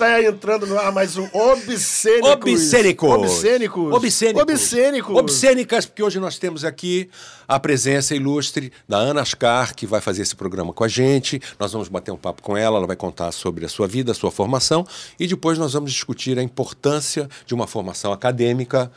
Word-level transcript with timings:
Está 0.00 0.22
entrando 0.22 0.66
no 0.66 0.78
ar 0.78 0.90
mais 0.90 1.18
um 1.18 1.28
Obscênicos. 1.30 2.30
Obscênicos. 2.30 3.10
Obscênicos. 3.10 3.92
Obscênicos. 3.92 4.42
Obscênicos. 4.42 5.14
Obscênicas, 5.14 5.84
porque 5.84 6.02
hoje 6.02 6.18
nós 6.18 6.38
temos 6.38 6.64
aqui 6.64 7.10
a 7.46 7.60
presença 7.60 8.14
ilustre 8.14 8.72
da 8.88 8.96
Ana 8.96 9.20
Ascar, 9.20 9.74
que 9.74 9.84
vai 9.86 10.00
fazer 10.00 10.22
esse 10.22 10.34
programa 10.34 10.72
com 10.72 10.84
a 10.84 10.88
gente. 10.88 11.38
Nós 11.58 11.74
vamos 11.74 11.88
bater 11.88 12.10
um 12.12 12.16
papo 12.16 12.40
com 12.40 12.56
ela, 12.56 12.78
ela 12.78 12.86
vai 12.86 12.96
contar 12.96 13.30
sobre 13.30 13.66
a 13.66 13.68
sua 13.68 13.86
vida, 13.86 14.12
a 14.12 14.14
sua 14.14 14.30
formação, 14.30 14.86
e 15.18 15.26
depois 15.26 15.58
nós 15.58 15.74
vamos 15.74 15.92
discutir 15.92 16.38
a 16.38 16.42
importância 16.42 17.28
de 17.44 17.52
uma 17.52 17.66
formação 17.66 18.10
acadêmica 18.10 18.90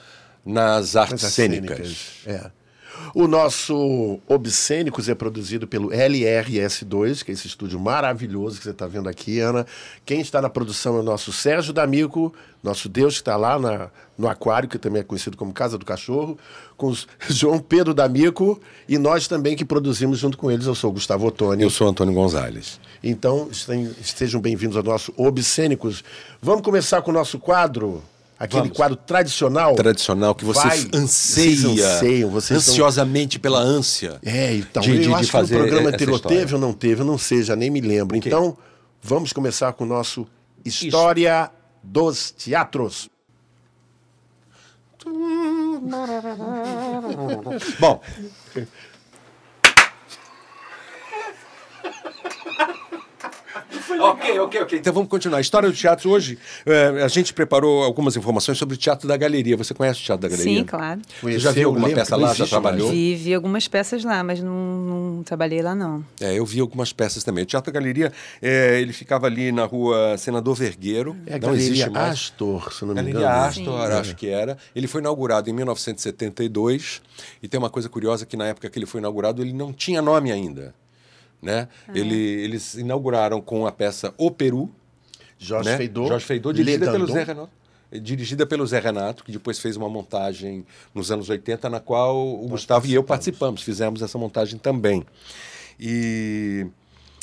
nas 0.45 0.95
artes 0.95 1.25
As 1.25 1.33
cênicas. 1.33 1.97
É. 2.25 2.49
O 3.13 3.27
nosso 3.27 4.19
Obscênicos 4.27 5.07
é 5.09 5.15
produzido 5.15 5.67
pelo 5.67 5.89
LRS2, 5.89 7.23
que 7.23 7.31
é 7.31 7.33
esse 7.33 7.47
estúdio 7.47 7.79
maravilhoso 7.79 8.57
que 8.57 8.63
você 8.63 8.71
está 8.71 8.87
vendo 8.87 9.07
aqui, 9.09 9.39
Ana. 9.39 9.65
Quem 10.05 10.21
está 10.21 10.41
na 10.41 10.49
produção 10.49 10.97
é 10.97 10.99
o 10.99 11.03
nosso 11.03 11.31
Sérgio 11.31 11.73
D'Amico, 11.73 12.33
nosso 12.63 12.87
Deus 12.89 13.15
que 13.15 13.21
está 13.21 13.35
lá 13.35 13.59
na- 13.59 13.89
no 14.17 14.27
Aquário, 14.27 14.69
que 14.69 14.77
também 14.79 15.01
é 15.01 15.03
conhecido 15.03 15.35
como 15.37 15.51
Casa 15.53 15.77
do 15.77 15.85
Cachorro, 15.85 16.37
com 16.77 16.87
os 16.87 17.07
João 17.29 17.59
Pedro 17.59 17.93
D'Amico 17.93 18.59
e 18.87 18.97
nós 18.97 19.27
também 19.27 19.55
que 19.55 19.65
produzimos 19.65 20.19
junto 20.19 20.37
com 20.37 20.49
eles. 20.49 20.65
Eu 20.65 20.75
sou 20.75 20.89
o 20.89 20.93
Gustavo 20.93 21.27
Ottoni. 21.27 21.61
Eu 21.63 21.69
sou 21.69 21.87
Antônio 21.87 22.13
Gonzalez. 22.13 22.79
Então, 23.03 23.49
estejam 24.01 24.39
bem-vindos 24.39 24.77
ao 24.77 24.83
nosso 24.83 25.13
Obscênicos. 25.17 26.03
Vamos 26.41 26.61
começar 26.63 27.01
com 27.01 27.11
o 27.11 27.13
nosso 27.13 27.37
quadro, 27.37 28.01
aquele 28.43 28.61
Vamos. 28.63 28.77
quadro 28.77 28.95
tradicional. 28.97 29.75
Tradicional 29.75 30.35
que 30.35 30.43
você 30.45 30.67
Vai, 30.67 30.77
anseia, 30.93 31.55
Vocês 31.55 31.65
anseiam, 31.65 32.29
vocês 32.29 32.59
estão- 32.59 32.73
ansiosamente 32.73 33.39
pela 33.39 33.59
ânsia. 33.59 34.19
É, 34.23 34.55
então, 34.55 34.81
de, 34.83 34.89
eu 34.91 34.95
de- 34.97 35.03
de 35.07 35.13
acho 35.13 35.31
fazer 35.31 35.55
que 35.55 35.61
o 35.61 35.63
programa 35.67 35.89
anterior 35.89 36.19
teve 36.19 36.53
ou 36.55 36.59
não 36.59 36.73
teve, 36.73 37.01
eu 37.01 37.05
não 37.05 37.17
sei, 37.17 37.41
já 37.43 37.55
nem 37.55 37.69
me 37.69 37.81
lembro. 37.81 38.19
quê? 38.19 38.27
Então, 38.29 38.57
vamos 39.01 39.31
começar 39.33 39.71
com 39.73 39.83
o 39.83 39.87
nosso 39.87 40.27
História 40.65 41.49
dos 41.83 42.31
Teatros. 42.31 43.09
Bom. 47.79 48.01
Ok, 53.99 54.39
ok, 54.39 54.61
ok. 54.61 54.79
Então 54.79 54.93
vamos 54.93 55.09
continuar. 55.09 55.37
A 55.37 55.41
história 55.41 55.69
do 55.69 55.75
teatro 55.75 56.09
hoje, 56.09 56.37
eh, 56.65 57.03
a 57.03 57.07
gente 57.07 57.33
preparou 57.33 57.83
algumas 57.83 58.15
informações 58.15 58.57
sobre 58.57 58.75
o 58.75 58.77
Teatro 58.77 59.07
da 59.07 59.17
Galeria. 59.17 59.55
Você 59.57 59.73
conhece 59.73 60.01
o 60.01 60.03
Teatro 60.03 60.27
da 60.29 60.35
Galeria? 60.35 60.59
Sim, 60.59 60.65
claro. 60.65 61.01
Você 61.21 61.39
já 61.39 61.51
viu 61.51 61.69
alguma 61.69 61.89
peça 61.89 62.15
lá? 62.15 62.27
Já 62.27 62.33
existe 62.33 62.49
trabalhou? 62.49 62.89
Vi, 62.89 63.15
vi 63.15 63.33
algumas 63.33 63.67
peças 63.67 64.03
lá, 64.03 64.23
mas 64.23 64.41
não, 64.41 64.53
não 64.53 65.23
trabalhei 65.23 65.61
lá, 65.61 65.75
não. 65.75 66.03
É, 66.19 66.37
eu 66.37 66.45
vi 66.45 66.59
algumas 66.59 66.93
peças 66.93 67.23
também. 67.23 67.43
O 67.43 67.47
Teatro 67.47 67.71
da 67.71 67.79
Galeria, 67.79 68.11
eh, 68.41 68.79
ele 68.81 68.93
ficava 68.93 69.27
ali 69.27 69.51
na 69.51 69.65
rua 69.65 70.17
Senador 70.17 70.55
Vergueiro. 70.55 71.15
É 71.25 71.35
a 71.35 71.39
não 71.39 71.53
existe 71.53 71.79
Galeria 71.79 71.89
mais. 71.91 72.13
Astor, 72.13 72.73
se 72.73 72.85
não 72.85 72.89
me 72.89 72.95
Galeria 72.95 73.19
engano. 73.19 73.45
Astor, 73.45 73.91
acho 73.91 74.15
que 74.15 74.27
era. 74.27 74.57
Ele 74.75 74.87
foi 74.87 75.01
inaugurado 75.01 75.49
em 75.49 75.53
1972 75.53 77.01
e 77.41 77.47
tem 77.47 77.57
uma 77.57 77.69
coisa 77.69 77.89
curiosa 77.89 78.25
que 78.25 78.37
na 78.37 78.47
época 78.47 78.69
que 78.69 78.77
ele 78.79 78.85
foi 78.85 78.99
inaugurado 78.99 79.41
ele 79.41 79.53
não 79.53 79.73
tinha 79.73 80.01
nome 80.01 80.31
ainda, 80.31 80.73
né? 81.43 81.67
Ele, 81.93 82.15
eles 82.15 82.73
inauguraram 82.75 83.41
com 83.41 83.67
a 83.67 83.71
peça 83.71 84.13
O 84.17 84.31
Peru, 84.31 84.73
Jorge 85.37 85.69
né? 85.69 85.77
Feidor. 85.77 86.07
Jorge 86.07 86.25
Feidor, 86.25 86.53
dirigida 86.53 86.91
pelo. 86.91 87.07
Zé 87.07 87.23
Renato. 87.23 87.49
Dirigida 87.91 88.45
pelo 88.47 88.65
Zé 88.65 88.79
Renato, 88.79 89.23
que 89.23 89.31
depois 89.31 89.59
fez 89.59 89.77
uma 89.77 89.87
montagem 89.87 90.65
nos 90.95 91.11
anos 91.11 91.29
80, 91.29 91.69
na 91.69 91.79
qual 91.79 92.17
o 92.43 92.47
Gustavo 92.47 92.87
e 92.87 92.93
eu 92.93 93.03
participamos, 93.03 93.61
fizemos 93.61 94.01
essa 94.01 94.17
montagem 94.17 94.57
também. 94.57 95.05
E, 95.79 96.65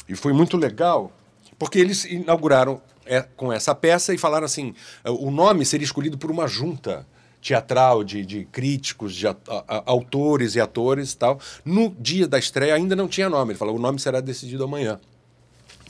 e 0.09 0.15
foi 0.15 0.33
muito 0.33 0.57
legal, 0.57 1.11
porque 1.59 1.77
eles 1.77 2.05
inauguraram 2.05 2.81
é, 3.05 3.21
com 3.37 3.53
essa 3.53 3.75
peça 3.75 4.15
e 4.15 4.19
falaram 4.19 4.45
assim: 4.45 4.73
o 5.05 5.31
nome 5.31 5.67
seria 5.67 5.85
escolhido 5.85 6.17
por 6.17 6.31
uma 6.31 6.47
junta 6.47 7.05
teatral 7.41 8.05
de, 8.05 8.25
de 8.25 8.45
críticos, 8.47 9.15
de 9.15 9.27
a- 9.27 9.37
a- 9.49 9.83
autores 9.87 10.55
e 10.55 10.61
atores 10.61 11.13
e 11.13 11.17
tal. 11.17 11.41
No 11.65 11.95
dia 11.99 12.27
da 12.29 12.39
estreia 12.39 12.75
ainda 12.75 12.95
não 12.97 13.09
tinha 13.09 13.29
nome. 13.29 13.53
Ele 13.53 13.59
falou: 13.59 13.77
o 13.77 13.79
nome 13.79 13.99
será 13.99 14.21
decidido 14.21 14.65
amanhã. 14.65 15.01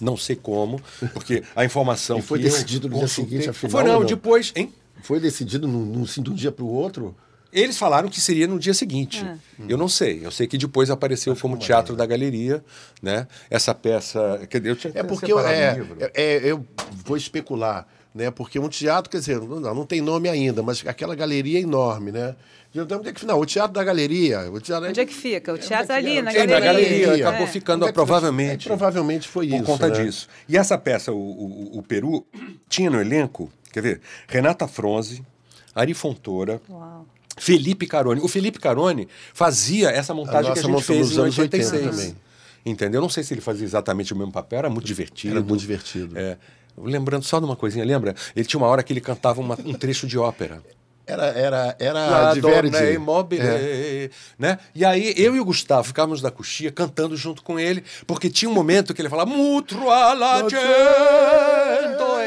Não 0.00 0.16
sei 0.16 0.34
como, 0.36 0.80
porque 1.12 1.42
a 1.54 1.64
informação 1.64 2.18
E 2.20 2.22
foi 2.22 2.38
que 2.38 2.46
eu 2.46 2.50
decidido 2.50 2.88
no 2.88 2.98
dia 2.98 3.08
seguinte, 3.08 3.50
afinal, 3.50 3.70
Foi 3.70 3.84
não, 3.84 4.00
não? 4.00 4.06
depois, 4.06 4.52
hein? 4.56 4.72
Foi 5.02 5.20
decidido 5.20 5.68
num, 5.68 5.84
num, 5.84 6.04
assim, 6.04 6.22
de 6.22 6.30
um 6.30 6.34
dia 6.34 6.50
para 6.50 6.64
o 6.64 6.68
outro? 6.72 7.14
Eles 7.52 7.76
falaram 7.76 8.08
que 8.08 8.20
seria 8.20 8.46
no 8.46 8.58
dia 8.60 8.72
seguinte. 8.72 9.24
Ah. 9.26 9.36
Eu 9.68 9.76
não 9.76 9.88
sei. 9.88 10.24
Eu 10.24 10.30
sei 10.30 10.46
que 10.46 10.56
depois 10.56 10.88
apareceu 10.88 11.34
como 11.34 11.56
Teatro 11.56 11.96
da 11.96 12.06
Galeria, 12.06 12.64
né? 13.02 13.26
Essa 13.50 13.74
peça. 13.74 14.46
quer 14.48 14.58
dizer, 14.58 14.70
Eu 14.70 14.76
tinha 14.76 14.92
É 14.94 15.02
porque 15.02 15.32
eu, 15.32 15.38
é, 15.40 15.72
um 15.72 15.74
livro. 15.78 15.96
é- 16.00 16.12
é- 16.14 16.50
eu 16.52 16.64
vou 17.04 17.16
especular, 17.16 17.88
né? 18.14 18.30
Porque 18.30 18.58
um 18.58 18.68
teatro, 18.68 19.10
quer 19.10 19.18
dizer, 19.18 19.40
não, 19.40 19.60
não 19.74 19.86
tem 19.86 20.00
nome 20.00 20.28
ainda, 20.28 20.62
mas 20.62 20.82
aquela 20.86 21.14
galeria 21.14 21.58
é 21.58 21.62
enorme, 21.62 22.12
né? 22.12 22.34
Então, 22.74 22.98
onde 23.00 23.08
é 23.08 23.12
que 23.12 23.18
final? 23.20 23.40
O 23.40 23.44
teatro 23.44 23.72
da 23.72 23.82
galeria. 23.82 24.48
O 24.50 24.60
teatro 24.60 24.88
Onde 24.88 25.00
é 25.00 25.04
que 25.04 25.12
fica? 25.14 25.52
O 25.52 25.58
teatro 25.58 25.92
onde 25.92 25.92
é 25.92 25.96
ali, 25.96 26.12
era? 26.18 26.22
na 26.22 26.30
Sim, 26.30 26.38
na 26.38 26.46
galeria. 26.60 27.06
galeria, 27.06 27.24
É. 27.24 27.28
acabou 27.28 27.46
ficando 27.48 27.84
é 27.86 27.92
provavelmente. 27.92 28.66
é, 28.66 28.68
provavelmente 28.68 29.26
foi 29.28 29.48
por 29.48 29.54
isso. 29.56 29.64
conta 29.64 29.88
né? 29.88 30.04
disso. 30.04 30.28
E 30.48 30.56
essa 30.56 30.78
peça, 30.78 31.10
o, 31.12 31.16
o, 31.16 31.78
o 31.78 31.82
Peru, 31.82 32.24
tinha 32.68 32.88
no 32.88 33.00
elenco, 33.00 33.50
quer 33.72 33.82
ver? 33.82 34.00
Renata 34.28 34.68
Fronze, 34.68 35.20
Ari 35.74 35.94
Fontoura, 35.94 36.60
Uau. 36.70 37.06
Felipe 37.36 37.86
Caroni. 37.88 38.20
O 38.20 38.28
Felipe 38.28 38.60
Caroni 38.60 39.08
fazia 39.34 39.90
essa 39.90 40.14
montagem 40.14 40.52
que 40.52 40.58
a 40.58 40.62
gente 40.62 40.82
fez 40.82 41.08
nos 41.08 41.16
em 41.16 41.20
anos 41.22 41.38
80 41.38 41.56
86. 41.56 41.96
também. 41.96 42.16
Entendeu? 42.64 42.98
Eu 42.98 43.02
Não 43.02 43.08
sei 43.08 43.24
se 43.24 43.32
ele 43.34 43.40
fazia 43.40 43.64
exatamente 43.64 44.12
o 44.12 44.16
mesmo 44.16 44.30
papel, 44.30 44.60
era 44.60 44.70
muito 44.70 44.84
divertido. 44.86 45.36
Era 45.36 45.44
muito 45.44 45.60
divertido. 45.60 46.16
É. 46.16 46.36
Lembrando 46.78 47.24
só 47.24 47.38
de 47.38 47.44
uma 47.44 47.56
coisinha, 47.56 47.84
lembra? 47.84 48.14
Ele 48.34 48.44
tinha 48.46 48.58
uma 48.60 48.66
hora 48.68 48.82
que 48.82 48.92
ele 48.92 49.00
cantava 49.00 49.40
uma- 49.40 49.58
um 49.64 49.74
trecho 49.74 50.06
de 50.06 50.18
ópera. 50.18 50.62
Era, 51.06 51.26
era, 51.26 51.76
era 51.80 52.34
de 52.34 52.40
Verdi. 52.40 52.92
immobile, 52.94 53.42
É. 53.42 54.10
né? 54.38 54.58
E 54.72 54.84
aí 54.84 55.12
eu 55.16 55.34
e 55.34 55.40
o 55.40 55.44
Gustavo 55.44 55.82
ficávamos 55.82 56.20
da 56.20 56.30
coxia 56.30 56.70
cantando 56.70 57.16
junto 57.16 57.42
com 57.42 57.58
ele, 57.58 57.82
porque 58.06 58.30
tinha 58.30 58.48
um 58.48 58.54
momento 58.54 58.94
que 58.94 59.02
ele 59.02 59.08
falava 59.08 59.28
Mutro 59.28 59.90
alla 59.90 60.40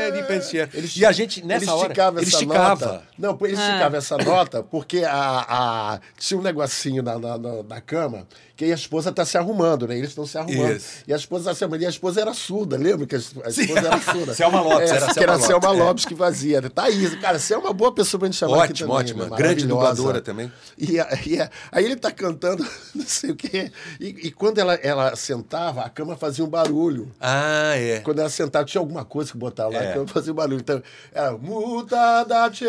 e 0.07 0.11
di 0.11 0.23
pensiero. 0.23 0.69
E 0.95 1.05
a 1.05 1.11
gente 1.13 1.45
nessa 1.45 1.63
ele 1.65 1.71
hora 1.71 1.81
esticava 1.83 2.19
ele 2.19 2.27
essa 2.27 2.35
esticava. 2.35 2.85
nota. 2.85 3.03
Não, 3.17 3.37
ele 3.41 3.53
esticava 3.53 3.97
essa 3.97 4.17
nota 4.17 4.63
porque 4.63 5.03
a, 5.05 5.45
a- 5.47 5.99
tinha 6.17 6.37
um 6.39 6.43
negocinho 6.43 7.01
na, 7.01 7.17
na, 7.17 7.37
na- 7.37 7.63
na 7.63 7.81
cama 7.81 8.27
que 8.55 8.65
a 8.65 8.75
esposa 8.75 9.09
está 9.09 9.25
se 9.25 9.35
arrumando, 9.35 9.87
né? 9.87 9.97
Eles 9.97 10.09
estão 10.09 10.27
se 10.27 10.37
arrumando. 10.37 10.75
Isso. 10.77 10.87
E 11.07 11.13
a 11.13 11.15
esposa 11.15 11.41
está 11.49 11.55
se 11.57 11.63
arrumando. 11.63 11.81
E 11.81 11.85
a 11.87 11.89
esposa 11.89 12.21
era 12.21 12.33
surda, 12.35 12.77
lembra 12.77 13.07
que 13.07 13.15
a 13.15 13.17
es- 13.17 13.33
a 13.43 13.49
esposa 13.49 13.79
era 13.79 13.99
surda? 14.01 14.33
Selma 14.35 14.61
Lopes, 14.61 14.91
É, 14.91 14.95
era 14.95 15.07
que 15.07 15.13
Selma 15.15 15.23
era 15.23 15.33
a 15.33 15.39
Selma 15.39 15.67
Lopes, 15.69 15.79
é. 15.81 15.83
Lopes 15.83 16.05
que 16.05 16.15
fazia. 16.15 16.61
né? 16.61 16.69
Tá 16.69 16.83
aí, 16.83 17.17
cara, 17.17 17.39
você 17.39 17.55
é 17.55 17.57
uma 17.57 17.73
boa 17.73 17.91
pessoa 17.91 18.19
pra 18.19 18.27
gente 18.27 18.37
chamar 18.37 18.63
aqui 18.65 18.73
Ótimo, 18.73 18.89
também. 18.89 19.01
ótima. 19.01 19.25
né? 19.29 19.35
Grande 19.37 19.65
dubladora 19.65 20.21
também. 20.21 20.51
E, 20.77 20.99
a- 20.99 21.19
e 21.25 21.39
a- 21.41 21.49
aí 21.71 21.83
ele 21.85 21.95
tá 21.95 22.11
cantando, 22.11 22.63
não 22.93 23.05
sei 23.07 23.31
o 23.31 23.35
quê. 23.35 23.71
E, 23.99 24.07
e 24.27 24.31
quando 24.31 24.59
ela, 24.59 24.75
ela 24.75 25.15
sentava, 25.15 25.81
a 25.81 25.89
cama 25.89 26.15
fazia 26.15 26.45
um 26.45 26.49
barulho. 26.49 27.11
Ah, 27.19 27.73
é. 27.75 28.01
Quando 28.01 28.19
ela 28.19 28.29
sentava, 28.29 28.65
tinha 28.65 28.79
alguma 28.81 29.03
coisa 29.03 29.31
que 29.31 29.37
botava 29.37 29.71
lá, 29.73 29.83
É. 29.83 29.91
que 29.93 29.97
eu 29.97 30.07
fazia 30.07 30.31
barulho. 30.31 30.59
Então, 30.59 30.81
era 31.11 31.31
muda 31.37 32.23
da 32.25 32.51
tchê, 32.51 32.67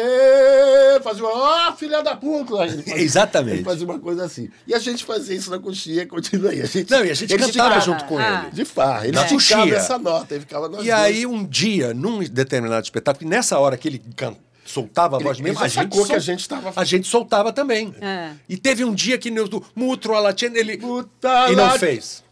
fazia 1.02 1.24
uma, 1.24 1.68
ó, 1.70 1.72
filha 1.76 2.02
da 2.02 2.16
puta. 2.16 2.56
Fazia- 2.56 2.96
Exatamente. 2.98 3.56
Ele 3.58 3.64
fazia 3.64 3.84
uma 3.86 3.98
coisa 3.98 4.24
assim. 4.24 4.48
E 4.66 4.74
a 4.74 4.78
gente 4.78 5.04
fazia 5.04 5.34
isso 5.36 5.50
na 5.50 5.58
continua 6.08 6.50
aí. 6.50 6.62
A 6.62 6.66
gente, 6.66 6.90
Não, 6.90 7.04
e 7.04 7.10
a 7.10 7.14
gente 7.14 7.32
ele 7.32 7.42
cantava 7.44 7.80
junto 7.80 8.04
com 8.04 8.18
Ah. 8.18 8.44
ele. 8.46 8.52
De 8.54 8.64
farra. 8.64 9.06
Ele 9.06 9.16
coxia. 9.28 9.74
essa 9.76 9.98
nota, 9.98 10.34
ele 10.34 10.40
ficava 10.40 10.68
nós 10.68 10.80
E 10.84 10.88
dois. 10.88 11.00
aí, 11.00 11.26
um 11.26 11.44
dia, 11.44 11.92
num 11.94 12.18
determinado 12.20 12.82
espetáculo, 12.84 13.26
e 13.26 13.30
nessa 13.30 13.58
hora 13.58 13.76
que 13.76 13.88
ele 13.88 14.02
can- 14.16 14.36
soltava 14.64 15.16
a 15.16 15.18
voz 15.20 15.36
Ele- 15.38 15.48
mesmo, 15.50 15.58
ele 15.58 15.66
a 15.66 15.68
gente, 15.68 15.92
sacou 15.92 16.06
que 16.06 16.14
a 16.14 16.18
gente 16.18 16.48
tava- 16.48 16.72
a 16.74 16.84
gente 16.84 17.06
soltava 17.06 17.52
também. 17.52 17.94
É. 18.00 18.30
E 18.48 18.56
teve 18.56 18.82
um 18.84 18.94
dia 18.94 19.18
que 19.18 19.30
no 19.30 19.46
do 19.46 19.62
Mutro 19.76 20.14
Alatiene, 20.14 20.58
ele. 20.58 20.78
Puta 20.78 21.50
e 21.50 21.56
não 21.56 21.64
lá- 21.64 21.78
fez. 21.78 22.24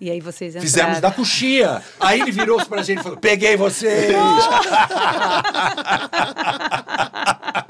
E 0.00 0.10
aí 0.10 0.20
vocês 0.20 0.50
entraram. 0.54 0.68
Fizemos 0.68 1.00
da 1.00 1.10
coxia. 1.10 1.82
Aí 1.98 2.20
ele 2.20 2.30
virou-se 2.30 2.66
pra 2.66 2.82
gente 2.82 3.00
e 3.00 3.02
falou: 3.02 3.18
Peguei 3.18 3.56
vocês! 3.56 4.14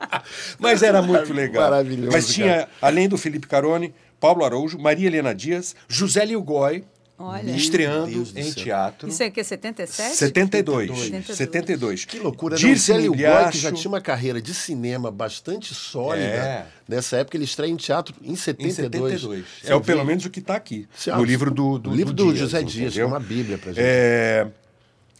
Mas 0.58 0.82
era 0.82 1.00
muito 1.02 1.32
legal. 1.32 1.70
Maravilhoso, 1.70 2.12
Mas 2.12 2.28
tinha, 2.28 2.54
cara. 2.60 2.68
além 2.82 3.08
do 3.08 3.16
Felipe 3.18 3.46
Carone, 3.46 3.94
Paulo 4.20 4.44
Araújo, 4.44 4.78
Maria 4.78 5.06
Helena 5.06 5.34
Dias, 5.34 5.74
José 5.88 6.24
Lilgói, 6.24 6.84
Olha. 7.20 7.50
estreando 7.50 8.24
do 8.24 8.38
em 8.38 8.44
céu. 8.52 8.62
teatro. 8.64 9.08
Isso 9.08 9.22
é 9.22 9.26
o 9.26 9.32
quê? 9.32 9.42
77? 9.42 10.14
72. 10.16 10.88
72. 10.88 11.36
72. 11.36 12.04
Que 12.04 12.18
loucura, 12.20 12.54
né? 12.54 12.60
Dirce 12.60 12.86
Zé 12.92 12.96
Lilgoy, 12.98 13.50
que 13.50 13.58
já 13.58 13.72
tinha 13.72 13.88
uma 13.88 14.00
carreira 14.00 14.40
de 14.40 14.54
cinema 14.54 15.10
bastante 15.10 15.74
sólida. 15.74 16.24
É. 16.26 16.66
Nessa 16.88 17.16
época 17.16 17.36
ele 17.36 17.44
estreia 17.44 17.70
em 17.70 17.76
teatro 17.76 18.14
em 18.22 18.32
Em 18.32 18.36
72. 18.36 18.76
72. 19.20 19.44
Você 19.62 19.72
É 19.72 19.80
pelo 19.80 20.04
menos 20.04 20.24
o 20.24 20.30
que 20.30 20.38
está 20.38 20.54
aqui. 20.54 20.88
Você 20.94 21.10
no 21.10 21.16
acha? 21.16 21.26
livro 21.26 21.50
do, 21.50 21.78
do, 21.78 21.90
O 21.90 21.94
livro 21.94 22.12
do 22.14 22.26
Dias, 22.26 22.38
José 22.38 22.62
Dias, 22.62 22.72
que 22.72 22.80
é 22.80 22.86
entendeu? 22.86 23.06
uma 23.08 23.20
bíblia 23.20 23.58
pra 23.58 23.72
gente. 23.72 23.82
É, 23.84 24.46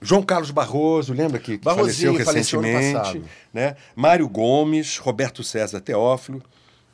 João 0.00 0.23
Carlos 0.23 0.50
Barroso, 0.50 1.12
lembra 1.12 1.39
que, 1.41 1.59
que 1.59 1.65
faleceu 1.65 2.15
faleceu 2.25 2.61
recentemente? 2.61 2.97
passado. 2.99 3.25
né? 3.53 3.77
Mário 3.97 4.29
Gomes, 4.29 4.97
Roberto 4.99 5.43
César 5.43 5.81
Teófilo. 5.81 6.43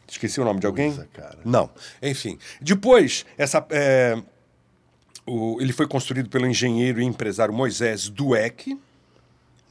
Esqueci 0.08 0.40
o 0.40 0.44
nome 0.44 0.60
de 0.60 0.66
alguém? 0.66 0.94
Cara. 1.12 1.38
Não. 1.44 1.68
Enfim. 2.02 2.38
Depois, 2.60 3.24
essa, 3.38 3.64
é, 3.70 4.16
o- 5.26 5.58
ele 5.60 5.72
foi 5.72 5.86
construído 5.86 6.28
pelo 6.28 6.46
engenheiro 6.46 7.00
e 7.00 7.04
empresário 7.04 7.52
Moisés 7.54 8.08
Dueck. 8.08 8.78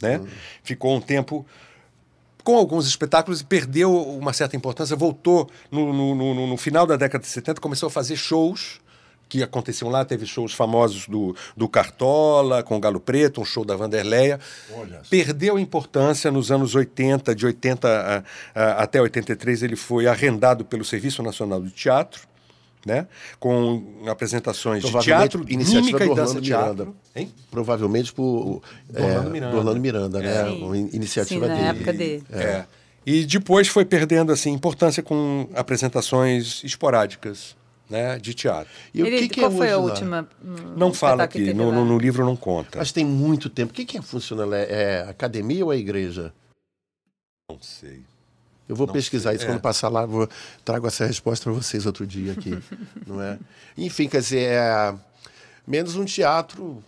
né? 0.01 0.21
Ficou 0.63 0.95
um 0.95 1.01
tempo 1.01 1.45
com 2.44 2.57
alguns 2.57 2.86
espetáculos 2.86 3.39
e 3.41 3.45
perdeu 3.45 3.95
uma 3.95 4.33
certa 4.33 4.56
importância, 4.56 4.95
voltou 4.97 5.50
no, 5.71 5.94
no, 5.94 6.13
no, 6.33 6.47
no 6.47 6.57
final 6.57 6.86
da 6.86 6.97
década 6.97 7.24
de 7.24 7.29
70, 7.29 7.62
começou 7.62 7.88
a 7.88 7.89
fazer 7.89 8.15
shows 8.18 8.81
que 9.33 9.41
aconteciam 9.41 9.89
lá, 9.89 10.06
teve 10.06 10.27
shows 10.27 10.53
famosos 10.53 11.07
do, 11.07 11.35
do 11.57 11.68
Cartola, 11.68 12.62
com 12.62 12.77
o 12.77 12.80
Galo 12.80 13.00
Preto, 13.00 13.41
um 13.41 13.45
show 13.45 13.65
da 13.65 13.75
Vanderleia. 13.75 14.39
Perdeu 15.09 15.57
importância 15.57 16.30
nos 16.30 16.51
anos 16.51 16.75
80, 16.75 17.33
de 17.33 17.44
80 17.47 18.24
a, 18.56 18.62
a, 18.62 18.83
até 18.83 19.01
83 19.01 19.63
ele 19.63 19.75
foi 19.75 20.06
arrendado 20.06 20.63
pelo 20.63 20.85
Serviço 20.85 21.24
Nacional 21.24 21.59
do 21.59 21.71
Teatro, 21.71 22.27
né? 22.85 23.07
com 23.39 24.03
apresentações 24.06 24.83
de 24.83 25.00
teatro, 25.00 25.44
mímica 25.44 26.06
e 26.06 26.13
dança 26.13 26.39
teatro. 26.39 26.95
Hein? 27.15 27.33
Provavelmente 27.50 28.13
por 28.13 28.62
do 28.88 29.03
Orlando 29.03 29.31
Miranda, 29.31 29.51
do 29.51 29.57
Orlando 29.57 29.79
Miranda 29.79 30.19
né? 30.19 30.45
Sim. 30.45 30.63
Uma 30.63 30.77
iniciativa 30.77 31.45
Sim, 31.45 31.51
na 31.51 31.56
dele. 31.56 31.68
época 31.69 31.94
dele. 31.94 32.24
É. 32.29 32.65
E 33.03 33.25
depois 33.25 33.68
foi 33.68 33.83
perdendo 33.83 34.31
assim 34.31 34.51
importância 34.51 35.01
com 35.01 35.50
apresentações 35.56 36.63
esporádicas, 36.63 37.56
né, 37.89 38.18
de 38.18 38.33
teatro. 38.33 38.71
E 38.94 39.03
o 39.03 39.06
Ele- 39.07 39.19
que, 39.19 39.30
que 39.30 39.39
qual 39.41 39.51
é 39.51 39.56
foi 39.56 39.65
hoje 39.68 39.74
a 39.74 39.77
lá? 39.77 39.83
última? 39.83 40.30
hum, 40.44 40.56
Não 40.77 40.94
fala 40.94 41.24
aqui, 41.24 41.53
no, 41.53 41.71
no- 41.71 41.85
no 41.85 41.97
livro 41.97 42.25
não 42.25 42.35
conta. 42.35 42.80
Mas 42.80 42.91
tem 42.91 43.06
muito 43.06 43.50
tempo. 43.50 43.71
O 43.71 43.75
que, 43.75 43.85
que 43.85 43.97
é 43.97 44.01
funciona 44.01 44.45
lá? 44.45 44.57
É 44.57 45.01
academia 45.09 45.63
ou 45.65 45.74
é 45.74 45.77
igreja? 45.77 46.33
Não 47.51 47.59
sei. 47.62 48.01
Eu 48.68 48.75
vou 48.75 48.88
Não 48.88 48.94
pesquisar 48.94 49.30
sei, 49.31 49.38
isso 49.38 49.45
é. 49.45 49.47
quando 49.50 49.59
passar 49.62 49.89
lá, 49.89 50.06
vou 50.06 50.27
trago 50.63 50.88
essa 50.88 51.06
resposta 51.06 51.44
para 51.44 51.53
vocês 51.53 51.85
outro 51.85 52.07
dia 52.07 52.31
aqui, 52.31 52.57
não 53.06 53.21
é? 53.21 53.38
Enfim, 53.77 54.07
quer 54.07 54.21
dizer, 54.21 54.50
é 54.53 54.95
menos 55.68 55.95
um 55.97 56.06
teatro, 56.06 56.81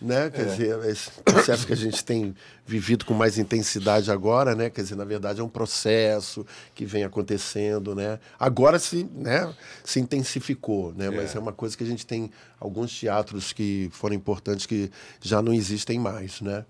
né? 0.00 0.30
Quer 0.30 0.46
dizer, 0.46 0.84
esse 0.86 1.10
processo 1.22 1.66
que 1.66 1.72
a 1.72 1.76
gente 1.76 2.02
tem 2.04 2.34
vivido 2.66 3.04
com 3.04 3.12
mais 3.12 3.38
intensidade 3.38 4.10
agora, 4.10 4.54
né? 4.54 4.70
Quer 4.70 4.82
dizer, 4.82 4.94
na 4.94 5.04
verdade 5.04 5.40
é 5.40 5.44
um 5.44 5.48
processo 5.48 6.46
que 6.74 6.84
vem 6.84 7.04
acontecendo, 7.04 7.94
né? 7.94 8.18
Agora 8.38 8.78
se, 8.78 9.04
né, 9.14 9.52
se 9.84 10.00
intensificou, 10.00 10.94
né? 10.94 11.10
Mas 11.10 11.34
é 11.34 11.38
uma 11.38 11.52
coisa 11.52 11.76
que 11.76 11.84
a 11.84 11.86
gente 11.86 12.06
tem 12.06 12.30
alguns 12.58 12.98
teatros 12.98 13.52
que 13.52 13.90
foram 13.92 14.14
importantes 14.14 14.66
que 14.66 14.90
já 15.20 15.42
não 15.42 15.52
existem 15.52 15.98
mais, 15.98 16.40
né? 16.40 16.64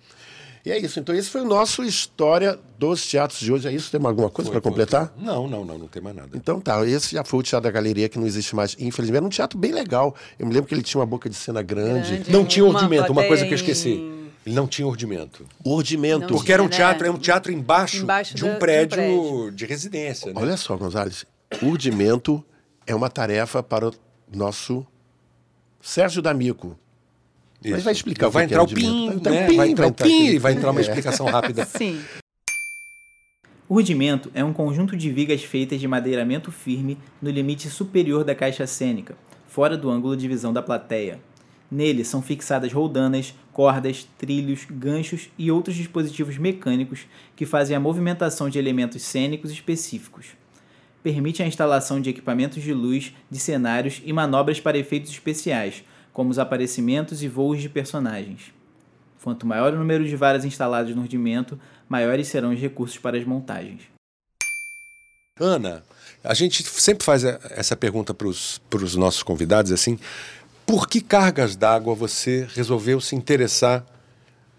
E 0.64 0.70
é 0.70 0.78
isso. 0.78 1.00
Então, 1.00 1.14
esse 1.14 1.30
foi 1.30 1.40
o 1.40 1.44
nosso 1.44 1.82
História 1.82 2.58
dos 2.78 3.06
Teatros 3.06 3.40
de 3.40 3.50
hoje. 3.52 3.66
É 3.68 3.72
isso? 3.72 3.90
Tem 3.90 4.04
alguma 4.04 4.28
coisa 4.28 4.50
para 4.50 4.60
Foi, 4.60 4.70
foi. 4.70 4.70
completar? 4.70 5.12
Não, 5.18 5.48
não, 5.48 5.64
não, 5.64 5.78
não 5.78 5.88
tem 5.88 6.02
mais 6.02 6.14
nada. 6.14 6.30
Então 6.34 6.60
tá, 6.60 6.86
esse 6.86 7.14
já 7.14 7.24
foi 7.24 7.40
o 7.40 7.42
Teatro 7.42 7.64
da 7.64 7.70
Galeria, 7.70 8.08
que 8.08 8.18
não 8.18 8.26
existe 8.26 8.54
mais, 8.54 8.76
infelizmente. 8.78 9.16
Era 9.18 9.26
um 9.26 9.30
teatro 9.30 9.58
bem 9.58 9.72
legal. 9.72 10.14
Eu 10.38 10.46
me 10.46 10.52
lembro 10.52 10.68
que 10.68 10.74
ele 10.74 10.82
tinha 10.82 11.00
uma 11.00 11.06
boca 11.06 11.28
de 11.30 11.34
cena 11.36 11.62
grande. 11.62 12.10
Grande. 12.12 12.30
Não 12.30 12.44
tinha 12.44 12.64
ordimento, 12.64 13.10
uma 13.10 13.24
coisa 13.24 13.44
que 13.46 13.52
eu 13.52 13.56
esqueci. 13.56 14.16
Ele 14.44 14.54
não 14.54 14.66
tinha 14.66 14.86
ordimento. 14.86 15.46
Ordimento. 15.64 16.20
Não 16.20 16.28
Porque 16.28 16.52
era 16.52 16.62
um 16.62 16.66
né? 16.66 16.72
teatro, 16.72 17.06
é 17.06 17.10
um 17.10 17.18
teatro 17.18 17.52
embaixo, 17.52 18.02
Embaixo 18.02 18.34
de, 18.34 18.44
um 18.44 18.48
de 18.48 18.54
um 18.54 18.58
prédio 18.58 18.96
prédio. 18.96 19.50
de 19.52 19.66
residência. 19.66 20.32
Né? 20.32 20.40
Olha 20.40 20.56
só, 20.56 20.76
Gonzalez. 20.76 21.24
Urdimento 21.62 22.42
é 22.86 22.94
uma 22.94 23.10
tarefa 23.10 23.62
para 23.62 23.88
o 23.88 23.92
nosso 24.32 24.86
Sérgio 25.80 26.22
D'Amico. 26.22 26.78
Mas 27.62 27.74
Isso. 27.74 27.84
vai 27.84 27.92
explicar 27.92 28.28
o 28.28 28.30
vai 28.30 28.46
que 28.46 28.54
entrar 28.54 28.62
é 28.62 28.64
o 28.64 28.68
PIN, 28.68 28.86
ordimento. 28.86 29.06
Vai 29.06 29.16
entrar 29.16 29.32
né? 29.32 29.44
o 29.44 29.48
PIN, 29.48 29.56
vai 29.56 29.68
entrar 29.68 29.86
o 29.86 29.92
PIN, 29.92 30.26
e 30.26 30.38
vai 30.38 30.52
entrar 30.52 30.70
uma 30.70 30.80
É. 30.80 30.82
explicação 30.82 31.26
rápida. 31.30 31.66
Sim. 31.66 32.00
O 33.68 33.74
rudimento 33.74 34.30
é 34.34 34.42
um 34.42 34.52
conjunto 34.52 34.96
de 34.96 35.10
vigas 35.10 35.44
feitas 35.44 35.78
de 35.78 35.86
madeiramento 35.86 36.50
firme 36.50 36.98
no 37.22 37.30
limite 37.30 37.68
superior 37.70 38.24
da 38.24 38.34
caixa 38.34 38.66
cênica, 38.66 39.14
fora 39.46 39.76
do 39.76 39.88
ângulo 39.90 40.16
de 40.16 40.26
visão 40.26 40.52
da 40.52 40.62
plateia. 40.62 41.20
Nele 41.70 42.04
são 42.04 42.20
fixadas 42.20 42.72
roldanas, 42.72 43.32
cordas, 43.52 44.08
trilhos, 44.18 44.66
ganchos 44.68 45.28
e 45.38 45.52
outros 45.52 45.76
dispositivos 45.76 46.36
mecânicos 46.36 47.06
que 47.36 47.46
fazem 47.46 47.76
a 47.76 47.80
movimentação 47.80 48.50
de 48.50 48.58
elementos 48.58 49.02
cênicos 49.02 49.52
específicos. 49.52 50.26
Permite 51.00 51.42
a 51.42 51.46
instalação 51.46 52.00
de 52.00 52.10
equipamentos 52.10 52.60
de 52.62 52.74
luz, 52.74 53.14
de 53.30 53.38
cenários 53.38 54.02
e 54.04 54.12
manobras 54.12 54.58
para 54.58 54.78
efeitos 54.78 55.12
especiais, 55.12 55.84
como 56.12 56.30
os 56.30 56.38
aparecimentos 56.38 57.22
e 57.22 57.28
voos 57.28 57.60
de 57.60 57.68
personagens. 57.68 58.52
Quanto 59.22 59.46
maior 59.46 59.72
o 59.74 59.78
número 59.78 60.04
de 60.04 60.16
varas 60.16 60.44
instaladas 60.44 60.94
no 60.94 61.02
rudimento, 61.02 61.58
maiores 61.88 62.28
serão 62.28 62.52
os 62.52 62.58
recursos 62.60 62.98
para 62.98 63.18
as 63.18 63.24
montagens. 63.24 63.82
Ana, 65.38 65.82
a 66.22 66.34
gente 66.34 66.62
sempre 66.62 67.04
faz 67.04 67.24
essa 67.24 67.76
pergunta 67.76 68.12
para 68.12 68.26
os 68.28 68.60
nossos 68.96 69.22
convidados, 69.22 69.72
assim, 69.72 69.98
por 70.66 70.88
que 70.88 71.00
cargas 71.00 71.56
d'água 71.56 71.94
você 71.94 72.46
resolveu 72.54 73.00
se 73.00 73.16
interessar 73.16 73.84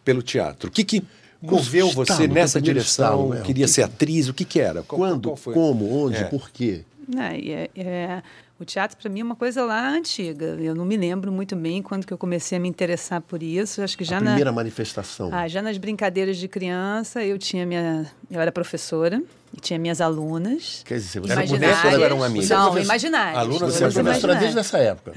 pelo 0.03 0.21
teatro? 0.23 0.69
O 0.69 0.71
que, 0.71 0.83
que 0.83 1.03
moveu 1.41 1.87
Estalo, 1.87 2.05
você 2.05 2.25
teu 2.25 2.33
nessa 2.33 2.59
direção? 2.61 3.29
estalo, 3.29 3.33
é, 3.35 3.41
Queria 3.41 3.65
que- 3.65 3.71
ser 3.71 3.83
atriz? 3.83 4.27
O 4.27 4.33
que, 4.33 4.43
que 4.43 4.59
era? 4.59 4.81
Qual- 4.83 4.99
Quando, 4.99 5.29
qual 5.29 5.37
foi? 5.37 5.53
como, 5.53 6.03
onde, 6.05 6.17
É. 6.17 6.23
por 6.23 6.49
quê? 6.49 6.83
Né, 7.07 7.39
é- 7.39 7.69
é- 7.75 8.23
o 8.61 8.65
teatro 8.65 8.95
para 8.95 9.09
mim 9.09 9.21
é 9.21 9.23
uma 9.23 9.35
coisa 9.35 9.65
lá 9.65 9.89
antiga. 9.89 10.45
Eu 10.59 10.75
não 10.75 10.85
me 10.85 10.95
lembro 10.95 11.31
muito 11.31 11.55
bem 11.55 11.81
quando 11.81 12.05
que 12.05 12.13
eu 12.13 12.17
comecei 12.17 12.57
a 12.57 12.61
me 12.61 12.69
interessar 12.69 13.19
por 13.19 13.41
isso. 13.41 13.81
Acho 13.81 13.97
que 13.97 14.03
já 14.03 14.17
a 14.17 14.21
na 14.21 14.27
primeira 14.27 14.51
manifestação. 14.51 15.29
ah, 15.33 15.47
já 15.47 15.61
nas 15.61 15.77
brincadeiras 15.77 16.37
de 16.37 16.47
criança 16.47 17.23
eu 17.23 17.39
tinha 17.39 17.65
minha 17.65 18.05
eu 18.29 18.39
era 18.39 18.51
professora 18.51 19.21
e 19.55 19.59
tinha 19.59 19.77
minhas 19.77 19.99
alunas. 20.01 20.81
Quer 20.85 20.95
dizer, 20.95 21.19
você 21.19 21.31
Era 21.31 21.41
professora 21.41 21.67
professora, 21.71 21.97
ou 21.99 22.05
era 22.05 22.15
uma 22.15 22.25
amiga? 22.25 22.55
Não, 22.55 22.77
imaginárias. 22.79 23.37
Aluna, 23.37 23.59
Você 23.67 23.79
Todas 23.79 23.93
professora 23.93 24.35
desde 24.35 24.59
essa 24.59 24.77
época. 24.77 25.13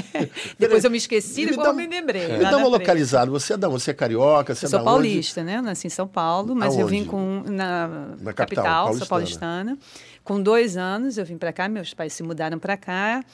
Depois 0.58 0.84
eu 0.84 0.90
me 0.90 0.98
esqueci, 0.98 1.40
Me 1.42 1.46
depois 1.50 1.64
dá 1.66 1.70
eu 1.72 1.76
me 1.76 1.86
lembrei. 1.86 2.28
Me 2.38 2.44
dá 2.44 2.56
uma 2.58 2.68
localizada. 2.68 3.30
Você 3.30 3.54
é 3.54 3.56
da 3.56 3.68
onde? 3.68 3.82
Você 3.82 3.90
é 3.90 3.94
carioca? 3.94 4.54
Você 4.54 4.66
Eu 4.66 4.68
é 4.68 4.70
sou 4.70 4.78
da 4.80 4.84
paulista, 4.84 5.42
né? 5.42 5.60
Nasci 5.60 5.86
em 5.86 5.90
São 5.90 6.06
Paulo, 6.06 6.54
mas 6.54 6.76
eu 6.76 6.86
vim 6.86 6.98
Aonde? 6.98 7.08
com 7.10 7.42
na, 7.46 7.88
Na 8.20 8.32
capital, 8.32 8.64
capital, 8.64 8.94
sou 8.98 9.06
paulistana. 9.06 9.64
paulistana. 9.76 9.78
Com 10.22 10.42
dois 10.42 10.76
anos 10.76 11.16
eu 11.18 11.24
vim 11.24 11.38
para 11.38 11.52
cá, 11.52 11.68
meus 11.68 11.94
pais 11.94 12.12
se 12.12 12.22
mudaram 12.22 12.58
para 12.58 12.76
cá. 12.76 13.24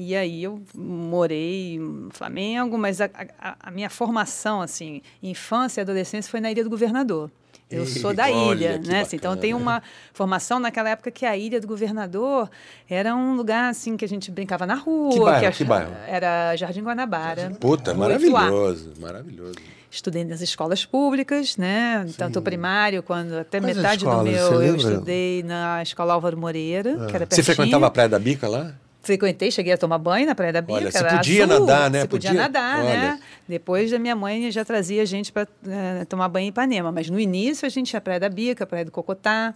E 0.00 0.14
aí 0.14 0.44
eu 0.44 0.62
morei 0.76 1.74
em 1.74 2.08
Flamengo, 2.12 2.78
mas 2.78 3.00
a, 3.00 3.10
a- 3.40 3.56
a 3.58 3.70
minha 3.72 3.90
formação, 3.90 4.62
assim, 4.62 5.02
infância 5.20 5.80
e 5.80 5.82
adolescência 5.82 6.30
foi 6.30 6.40
na 6.40 6.50
Ilha 6.52 6.62
do 6.62 6.70
Governador. 6.70 7.30
Eu 7.70 7.84
sou 7.86 8.14
da 8.14 8.24
Olha, 8.30 8.54
ilha, 8.54 8.78
que 8.78 8.88
né? 8.88 9.00
assim, 9.02 9.16
então 9.16 9.32
eu 9.32 9.36
tenho 9.36 9.56
uma 9.56 9.82
formação 10.12 10.58
naquela 10.58 10.88
época 10.90 11.10
que 11.10 11.26
a 11.26 11.36
Ilha 11.36 11.60
do 11.60 11.66
Governador 11.66 12.48
era 12.88 13.14
um 13.14 13.34
lugar 13.36 13.68
assim 13.70 13.96
que 13.96 14.04
a 14.04 14.08
gente 14.08 14.30
brincava 14.30 14.66
na 14.66 14.74
rua, 14.74 15.12
Que 15.12 15.20
bairro? 15.20 15.46
a- 15.48 15.52
Que 15.52 15.64
bairro? 15.64 15.92
era 16.06 16.56
Jardim 16.56 16.82
Guanabara. 16.82 17.50
Puta, 17.60 17.92
8A. 17.92 17.96
maravilhoso, 17.96 18.92
maravilhoso. 19.00 19.54
Estudei 19.90 20.22
nas 20.24 20.40
escolas 20.42 20.84
públicas, 20.84 21.56
né? 21.56 22.06
Tanto 22.16 22.38
o 22.40 22.42
primário 22.42 23.02
quanto 23.02 23.34
até 23.34 23.58
Quais 23.58 23.74
metade 23.76 24.04
do 24.04 24.10
escolas? 24.10 24.32
meu 24.32 24.48
Você 24.52 24.68
eu 24.68 24.76
estudei 24.76 25.42
na 25.42 25.82
escola 25.82 26.12
Álvaro 26.14 26.36
Moreira, 26.36 26.92
que 27.06 27.16
era 27.16 27.24
Você 27.24 27.36
pertinho. 27.36 27.44
frequentava 27.44 27.86
a 27.86 27.90
Praia 27.90 28.08
da 28.08 28.18
Bica 28.18 28.46
lá? 28.48 28.74
Frequentei, 29.00 29.50
cheguei 29.50 29.72
a 29.72 29.78
tomar 29.78 29.98
banho 29.98 30.26
na 30.26 30.34
Praia 30.34 30.52
da 30.52 30.60
Bica. 30.60 30.74
Olha, 30.74 30.90
se 30.90 31.02
podia 31.02 31.44
azul, 31.44 31.60
nadar, 31.60 31.90
né? 31.90 32.00
Se 32.02 32.08
podia, 32.08 32.30
Podia? 32.30 32.42
nadar, 32.42 32.78
Olha. 32.80 32.88
né? 32.88 33.20
Depois 33.48 33.92
a 33.92 33.98
minha 33.98 34.16
mãe 34.16 34.50
já 34.50 34.64
trazia 34.64 35.02
a 35.02 35.04
gente 35.04 35.32
para 35.32 35.46
tomar 36.08 36.28
banho 36.28 36.46
em 36.46 36.48
Ipanema. 36.48 36.90
Mas 36.90 37.08
no 37.08 37.18
início 37.18 37.64
a 37.64 37.68
gente 37.68 37.92
ia 37.92 37.98
à 37.98 38.00
Praia 38.00 38.20
da 38.20 38.28
Bica, 38.28 38.66
Praia 38.66 38.84
do 38.84 38.90
Cocotá. 38.90 39.54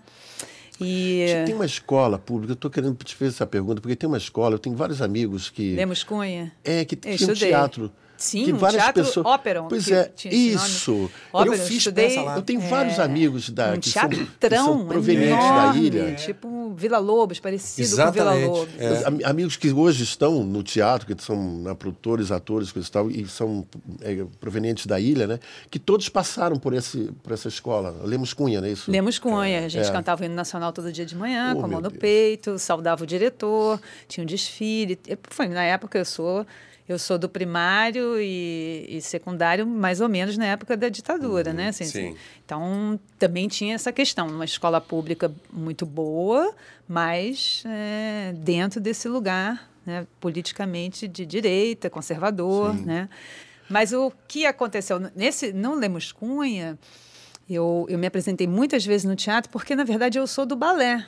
E 0.80 1.26
Tem 1.44 1.54
uma 1.54 1.66
escola 1.66 2.18
pública, 2.18 2.52
eu 2.52 2.54
estou 2.54 2.70
querendo 2.70 2.96
te 3.04 3.14
fazer 3.14 3.30
essa 3.30 3.46
pergunta, 3.46 3.80
porque 3.80 3.94
tem 3.94 4.08
uma 4.08 4.16
escola, 4.16 4.54
eu 4.54 4.58
tenho 4.58 4.74
vários 4.74 5.02
amigos 5.02 5.50
que. 5.50 5.74
Lemos 5.74 6.02
Cunha. 6.02 6.50
É, 6.64 6.84
que 6.84 6.96
tinha 6.96 7.30
um 7.30 7.34
teatro. 7.34 7.92
Sim, 8.22 8.44
que 8.44 8.52
um 8.52 8.56
várias 8.56 8.82
teatro 8.82 9.04
pessoas. 9.04 9.26
Operon, 9.26 9.66
Pois 9.68 9.84
que 9.84 9.94
é, 9.94 10.10
isso. 10.30 11.10
Eu 11.34 11.52
fiz 11.54 11.78
estudei, 11.78 12.08
peça 12.08 12.22
lá. 12.22 12.36
Eu 12.36 12.42
tenho 12.42 12.62
é, 12.62 12.68
vários 12.68 12.98
amigos 12.98 13.50
da, 13.50 13.72
um 13.72 13.80
que, 13.80 13.90
são, 13.90 14.08
que 14.08 14.26
são 14.56 14.86
provenientes 14.86 15.44
enorme, 15.44 15.90
da 15.90 15.98
ilha. 15.98 16.14
Tipo 16.14 16.72
Vila 16.74 16.98
Lobos, 16.98 17.40
parecido 17.40 17.82
Exatamente, 17.86 18.24
com 18.24 18.34
Vila 18.34 18.46
Lobos. 18.58 18.74
é. 18.78 19.06
Am- 19.08 19.18
Amigos 19.24 19.56
que 19.56 19.72
hoje 19.72 20.04
estão 20.04 20.44
no 20.44 20.62
teatro, 20.62 21.06
que 21.14 21.22
são 21.22 21.36
né, 21.62 21.74
produtores, 21.74 22.30
atores, 22.30 22.70
coisa 22.72 22.88
e 22.88 22.90
tal, 22.92 23.10
e 23.10 23.26
são 23.28 23.66
é, 24.00 24.24
provenientes 24.40 24.86
da 24.86 25.00
ilha, 25.00 25.26
né? 25.26 25.38
Que 25.70 25.78
todos 25.78 26.08
passaram 26.08 26.56
por, 26.56 26.72
esse, 26.74 27.10
por 27.22 27.32
essa 27.32 27.48
escola. 27.48 27.94
Lemos 28.04 28.32
Cunha, 28.32 28.60
não 28.60 28.68
é 28.68 28.72
isso? 28.72 28.90
Lemos 28.90 29.18
Cunha, 29.18 29.64
a 29.66 29.68
gente 29.68 29.88
É. 29.88 29.90
cantava 29.92 30.22
o 30.22 30.24
hino 30.24 30.34
nacional 30.34 30.72
todo 30.72 30.92
dia 30.92 31.04
de 31.04 31.16
manhã, 31.16 31.54
Oh, 31.56 31.60
com 31.60 31.64
a 31.66 31.68
mão 31.68 31.80
no 31.80 31.88
Deus. 31.88 32.00
peito, 32.00 32.58
saudava 32.58 33.02
o 33.04 33.06
diretor, 33.06 33.80
tinha 34.08 34.22
um 34.22 34.26
desfile. 34.26 34.98
Foi 35.30 35.48
na 35.48 35.62
época 35.64 35.98
eu 35.98 36.04
sou 36.04 36.46
eu 36.88 36.98
sou 36.98 37.18
do 37.18 37.28
primário 37.28 38.20
e, 38.20 38.86
e 38.88 39.00
secundário 39.00 39.66
mais 39.66 40.00
ou 40.00 40.08
menos 40.08 40.36
na 40.36 40.46
época 40.46 40.76
da 40.76 40.88
ditadura, 40.88 41.52
né? 41.52 41.68
Assim, 41.68 41.84
sim. 41.84 42.08
assim. 42.08 42.16
Então 42.44 42.98
também 43.18 43.48
tinha 43.48 43.74
essa 43.74 43.92
questão, 43.92 44.28
uma 44.28 44.44
escola 44.44 44.80
pública 44.80 45.32
muito 45.52 45.86
boa, 45.86 46.54
mas 46.88 47.62
é, 47.66 48.32
dentro 48.36 48.80
desse 48.80 49.08
lugar, 49.08 49.70
né, 49.86 50.06
politicamente 50.20 51.06
de 51.06 51.24
direita, 51.24 51.88
conservador, 51.88 52.74
né? 52.74 53.08
Mas 53.68 53.92
o 53.92 54.12
que 54.28 54.44
aconteceu 54.44 55.00
nesse 55.16 55.52
não 55.52 55.74
Lemos 55.74 56.12
Cunha? 56.12 56.78
Eu, 57.48 57.86
eu 57.88 57.98
me 57.98 58.06
apresentei 58.06 58.46
muitas 58.46 58.84
vezes 58.84 59.04
no 59.04 59.16
teatro 59.16 59.50
porque, 59.50 59.74
na 59.74 59.84
verdade, 59.84 60.18
eu 60.18 60.26
sou 60.26 60.44
do 60.44 60.54
balé. 60.54 61.06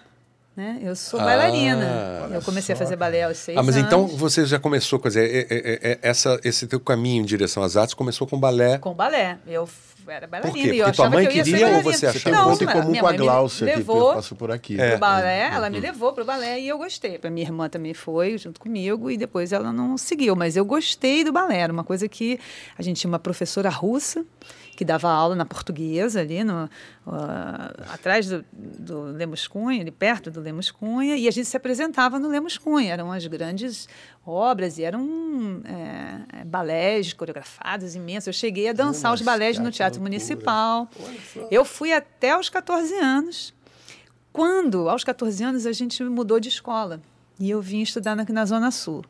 Né? 0.56 0.78
Eu 0.82 0.94
sou 0.94 1.18
Ah, 1.18 1.24
bailarina. 1.24 2.28
Eu 2.32 2.40
comecei 2.42 2.74
só, 2.76 2.80
a 2.82 2.84
fazer 2.84 2.94
balé 2.96 3.24
aos 3.24 3.38
seis 3.38 3.58
Ah, 3.58 3.62
mas 3.62 3.74
anos. 3.76 3.88
então 3.88 4.06
você 4.06 4.46
já 4.46 4.58
começou, 4.58 5.00
quer 5.00 5.08
dizer, 5.08 5.46
é- 5.50 5.54
é- 5.54 5.90
é- 5.92 5.98
essa, 6.00 6.38
esse 6.44 6.66
teu 6.68 6.78
caminho 6.78 7.22
em 7.22 7.26
direção 7.26 7.60
às 7.62 7.76
artes 7.76 7.92
começou 7.94 8.24
com 8.26 8.38
balé. 8.38 8.78
Com 8.78 8.94
balé. 8.94 9.38
Eu 9.48 9.68
era 10.06 10.26
bailarina. 10.28 10.68
quê? 10.68 10.74
e 10.74 10.78
eu 10.78 10.84
Porque 10.84 10.96
tua 10.96 11.06
achava 11.06 11.16
mãe 11.16 11.26
que 11.26 11.32
queria 11.32 11.54
ou 11.54 11.60
bailarina. 11.72 11.82
você 11.92 12.06
Você 12.12 12.20
tem 12.20 12.32
um 12.32 12.36
achava? 12.36 12.36
Não, 12.36 12.50
ponto 12.58 12.62
em 12.64 12.66
comum 12.72 12.90
minha 12.90 13.00
com 13.02 13.08
a 13.08 13.12
Glaucia, 13.14 13.66
que 13.66 13.76
levou 13.78 14.14
passou 14.14 14.38
por 14.38 14.50
aqui. 14.52 14.76
pro 14.76 14.98
balé, 14.98 15.50
ela 15.52 15.68
me 15.70 15.80
levou 15.80 16.12
pro 16.12 16.24
balé 16.24 16.60
e 16.60 16.68
eu 16.68 16.78
gostei. 16.78 17.18
A 17.20 17.30
minha 17.30 17.46
irmã 17.46 17.68
também 17.68 17.92
foi 17.94 18.38
junto 18.38 18.60
comigo 18.60 19.10
e 19.10 19.16
depois 19.16 19.50
ela 19.52 19.72
não 19.72 19.96
seguiu, 19.98 20.36
mas 20.36 20.56
eu 20.56 20.64
gostei 20.64 21.24
do 21.24 21.32
balé. 21.32 21.58
Era 21.58 21.72
uma 21.72 21.82
coisa 21.84 22.06
que 22.08 22.38
a 22.78 22.82
gente 22.82 23.00
tinha 23.00 23.08
uma 23.10 23.18
professora 23.18 23.68
russa 23.70 24.24
que 24.74 24.84
dava 24.84 25.10
aula 25.10 25.34
na 25.34 25.44
portuguesa 25.44 26.20
ali 26.20 26.42
no, 26.42 26.68
ah, 27.06 27.72
atrás 27.92 28.26
do, 28.26 28.44
do 28.52 29.02
Lemos 29.02 29.46
Cunha, 29.46 29.80
ali 29.80 29.90
perto 29.90 30.30
do 30.30 30.40
Lemos 30.40 30.70
Cunha, 30.70 31.16
e 31.16 31.28
a 31.28 31.30
gente 31.30 31.46
se 31.46 31.56
apresentava 31.56 32.18
no 32.18 32.28
Lemos 32.28 32.58
Cunha. 32.58 32.92
Eram 32.92 33.12
as 33.12 33.26
grandes 33.26 33.88
obras 34.26 34.78
e 34.78 34.84
eram 34.84 35.62
é, 35.64 36.40
é, 36.40 36.44
balés 36.44 37.12
coreografados 37.12 37.94
imensos. 37.94 38.26
Eu 38.26 38.32
cheguei 38.32 38.68
a 38.68 38.72
dançar 38.72 39.12
os 39.12 39.20
Mas, 39.20 39.26
balés 39.26 39.58
no 39.58 39.70
Teatro 39.70 40.00
loucura. 40.00 40.18
Municipal. 40.18 40.88
Eu 41.50 41.64
fui 41.64 41.92
até 41.92 42.36
os 42.36 42.48
14 42.48 42.94
anos. 42.94 43.54
Quando, 44.32 44.88
aos 44.88 45.04
14 45.04 45.44
anos, 45.44 45.66
a 45.66 45.72
gente 45.72 46.02
mudou 46.02 46.40
de 46.40 46.48
escola. 46.48 47.00
E 47.38 47.50
eu 47.50 47.60
vim 47.60 47.80
estudar 47.80 48.18
aqui 48.18 48.32
na 48.32 48.44
Zona 48.44 48.70
Sul, 48.70 49.04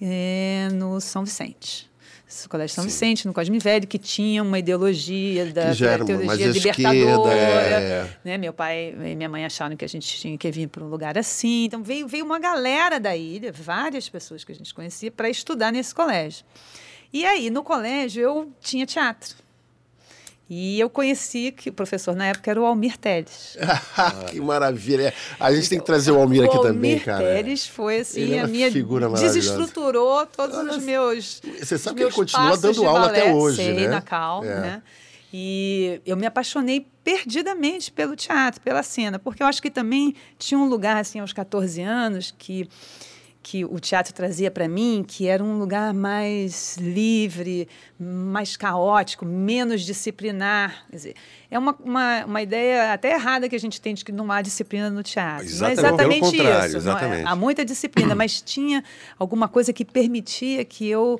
eh, 0.00 0.68
no 0.72 1.00
São 1.00 1.24
Vicente. 1.24 1.89
Esse 2.30 2.48
Colégio 2.48 2.76
São 2.76 2.84
Vicente, 2.84 3.26
no 3.26 3.34
Cosme 3.34 3.58
Velho, 3.58 3.88
que 3.88 3.98
tinha 3.98 4.40
uma 4.40 4.56
ideologia 4.56 5.46
da, 5.46 5.66
Que 5.66 5.72
já 5.72 5.86
da 5.86 5.92
era 5.94 6.04
teologia 6.04 6.46
libertadora. 6.46 7.34
é. 7.34 8.10
Né? 8.24 8.38
Meu 8.38 8.52
pai 8.52 8.94
e 8.96 9.16
minha 9.16 9.28
mãe 9.28 9.44
acharam 9.44 9.76
que 9.76 9.84
a 9.84 9.88
gente 9.88 10.06
tinha 10.06 10.38
que 10.38 10.48
vir 10.48 10.68
para 10.68 10.84
um 10.84 10.88
lugar 10.88 11.18
assim. 11.18 11.64
Então 11.64 11.82
veio, 11.82 12.06
veio 12.06 12.24
uma 12.24 12.38
galera 12.38 13.00
da 13.00 13.16
ilha, 13.16 13.50
várias 13.50 14.08
pessoas 14.08 14.44
que 14.44 14.52
a 14.52 14.54
gente 14.54 14.72
conhecia, 14.72 15.10
para 15.10 15.28
estudar 15.28 15.72
nesse 15.72 15.92
colégio. 15.92 16.44
E 17.12 17.26
aí, 17.26 17.50
no 17.50 17.64
colégio, 17.64 18.22
eu 18.22 18.52
tinha 18.60 18.86
teatro. 18.86 19.34
E 20.52 20.80
eu 20.80 20.90
conheci 20.90 21.52
que 21.52 21.70
o 21.70 21.72
professor 21.72 22.16
na 22.16 22.26
época 22.26 22.50
era 22.50 22.60
o 22.60 22.66
Almir 22.66 22.98
Teles. 22.98 23.56
que 24.28 24.40
maravilha. 24.40 25.14
A 25.38 25.54
gente 25.54 25.68
tem 25.70 25.78
que 25.78 25.86
trazer 25.86 26.10
o 26.10 26.18
Almir 26.18 26.42
aqui 26.42 26.56
o 26.56 26.60
também, 26.60 26.94
Almir 26.94 27.04
cara. 27.04 27.24
Teles 27.24 27.68
foi 27.68 28.00
assim, 28.00 28.34
é 28.34 28.40
a 28.40 28.48
minha 28.48 28.68
figura 28.68 29.08
desestruturou 29.10 30.26
todos 30.26 30.56
Olha, 30.56 30.72
os 30.72 30.82
meus 30.82 31.40
você 31.62 31.78
sabe 31.78 31.98
que 31.98 32.02
ele 32.02 32.12
continua 32.12 32.56
dando 32.56 32.84
aula 32.84 33.06
balé, 33.06 33.20
até 33.20 33.32
hoje, 33.32 33.56
sei, 33.58 33.74
né? 33.74 33.88
na 33.88 34.00
Cal, 34.00 34.42
É. 34.44 34.60
né? 34.60 34.82
E 35.32 36.00
eu 36.04 36.16
me 36.16 36.26
apaixonei 36.26 36.84
perdidamente 37.04 37.92
pelo 37.92 38.16
teatro, 38.16 38.60
pela 38.60 38.82
cena, 38.82 39.20
porque 39.20 39.44
eu 39.44 39.46
acho 39.46 39.62
que 39.62 39.70
também 39.70 40.16
tinha 40.36 40.58
um 40.58 40.68
lugar 40.68 40.96
assim 40.96 41.20
aos 41.20 41.32
14 41.32 41.80
anos 41.80 42.34
que 42.36 42.68
que 43.42 43.64
o 43.64 43.80
teatro 43.80 44.12
trazia 44.12 44.50
para 44.50 44.68
mim, 44.68 45.04
que 45.06 45.26
era 45.26 45.42
um 45.42 45.58
lugar 45.58 45.94
mais 45.94 46.76
livre, 46.76 47.66
mais 47.98 48.56
caótico, 48.56 49.24
menos 49.24 49.80
disciplinar. 49.82 50.84
Quer 50.90 50.96
dizer, 50.96 51.14
é 51.50 51.58
uma, 51.58 51.74
uma, 51.80 52.24
uma 52.26 52.42
ideia 52.42 52.92
até 52.92 53.12
errada 53.12 53.48
que 53.48 53.56
a 53.56 53.60
gente 53.60 53.80
tem 53.80 53.94
de 53.94 54.04
que 54.04 54.12
não 54.12 54.30
há 54.30 54.42
disciplina 54.42 54.90
no 54.90 55.02
teatro. 55.02 55.46
Exatamente, 55.46 55.76
não 55.80 55.84
é 55.84 55.88
exatamente 55.88 56.36
pelo 56.36 56.48
isso. 56.48 56.72
não 56.72 56.78
exatamente. 56.78 57.26
há 57.26 57.36
muita 57.36 57.64
disciplina, 57.64 58.14
mas 58.14 58.42
tinha 58.42 58.84
alguma 59.18 59.48
coisa 59.48 59.72
que 59.72 59.84
permitia 59.84 60.64
que 60.64 60.86
eu 60.86 61.18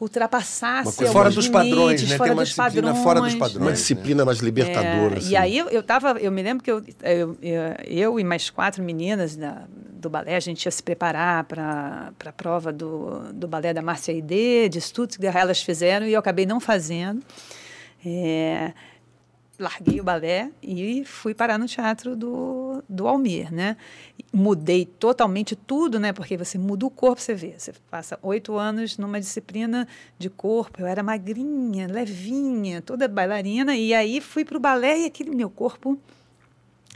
ultrapassasse 0.00 0.88
Uma 0.88 0.92
coisa 0.92 1.12
fora 1.12 1.30
dos 1.30 1.48
padrões, 1.48 2.02
né? 2.02 2.08
Tem 2.08 2.16
fora 2.18 2.32
uma 2.32 2.42
dos 2.42 2.48
disciplina 2.50 2.86
padrões. 2.88 3.02
fora 3.02 3.20
dos 3.20 3.34
Uma 3.34 3.40
padrões. 3.40 3.66
né? 3.66 3.72
disciplina 3.72 4.24
mais 4.24 4.38
libertadora. 4.38 5.14
É, 5.14 5.18
assim. 5.18 5.30
E 5.30 5.36
aí 5.36 5.58
eu, 5.58 5.68
eu 5.68 5.82
tava, 5.82 6.12
eu 6.20 6.30
me 6.30 6.42
lembro 6.42 6.62
que 6.62 6.70
eu, 6.70 6.82
eu, 7.02 7.36
eu, 7.42 7.62
eu 7.86 8.20
e 8.20 8.24
mais 8.24 8.48
quatro 8.48 8.82
meninas 8.82 9.34
da, 9.34 9.64
do 9.68 10.08
balé, 10.08 10.36
a 10.36 10.40
gente 10.40 10.64
ia 10.64 10.70
se 10.70 10.82
preparar 10.82 11.44
para 11.44 12.12
a 12.24 12.32
prova 12.32 12.72
do, 12.72 13.32
do 13.32 13.48
balé 13.48 13.74
da 13.74 13.82
Márcia 13.82 14.12
ID, 14.12 14.70
de 14.70 14.80
Stuttgart, 14.80 15.34
elas 15.34 15.60
fizeram 15.62 16.06
e 16.06 16.12
eu 16.12 16.20
acabei 16.20 16.46
não 16.46 16.60
fazendo. 16.60 17.20
É, 18.06 18.72
larguei 19.58 20.00
o 20.00 20.04
balé 20.04 20.50
e 20.62 21.04
fui 21.04 21.34
parar 21.34 21.58
no 21.58 21.66
teatro 21.66 22.14
do, 22.14 22.82
do 22.88 23.08
Almir, 23.08 23.52
né? 23.52 23.76
Mudei 24.32 24.86
totalmente 24.86 25.56
tudo, 25.56 25.98
né? 25.98 26.12
Porque 26.12 26.36
você 26.36 26.56
muda 26.56 26.86
o 26.86 26.90
corpo, 26.90 27.20
você 27.20 27.34
vê. 27.34 27.54
Você 27.58 27.72
passa 27.90 28.18
oito 28.22 28.56
anos 28.56 28.96
numa 28.96 29.18
disciplina 29.18 29.88
de 30.18 30.30
corpo. 30.30 30.80
Eu 30.80 30.86
era 30.86 31.02
magrinha, 31.02 31.88
levinha, 31.88 32.80
toda 32.80 33.08
bailarina. 33.08 33.76
E 33.76 33.92
aí 33.92 34.20
fui 34.20 34.44
para 34.44 34.56
o 34.56 34.60
balé 34.60 35.00
e 35.00 35.06
aquele 35.06 35.34
meu 35.34 35.50
corpo 35.50 35.98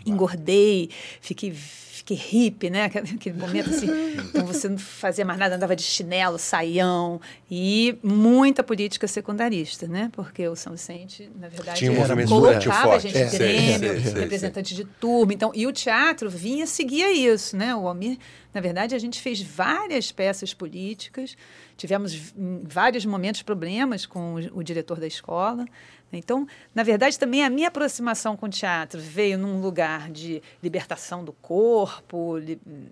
engordei, 0.07 0.91
fiquei 1.21 1.53
fiquei 1.53 2.17
hippie, 2.17 2.69
né? 2.69 2.87
Aquele 2.87 3.37
momento 3.39 3.71
assim. 3.71 3.87
Então 4.33 4.47
você 4.47 4.67
não 4.69 4.79
fazia 4.79 5.25
mais 5.27 5.39
nada, 5.39 5.55
andava 5.57 5.77
de 5.77 5.83
chinelo, 5.83 6.39
saião 6.39 7.21
e 7.51 7.97
muita 8.03 8.63
política 8.63 9.07
secundarista, 9.07 9.87
né? 9.87 10.09
Porque 10.13 10.49
o 10.49 10.57
São 10.57 10.73
Vicente, 10.73 11.31
na 11.39 11.49
verdade, 11.49 11.79
Tinha 11.79 11.93
um 11.93 11.97
era- 11.97 12.27
colocava 12.27 12.53
estudantil 12.57 12.73
a 12.73 12.83
forte. 12.83 13.03
gente 13.09 13.19
É, 13.19 13.27
grêmio, 13.39 13.79
sei, 13.79 14.01
sei, 14.13 14.21
representante 14.23 14.75
de 14.75 14.85
turma. 14.85 15.35
Então, 15.35 15.53
e 15.55 15.67
o 15.67 15.73
teatro 15.73 16.31
vinha 16.31 16.67
seguia 16.67 17.13
isso, 17.13 17.57
né? 17.57 17.75
O 17.77 17.87
Almir, 17.87 18.17
na 18.55 18.61
verdade, 18.61 18.95
a 18.95 18.99
gente 18.99 19.21
fez 19.21 19.43
várias 19.43 20.11
peças 20.11 20.55
políticas, 20.55 21.37
tivemos 21.77 22.15
em 22.37 22.63
vários 22.65 23.05
momentos 23.05 23.43
problemas 23.43 24.07
com 24.07 24.35
o, 24.35 24.59
o 24.61 24.63
diretor 24.63 24.99
da 24.99 25.07
escola. 25.07 25.67
Então, 26.13 26.47
na 26.75 26.83
verdade, 26.83 27.19
também 27.19 27.45
a 27.45 27.51
minha 27.51 27.69
aproximação 27.69 28.37
com 28.37 28.47
o 28.47 28.49
teatro 28.49 29.01
veio 29.01 29.39
num 29.39 29.61
lugar 29.61 30.11
de 30.11 30.43
libertação 30.63 31.25
do 31.25 31.33
corpo, 31.33 32.37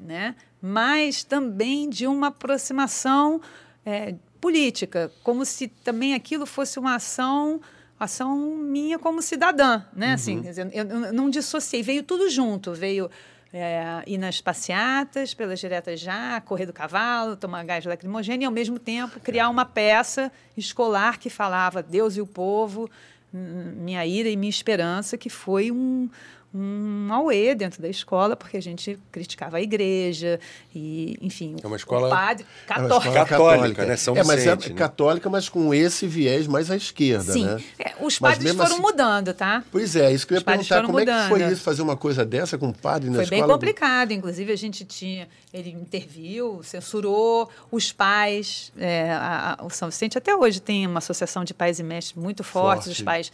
né? 0.01 0.35
mas 0.61 1.25
também 1.25 1.89
de 1.89 2.07
uma 2.07 2.29
aproximação 2.29 3.41
é, 3.85 4.15
política, 4.41 5.11
como 5.23 5.45
se 5.45 5.69
também 5.69 6.15
aquilo 6.15 6.47
fosse 6.47 6.79
uma 6.79 6.95
ação 6.95 7.61
ação 7.99 8.57
minha 8.57 8.99
como 8.99 9.21
cidadã, 9.21 9.83
né? 9.95 10.15
Assim, 10.15 10.41
quer 10.41 10.49
dizer, 10.49 10.71
eu, 10.73 10.89
eu 10.89 11.13
não 11.13 11.29
dissociei, 11.29 11.83
veio 11.83 12.03
tudo 12.03 12.31
junto, 12.31 12.73
veio 12.73 13.11
é, 13.53 14.03
ir 14.07 14.19
nas 14.19 14.41
passeatas, 14.41 15.35
pelas 15.35 15.59
diretas 15.59 16.01
já, 16.01 16.41
correr 16.41 16.67
do 16.67 16.73
cavalo, 16.73 17.37
tomar 17.37 17.65
gás 17.65 17.85
lacrimogêneo 17.85 18.45
e, 18.45 18.47
ao 18.47 18.53
mesmo 18.53 18.79
tempo, 18.79 19.19
criar 19.21 19.49
uma 19.49 19.65
peça 19.65 20.31
escolar 20.57 21.19
que 21.19 21.29
falava 21.29 21.83
Deus 21.83 22.17
e 22.17 22.21
o 22.21 22.27
povo, 22.27 22.89
minha 23.33 24.05
ira 24.07 24.29
e 24.29 24.37
minha 24.37 24.51
esperança, 24.51 25.17
que 25.17 25.29
foi 25.29 25.71
um, 25.71 26.09
um 26.53 27.09
auê 27.13 27.55
dentro 27.55 27.81
da 27.81 27.89
escola, 27.89 28.35
porque 28.35 28.57
a 28.57 28.63
gente 28.63 28.99
criticava 29.13 29.59
a 29.59 29.61
igreja 29.61 30.41
e, 30.75 31.17
enfim, 31.21 31.55
É 31.63 31.67
uma 31.67 31.77
escola- 31.77 32.09
o 32.09 32.11
padre 32.11 32.45
É 32.69 32.73
uma 32.73 32.89
católico. 32.89 33.09
escola 33.09 33.27
Católica, 33.27 33.85
né? 33.87 33.97
São 33.97 34.17
é, 34.17 34.25
mas 34.25 34.41
é 34.47 34.57
Vicente, 34.57 34.71
né? 34.71 34.75
católica, 34.79 35.31
mas 35.31 35.49
com 35.49 35.73
esse 35.73 36.07
viés 36.07 36.47
mais 36.49 36.71
à 36.71 36.77
esquerda, 36.77 37.33
Sim, 37.33 37.45
né? 37.45 37.63
É, 37.79 37.93
os 38.01 38.19
padres 38.19 38.53
foram 38.53 38.65
assim- 38.73 38.81
mudando, 38.83 39.33
tá? 39.33 39.63
Pois 39.71 39.95
é, 39.95 40.13
isso 40.13 40.27
que 40.27 40.35
eu 40.35 40.39
ia 40.39 40.45
perguntar. 40.45 40.85
Como 40.85 40.99
é 40.99 41.05
que 41.07 41.13
foi 41.13 41.39
mudando. 41.39 41.53
isso, 41.53 41.63
fazer 41.63 41.83
uma 41.83 41.97
coisa 41.97 42.25
dessa 42.25 42.59
com 42.59 42.67
um 42.67 42.73
padre 42.73 43.09
na 43.11 43.17
Foi 43.17 43.25
escola? 43.25 43.43
bem 43.43 43.49
complicado, 43.51 44.13
inclusive 44.13 44.53
a 44.53 44.57
gente 44.57 44.85
tinha, 44.85 45.29
ele 45.55 45.71
interviu, 45.71 46.61
censurou 46.65 47.49
os 47.71 47.93
pais, 47.93 48.73
é, 48.77 49.13
a- 49.13 49.57
a- 49.61 49.65
o 49.65 49.71
São 49.71 49.89
Vicente 49.89 50.19
até 50.19 50.35
hoje 50.35 50.61
tem 50.61 50.87
uma 50.87 50.99
associação 50.99 51.45
de 51.45 51.55
pais 51.55 51.79
e 51.79 51.83
mestres 51.83 52.21
muito 52.21 52.43
forte, 52.43 52.85
Forte. 52.87 52.91
os 52.99 53.03
pais 53.03 53.33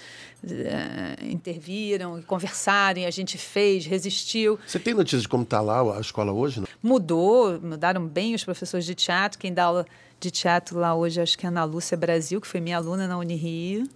é, 0.48 1.16
interviram, 1.26 2.22
conversaram, 2.22 3.00
e 3.00 3.05
a 3.06 3.10
gente 3.10 3.38
fez, 3.38 3.86
resistiu, 3.86 4.58
Você 4.66 4.78
tem 4.78 4.94
notícia 4.94 5.20
de 5.20 5.28
como 5.28 5.44
está 5.44 5.60
lá 5.60 5.96
a 5.96 6.00
escola 6.00 6.32
hoje? 6.32 6.60
Não? 6.60 6.66
mudou, 6.82 7.60
mudaram 7.60 8.06
bem 8.06 8.34
os 8.34 8.44
professores 8.44 8.86
de 8.86 8.94
teatro, 8.94 9.38
quem 9.38 9.52
dá 9.52 9.64
aula 9.64 9.86
de 10.18 10.30
teatro 10.30 10.78
lá 10.78 10.94
hoje 10.94 11.20
acho 11.20 11.36
que 11.36 11.44
é 11.44 11.48
a 11.48 11.50
Ana 11.50 11.64
Lúcia 11.64 11.96
Brasil, 11.96 12.40
que 12.40 12.46
foi 12.46 12.60
minha 12.60 12.76
aluna 12.76 13.06
na 13.06 13.18
Unirio, 13.18 13.86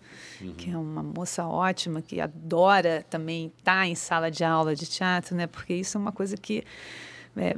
que 0.57 0.71
é 0.71 0.76
uma 0.76 1.02
moça 1.02 1.47
ótima, 1.47 2.02
que 2.02 2.21
adora 2.21 3.05
também 3.09 3.52
estar 3.59 3.87
em 3.87 3.95
sala 3.95 4.31
de 4.31 4.45
aula 4.45 4.75
de 4.75 4.87
teatro, 4.87 5.35
né? 5.35 5.47
Porque 5.47 5.75
isso 5.75 5.97
é 5.97 6.00
uma 6.00 6.12
coisa 6.12 6.37
que 6.37 6.64
é, 7.37 7.57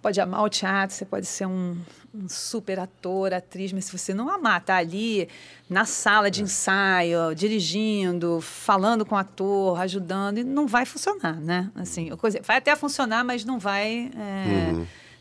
pode 0.00 0.20
amar 0.20 0.42
o 0.44 0.48
teatro, 0.48 0.94
você 0.94 1.04
pode 1.04 1.26
ser 1.26 1.46
um, 1.46 1.76
um 2.24 2.28
super 2.28 2.78
ator, 2.80 3.32
atriz, 3.32 3.72
mas 3.72 3.84
se 3.86 3.92
você 3.96 4.12
não 4.12 4.28
amar, 4.28 4.60
tá 4.62 4.76
ali 4.76 5.28
na 5.70 5.84
sala 5.84 6.30
de 6.30 6.42
ensaio, 6.42 7.34
dirigindo, 7.34 8.40
falando 8.40 9.04
com 9.04 9.14
o 9.14 9.18
ator, 9.18 9.80
ajudando, 9.80 10.38
e 10.38 10.44
não 10.44 10.66
vai 10.66 10.84
funcionar, 10.84 11.34
né? 11.40 11.70
Assim, 11.74 12.10
vai 12.42 12.56
até 12.56 12.74
funcionar, 12.74 13.24
mas 13.24 13.44
não 13.44 13.58
vai 13.58 14.10
é, 14.16 14.74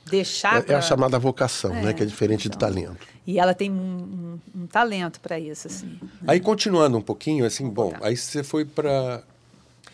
deixar. 0.10 0.56
É, 0.56 0.60
é 0.60 0.62
pra- 0.62 0.78
a 0.78 0.82
chamada 0.82 1.20
vocação, 1.20 1.72
né? 1.74 1.94
Que 1.94 2.04
é 2.04 2.06
diferente 2.06 2.50
do 2.50 2.56
então. 2.56 2.70
talento. 2.70 3.06
E 3.26 3.40
ela 3.40 3.54
tem 3.54 3.70
um, 3.70 4.40
um- 4.56 4.62
um 4.64 4.68
talento 4.68 5.20
para 5.20 5.38
isso, 5.40 5.68
assim. 5.68 6.00
Aí, 6.26 6.40
continuando 6.40 6.98
um 6.98 7.02
pouquinho, 7.02 7.46
assim, 7.46 7.70
bom, 7.70 7.94
aí 8.02 8.16
você 8.16 8.42
foi 8.44 8.64
para 8.64 9.22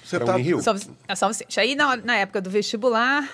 Você 0.06 0.18
para 0.18 0.26
tá- 0.28 0.36
Unirio. 0.36 0.60
É 1.08 1.16
São 1.16 1.30
Vicente. 1.30 1.60
Aí, 1.60 1.74
na, 1.76 1.98
na 1.98 2.16
época 2.16 2.40
do 2.40 2.50
vestibular, 2.50 3.28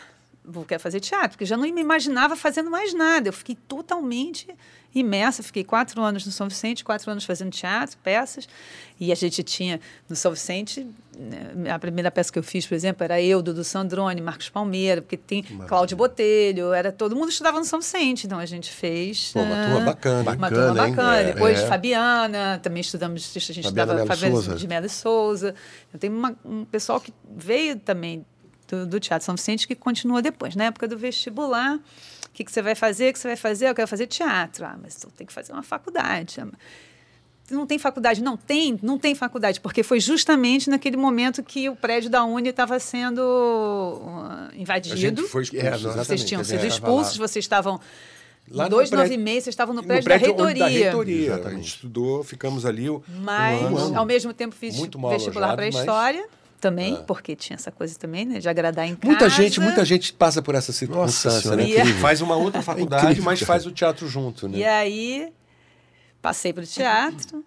vou 0.50 0.66
querer 0.66 0.80
fazer 0.80 1.00
teatro, 1.00 1.32
porque 1.32 1.46
já 1.46 1.56
não 1.56 1.64
me 1.72 1.82
imaginava 1.82 2.36
fazendo 2.36 2.70
mais 2.72 2.94
nada. 2.94 3.30
Eu 3.30 3.34
fiquei 3.34 3.56
totalmente 3.68 4.48
imersa. 4.96 5.44
Fiquei 5.44 5.64
quatro 5.64 6.02
anos 6.02 6.26
no 6.26 6.32
São 6.32 6.50
Vicente, 6.50 6.84
quatro 6.84 7.12
anos 7.12 7.24
fazendo 7.24 7.52
teatro, 7.52 7.96
peças. 8.04 8.50
E 9.00 9.12
a 9.12 9.16
gente 9.16 9.44
tinha, 9.44 9.80
no 10.10 10.16
São 10.16 10.32
Vicente, 10.32 10.88
né, 11.16 11.70
a 11.72 11.78
primeira 11.78 12.10
peça 12.10 12.32
que 12.34 12.40
eu 12.40 12.44
fiz, 12.44 12.66
por 12.66 12.74
exemplo, 12.74 13.04
era 13.04 13.22
eu, 13.22 13.42
Dudu 13.44 13.64
Sandrone, 13.64 14.20
Marcos 14.20 14.50
Palmeira, 14.50 15.02
porque 15.02 15.16
tem 15.16 15.44
Cláudio 15.68 15.96
Botelho, 15.96 16.74
era 16.74 16.92
todo 16.92 17.16
mundo 17.16 17.30
estudava 17.30 17.60
no 17.60 17.66
São 17.66 17.80
Vicente, 17.80 18.26
então 18.26 18.40
a 18.40 18.46
gente 18.48 18.72
fez. 18.72 19.32
Pô, 19.32 19.42
uma 19.42 19.56
turma 19.68 19.80
bacana. 19.82 20.22
Uma 20.32 20.36
Bacana, 20.36 20.66
turma 20.68 20.88
hein? 20.88 20.96
bacana. 20.96 21.18
É, 21.18 21.24
Depois 21.34 21.60
é. 21.60 21.68
Fabiana, 21.68 22.60
também 22.64 22.82
estudamos, 22.82 23.32
a 23.36 23.40
gente 23.40 23.62
Fabiana 23.62 23.94
estudava 23.94 24.06
Fabiana 24.08 24.36
Souza. 24.42 24.56
de 24.56 24.68
Melo 24.68 24.86
e 24.88 24.90
Souza. 24.90 25.56
Então, 25.88 26.00
tem 26.00 26.10
uma- 26.10 26.36
um 26.44 26.66
pessoal 26.66 27.00
que 27.00 27.14
veio 27.38 27.76
também 27.78 28.26
do, 28.70 28.86
do 28.86 29.00
Teatro 29.00 29.26
São 29.26 29.36
Vicente 29.36 29.68
que 29.68 29.76
continua 29.76 30.22
depois. 30.22 30.56
Na 30.56 30.66
época 30.66 30.88
do 30.88 30.98
vestibular, 30.98 31.76
o 31.78 32.30
que, 32.34 32.44
que 32.44 32.52
você 32.52 32.62
vai 32.62 32.76
fazer? 32.76 33.10
O 33.10 33.14
que 33.14 33.20
você 33.20 33.28
vai 33.28 33.38
fazer? 33.38 33.70
Eu 33.70 33.76
quero 33.76 33.88
fazer 33.88 34.08
teatro. 34.08 34.66
Ah, 34.66 34.78
mas 34.82 34.96
tem 35.18 35.26
que 35.28 35.34
fazer 35.34 35.52
uma 35.54 35.64
faculdade. 35.64 36.40
Ah, 36.42 36.48
Não 37.52 37.66
tem 37.66 37.80
faculdade? 37.80 38.22
Não 38.22 38.38
tem, 38.38 38.80
não 38.84 38.98
tem 39.00 39.16
faculdade, 39.16 39.60
porque 39.60 39.82
foi 39.82 40.00
justamente 40.00 40.70
naquele 40.70 40.96
momento 40.98 41.42
que 41.42 41.68
o 41.68 41.76
prédio 41.76 42.10
da 42.10 42.24
Uni 42.24 42.50
estava 42.50 42.80
sendo 42.80 43.20
uh, 43.22 44.50
A 44.52 44.56
invadido. 44.56 44.96
gente 44.96 45.24
foi 45.24 45.44
expulso, 45.44 45.66
É. 45.66 45.78
Vocês 45.78 46.24
tinham 46.24 46.42
A 46.42 46.44
sido 46.44 46.66
expulsos, 46.66 47.18
lá. 47.18 47.28
vocês 47.28 47.44
estavam. 47.44 47.80
Lá 48.52 48.66
em 48.66 48.70
no 48.70 48.78
296, 48.78 49.16
prédio- 49.16 49.44
vocês 49.44 49.48
estavam 49.48 49.76
no 49.76 49.82
No 49.82 49.88
prédio, 49.88 50.04
prédio 50.06 50.28
da 50.36 50.44
reitoria. 50.46 50.64
da 50.64 50.68
reitoria. 50.70 51.36
A 51.36 51.50
gente 51.52 51.68
estudou, 51.68 52.24
ficamos 52.24 52.66
ali 52.66 52.90
um 52.90 53.00
Mas, 53.22 53.62
ano. 53.62 53.98
ao 53.98 54.06
mesmo 54.06 54.34
tempo, 54.34 54.56
fiz 54.56 54.76
vestibular 54.76 55.56
para 55.56 55.66
mas- 55.66 55.76
história 55.76 56.28
também, 56.60 56.96
É. 56.96 56.98
porque 57.04 57.36
tinha 57.36 57.56
essa 57.56 57.72
coisa 57.72 57.98
também, 57.98 58.26
né? 58.26 58.40
De 58.40 58.48
agradar 58.50 58.86
em 58.86 58.98
Muita 59.04 59.26
casa. 59.26 59.30
gente, 59.36 59.60
muita 59.60 59.84
gente 59.86 60.14
passa 60.14 60.42
por 60.42 60.56
essa 60.56 60.72
circunstância, 60.72 61.56
né? 61.56 61.64
é 61.64 61.70
incrível. 61.80 62.02
Faz 62.02 62.22
uma 62.22 62.36
outra 62.36 62.62
faculdade, 62.64 63.04
incrível, 63.06 63.24
mas 63.24 63.42
faz 63.42 63.66
o 63.66 63.72
teatro 63.72 64.08
junto, 64.08 64.48
né? 64.48 64.58
E 64.60 64.64
aí, 64.66 65.32
passei 66.22 66.52
para 66.54 66.64
o 66.64 66.68
teatro, 66.68 67.46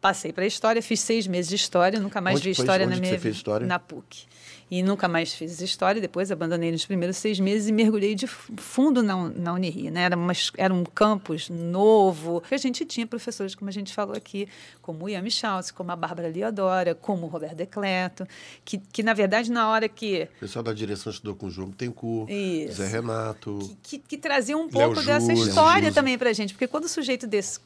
passei 0.00 0.32
para 0.32 0.44
a 0.44 0.46
história, 0.46 0.80
fiz 0.82 1.00
seis 1.00 1.26
meses 1.26 1.48
de 1.48 1.56
história, 1.56 1.98
nunca 2.00 2.20
mais 2.20 2.36
Onde 2.36 2.44
vi 2.44 2.50
história 2.52 2.86
onde 2.86 2.94
na 2.94 2.96
que 2.96 3.00
minha 3.02 3.12
você 3.14 3.18
fez 3.20 3.34
vida. 3.34 3.36
história? 3.36 3.66
Na 3.66 3.78
PUC. 3.78 4.26
E 4.70 4.82
nunca 4.82 5.08
mais 5.08 5.32
fiz 5.32 5.60
história, 5.60 6.00
depois 6.00 6.30
abandonei 6.30 6.70
nos 6.70 6.84
primeiros 6.84 7.16
seis 7.16 7.40
meses 7.40 7.68
e 7.68 7.72
mergulhei 7.72 8.14
de 8.14 8.26
fundo 8.26 9.02
na, 9.02 9.28
na 9.30 9.52
Unirio. 9.54 9.90
Né? 9.90 10.02
Era, 10.02 10.16
uma, 10.16 10.32
era 10.56 10.74
um 10.74 10.84
campus 10.84 11.48
novo. 11.48 12.42
A 12.50 12.56
gente 12.58 12.84
tinha 12.84 13.06
professores, 13.06 13.54
como 13.54 13.70
a 13.70 13.72
gente 13.72 13.94
falou 13.94 14.14
aqui, 14.14 14.46
como 14.82 15.06
o 15.06 15.08
Ian 15.08 15.22
Michalski, 15.22 15.76
como 15.76 15.90
a 15.90 15.96
Bárbara 15.96 16.28
Liodora, 16.28 16.94
como 16.94 17.26
o 17.26 17.28
Roberto 17.30 17.56
Decleto, 17.56 18.26
que, 18.64 18.78
que 18.78 19.02
na 19.02 19.14
verdade, 19.14 19.50
na 19.50 19.70
hora 19.70 19.88
que 19.88 20.28
O 20.36 20.40
pessoal 20.40 20.62
da 20.62 20.74
direção 20.74 21.10
estudou 21.10 21.34
com 21.34 21.46
o 21.46 21.50
João 21.50 21.68
Bittencourt, 21.68 22.30
Isso. 22.30 22.74
Zé 22.74 22.88
Renato. 22.88 23.76
que, 23.82 23.98
que 23.98 24.18
trazia 24.18 24.56
um 24.56 24.68
pouco 24.68 25.02
dessa 25.02 25.32
história 25.32 25.90
também 25.92 26.18
para 26.18 26.28
a 26.30 26.32
gente. 26.32 26.52
Porque 26.52 26.66
quando 26.66 26.84
o 26.84 26.88
sujeito 26.88 27.26
desse 27.26 27.60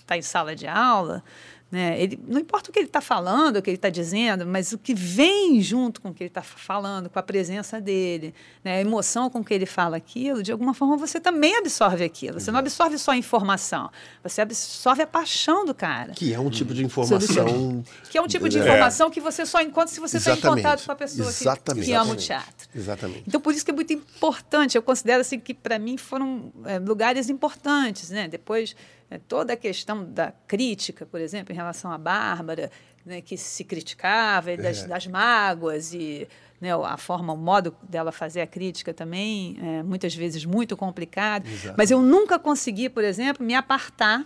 está 0.00 0.16
em 0.16 0.22
sala 0.22 0.56
de 0.56 0.66
aula, 0.66 1.22
né, 1.70 2.00
ele, 2.00 2.18
não 2.26 2.40
importa 2.40 2.70
o 2.70 2.72
que 2.72 2.78
ele 2.78 2.86
está 2.86 3.00
falando, 3.00 3.56
o 3.58 3.62
que 3.62 3.68
ele 3.68 3.76
está 3.76 3.90
dizendo, 3.90 4.46
mas 4.46 4.72
o 4.72 4.78
que 4.78 4.94
vem 4.94 5.60
junto 5.60 6.00
com 6.00 6.08
o 6.08 6.14
que 6.14 6.22
ele 6.24 6.30
está 6.30 6.40
falando, 6.42 7.10
com 7.10 7.18
a 7.18 7.22
presença 7.22 7.78
dele, 7.78 8.34
né, 8.64 8.76
a 8.78 8.80
emoção 8.80 9.28
com 9.28 9.44
que 9.44 9.52
ele 9.52 9.66
fala 9.66 9.96
aquilo, 9.98 10.42
de 10.42 10.50
alguma 10.50 10.72
forma 10.72 10.96
você 10.96 11.20
também 11.20 11.56
absorve 11.56 12.02
aquilo. 12.04 12.40
Você 12.40 12.50
não 12.50 12.58
absorve 12.58 12.96
só 12.96 13.10
a 13.12 13.16
informação, 13.16 13.90
você 14.22 14.40
absorve 14.40 15.02
a 15.02 15.06
paixão 15.06 15.66
do 15.66 15.74
cara. 15.74 16.12
Que 16.12 16.32
é 16.32 16.40
um 16.40 16.48
tipo 16.48 16.72
de 16.72 16.82
informação. 16.84 17.82
Que 18.10 18.16
é 18.16 18.22
um 18.22 18.26
tipo 18.26 18.48
de 18.48 18.58
É. 18.58 18.62
informação 18.62 19.10
que 19.10 19.20
você 19.20 19.44
só 19.44 19.60
encontra 19.60 19.92
se 19.92 20.00
você 20.00 20.16
está 20.16 20.30
em 20.30 20.34
Exatamente. 20.34 20.62
contato 20.64 20.86
com 20.86 20.92
a 20.92 20.96
pessoa 20.96 21.28
que, 21.32 21.42
Exatamente. 21.42 21.84
que 21.84 21.92
ama 21.92 22.12
o 22.12 22.16
teatro. 22.16 22.68
Exatamente. 22.74 23.24
Então, 23.26 23.40
por 23.40 23.52
isso 23.52 23.64
que 23.64 23.70
é 23.70 23.74
muito 23.74 23.92
importante. 23.92 24.76
Eu 24.76 24.82
considero 24.82 25.20
assim 25.20 25.38
que, 25.38 25.52
para 25.52 25.78
mim, 25.78 25.96
foram 25.98 26.52
é, 26.64 26.78
lugares 26.78 27.28
importantes. 27.28 28.10
Né? 28.10 28.26
Depois, 28.28 28.74
é, 29.10 29.18
toda 29.18 29.52
a 29.52 29.56
questão 29.56 30.04
da 30.04 30.32
crítica, 30.46 31.06
por 31.06 31.20
exemplo, 31.20 31.52
em 31.52 31.56
relação 31.56 31.90
à 31.90 31.98
Bárbara, 31.98 32.70
né, 33.04 33.20
que 33.20 33.36
se 33.36 33.64
criticava, 33.64 34.52
e 34.52 34.56
das, 34.56 34.82
É. 34.84 34.86
das 34.86 35.06
mágoas 35.06 35.94
e 35.94 36.28
né, 36.60 36.72
a 36.74 36.96
forma, 36.96 37.32
o 37.32 37.36
modo 37.36 37.74
dela 37.82 38.10
fazer 38.12 38.40
a 38.40 38.46
crítica 38.46 38.92
também, 38.92 39.56
é, 39.62 39.82
muitas 39.82 40.14
vezes 40.14 40.44
muito 40.44 40.76
complicado. 40.76 41.46
Exato. 41.48 41.74
Mas 41.78 41.90
eu 41.90 42.02
nunca 42.02 42.38
consegui, 42.38 42.88
por 42.88 43.04
exemplo, 43.04 43.46
me 43.46 43.54
apartar 43.54 44.24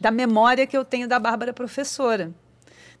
da 0.00 0.10
memória 0.10 0.66
que 0.66 0.76
eu 0.76 0.84
tenho 0.84 1.06
da 1.08 1.18
Bárbara 1.18 1.52
professora. 1.52 2.32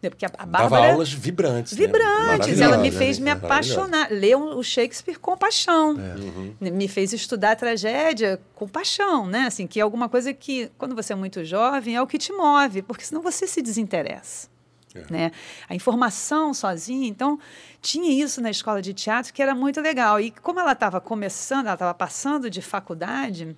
Né, 0.02 0.10
Porque 0.10 0.26
a, 0.26 0.30
a 0.36 0.44
Dava 0.44 0.68
Bárbara 0.68 0.92
aulas 0.92 1.12
vibrantes. 1.12 1.72
né? 1.76 1.86
vibrantes. 1.86 2.60
Ela 2.60 2.76
me 2.78 2.90
fez 2.90 3.18
né? 3.18 3.34
me 3.34 3.40
Maravilhosas. 3.40 3.78
apaixonar, 3.78 4.10
ler 4.10 4.36
o 4.36 4.52
o 4.58 4.64
Shakespeare 4.64 5.18
com 5.18 5.36
paixão. 5.36 5.96
É. 5.98 6.14
Uhum. 6.18 6.54
Me 6.60 6.88
fez 6.88 7.12
estudar 7.12 7.52
a 7.52 7.56
tragédia 7.56 8.40
com 8.54 8.68
paixão, 8.68 9.26
né? 9.26 9.46
Assim, 9.46 9.66
que 9.66 9.80
é 9.80 9.82
alguma 9.82 10.08
coisa 10.08 10.32
que, 10.32 10.70
quando 10.78 10.94
você 10.94 11.12
é 11.12 11.16
muito 11.16 11.44
jovem, 11.44 11.96
é 11.96 12.02
o 12.02 12.06
que 12.06 12.18
te 12.18 12.32
move, 12.32 12.82
porque 12.82 13.04
senão 13.04 13.22
você 13.22 13.46
se 13.46 13.62
desinteressa. 13.62 14.48
É. 14.94 15.04
Né? 15.10 15.30
A 15.68 15.74
informação 15.74 16.52
sozinha, 16.52 17.08
então 17.08 17.38
tinha 17.80 18.22
isso 18.22 18.40
na 18.40 18.50
escola 18.50 18.82
de 18.82 18.92
teatro 18.92 19.32
que 19.32 19.42
era 19.42 19.54
muito 19.54 19.80
legal. 19.80 20.20
E 20.20 20.30
como 20.30 20.60
ela 20.60 20.72
estava 20.72 21.00
começando, 21.00 21.66
ela 21.66 21.74
estava 21.74 21.94
passando 21.94 22.50
de 22.50 22.60
faculdade 22.60 23.56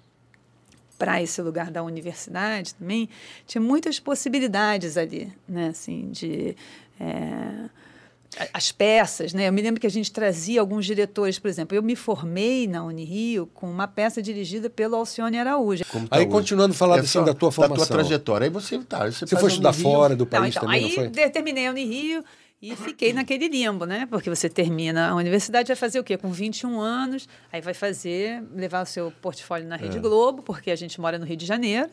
para 0.99 1.23
esse 1.23 1.41
lugar 1.43 1.71
da 1.71 1.83
universidade 1.83 2.75
também, 2.75 3.09
tinha 3.47 3.61
muitas 3.61 3.99
possibilidades 4.01 4.97
ali, 4.97 5.33
né? 5.49 5.69
Assim, 5.69 6.11
de 6.11 6.57
é, 7.01 7.69
as 8.53 8.73
peças, 8.73 9.33
né? 9.33 9.47
Eu 9.49 9.53
me 9.53 9.63
lembro 9.63 9.81
que 9.81 9.87
a 9.87 9.91
gente 9.91 10.11
trazia 10.13 10.61
alguns 10.61 10.85
diretores, 10.87 11.39
por 11.39 11.49
exemplo, 11.49 11.77
eu 11.77 11.83
me 11.83 11.95
formei 11.95 12.67
na 12.67 12.83
Unirio 12.85 13.49
com 13.55 13.71
uma 13.71 13.87
peça 13.87 14.21
dirigida 14.21 14.69
pelo 14.69 14.97
Alcione 14.97 15.39
Araújo. 15.39 15.85
Como 15.89 16.09
tá 16.09 16.17
Aí, 16.17 16.23
hoje. 16.23 16.31
continuando 16.33 16.73
a 16.75 16.77
falar 16.77 16.97
É 16.97 17.01
assim, 17.01 17.09
só 17.09 17.23
da 17.23 17.35
tua 17.35 17.49
Da 17.51 17.53
formação. 17.53 17.87
tua 17.87 17.97
trajetória. 17.97 18.47
Aí 18.47 18.51
você 18.51 18.79
tá. 18.79 19.07
Você, 19.11 19.25
Você 19.27 19.37
foi 19.37 19.49
estudar 19.51 19.73
fora 19.73 20.17
do 20.17 20.25
Não, 20.25 20.31
país 20.31 20.55
então, 20.57 20.63
também, 20.69 20.85
aí 20.85 20.97
não 20.97 21.13
foi? 21.15 21.31
terminei 21.31 21.67
a 21.69 21.71
Unirio 21.71 22.25
e 22.73 22.77
fiquei 22.77 23.13
naquele 23.13 23.47
limbo, 23.49 23.85
né? 23.85 24.07
Porque 24.11 24.31
você 24.31 24.49
termina 24.49 25.11
a 25.11 25.15
universidade, 25.15 25.69
vai 25.69 25.77
fazer 25.77 26.01
o 26.01 26.05
quê? 26.05 26.17
Com 26.17 26.31
21 26.33 26.81
anos, 26.81 27.29
aí 27.53 27.61
vai 27.61 27.75
fazer, 27.75 28.43
levar 28.55 28.83
o 28.83 28.87
seu 28.87 29.11
portfólio 29.21 29.69
na 29.69 29.77
É. 29.77 29.79
Rede 29.81 29.99
Globo, 29.99 30.43
porque 30.43 30.71
a 30.71 30.77
gente 30.77 31.01
mora 31.01 31.19
no 31.19 31.27
Rio 31.27 31.37
de 31.37 31.45
Janeiro, 31.45 31.91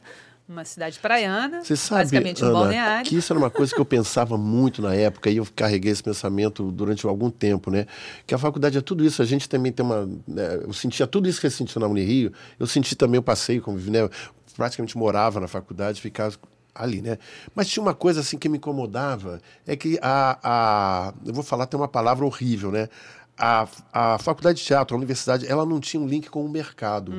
uma 0.48 0.66
cidade 0.66 1.00
praiana, 1.00 1.64
Você 1.64 1.76
sabe, 1.76 2.02
basicamente 2.04 2.44
um 2.44 2.48
Ana, 2.48 2.60
balneário. 2.60 3.10
que 3.10 3.16
isso 3.16 3.32
era 3.32 3.40
uma 3.40 3.50
coisa 3.50 3.74
que 3.74 3.80
eu 3.80 3.86
pensava 3.86 4.38
muito 4.38 4.82
na 4.82 4.94
época 4.94 5.30
e 5.30 5.38
eu 5.38 5.48
carreguei 5.56 5.92
esse 5.92 6.04
pensamento 6.04 6.72
durante 6.72 7.06
algum 7.06 7.30
tempo, 7.30 7.70
né? 7.72 7.86
Que 8.26 8.34
a 8.34 8.38
faculdade 8.38 8.78
é 8.78 8.82
tudo 8.82 9.06
isso. 9.06 9.22
A 9.22 9.26
gente 9.26 9.48
também 9.48 9.72
tem 9.72 9.86
uma... 9.86 10.06
né, 10.28 10.60
eu 10.64 10.74
sentia 10.74 11.08
tudo 11.08 11.30
isso 11.30 11.40
que 11.40 11.50
você 11.50 11.56
sentiu 11.56 11.80
na 11.80 11.88
Unirio. 11.88 12.34
Eu 12.60 12.68
senti 12.68 12.96
também 12.96 13.20
o 13.20 13.24
passeio, 13.24 13.62
como 13.62 13.78
né? 13.78 14.02
Eu 14.02 14.12
praticamente 14.56 14.98
morava 14.98 15.40
na 15.40 15.48
faculdade, 15.48 16.02
ficava 16.02 16.36
ali, 16.74 17.02
né? 17.02 17.18
Mas 17.56 17.68
tinha 17.68 17.84
uma 17.84 17.94
coisa 17.94 18.22
assim 18.22 18.38
que 18.38 18.50
me 18.50 18.58
incomodava, 18.58 19.42
é 19.66 19.76
que 19.76 20.00
a... 20.02 20.40
a 20.44 21.14
eu 21.26 21.34
vou 21.34 21.44
falar, 21.44 21.66
tem 21.66 21.80
uma 21.80 21.88
palavra 21.88 22.26
horrível, 22.26 22.72
né? 22.72 22.90
A, 23.38 23.68
a 23.92 24.20
faculdade 24.20 24.60
de 24.60 24.66
teatro, 24.66 24.96
a 24.96 24.98
universidade, 24.98 25.48
ela 25.48 25.66
não 25.66 25.80
tinha 25.80 26.02
um 26.02 26.08
link 26.08 26.30
com 26.30 26.46
o 26.46 26.50
mercado 26.50 27.12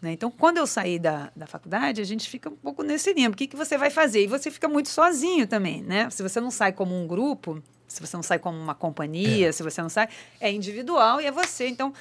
Né? 0.00 0.12
Então, 0.12 0.30
quando 0.30 0.56
eu 0.56 0.66
saí 0.66 0.98
da, 0.98 1.30
da 1.36 1.46
faculdade, 1.46 2.00
a 2.00 2.04
gente 2.04 2.28
fica 2.28 2.48
um 2.48 2.56
pouco 2.56 2.82
nesse 2.82 3.12
limbo. 3.12 3.34
O 3.34 3.36
que, 3.36 3.46
que 3.46 3.56
você 3.56 3.76
vai 3.76 3.90
fazer? 3.90 4.24
E 4.24 4.26
você 4.26 4.50
fica 4.50 4.68
muito 4.68 4.88
sozinho 4.88 5.46
também, 5.46 5.82
né? 5.82 6.08
Se 6.10 6.22
você 6.22 6.40
não 6.40 6.50
sai 6.50 6.72
como 6.72 6.94
um 6.98 7.06
grupo, 7.06 7.62
se 7.86 8.00
você 8.00 8.16
não 8.16 8.22
sai 8.22 8.38
como 8.38 8.56
uma 8.58 8.74
companhia, 8.74 9.48
é. 9.48 9.52
se 9.52 9.62
você 9.62 9.82
não 9.82 9.90
sai, 9.90 10.08
é 10.40 10.50
individual 10.50 11.20
e 11.20 11.26
é 11.26 11.30
você. 11.30 11.68
Então, 11.68 11.92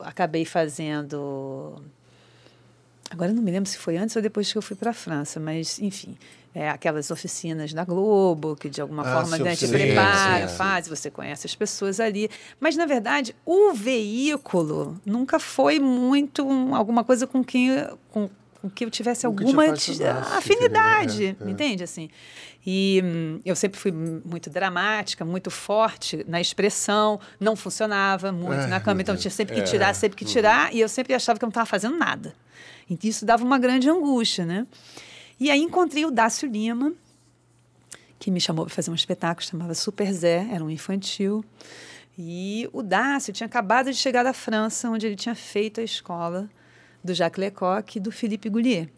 acabei 0.00 0.44
fazendo. 0.44 1.82
Agora 3.10 3.32
não 3.32 3.42
me 3.42 3.50
lembro 3.50 3.68
se 3.68 3.78
foi 3.78 3.96
antes 3.96 4.16
ou 4.16 4.22
depois 4.22 4.50
que 4.50 4.58
eu 4.58 4.62
fui 4.62 4.76
para 4.76 4.90
a 4.90 4.94
França, 4.94 5.38
mas 5.40 5.78
enfim, 5.78 6.16
é, 6.58 6.68
aquelas 6.70 7.08
oficinas 7.12 7.72
da 7.72 7.84
Globo, 7.84 8.56
que 8.56 8.68
de 8.68 8.80
alguma 8.80 9.02
ah, 9.02 9.20
forma 9.20 9.38
né, 9.38 9.54
te 9.54 9.68
prepara, 9.68 10.48
faz, 10.48 10.88
você 10.88 11.08
conhece 11.08 11.46
as 11.46 11.54
pessoas 11.54 12.00
ali. 12.00 12.28
Mas, 12.58 12.74
na 12.74 12.84
verdade, 12.84 13.32
o 13.46 13.72
veículo 13.72 15.00
nunca 15.06 15.38
foi 15.38 15.78
muito 15.78 16.44
um, 16.44 16.74
alguma 16.74 17.04
coisa 17.04 17.28
com 17.28 17.44
quem. 17.44 17.70
Com, 18.10 18.28
com 18.60 18.68
que 18.68 18.84
eu 18.84 18.90
tivesse 18.90 19.24
alguma 19.24 19.66
afinidade, 20.36 21.26
é, 21.26 21.44
é. 21.46 21.48
entende? 21.48 21.84
Assim. 21.84 22.10
E 22.66 23.00
hum, 23.04 23.40
eu 23.44 23.54
sempre 23.54 23.78
fui 23.78 23.92
muito 23.92 24.50
dramática, 24.50 25.24
muito 25.24 25.52
forte 25.52 26.24
na 26.26 26.40
expressão, 26.40 27.20
não 27.38 27.54
funcionava 27.54 28.32
muito 28.32 28.62
é, 28.62 28.66
na 28.66 28.80
cama, 28.80 29.00
então 29.00 29.16
tinha 29.16 29.30
sempre 29.30 29.54
que 29.54 29.62
tirar, 29.62 29.94
sempre 29.94 30.16
que 30.16 30.24
tirar, 30.24 30.74
e 30.74 30.80
eu 30.80 30.88
sempre 30.88 31.14
achava 31.14 31.38
que 31.38 31.44
eu 31.44 31.46
não 31.46 31.50
estava 31.50 31.66
fazendo 31.66 31.96
nada. 31.96 32.34
E 32.90 32.98
isso 33.04 33.24
dava 33.24 33.44
uma 33.44 33.60
grande 33.60 33.88
angústia, 33.88 34.44
né? 34.44 34.66
E 35.40 35.50
aí 35.50 35.60
encontrei 35.60 36.04
o 36.04 36.10
Dácio 36.10 36.48
Lima, 36.48 36.92
que 38.18 38.30
me 38.30 38.40
chamou 38.40 38.64
para 38.64 38.74
fazer 38.74 38.90
um 38.90 38.94
espetáculo, 38.94 39.46
chamava 39.46 39.74
Super 39.74 40.12
Zé, 40.12 40.48
era 40.50 40.64
um 40.64 40.70
infantil. 40.70 41.44
E 42.18 42.68
o 42.72 42.82
Dácio 42.82 43.32
tinha 43.32 43.46
acabado 43.46 43.92
de 43.92 43.96
chegar 43.96 44.24
da 44.24 44.32
França, 44.32 44.90
onde 44.90 45.06
ele 45.06 45.14
tinha 45.14 45.36
feito 45.36 45.80
a 45.80 45.84
escola 45.84 46.50
do 47.04 47.14
Jacques 47.14 47.38
Lecoq 47.38 47.96
e 47.96 48.00
do 48.00 48.10
Philippe 48.10 48.48
Goulier. 48.48 48.88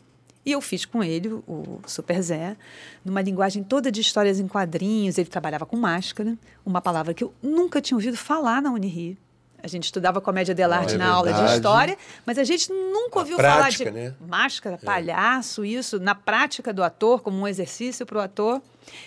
E 0.45 0.53
eu 0.53 0.63
fiz 0.63 0.87
com 0.87 1.05
ele 1.05 1.29
o 1.47 1.81
Super 1.87 2.23
Zé, 2.23 2.57
numa 3.05 3.21
linguagem 3.21 3.63
toda 3.63 3.93
de 3.93 4.01
histórias 4.01 4.41
em 4.41 4.49
quadrinhos. 4.49 5.19
Ele 5.19 5.29
trabalhava 5.29 5.67
com 5.67 5.77
máscara, 5.77 6.39
uma 6.65 6.81
palavra 6.81 7.13
que 7.13 7.23
eu 7.23 7.35
nunca 7.43 7.83
tinha 7.83 7.97
ouvido 7.97 8.17
falar 8.17 8.63
na 8.63 8.73
Unirio. 8.73 9.19
A 9.63 9.69
gente 9.69 9.85
estudava 9.85 10.21
comédia 10.21 10.55
dell'arte 10.55 10.93
ah, 10.93 10.95
é 10.95 10.99
na 10.99 11.09
aula 11.09 11.33
de 11.33 11.55
história, 11.55 11.97
mas 12.27 12.39
a 12.39 12.45
gente 12.45 12.73
nunca 12.73 13.19
ouviu 13.21 13.37
prática, 13.37 13.85
falar 13.85 13.91
de 13.91 13.91
né? 13.91 14.15
máscara, 14.27 14.79
é. 14.81 14.85
palhaço, 14.85 15.65
isso, 15.65 15.99
na 15.99 16.15
prática 16.15 16.73
do 16.73 16.83
ator, 16.83 17.23
como 17.23 17.39
um 17.39 17.49
exercício 17.49 18.05
para 18.07 18.19
o 18.19 18.21
ator. 18.21 18.63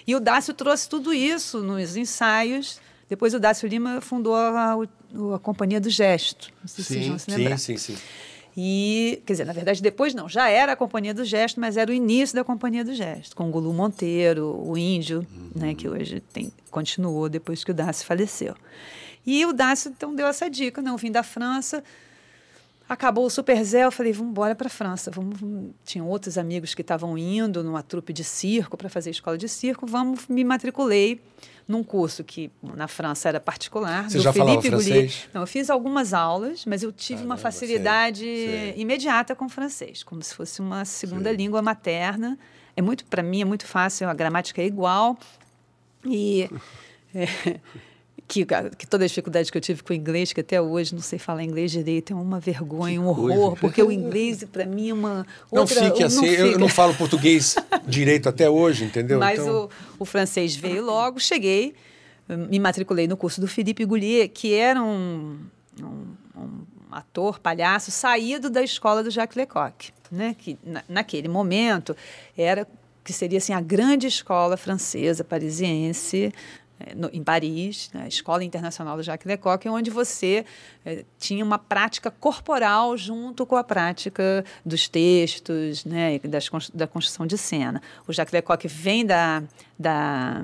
E 0.07 0.15
o 0.15 0.19
Dácio 0.19 0.53
trouxe 0.53 0.87
tudo 0.87 1.13
isso 1.13 1.59
nos 1.59 1.95
ensaios. 1.95 2.79
Depois 3.09 3.33
o 3.33 3.39
Dácio 3.39 3.67
Lima 3.67 4.01
fundou 4.01 4.35
a, 4.35 4.73
a, 4.73 5.35
a 5.35 5.39
Companhia 5.39 5.79
do 5.79 5.89
Gesto. 5.89 6.51
Não 6.61 6.67
sei 6.67 6.83
sim, 6.83 6.93
se 6.93 6.93
vocês 6.93 7.07
vão 7.07 7.19
se 7.19 7.31
lembrar. 7.31 7.57
Sim, 7.57 7.77
sim, 7.77 7.95
sim. 7.95 8.01
E, 8.55 9.21
quer 9.25 9.33
dizer, 9.33 9.45
na 9.45 9.53
verdade, 9.53 9.81
depois 9.81 10.13
não, 10.13 10.29
já 10.29 10.47
era 10.47 10.73
a 10.73 10.75
Companhia 10.75 11.13
do 11.13 11.25
Gesto, 11.25 11.59
mas 11.59 11.75
era 11.75 11.89
o 11.89 11.93
início 11.93 12.35
da 12.35 12.43
Companhia 12.43 12.83
do 12.83 12.93
Gesto, 12.93 13.35
com 13.35 13.47
o 13.47 13.51
Gulu 13.51 13.73
Monteiro, 13.73 14.61
o 14.63 14.77
Índio, 14.77 15.25
uhum. 15.35 15.49
né, 15.55 15.73
que 15.73 15.89
hoje 15.89 16.19
tem, 16.19 16.51
continuou 16.69 17.27
depois 17.27 17.63
que 17.63 17.71
o 17.71 17.73
Dácio 17.73 18.05
faleceu. 18.05 18.55
E 19.25 19.45
o 19.45 19.53
Dácio 19.53 19.89
então 19.89 20.13
deu 20.13 20.27
essa 20.27 20.49
dica, 20.49 20.81
não, 20.81 20.97
vim 20.97 21.11
da 21.11 21.23
França, 21.23 21.83
acabou 22.87 23.25
o 23.25 23.29
Super 23.29 23.63
Zé, 23.63 23.85
eu 23.85 23.91
falei, 23.91 24.11
vamos 24.11 24.31
embora 24.31 24.55
para 24.55 24.67
a 24.67 24.69
França. 24.69 25.09
Vamos, 25.11 25.39
Tinham 25.85 26.07
outros 26.07 26.37
amigos 26.37 26.73
que 26.73 26.81
estavam 26.81 27.17
indo 27.17 27.63
numa 27.63 27.81
trupe 27.81 28.13
de 28.13 28.23
circo 28.23 28.77
para 28.77 28.89
fazer 28.89 29.09
escola 29.09 29.37
de 29.37 29.47
circo, 29.47 29.85
vamos, 29.85 30.27
me 30.27 30.43
matriculei 30.43 31.21
num 31.65 31.81
curso 31.81 32.23
que 32.25 32.51
na 32.61 32.87
França 32.89 33.29
era 33.29 33.39
particular. 33.39 34.09
Você 34.09 34.19
já 34.19 34.33
Felipe 34.33 34.67
francês? 34.67 35.29
Não, 35.33 35.41
eu 35.41 35.47
fiz 35.47 35.69
algumas 35.69 36.13
aulas, 36.13 36.65
mas 36.65 36.83
eu 36.83 36.91
tive 36.91 37.23
uma 37.23 37.37
facilidade 37.37 38.25
imediata 38.75 39.33
com 39.33 39.47
francês, 39.47 40.03
como 40.03 40.21
se 40.21 40.35
fosse 40.35 40.59
uma 40.59 40.83
segunda 40.83 41.31
língua 41.31 41.61
materna. 41.61 42.37
É 42.75 42.81
muito, 42.81 43.05
para 43.05 43.23
mim, 43.23 43.41
é 43.41 43.45
muito 43.45 43.65
fácil, 43.65 44.09
a 44.09 44.13
gramática 44.13 44.61
é 44.61 44.65
igual. 44.65 45.17
E... 46.05 46.49
É, 47.15 47.59
que, 48.27 48.45
que 48.77 48.87
toda 48.87 49.03
a 49.03 49.07
dificuldade 49.07 49.51
que 49.51 49.57
eu 49.57 49.61
tive 49.61 49.83
com 49.83 49.93
o 49.93 49.95
inglês, 49.95 50.33
que 50.33 50.41
até 50.41 50.61
hoje 50.61 50.93
não 50.93 51.01
sei 51.01 51.19
falar 51.19 51.43
inglês 51.43 51.71
direito, 51.71 52.13
é 52.13 52.15
uma 52.15 52.39
vergonha, 52.39 52.99
um 52.99 53.07
horror, 53.07 53.57
porque 53.59 53.81
o 53.81 53.91
inglês 53.91 54.43
para 54.43 54.65
mim 54.65 54.89
é 54.89 54.93
uma 54.93 55.27
outra, 55.51 55.81
não 55.81 55.91
fique 55.91 56.03
assim, 56.03 56.37
não 56.37 56.45
eu 56.45 56.59
não 56.59 56.69
falo 56.69 56.93
português 56.95 57.55
direito 57.85 58.29
até 58.29 58.49
hoje, 58.49 58.85
entendeu? 58.85 59.19
Mas 59.19 59.39
então... 59.39 59.69
o, 59.99 60.03
o 60.03 60.05
francês 60.05 60.55
veio 60.55 60.83
logo, 60.85 61.19
cheguei, 61.19 61.75
me 62.27 62.59
matriculei 62.59 63.07
no 63.07 63.17
curso 63.17 63.41
do 63.41 63.47
Philippe 63.47 63.85
Goulier, 63.85 64.29
que 64.29 64.53
era 64.53 64.81
um, 64.81 65.37
um, 65.81 66.05
um 66.35 66.49
ator, 66.91 67.39
palhaço, 67.39 67.91
saído 67.91 68.49
da 68.49 68.63
escola 68.63 69.03
do 69.03 69.11
Jacques 69.11 69.35
Lecoq, 69.35 69.91
né? 70.11 70.35
que 70.37 70.57
na, 70.63 70.83
naquele 70.87 71.27
momento 71.27 71.95
era 72.37 72.67
que 73.03 73.11
seria 73.11 73.37
assim 73.37 73.51
a 73.51 73.59
grande 73.59 74.07
escola 74.07 74.55
francesa 74.55 75.23
parisiense 75.25 76.33
no, 76.95 77.09
em 77.13 77.23
Paris, 77.23 77.89
na 77.93 78.07
Escola 78.07 78.43
Internacional 78.43 78.97
do 78.97 79.03
Jacques 79.03 79.25
Lecoq, 79.25 79.67
onde 79.69 79.89
você 79.89 80.45
é, 80.85 81.05
tinha 81.17 81.43
uma 81.43 81.57
prática 81.57 82.11
corporal 82.11 82.97
junto 82.97 83.45
com 83.45 83.55
a 83.55 83.63
prática 83.63 84.43
dos 84.65 84.87
textos, 84.87 85.85
né, 85.85 86.19
das, 86.19 86.49
da 86.73 86.87
construção 86.87 87.25
de 87.25 87.37
cena. 87.37 87.81
O 88.07 88.13
Jacques 88.13 88.33
Lecoq 88.33 88.67
vem 88.67 89.05
da, 89.05 89.43
da, 89.77 90.43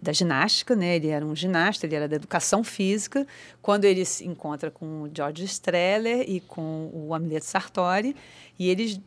da 0.00 0.12
ginástica, 0.12 0.74
né, 0.74 0.96
ele 0.96 1.08
era 1.08 1.24
um 1.24 1.34
ginasta, 1.36 1.86
ele 1.86 1.94
era 1.94 2.08
da 2.08 2.16
educação 2.16 2.64
física. 2.64 3.26
Quando 3.60 3.84
ele 3.84 4.04
se 4.04 4.26
encontra 4.26 4.70
com 4.70 5.02
o 5.02 5.10
George 5.14 5.44
Streller 5.44 6.24
e 6.28 6.40
com 6.40 6.90
o 6.92 7.14
Amleto 7.14 7.46
Sartori, 7.46 8.16
e 8.58 8.68
eles 8.68 9.00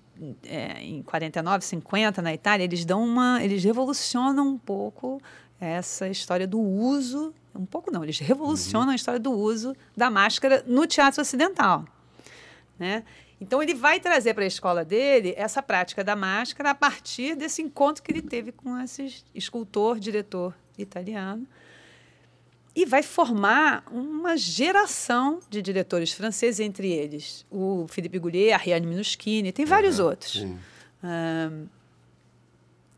é, 0.46 0.82
em 0.82 1.02
49, 1.02 1.66
50 1.66 2.22
na 2.22 2.34
Itália, 2.34 2.64
eles 2.64 2.86
dão 2.86 3.04
uma, 3.04 3.44
eles 3.44 3.64
revolucionam 3.64 4.48
um 4.48 4.58
pouco 4.58 5.22
essa 5.60 6.08
história 6.08 6.48
do 6.48 6.60
uso, 6.60 7.34
um 7.54 7.66
pouco 7.66 7.92
não, 7.92 8.04
eles 8.04 8.20
revolucionam 8.20 8.88
uhum. 8.88 8.94
a 8.94 8.96
história 8.96 9.20
do 9.20 9.32
uso 9.32 9.76
da 9.96 10.10
máscara 10.10 10.64
no 10.68 10.86
teatro 10.86 11.22
ocidental. 11.22 11.86
Né? 12.78 13.04
Então 13.40 13.62
ele 13.62 13.74
vai 13.74 14.00
trazer 14.00 14.34
para 14.34 14.44
a 14.44 14.48
escola 14.48 14.86
dele 14.86 15.34
essa 15.38 15.62
prática 15.62 16.04
da 16.04 16.16
máscara 16.16 16.72
a 16.72 16.76
partir 16.76 17.36
desse 17.36 17.62
encontro 17.62 18.02
que 18.04 18.12
ele 18.12 18.22
teve 18.22 18.52
com 18.52 18.78
esse 18.80 19.24
escultor, 19.34 20.00
diretor 20.00 20.54
italiano. 20.78 21.46
E 22.76 22.86
vai 22.86 23.02
formar 23.02 23.86
uma 23.90 24.36
geração 24.36 25.40
de 25.50 25.62
diretores 25.62 26.12
franceses, 26.12 26.60
entre 26.60 26.92
eles 26.92 27.46
o 27.50 27.86
Philippe 27.88 28.20
Goulier, 28.20 28.54
Ariane 28.54 28.86
Minuschini, 28.86 29.54
tem 29.54 29.66
vários 29.66 30.00
uhum. 30.00 30.08
outros. 30.08 30.46
Um, 31.02 31.68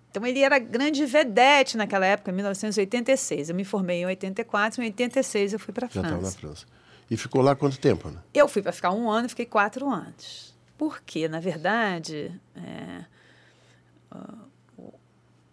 então 0.09 0.25
ele 0.25 0.41
era 0.41 0.57
grande 0.57 1.05
vedete 1.05 1.77
naquela 1.77 2.05
época, 2.05 2.31
em 2.31 2.33
1986. 2.33 3.49
Eu 3.49 3.55
me 3.55 3.63
formei 3.63 4.01
em 4.01 4.05
84, 4.05 4.81
em 4.81 4.85
86 4.85 5.53
eu 5.53 5.59
fui 5.59 5.73
para 5.73 5.85
a 5.85 5.89
França. 5.89 6.09
Já 6.09 6.15
estava 6.15 6.33
na 6.33 6.39
França. 6.39 6.65
E 7.09 7.15
ficou 7.15 7.41
lá 7.41 7.55
quanto 7.55 7.79
tempo? 7.79 8.09
Né? 8.09 8.19
Eu 8.33 8.47
fui 8.47 8.61
para 8.61 8.71
ficar 8.71 8.91
um 8.91 9.09
ano 9.09 9.29
fiquei 9.29 9.45
quatro 9.45 9.89
anos. 9.89 10.55
Porque, 10.77 11.27
na 11.27 11.39
verdade, 11.39 12.31
é, 12.55 13.05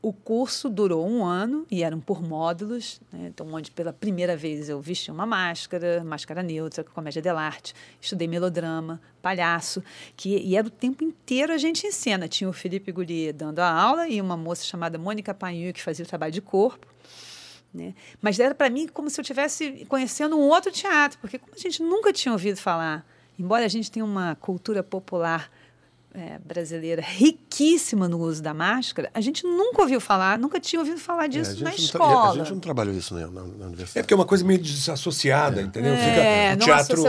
o 0.04 0.12
curso 0.12 0.68
durou 0.68 1.08
um 1.08 1.24
ano 1.24 1.66
e 1.70 1.82
eram 1.82 1.98
por 1.98 2.22
módulos, 2.22 3.00
né? 3.10 3.28
então 3.28 3.50
onde 3.50 3.70
pela 3.70 3.90
primeira 3.90 4.36
vez 4.36 4.68
eu 4.68 4.78
vesti 4.78 5.10
uma 5.10 5.24
máscara, 5.24 6.04
máscara 6.04 6.42
neutra, 6.42 6.84
comédia 6.84 7.22
dell'arte, 7.22 7.74
estudei 7.98 8.28
melodrama, 8.28 9.00
palhaço, 9.22 9.82
que 10.14 10.36
e 10.36 10.56
era 10.56 10.66
o 10.66 10.70
tempo 10.70 11.02
inteiro 11.02 11.54
a 11.54 11.56
gente 11.56 11.86
em 11.86 11.90
cena. 11.90 12.28
Tinha 12.28 12.50
o 12.50 12.52
Felipe 12.52 12.92
Goulier 12.92 13.32
dando 13.32 13.60
a 13.60 13.70
aula 13.70 14.06
e 14.06 14.20
uma 14.20 14.36
moça 14.36 14.62
chamada 14.62 14.98
Mônica 14.98 15.32
Painhu 15.32 15.72
que 15.72 15.80
fazia 15.80 16.04
o 16.04 16.08
trabalho 16.08 16.32
de 16.32 16.42
corpo. 16.42 16.86
Né? 17.72 17.94
Mas 18.20 18.38
era 18.38 18.54
para 18.54 18.68
mim 18.68 18.86
como 18.86 19.08
se 19.08 19.18
eu 19.18 19.22
estivesse 19.22 19.86
conhecendo 19.88 20.36
um 20.36 20.42
outro 20.42 20.70
teatro, 20.70 21.18
porque 21.18 21.38
como 21.38 21.54
a 21.54 21.58
gente 21.58 21.82
nunca 21.82 22.12
tinha 22.12 22.32
ouvido 22.32 22.58
falar, 22.58 23.06
embora 23.38 23.64
a 23.64 23.68
gente 23.68 23.90
tenha 23.90 24.04
uma 24.04 24.34
cultura 24.34 24.82
popular 24.82 25.50
é, 26.14 26.38
brasileira 26.38 27.02
riquíssima 27.04 28.08
no 28.08 28.20
uso 28.20 28.40
da 28.40 28.54
máscara, 28.54 29.10
a 29.12 29.20
gente 29.20 29.42
nunca 29.44 29.82
ouviu 29.82 30.00
falar, 30.00 30.38
nunca 30.38 30.60
tinha 30.60 30.78
ouvido 30.78 31.00
falar 31.00 31.24
é, 31.24 31.28
disso 31.28 31.60
é, 31.60 31.64
na 31.64 31.74
escola. 31.74 32.30
a 32.30 32.36
gente 32.36 32.52
não 32.52 32.60
trabalhou 32.60 32.94
isso 32.94 33.14
né, 33.14 33.26
na, 33.26 33.42
na, 33.42 33.66
universidade. 33.66 33.98
É 33.98 34.02
porque 34.02 34.14
é 34.14 34.16
uma 34.16 34.24
coisa 34.24 34.44
meio 34.44 34.60
desassociada, 34.60 35.60
é. 35.60 35.64
entendeu? 35.64 35.92
É, 35.92 36.52
Fica 36.52 36.62
o 36.62 36.66
teatro 36.66 37.02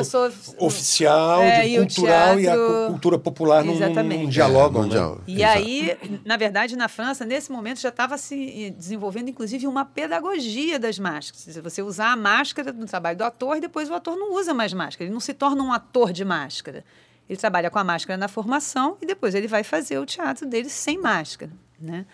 oficial, 0.57 1.43
é, 1.43 1.77
cultural 1.77 2.39
e, 2.39 2.43
teatro... 2.43 2.61
e, 2.61 2.83
a 2.83 2.87
cultura 2.87 3.19
popular 3.19 3.63
num, 3.63 3.77
num 3.77 4.27
diálogo. 4.27 4.85
Né? 4.85 4.95
E 5.27 5.35
Exato. 5.35 5.57
aí, 5.57 5.97
na 6.25 6.35
verdade, 6.35 6.75
na 6.75 6.87
França, 6.87 7.23
nesse 7.25 7.51
momento, 7.51 7.79
já 7.79 7.89
estava 7.89 8.17
se 8.17 8.73
desenvolvendo, 8.75 9.29
inclusive, 9.29 9.67
uma 9.67 9.85
pedagogia 9.85 10.79
das 10.79 10.97
máscaras. 10.97 11.55
Você 11.57 11.83
usar 11.83 12.11
a 12.11 12.15
máscara 12.15 12.73
no 12.73 12.87
trabalho 12.87 13.19
do 13.19 13.23
ator 13.23 13.57
e 13.57 13.59
depois 13.59 13.87
o 13.87 13.93
ator 13.93 14.15
não 14.15 14.33
usa 14.33 14.51
mais 14.51 14.73
máscara. 14.73 15.05
Ele 15.05 15.13
não 15.13 15.19
se 15.19 15.33
torna 15.33 15.61
um 15.61 15.71
ator 15.71 16.11
de 16.11 16.25
máscara. 16.25 16.83
Ele 17.29 17.37
trabalha 17.37 17.69
com 17.69 17.79
a 17.79 17.83
máscara 17.83 18.17
na 18.17 18.27
formação 18.27 18.97
e 19.01 19.05
depois 19.05 19.33
ele 19.33 19.47
vai 19.47 19.63
fazer 19.63 19.97
o 19.97 20.05
teatro 20.05 20.45
dele 20.45 20.69
sem 20.69 20.97
máscara, 20.97 21.51
né? 21.79 22.05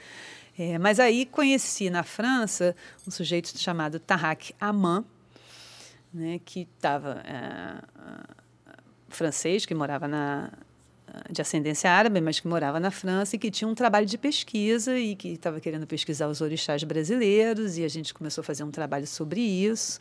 É, 0.57 0.77
mas 0.77 0.99
aí 0.99 1.25
conheci 1.25 1.89
na 1.89 2.03
França 2.03 2.75
um 3.07 3.11
sujeito 3.11 3.57
chamado 3.57 3.99
Tarak 3.99 4.53
Aman, 4.59 5.03
né, 6.13 6.39
que 6.43 6.67
estava 6.75 7.23
é, 7.25 7.81
francês 9.09 9.65
que 9.65 9.73
morava 9.73 10.07
na 10.07 10.51
de 11.29 11.41
ascendência 11.41 11.91
árabe, 11.91 12.21
mas 12.21 12.39
que 12.39 12.47
morava 12.47 12.79
na 12.79 12.89
França 12.89 13.35
e 13.35 13.39
que 13.39 13.51
tinha 13.51 13.67
um 13.67 13.75
trabalho 13.75 14.05
de 14.05 14.17
pesquisa 14.17 14.97
e 14.97 15.15
que 15.15 15.29
estava 15.29 15.59
querendo 15.59 15.85
pesquisar 15.85 16.27
os 16.27 16.39
orixás 16.39 16.83
brasileiros 16.83 17.77
e 17.77 17.83
a 17.83 17.87
gente 17.87 18.13
começou 18.13 18.41
a 18.41 18.45
fazer 18.45 18.63
um 18.63 18.71
trabalho 18.71 19.05
sobre 19.05 19.41
isso 19.41 19.99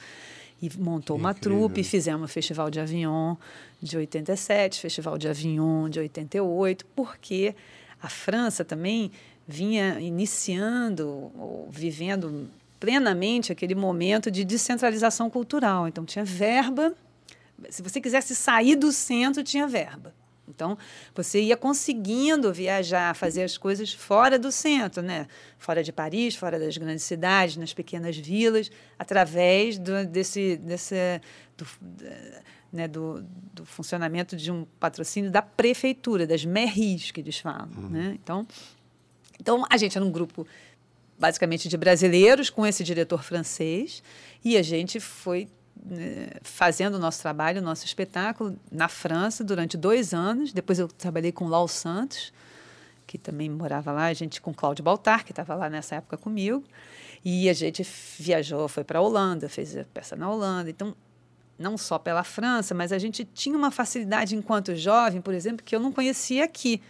e 0.63 0.71
montou 0.79 1.17
uma 1.17 1.33
trupe, 1.33 1.83
fizemos 1.83 2.31
o 2.31 2.33
Festival 2.33 2.71
de 2.71 2.81
Avignon 2.81 3.37
de 3.81 3.97
87, 3.97 4.81
Festival 4.81 5.17
de 5.17 5.29
Avignon 5.29 5.89
de 5.89 5.99
88, 5.99 6.85
porque 6.95 7.55
a 8.03 8.09
França 8.09 8.65
também 8.65 9.11
vinha 9.47 9.99
iniciando, 10.01 11.33
ou 11.37 11.69
vivendo 11.71 12.49
plenamente 12.79 13.53
aquele 13.53 13.75
momento 13.75 14.31
de 14.31 14.45
descentralização 14.45 15.29
cultural. 15.29 15.89
Então 15.89 16.05
tinha 16.05 16.25
verba, 16.25 16.95
se 17.69 17.83
você 17.83 18.01
quisesse 18.01 18.35
sair 18.35 18.77
do 18.77 18.93
centro, 18.93 19.43
tinha 19.43 19.67
verba. 19.67 20.15
Então, 20.55 20.77
você 21.15 21.41
ia 21.41 21.57
conseguindo 21.57 22.53
viajar, 22.53 23.15
fazer 23.15 23.43
as 23.43 23.57
coisas 23.57 23.93
fora 23.93 24.39
do 24.39 24.53
centro, 24.53 25.03
né? 25.03 25.27
fora 25.59 25.83
de 25.83 25.93
Paris, 25.93 26.35
fora 26.35 26.59
das 26.59 26.77
grandes 26.77 27.05
cidades, 27.05 27.57
nas 27.57 27.73
pequenas 27.73 28.17
vilas, 28.17 28.71
através 28.99 29.79
do, 29.79 30.05
desse, 30.07 30.57
desse 30.57 31.21
do, 31.57 31.67
né, 32.73 32.89
do, 32.89 33.25
do, 33.53 33.65
funcionamento 33.65 34.37
de 34.37 34.51
um 34.51 34.67
patrocínio 34.79 35.31
da 35.31 35.43
prefeitura, 35.43 36.27
das 36.27 36.45
mairies 36.45 37.11
que 37.11 37.21
eles 37.21 37.39
falam. 37.39 37.69
Uhum. 37.77 37.89
Né? 37.89 38.19
Então, 38.23 38.47
então, 39.41 39.65
a 39.71 39.77
gente 39.77 39.97
era 39.97 40.05
um 40.05 40.11
grupo 40.11 40.47
basicamente 41.19 41.69
de 41.69 41.77
brasileiros 41.77 42.49
com 42.51 42.67
esse 42.67 42.83
diretor 42.83 43.23
francês 43.23 44.03
e 44.45 44.57
a 44.57 44.63
gente 44.63 45.01
foi 45.01 45.49
fazendo 46.43 46.95
o 46.95 46.99
nosso 46.99 47.21
trabalho, 47.23 47.61
o 47.61 47.65
nosso 47.65 47.85
espetáculo 47.85 48.57
na 48.71 48.89
França 48.89 49.43
durante 49.43 49.77
dois 49.77 50.13
anos. 50.13 50.53
Depois 50.53 50.79
eu 50.79 50.89
trabalhei 50.89 51.33
com 51.33 51.47
Lau 51.47 51.67
Santos, 51.67 52.33
que 53.07 53.19
também 53.19 53.49
morava 53.51 53.93
lá, 53.93 54.07
a 54.07 54.13
gente 54.13 54.41
com 54.41 54.53
Cláudio 54.53 54.85
Baltar, 54.85 55.25
que 55.25 55.33
estava 55.33 55.55
lá 55.55 55.69
nessa 55.69 55.97
época 55.97 56.17
comigo. 56.17 56.63
E 57.25 57.49
a 57.49 57.53
gente 57.53 57.87
viajou, 58.19 58.69
foi 58.69 58.85
para 58.85 58.99
a 58.99 59.03
Holanda, 59.03 59.49
fez 59.49 59.77
a 59.77 59.85
peça 59.85 60.17
na 60.17 60.31
Holanda. 60.31 60.71
Então, 60.71 60.95
não 61.59 61.77
só 61.77 61.99
pela 61.99 62.25
França, 62.25 62.75
mas 62.75 62.93
a 62.93 62.99
gente 62.99 63.25
tinha 63.25 63.57
uma 63.57 63.71
facilidade 63.71 64.35
enquanto 64.35 64.75
jovem, 64.75 65.21
por 65.21 65.35
exemplo, 65.35 65.65
que 65.65 65.77
eu 65.77 65.81
não 65.81 65.93
conhecia 65.93 66.45
aqui 66.45 66.81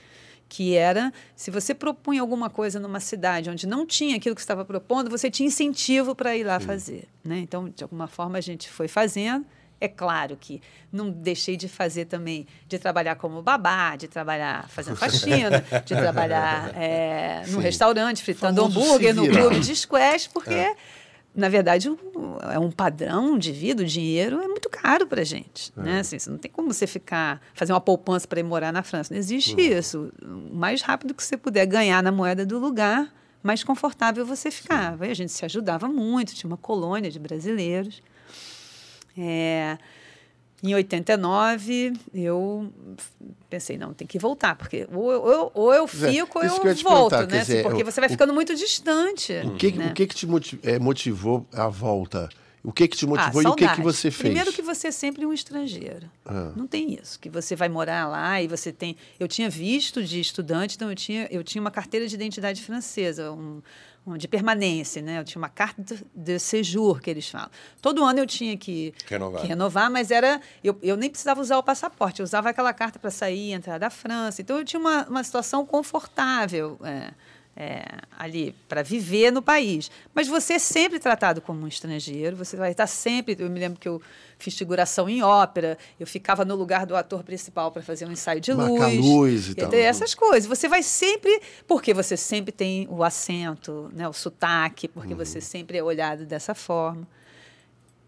que 0.51 0.77
era 0.77 1.13
se 1.37 1.49
você 1.49 1.73
propunha 1.73 2.21
alguma 2.21 2.51
coisa 2.51 2.81
numa 2.81 2.99
cidade 2.99 3.49
onde 3.49 3.69
não 3.69 3.87
tinha 3.87 4.17
aquilo 4.17 4.35
que 4.35 4.41
estava 4.41 4.65
propondo, 4.65 5.09
você 5.09 5.31
tinha 5.31 5.47
incentivo 5.47 6.13
para 6.13 6.37
ir 6.37 6.43
lá 6.43 6.59
Sim. 6.59 6.67
fazer. 6.67 7.09
Né? 7.25 7.39
Então, 7.39 7.69
de 7.69 7.85
alguma 7.85 8.09
forma, 8.09 8.37
a 8.37 8.41
gente 8.41 8.69
foi 8.69 8.89
fazendo. 8.89 9.47
É 9.81 9.89
claro 9.89 10.37
que 10.39 10.61
não 10.93 11.09
deixei 11.09 11.57
de 11.57 11.67
fazer 11.69 12.05
também, 12.05 12.47
de 12.69 12.79
trabalhar 12.79 13.15
como 13.15 13.41
babá, 13.41 13.97
de 13.97 14.09
trabalhar 14.09 14.69
fazendo 14.69 14.97
faxina, 14.99 15.65
de 15.87 15.95
trabalhar 15.95 16.77
é, 16.77 17.45
no 17.47 17.61
restaurante, 17.61 18.23
fritando 18.23 18.63
hambúrguer, 18.63 19.15
no 19.15 19.27
clube 19.27 19.61
de 19.61 19.75
squash, 19.75 20.27
porque 20.27 20.53
é 20.53 20.77
na 21.35 21.49
verdade, 21.49 21.89
é 22.53 22.59
um 22.59 22.71
padrão 22.71 23.39
de 23.39 23.53
vida, 23.53 23.83
o 23.83 23.87
dinheiro 23.87 24.41
é 24.41 24.49
muito 24.49 24.69
caro 24.69 25.07
para 25.07 25.21
a 25.21 25.25
gente. 25.25 25.73
É. 25.77 25.81
Né? 25.81 26.01
Assim, 26.01 26.17
não 26.29 26.39
tem 26.39 26.51
como 26.51 26.73
você 26.73 26.87
ficar, 26.87 27.41
fazer 27.55 27.73
uma 27.73 27.81
poupança 27.81 28.27
para 28.27 28.41
ir 28.41 28.43
morar 28.43 28.73
na 28.73 28.83
França. 28.83 29.15
Não 29.15 29.19
existe 29.19 29.55
uhum. 29.55 29.61
isso. 29.61 30.13
O 30.23 30.55
mais 30.55 30.83
rápido 30.83 31.15
que 31.15 31.23
você 31.23 31.37
puder 31.37 31.67
ganhar 31.67 32.03
na 32.03 32.11
moeda 32.11 32.45
do 32.45 32.59
lugar, 32.59 33.13
mais 33.43 33.63
confortável 33.63 34.27
você 34.27 34.51
ficava. 34.51 35.07
E 35.07 35.11
a 35.11 35.15
gente 35.15 35.31
se 35.31 35.45
ajudava 35.45 35.89
muito, 35.89 36.35
tinha 36.35 36.49
uma 36.49 36.57
colônia 36.57 37.11
de 37.11 37.19
brasileiros. 37.19 38.03
É, 39.17 39.79
em 40.63 40.75
89, 40.75 41.93
eu 42.13 42.71
pensei, 43.49 43.79
não, 43.79 43.95
tem 43.95 44.07
que 44.07 44.19
voltar, 44.19 44.55
porque 44.55 44.87
ou 44.93 45.11
eu, 45.11 45.51
ou 45.55 45.75
eu 45.75 45.87
fico 45.87 46.39
ou 46.39 46.45
eu, 46.45 46.57
eu 46.65 46.75
volto, 46.77 47.17
né? 47.27 47.41
Dizer, 47.41 47.63
porque 47.63 47.83
você 47.83 48.01
vai 48.01 48.09
ficando 48.09 48.31
o, 48.31 48.35
muito 48.35 48.55
distante. 48.55 49.33
O 49.45 49.57
que, 49.57 49.73
né? 49.73 49.91
o 49.91 49.95
que, 49.95 50.07
que 50.07 50.15
te 50.15 50.29
é, 50.63 50.79
motivou 50.79 51.47
a 51.53 51.69
volta? 51.69 52.29
O 52.63 52.73
que 52.73 52.87
que 52.87 52.97
te 52.97 53.07
motivou 53.07 53.41
ah, 53.41 53.45
e 53.45 53.47
o 53.47 53.55
que 53.55 53.67
que 53.67 53.81
você 53.81 54.11
fez? 54.11 54.35
Primeiro 54.35 54.53
que 54.53 54.61
você 54.61 54.89
é 54.89 54.91
sempre 54.91 55.25
um 55.25 55.33
estrangeiro. 55.33 56.11
Ah. 56.27 56.53
Não 56.55 56.67
tem 56.67 56.93
isso, 56.93 57.19
que 57.19 57.31
você 57.31 57.57
vai 57.57 57.71
morar 57.71 58.07
lá 58.07 58.43
e 58.43 58.47
você 58.47 58.71
tem... 58.71 58.97
Eu 59.19 59.27
tinha 59.27 59.49
visto 59.49 60.05
de 60.05 60.21
estudante, 60.21 60.77
então 60.77 60.91
eu 60.91 60.95
tinha, 60.95 61.27
eu 61.31 61.43
tinha 61.43 61.61
uma 61.61 61.71
carteira 61.71 62.07
de 62.07 62.15
identidade 62.15 62.63
francesa, 62.63 63.33
um, 63.33 63.63
de 64.17 64.27
permanência, 64.27 65.03
né? 65.03 65.19
Eu 65.19 65.25
tinha 65.25 65.41
uma 65.41 65.49
carta 65.49 65.97
de 66.15 66.39
séjour, 66.39 67.01
que 67.01 67.11
eles 67.11 67.29
falam. 67.29 67.51
Todo 67.81 68.05
ano 68.05 68.19
eu 68.19 68.27
tinha 68.27 68.57
que 68.57 68.95
renovar, 69.09 69.41
que 69.41 69.47
renovar 69.47 69.91
mas 69.91 70.11
era... 70.11 70.41
Eu, 70.65 70.79
eu 70.83 70.97
nem 70.97 71.11
precisava 71.11 71.41
usar 71.41 71.59
o 71.59 71.63
passaporte, 71.63 72.21
eu 72.21 72.25
usava 72.25 72.51
aquela 72.51 72.73
carta 72.73 72.99
para 72.99 73.11
sair 73.11 73.51
e 73.51 73.53
entrar 73.53 73.79
da 73.79 73.91
França. 73.91 74.41
Então 74.43 74.59
eu 74.59 74.65
tinha 74.65 74.81
uma, 74.81 75.07
uma 75.07 75.23
situação 75.25 75.65
confortável, 75.65 76.79
é 76.83 77.13
é, 77.57 77.85
ali 78.19 78.55
para 78.69 78.83
viver 78.83 79.31
no 79.31 79.43
país. 79.43 79.91
Mas 80.15 80.29
você 80.29 80.55
é 80.55 80.59
sempre 80.59 80.99
tratado 80.99 81.41
como 81.41 81.63
um 81.63 81.69
estrangeiro, 81.69 82.37
você 82.37 82.57
vai 82.57 82.71
estar 82.71 82.87
sempre. 82.87 83.37
Eu 83.39 83.51
me 83.51 83.59
lembro 83.59 83.79
que 83.79 83.89
eu 83.89 84.01
fiz 84.39 84.57
figuração 84.57 85.09
em 85.09 85.23
ópera, 85.23 85.77
eu 85.99 86.07
ficava 86.07 86.45
no 86.45 86.55
lugar 86.55 86.87
do 86.87 86.97
ator 86.97 87.23
principal 87.23 87.71
para 87.71 87.83
fazer 87.83 88.07
um 88.07 88.13
ensaio 88.13 88.41
de 88.41 88.53
Marca 88.55 88.87
luz. 88.87 88.97
luz 88.97 89.49
e 89.51 89.55
tal. 89.55 89.73
Essas 89.75 90.15
coisas. 90.15 90.49
Você 90.49 90.69
vai 90.69 90.83
sempre. 90.83 91.41
Porque 91.67 91.93
você 91.93 92.17
sempre 92.17 92.53
tem 92.53 92.87
o 92.91 93.05
acento, 93.05 93.91
né, 93.93 94.09
o 94.09 94.13
sotaque, 94.13 94.89
porque 94.89 95.13
uhum. 95.13 95.19
você 95.19 95.41
sempre 95.41 95.79
é 95.79 95.83
olhado 95.83 96.25
dessa 96.25 96.55
forma. 96.55 97.07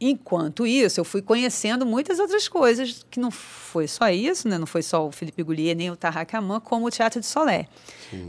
Enquanto 0.04 0.66
isso, 0.66 0.98
eu 0.98 1.04
fui 1.04 1.22
conhecendo 1.22 1.86
muitas 1.86 2.18
outras 2.18 2.48
coisas, 2.48 3.06
que 3.08 3.20
não 3.20 3.30
foi 3.30 3.86
só 3.86 4.10
isso, 4.10 4.48
né? 4.48 4.58
não 4.58 4.66
foi 4.66 4.82
só 4.82 5.06
o 5.06 5.12
Felipe 5.12 5.40
Goulier 5.44 5.76
nem 5.76 5.92
o 5.92 5.96
Tarrak 5.96 6.34
Aman, 6.34 6.58
como 6.58 6.86
o 6.86 6.90
Teatro 6.90 7.20
de 7.20 7.26
Solé. 7.26 7.68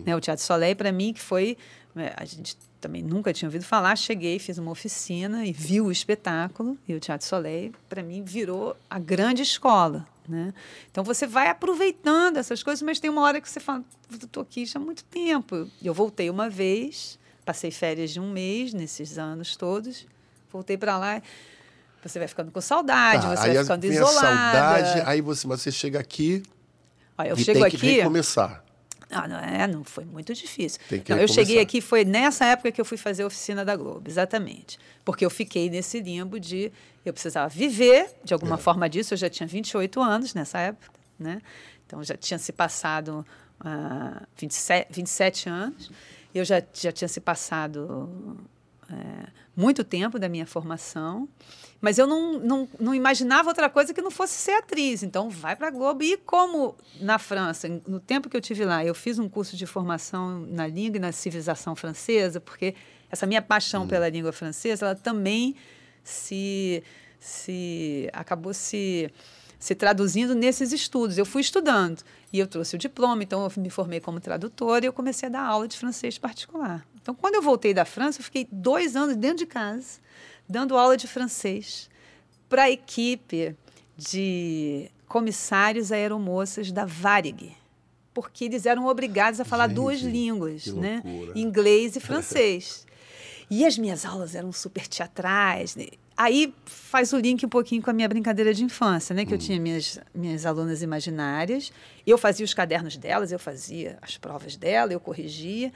Né? 0.06 0.16
O 0.16 0.22
Teatro 0.22 0.44
de 0.44 0.46
Solé, 0.46 0.76
para 0.76 0.92
mim, 0.92 1.12
que 1.12 1.20
foi... 1.20 1.58
Né, 1.96 2.14
a 2.16 2.26
gente 2.26 2.56
também 2.80 3.02
nunca 3.02 3.34
tinha 3.34 3.48
ouvido 3.48 3.66
falar, 3.66 3.96
cheguei, 3.96 4.38
fiz 4.38 4.60
uma 4.60 4.70
oficina 4.70 5.48
e 5.48 5.52
vi 5.52 5.82
o 5.82 5.92
espetáculo, 5.92 6.78
e 6.88 6.94
o 6.94 7.00
Teatro 7.00 7.26
Soleil, 7.26 7.74
para 7.90 8.04
mim, 8.04 8.24
virou 8.24 8.78
a 8.88 9.00
grande 9.00 9.42
escola. 9.42 10.06
Né? 10.30 10.54
Então 10.92 11.04
você 11.04 11.26
vai 11.26 11.48
aproveitando 11.48 12.38
essas 12.38 12.62
coisas, 12.62 12.84
mas 12.84 13.00
tem 13.00 13.10
uma 13.10 13.24
hora 13.24 13.42
que 13.42 13.50
você 13.50 13.60
fala, 13.60 13.84
estou 14.12 14.44
aqui 14.44 14.64
já 14.64 14.78
há 14.78 14.82
muito 14.82 15.04
tempo. 15.06 15.68
Eu 15.84 15.94
voltei 15.94 16.30
uma 16.30 16.52
vez, 16.52 17.18
passei 17.44 17.72
férias 17.72 18.12
de 18.12 18.20
um 18.20 18.30
mês 18.30 18.76
nesses 18.76 19.18
anos 19.18 19.56
todos, 19.56 20.06
voltei 20.52 20.78
para 20.78 21.00
lá 21.00 21.22
você 22.10 22.20
vai 22.20 22.28
ficando 22.28 22.52
com 22.52 22.62
saudade, 22.62 23.24
tá, 23.24 23.36
você 23.36 23.54
vai 23.54 23.64
ficando 23.64 23.86
isolada. 23.86 24.20
saudade, 24.20 25.02
aí 25.06 25.22
você, 25.22 25.48
você 25.48 25.72
chega 25.72 26.00
aqui 26.00 26.44
Olha, 27.18 27.30
eu 27.30 27.38
e 27.38 27.44
chego 27.44 27.60
tem 27.60 27.68
aqui, 27.68 27.78
que 27.78 27.92
recomeçar. 27.92 28.64
Ah, 29.10 29.28
não, 29.28 29.38
é, 29.38 29.68
não 29.68 29.84
foi 29.84 30.06
muito 30.06 30.34
difícil. 30.34 30.80
Não, 31.08 31.18
eu 31.18 31.28
cheguei 31.28 31.60
aqui, 31.60 31.82
foi 31.82 32.04
nessa 32.04 32.46
época 32.46 32.72
que 32.72 32.82
eu 32.82 32.86
fui 32.86 32.98
fazer 32.98 33.24
a 33.24 33.28
oficina 33.28 33.64
da 33.64 33.76
Globo, 33.76 34.10
exatamente. 34.10 34.80
Porque 35.06 35.24
eu 35.24 35.30
fiquei 35.30 35.70
nesse 35.70 36.00
limbo 36.00 36.40
de 36.40 36.72
eu 37.06 37.14
precisava 37.14 37.48
viver 37.48 38.10
de 38.24 38.34
alguma 38.34 38.56
é. 38.56 38.58
forma 38.58 38.90
disso. 38.90 39.14
Eu 39.14 39.18
já 39.18 39.30
tinha 39.30 39.46
28 39.46 40.02
anos 40.02 40.34
nessa 40.34 40.60
época, 40.60 40.92
né? 41.20 41.42
Então 41.86 42.04
já 42.04 42.18
tinha 42.18 42.40
se 42.40 42.52
passado 42.52 43.26
uh, 43.62 44.28
27, 44.36 44.88
27 44.92 45.50
anos. 45.50 45.92
Eu 46.34 46.44
já, 46.44 46.64
já 46.74 46.92
tinha 46.92 47.08
se 47.08 47.22
passado 47.22 48.40
é, 48.92 49.28
muito 49.56 49.84
tempo 49.84 50.18
da 50.18 50.28
minha 50.28 50.46
formação. 50.46 51.28
Mas 51.80 51.98
eu 51.98 52.08
não, 52.08 52.40
não, 52.40 52.70
não 52.80 52.96
imaginava 52.96 53.50
outra 53.50 53.70
coisa 53.70 53.94
que 53.94 54.02
não 54.02 54.12
fosse 54.12 54.34
ser 54.34 54.54
atriz. 54.54 55.04
Então, 55.04 55.30
vai 55.30 55.56
para 55.56 55.68
a 55.68 55.72
Globo. 55.72 56.04
E 56.04 56.18
como 56.18 56.76
na 57.00 57.20
França, 57.20 57.68
no 57.88 58.00
tempo 58.00 58.30
que 58.30 58.38
eu 58.38 58.42
tive 58.42 58.66
lá, 58.66 58.84
eu 58.86 58.96
fiz 58.96 59.20
um 59.20 59.28
curso 59.28 59.58
de 59.58 59.66
formação 59.66 60.40
na 60.42 60.66
língua 60.68 60.98
e 60.98 61.00
na 61.00 61.12
civilização 61.12 61.76
francesa, 61.76 62.40
porque 62.40 62.76
essa 63.10 63.26
minha 63.26 63.42
paixão 63.42 63.84
hum. 63.84 63.88
pela 63.88 64.10
língua 64.10 64.32
francesa, 64.32 64.86
ela 64.86 64.96
também 64.96 65.56
se, 66.04 66.84
se 67.20 68.10
acabou 68.14 68.54
se 68.54 69.12
se 69.64 69.74
traduzindo 69.74 70.36
nesses 70.36 70.74
estudos. 70.74 71.18
Eu 71.18 71.26
fui 71.26 71.40
estudando 71.40 72.04
e 72.34 72.40
eu 72.40 72.46
trouxe 72.46 72.76
o 72.76 72.78
diploma, 72.78 73.24
então 73.24 73.46
eu 73.46 73.62
me 73.62 73.70
formei 73.70 74.02
como 74.02 74.20
tradutora 74.20 74.84
e 74.84 74.90
eu 74.90 74.92
comecei 74.92 75.30
a 75.30 75.32
dar 75.32 75.46
aula 75.46 75.70
de 75.70 75.78
francês 75.78 76.18
particular. 76.18 76.86
Então, 77.04 77.14
quando 77.14 77.36
eu 77.36 77.42
voltei 77.42 77.74
da 77.74 77.84
França, 77.84 78.22
eu 78.22 78.24
fiquei 78.24 78.48
dois 78.50 78.96
anos 78.96 79.18
dentro 79.18 79.40
de 79.40 79.46
casa 79.46 80.00
dando 80.48 80.78
aula 80.78 80.96
de 80.96 81.06
francês 81.06 81.90
para 82.48 82.64
a 82.64 82.72
equipe 82.72 83.56
de 83.98 84.90
comissários 85.06 85.92
aeromoças 85.92 86.72
da 86.72 86.86
Varig, 86.86 87.56
porque 88.14 88.46
eles 88.46 88.66
eram 88.66 88.88
obrigados 88.88 89.42
a 89.42 89.46
falar 89.46 89.68
Gente, 89.68 89.76
duas 89.76 90.00
línguas, 90.00 90.68
né? 90.68 91.04
inglês 91.36 91.98
e 91.98 92.00
francês. 92.02 92.88
E 93.50 93.66
as 93.66 93.78
minhas 93.78 94.06
aulas 94.06 94.34
eram 94.34 94.54
super 94.54 94.88
teatrais. 94.88 95.76
Né? 95.76 95.88
Aí 96.16 96.54
faz 96.66 97.12
o 97.12 97.18
link 97.18 97.46
um 97.46 97.50
pouquinho 97.50 97.82
com 97.82 97.90
a 97.90 97.94
minha 97.94 98.08
brincadeira 98.08 98.54
de 98.54 98.64
infância, 98.64 99.16
né? 99.16 99.26
Que 99.26 99.32
hum. 99.32 99.36
eu 99.36 99.40
tinha 99.40 99.60
minhas, 99.60 100.00
minhas 100.14 100.46
alunas 100.46 100.82
imaginárias, 100.82 101.72
eu 102.06 102.18
fazia 102.18 102.46
os 102.46 102.54
cadernos 102.54 102.96
delas, 102.98 103.32
eu 103.32 103.40
fazia 103.40 103.98
as 104.02 104.18
provas 104.18 104.56
dela, 104.56 104.94
eu 104.94 105.00
corrigia. 105.00 105.72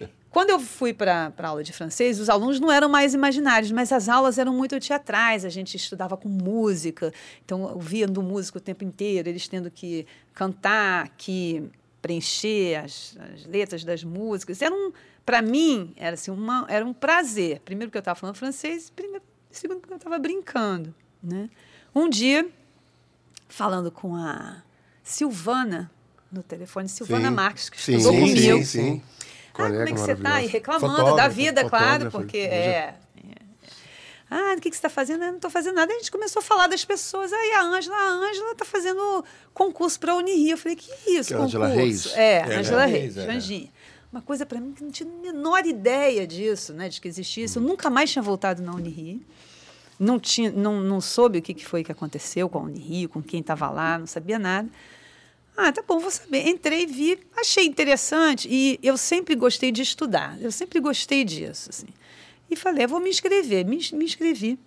Quando 0.30 0.50
eu 0.50 0.60
fui 0.60 0.94
para 0.94 1.32
a 1.36 1.46
aula 1.48 1.64
de 1.64 1.72
francês, 1.72 2.20
os 2.20 2.28
alunos 2.28 2.60
não 2.60 2.70
eram 2.70 2.88
mais 2.88 3.14
imaginários, 3.14 3.72
mas 3.72 3.90
as 3.90 4.08
aulas 4.08 4.38
eram 4.38 4.54
muito 4.54 4.78
teatrais, 4.78 5.44
a 5.44 5.48
gente 5.48 5.76
estudava 5.76 6.16
com 6.16 6.28
música, 6.28 7.12
então 7.44 7.68
eu 7.68 7.80
via 7.80 8.06
do 8.06 8.22
músico 8.22 8.58
o 8.58 8.60
tempo 8.60 8.84
inteiro, 8.84 9.28
eles 9.28 9.48
tendo 9.48 9.68
que 9.72 10.06
cantar, 10.32 11.08
que 11.16 11.68
preencher 12.00 12.76
as, 12.76 13.16
as 13.34 13.44
letras 13.44 13.82
das 13.84 14.04
músicas. 14.04 14.62
Era 14.62 14.72
um, 14.72 14.92
para 15.26 15.42
mim, 15.42 15.92
era 15.96 16.14
assim, 16.14 16.30
uma, 16.30 16.64
era 16.68 16.86
um 16.86 16.92
prazer. 16.92 17.60
Primeiro 17.64 17.90
que 17.90 17.96
eu 17.96 18.00
estava 18.00 18.18
falando 18.18 18.36
francês, 18.36 18.88
primeiro 18.88 19.24
segundo 19.50 19.80
porque 19.80 19.94
eu 19.94 19.98
estava 19.98 20.18
brincando. 20.18 20.94
Né? 21.22 21.50
Um 21.94 22.08
dia, 22.08 22.48
falando 23.48 23.90
com 23.90 24.14
a 24.16 24.62
Silvana, 25.02 25.90
no 26.30 26.42
telefone, 26.42 26.88
Silvana 26.88 27.28
sim, 27.28 27.34
Marques, 27.34 27.68
que 27.68 27.80
sim, 27.80 27.96
estudou 27.96 28.12
sim, 28.12 28.20
comigo. 28.20 28.58
Sim, 28.58 28.64
sim. 28.64 29.02
Ah, 29.52 29.68
como 29.68 29.74
é 29.74 29.86
que 29.86 29.98
você 29.98 30.12
está? 30.12 30.42
E 30.42 30.46
reclamando 30.46 31.16
da 31.16 31.28
vida, 31.28 31.68
claro, 31.68 32.10
porque 32.10 32.38
é, 32.38 32.48
é. 32.48 32.94
Ah, 34.30 34.54
o 34.56 34.60
que, 34.60 34.70
que 34.70 34.76
você 34.76 34.78
está 34.78 34.88
fazendo? 34.88 35.24
Eu 35.24 35.30
não 35.30 35.36
estou 35.36 35.50
fazendo 35.50 35.74
nada. 35.74 35.92
A 35.92 35.96
gente 35.96 36.10
começou 36.10 36.38
a 36.38 36.42
falar 36.42 36.68
das 36.68 36.84
pessoas. 36.84 37.32
Aí 37.32 37.52
a 37.54 37.62
Ângela, 37.64 37.96
a 37.96 38.10
Ângela 38.10 38.52
está 38.52 38.64
fazendo 38.64 39.24
concurso 39.52 39.98
para 39.98 40.12
a 40.12 40.16
Unirio. 40.16 40.52
Eu 40.52 40.58
falei, 40.58 40.76
que 40.76 40.88
isso, 41.10 41.30
que 41.30 41.34
concurso? 41.34 41.56
Angela 41.56 41.66
Reis. 41.66 42.14
É, 42.14 42.36
é 42.36 42.56
Ângela 42.58 42.86
Reis, 42.86 43.16
Reis, 43.16 43.26
Janjinha. 43.26 43.66
É. 43.66 43.99
Uma 44.12 44.20
coisa 44.20 44.44
para 44.44 44.60
mim 44.60 44.72
que 44.72 44.82
não 44.82 44.90
tinha 44.90 45.08
a 45.08 45.22
menor 45.22 45.64
ideia 45.64 46.26
disso, 46.26 46.72
né, 46.72 46.88
de 46.88 47.00
que 47.00 47.06
existia 47.06 47.44
isso. 47.44 47.58
Eu 47.58 47.62
nunca 47.62 47.88
mais 47.88 48.10
tinha 48.10 48.22
voltado 48.22 48.60
na 48.60 48.72
Unirio. 48.72 49.20
Não, 49.98 50.18
tinha, 50.18 50.50
não, 50.50 50.80
não 50.80 51.00
soube 51.00 51.38
o 51.38 51.42
que, 51.42 51.54
que 51.54 51.64
foi 51.64 51.84
que 51.84 51.92
aconteceu 51.92 52.48
com 52.48 52.58
a 52.58 52.62
Unirio, 52.62 53.08
com 53.08 53.22
quem 53.22 53.40
estava 53.40 53.70
lá, 53.70 53.98
não 53.98 54.06
sabia 54.06 54.38
nada. 54.38 54.68
Ah, 55.56 55.70
tá 55.70 55.82
bom, 55.86 56.00
vou 56.00 56.10
saber. 56.10 56.48
Entrei, 56.48 56.86
vi, 56.86 57.18
achei 57.36 57.66
interessante 57.66 58.48
e 58.50 58.80
eu 58.82 58.96
sempre 58.96 59.34
gostei 59.34 59.70
de 59.70 59.82
estudar. 59.82 60.40
Eu 60.40 60.50
sempre 60.50 60.80
gostei 60.80 61.22
disso, 61.22 61.68
assim. 61.70 61.88
E 62.50 62.56
falei, 62.56 62.86
vou 62.86 62.98
me 62.98 63.10
inscrever. 63.10 63.64
Me, 63.64 63.78
me 63.92 64.04
inscrevi. 64.04 64.58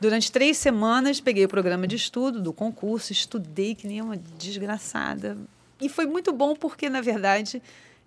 Durante 0.00 0.30
três 0.30 0.56
semanas, 0.56 1.20
peguei 1.20 1.44
o 1.44 1.48
programa 1.48 1.86
de 1.86 1.96
estudo 1.96 2.40
do 2.40 2.52
concurso, 2.52 3.12
estudei 3.12 3.74
que 3.74 3.88
nem 3.88 4.00
uma 4.00 4.16
desgraçada. 4.16 5.36
E 5.80 5.88
foi 5.88 6.06
muito 6.06 6.32
bom 6.32 6.54
porque, 6.54 6.88
na 6.88 7.00
verdade, 7.00 7.60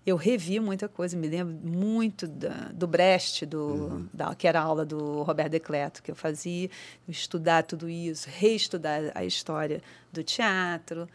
eu 0.06 0.16
revi 0.16 0.60
muita 0.60 0.88
coisa, 0.88 1.16
me 1.16 1.28
lembro 1.28 1.54
muito 1.64 2.28
da, 2.28 2.72
do 2.74 2.88
Brecht, 2.88 3.46
do, 3.46 3.66
uhum. 3.66 4.10
da, 4.12 4.34
que 4.34 4.48
era 4.48 4.60
a 4.60 4.64
aula 4.64 4.86
do 4.86 5.22
Roberto 5.22 5.52
Decleto 5.52 6.02
que 6.02 6.10
eu 6.10 6.16
fazia, 6.16 6.70
estudar 7.08 7.64
tudo 7.64 7.90
isso, 7.90 8.28
reestudar 8.32 9.12
a 9.14 9.24
história 9.24 9.82
do 10.12 10.24
teatro, 10.24 11.08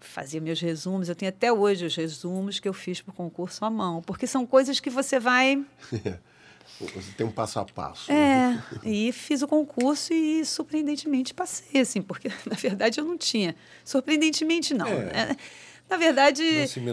fazia 0.00 0.40
meus 0.40 0.60
resumos. 0.60 1.08
Eu 1.08 1.14
tenho 1.14 1.28
até 1.28 1.52
hoje 1.52 1.86
os 1.86 1.94
resumos 1.94 2.58
que 2.58 2.68
eu 2.68 2.72
fiz 2.72 3.00
para 3.00 3.12
o 3.12 3.14
concurso 3.14 3.64
à 3.64 3.70
mão, 3.70 4.02
porque 4.02 4.26
são 4.26 4.44
coisas 4.44 4.80
que 4.80 4.90
você 4.90 5.20
vai. 5.20 5.64
Você 6.80 7.12
tem 7.16 7.26
um 7.26 7.30
passo 7.30 7.58
a 7.58 7.64
passo. 7.64 8.10
É, 8.10 8.14
né? 8.14 8.64
e 8.82 9.12
fiz 9.12 9.42
o 9.42 9.48
concurso 9.48 10.12
e 10.12 10.44
surpreendentemente 10.44 11.34
passei, 11.34 11.80
assim, 11.80 12.00
porque 12.00 12.28
na 12.46 12.56
verdade 12.56 12.98
eu 12.98 13.04
não 13.04 13.16
tinha. 13.16 13.54
Surpreendentemente 13.84 14.72
não. 14.74 14.86
É. 14.86 15.04
Né? 15.04 15.36
Na 15.88 15.96
verdade, 15.96 16.42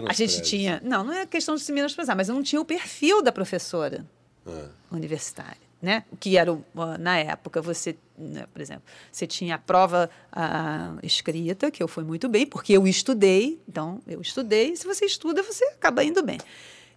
a 0.08 0.12
gente 0.12 0.42
tinha. 0.42 0.80
Não, 0.84 1.02
não 1.04 1.12
é 1.12 1.26
questão 1.26 1.54
de 1.54 1.62
se 1.62 1.72
menosprezar, 1.72 2.16
mas 2.16 2.28
eu 2.28 2.34
não 2.34 2.42
tinha 2.42 2.60
o 2.60 2.64
perfil 2.64 3.22
da 3.22 3.32
professora 3.32 4.06
é. 4.46 4.64
universitária. 4.90 5.70
Né? 5.80 6.04
O 6.12 6.16
que 6.16 6.36
era, 6.36 6.54
na 6.98 7.16
época, 7.16 7.62
você, 7.62 7.96
né, 8.18 8.44
por 8.52 8.60
exemplo, 8.60 8.82
você 9.10 9.26
tinha 9.26 9.54
a 9.54 9.58
prova 9.58 10.10
a, 10.30 10.92
escrita, 11.02 11.70
que 11.70 11.82
eu 11.82 11.88
fui 11.88 12.04
muito 12.04 12.28
bem, 12.28 12.46
porque 12.46 12.74
eu 12.74 12.86
estudei, 12.86 13.58
então 13.66 14.02
eu 14.06 14.20
estudei, 14.20 14.76
se 14.76 14.86
você 14.86 15.06
estuda, 15.06 15.42
você 15.42 15.64
acaba 15.64 16.04
indo 16.04 16.22
bem. 16.22 16.38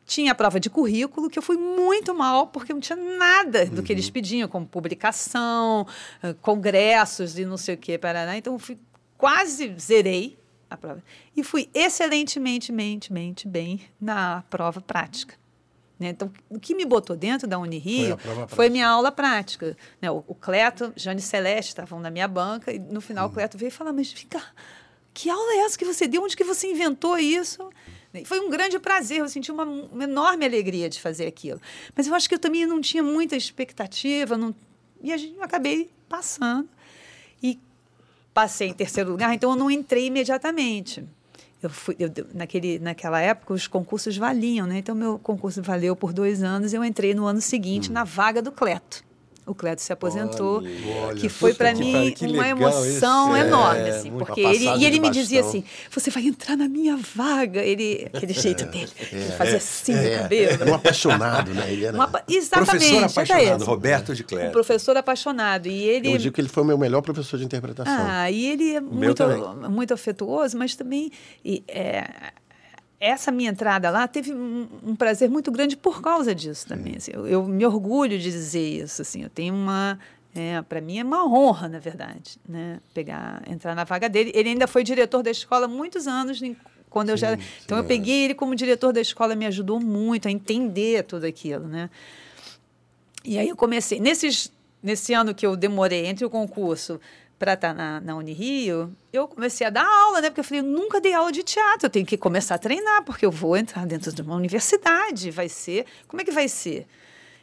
Tinha 0.05 0.33
a 0.33 0.35
prova 0.35 0.59
de 0.59 0.69
currículo, 0.69 1.29
que 1.29 1.39
eu 1.39 1.43
fui 1.43 1.55
muito 1.55 2.13
mal, 2.13 2.47
porque 2.47 2.73
não 2.73 2.81
tinha 2.81 2.97
nada 2.97 3.65
do 3.67 3.81
que 3.81 3.93
eles 3.93 4.07
uhum. 4.07 4.11
pediam, 4.11 4.49
como 4.49 4.65
publicação, 4.65 5.87
congressos 6.41 7.39
e 7.39 7.45
não 7.45 7.55
sei 7.55 7.75
o 7.75 7.77
que, 7.77 7.97
Paraná. 7.97 8.35
Então, 8.35 8.51
eu 8.51 8.59
fui, 8.59 8.77
quase 9.17 9.73
zerei 9.79 10.37
a 10.73 10.77
prova. 10.77 11.03
E 11.35 11.43
fui 11.43 11.69
excelentemente, 11.73 12.71
mente, 12.71 13.13
mente, 13.13 13.47
bem 13.47 13.81
na 13.99 14.43
prova 14.49 14.81
prática. 14.81 15.35
Né? 15.99 16.09
Então, 16.09 16.31
o 16.49 16.59
que 16.59 16.75
me 16.75 16.85
botou 16.85 17.15
dentro 17.15 17.47
da 17.47 17.57
Unirio 17.57 18.17
foi, 18.17 18.47
foi 18.47 18.69
minha 18.69 18.87
aula 18.87 19.11
prática. 19.11 19.77
Né? 20.01 20.11
O, 20.11 20.23
o 20.27 20.35
Cleto, 20.35 20.91
Jane 20.95 21.21
Celeste 21.21 21.69
estavam 21.69 21.99
na 21.99 22.09
minha 22.09 22.27
banca 22.27 22.71
e 22.71 22.79
no 22.79 22.99
final 22.99 23.27
hum. 23.27 23.31
o 23.31 23.33
Cleto 23.33 23.57
veio 23.57 23.71
falar, 23.71 23.93
mas 23.93 24.11
fica, 24.11 24.41
que 25.13 25.29
aula 25.29 25.53
é 25.53 25.57
essa 25.59 25.77
que 25.77 25.85
você 25.85 26.07
deu? 26.07 26.23
Onde 26.23 26.35
que 26.35 26.43
você 26.43 26.67
inventou 26.67 27.17
isso? 27.17 27.69
Foi 28.25 28.39
um 28.39 28.49
grande 28.49 28.77
prazer, 28.77 29.19
eu 29.19 29.29
senti 29.29 29.51
uma, 29.51 29.63
uma, 29.63 30.03
enorme 30.03 30.45
alegria 30.45 30.87
de 30.87 31.01
fazer 31.01 31.25
aquilo. 31.25 31.59
Mas 31.95 32.05
eu 32.05 32.13
acho 32.13 32.29
que 32.29 32.35
eu 32.35 32.39
também 32.39 32.63
não 32.65 32.79
tinha 32.79 33.01
muita 33.01 33.35
expectativa, 33.35 34.37
não, 34.37 34.53
e 35.01 35.11
a 35.11 35.17
gente 35.17 35.39
acabei 35.41 35.89
passando. 36.07 36.69
E 37.41 37.59
passei 38.33 38.69
em 38.69 38.73
terceiro 38.73 39.11
lugar, 39.11 39.33
então 39.33 39.51
eu 39.51 39.55
não 39.55 39.69
entrei 39.69 40.07
imediatamente. 40.07 41.03
Eu 41.61 41.69
fui, 41.69 41.95
eu, 41.97 42.09
naquele, 42.33 42.79
naquela 42.79 43.21
época, 43.21 43.53
os 43.53 43.67
concursos 43.67 44.17
valiam, 44.17 44.67
né? 44.67 44.79
Então, 44.79 44.93
meu 44.93 45.17
concurso 45.17 45.61
valeu 45.61 45.95
por 45.95 46.11
dois 46.11 46.43
anos 46.43 46.73
e 46.73 46.75
eu 46.75 46.83
entrei 46.83 47.13
no 47.13 47.25
ano 47.25 47.39
seguinte 47.39 47.89
hum. 47.89 47.93
na 47.93 48.03
vaga 48.03 48.41
do 48.41 48.51
Cleto 48.51 49.03
o 49.45 49.53
Cleto 49.53 49.81
se 49.81 49.91
aposentou, 49.91 50.63
olha, 51.05 51.15
que 51.15 51.27
foi 51.27 51.53
para 51.53 51.73
mim 51.73 52.13
uma 52.21 52.47
emoção 52.47 53.35
enorme, 53.35 53.81
é, 53.81 53.89
assim, 53.89 54.11
porque 54.11 54.41
ele 54.41 54.65
e 54.77 54.85
ele 54.85 54.99
me 54.99 55.09
dizia 55.09 55.41
assim: 55.41 55.63
"Você 55.91 56.09
vai 56.09 56.25
entrar 56.25 56.55
na 56.55 56.67
minha 56.67 56.97
vaga". 56.97 57.61
Ele 57.61 58.07
aquele 58.13 58.33
jeito 58.33 58.65
dele, 58.65 58.91
é, 58.99 59.15
ele 59.15 59.31
fazia 59.33 59.57
assim 59.57 59.93
é, 59.93 60.15
no 60.15 60.21
cabelo. 60.23 60.71
Um 60.71 60.75
apaixonado, 60.75 61.53
né? 61.53 61.71
Ele 61.71 61.85
era... 61.85 61.95
Uma, 61.95 62.23
exatamente, 62.27 62.69
professor 62.69 63.03
apaixonado, 63.03 63.65
Roberto 63.65 64.15
de 64.15 64.23
Cleto. 64.23 64.47
Um 64.47 64.51
professor 64.51 64.97
apaixonado 64.97 65.67
e 65.67 65.83
ele 65.83 66.13
Eu 66.13 66.17
digo 66.17 66.33
que 66.33 66.41
ele 66.41 66.49
foi 66.49 66.63
o 66.63 66.65
meu 66.65 66.77
melhor 66.77 67.01
professor 67.01 67.37
de 67.37 67.45
interpretação. 67.45 67.93
Ah, 67.95 68.31
e 68.31 68.47
ele 68.47 68.75
é 68.75 68.81
muito 68.81 69.23
muito 69.69 69.93
afetuoso, 69.93 70.57
mas 70.57 70.75
também 70.75 71.11
e, 71.43 71.63
é, 71.67 72.09
essa 73.03 73.31
minha 73.31 73.49
entrada 73.49 73.89
lá 73.89 74.07
teve 74.07 74.33
um, 74.33 74.67
um, 74.83 74.95
prazer 74.95 75.29
muito 75.29 75.51
grande 75.51 75.75
por 75.75 76.01
causa 76.01 76.33
disso 76.33 76.65
também. 76.65 76.95
Assim, 76.95 77.11
eu, 77.13 77.27
eu, 77.27 77.45
me 77.45 77.65
orgulho 77.65 78.17
de 78.17 78.31
dizer 78.31 78.83
isso. 78.83 79.01
Assim, 79.01 79.23
eu 79.23 79.29
tenho 79.29 79.53
uma. 79.53 79.99
É, 80.33 80.61
para 80.61 80.81
mim 80.81 80.97
é 80.97 81.03
uma 81.03 81.27
honra, 81.27 81.67
na 81.67 81.79
verdade, 81.79 82.39
né? 82.47 82.79
Pegar, 82.93 83.43
entrar 83.47 83.75
na 83.75 83.83
vaga 83.83 84.07
dele. 84.07 84.31
Ele 84.33 84.49
ainda 84.49 84.67
foi 84.67 84.83
diretor 84.83 85.21
da 85.21 85.29
escola 85.29 85.67
muitos 85.67 86.07
anos, 86.07 86.41
quando 86.89 87.09
eu 87.09 87.17
sim, 87.17 87.21
já. 87.21 87.37
Então 87.65 87.77
eu 87.77 87.83
peguei 87.83 88.21
é. 88.21 88.25
ele 88.25 88.33
como 88.33 88.55
diretor 88.55 88.93
da 88.93 89.01
escola, 89.01 89.35
me 89.35 89.45
ajudou 89.45 89.79
muito 89.79 90.27
a 90.27 90.31
entender 90.31 91.03
tudo 91.03 91.25
aquilo, 91.25 91.67
né? 91.67 91.89
E 93.25 93.37
aí 93.37 93.49
eu 93.49 93.55
comecei 93.55 93.99
nesses 93.99 94.51
nesse 94.81 95.13
ano 95.13 95.33
que 95.33 95.45
eu 95.45 95.55
demorei 95.55 96.05
entre 96.05 96.25
o 96.25 96.29
concurso 96.29 96.99
para 97.43 97.55
estar 97.55 97.67
tá 97.69 97.73
na, 97.73 97.99
na 97.99 98.15
Unirio, 98.15 98.95
eu 99.11 99.27
comecei 99.27 99.67
a 99.67 99.69
dar 99.69 99.85
aula, 99.85 100.21
né? 100.21 100.29
Porque 100.29 100.39
eu 100.39 100.45
falei, 100.45 100.61
eu 100.61 100.65
nunca 100.65 101.01
dei 101.01 101.13
aula 101.13 101.29
de 101.29 101.43
teatro, 101.43 101.87
eu 101.87 101.89
tenho 101.89 102.05
que 102.05 102.15
começar 102.15 102.55
a 102.55 102.57
treinar, 102.57 103.03
porque 103.03 103.25
eu 103.25 103.31
vou 103.31 103.57
entrar 103.57 103.85
dentro 103.85 104.13
de 104.13 104.21
uma 104.21 104.33
universidade, 104.33 105.29
vai 105.29 105.49
ser... 105.49 105.85
Como 106.07 106.21
é 106.21 106.23
que 106.23 106.31
vai 106.31 106.47
ser? 106.47 106.87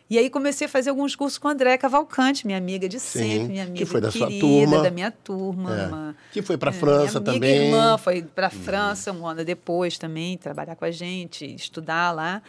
E 0.09 0.19
aí 0.19 0.31
comecei 0.31 0.67
a 0.67 0.71
fazer 0.71 0.89
alguns 0.89 1.15
cursos 1.15 1.37
com 1.37 1.49
a 1.49 1.51
André 1.51 1.77
Cavalcante, 1.77 2.47
minha 2.47 2.57
amiga 2.57 2.89
de 2.89 2.99
sempre, 2.99 3.29
Sim, 3.29 3.49
minha 3.49 3.65
amiga 3.65 3.77
que 3.77 3.85
foi 3.85 4.01
da 4.01 4.11
querida, 4.11 4.31
sua 4.31 4.41
turma. 4.41 4.83
da 4.83 4.91
minha 4.91 5.11
turma. 5.11 5.79
É. 5.79 5.87
Uma, 5.87 6.17
que 6.33 6.41
foi 6.41 6.57
para 6.57 6.71
a 6.71 6.75
é, 6.75 6.77
França 6.79 7.21
minha 7.21 7.35
também. 7.35 7.41
Minha 7.41 7.65
irmã 7.67 7.99
foi 7.99 8.23
para 8.23 8.47
a 8.47 8.51
França 8.51 9.13
um 9.13 9.27
ano 9.27 9.45
depois 9.45 9.99
também, 9.99 10.39
trabalhar 10.39 10.77
com 10.77 10.85
a 10.87 10.91
gente, 10.91 11.45
estudar 11.55 12.11
lá. 12.11 12.43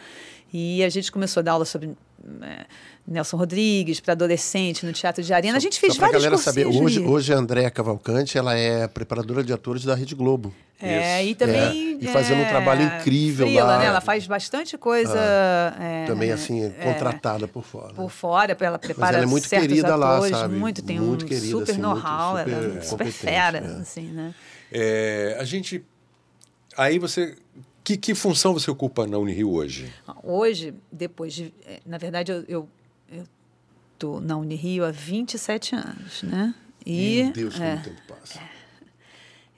E 0.50 0.82
a 0.82 0.88
gente 0.88 1.12
começou 1.12 1.42
a 1.42 1.44
dar 1.44 1.52
aula 1.52 1.66
sobre... 1.66 1.94
É, 2.40 2.64
Nelson 3.06 3.36
Rodrigues, 3.36 4.00
para 4.00 4.12
adolescente, 4.12 4.86
no 4.86 4.92
Teatro 4.92 5.22
de 5.22 5.32
Arena. 5.32 5.54
Só, 5.54 5.58
a 5.58 5.60
gente 5.60 5.80
fez 5.80 5.96
vários 5.96 6.24
cursos. 6.24 6.42
saber, 6.42 6.66
hoje, 6.66 7.00
hoje 7.00 7.32
a 7.32 7.36
Andréa 7.36 7.70
Cavalcante, 7.70 8.38
ela 8.38 8.54
é 8.54 8.86
preparadora 8.86 9.42
de 9.42 9.52
atores 9.52 9.84
da 9.84 9.94
Rede 9.94 10.14
Globo. 10.14 10.54
É, 10.80 11.22
Isso. 11.22 11.30
e 11.30 11.34
também... 11.34 11.98
É, 12.00 12.04
e 12.04 12.08
fazendo 12.08 12.42
um 12.42 12.48
trabalho 12.48 12.82
é, 12.82 12.98
incrível 12.98 13.46
frila, 13.46 13.64
lá. 13.64 13.78
Né? 13.78 13.86
Ela 13.86 14.00
faz 14.00 14.26
bastante 14.26 14.78
coisa... 14.78 15.18
Ah, 15.18 15.84
é, 15.84 16.04
também, 16.06 16.30
assim, 16.32 16.64
é, 16.64 16.70
contratada 16.70 17.46
por 17.46 17.64
fora. 17.64 17.92
Por 17.94 18.10
fora, 18.10 18.56
ela 18.60 18.78
prepara 18.78 19.12
Mas 19.12 19.16
ela 19.16 19.24
é 19.24 19.26
muito 19.26 19.48
querida 19.48 19.94
atores, 19.94 20.30
lá, 20.30 20.38
sabe? 20.38 20.54
Muito, 20.56 20.82
tem 20.82 21.00
muito 21.00 21.24
um 21.24 21.28
querida, 21.28 21.46
super 21.46 21.72
assim, 21.72 21.80
know-how, 21.80 22.38
ela 22.38 22.78
é 22.78 22.80
super 22.82 23.06
fera, 23.10 23.58
assim, 23.80 24.06
né? 24.06 24.34
a 25.38 25.44
gente... 25.44 25.84
Aí 26.76 26.98
você 26.98 27.36
que, 27.84 27.96
que, 27.96 28.14
função 28.14 28.54
você 28.54 28.70
ocupa 28.70 29.06
na 29.06 29.18
Unirio 29.18 29.50
hoje? 29.50 29.92
Hoje, 30.22 30.72
depois 30.90 31.34
de. 31.34 31.52
Na 31.84 31.98
verdade, 31.98 32.30
eu, 32.30 32.44
eu 32.48 32.68
estou 34.02 34.20
na 34.20 34.36
Unirio 34.36 34.84
há 34.84 34.90
27 34.90 35.76
anos, 35.76 36.22
né? 36.24 36.54
E, 36.84 37.22
Meu 37.24 37.32
Deus, 37.32 37.54
como 37.54 37.66
é, 37.66 37.74
o 37.74 37.82
tempo 37.82 38.02
passa. 38.08 38.40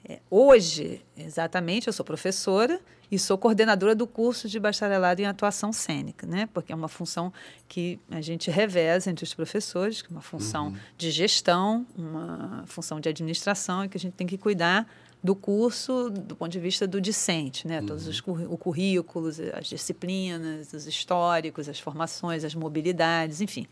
É, 0.07 0.19
hoje, 0.29 1.01
exatamente, 1.17 1.87
eu 1.87 1.93
sou 1.93 2.05
professora 2.05 2.79
e 3.11 3.17
sou 3.17 3.37
coordenadora 3.37 3.95
do 3.95 4.05
curso 4.05 4.47
de 4.47 4.59
bacharelado 4.59 5.21
em 5.21 5.25
atuação 5.25 5.73
cênica, 5.73 6.27
né? 6.27 6.47
Porque 6.53 6.71
é 6.71 6.75
uma 6.75 6.87
função 6.87 7.33
que 7.67 7.99
a 8.11 8.21
gente 8.21 8.51
reveza 8.51 9.09
entre 9.09 9.23
os 9.23 9.33
professores, 9.33 10.03
que 10.03 10.09
é 10.09 10.11
uma 10.11 10.21
função 10.21 10.67
uhum. 10.67 10.77
de 10.95 11.09
gestão, 11.09 11.85
uma 11.97 12.63
função 12.67 12.99
de 12.99 13.09
administração 13.09 13.85
e 13.85 13.89
que 13.89 13.97
a 13.97 13.99
gente 13.99 14.13
tem 14.13 14.27
que 14.27 14.37
cuidar 14.37 14.87
do 15.23 15.35
curso 15.35 16.11
do 16.11 16.35
ponto 16.35 16.51
de 16.51 16.59
vista 16.59 16.85
do 16.85 17.01
discente, 17.01 17.67
né? 17.67 17.79
Uhum. 17.79 17.87
Todos 17.87 18.07
os 18.07 18.19
o 18.19 18.57
currículos, 18.57 19.39
as 19.39 19.65
disciplinas, 19.65 20.71
os 20.71 20.85
históricos, 20.85 21.67
as 21.67 21.79
formações, 21.79 22.43
as 22.43 22.53
mobilidades, 22.53 23.41
enfim. 23.41 23.65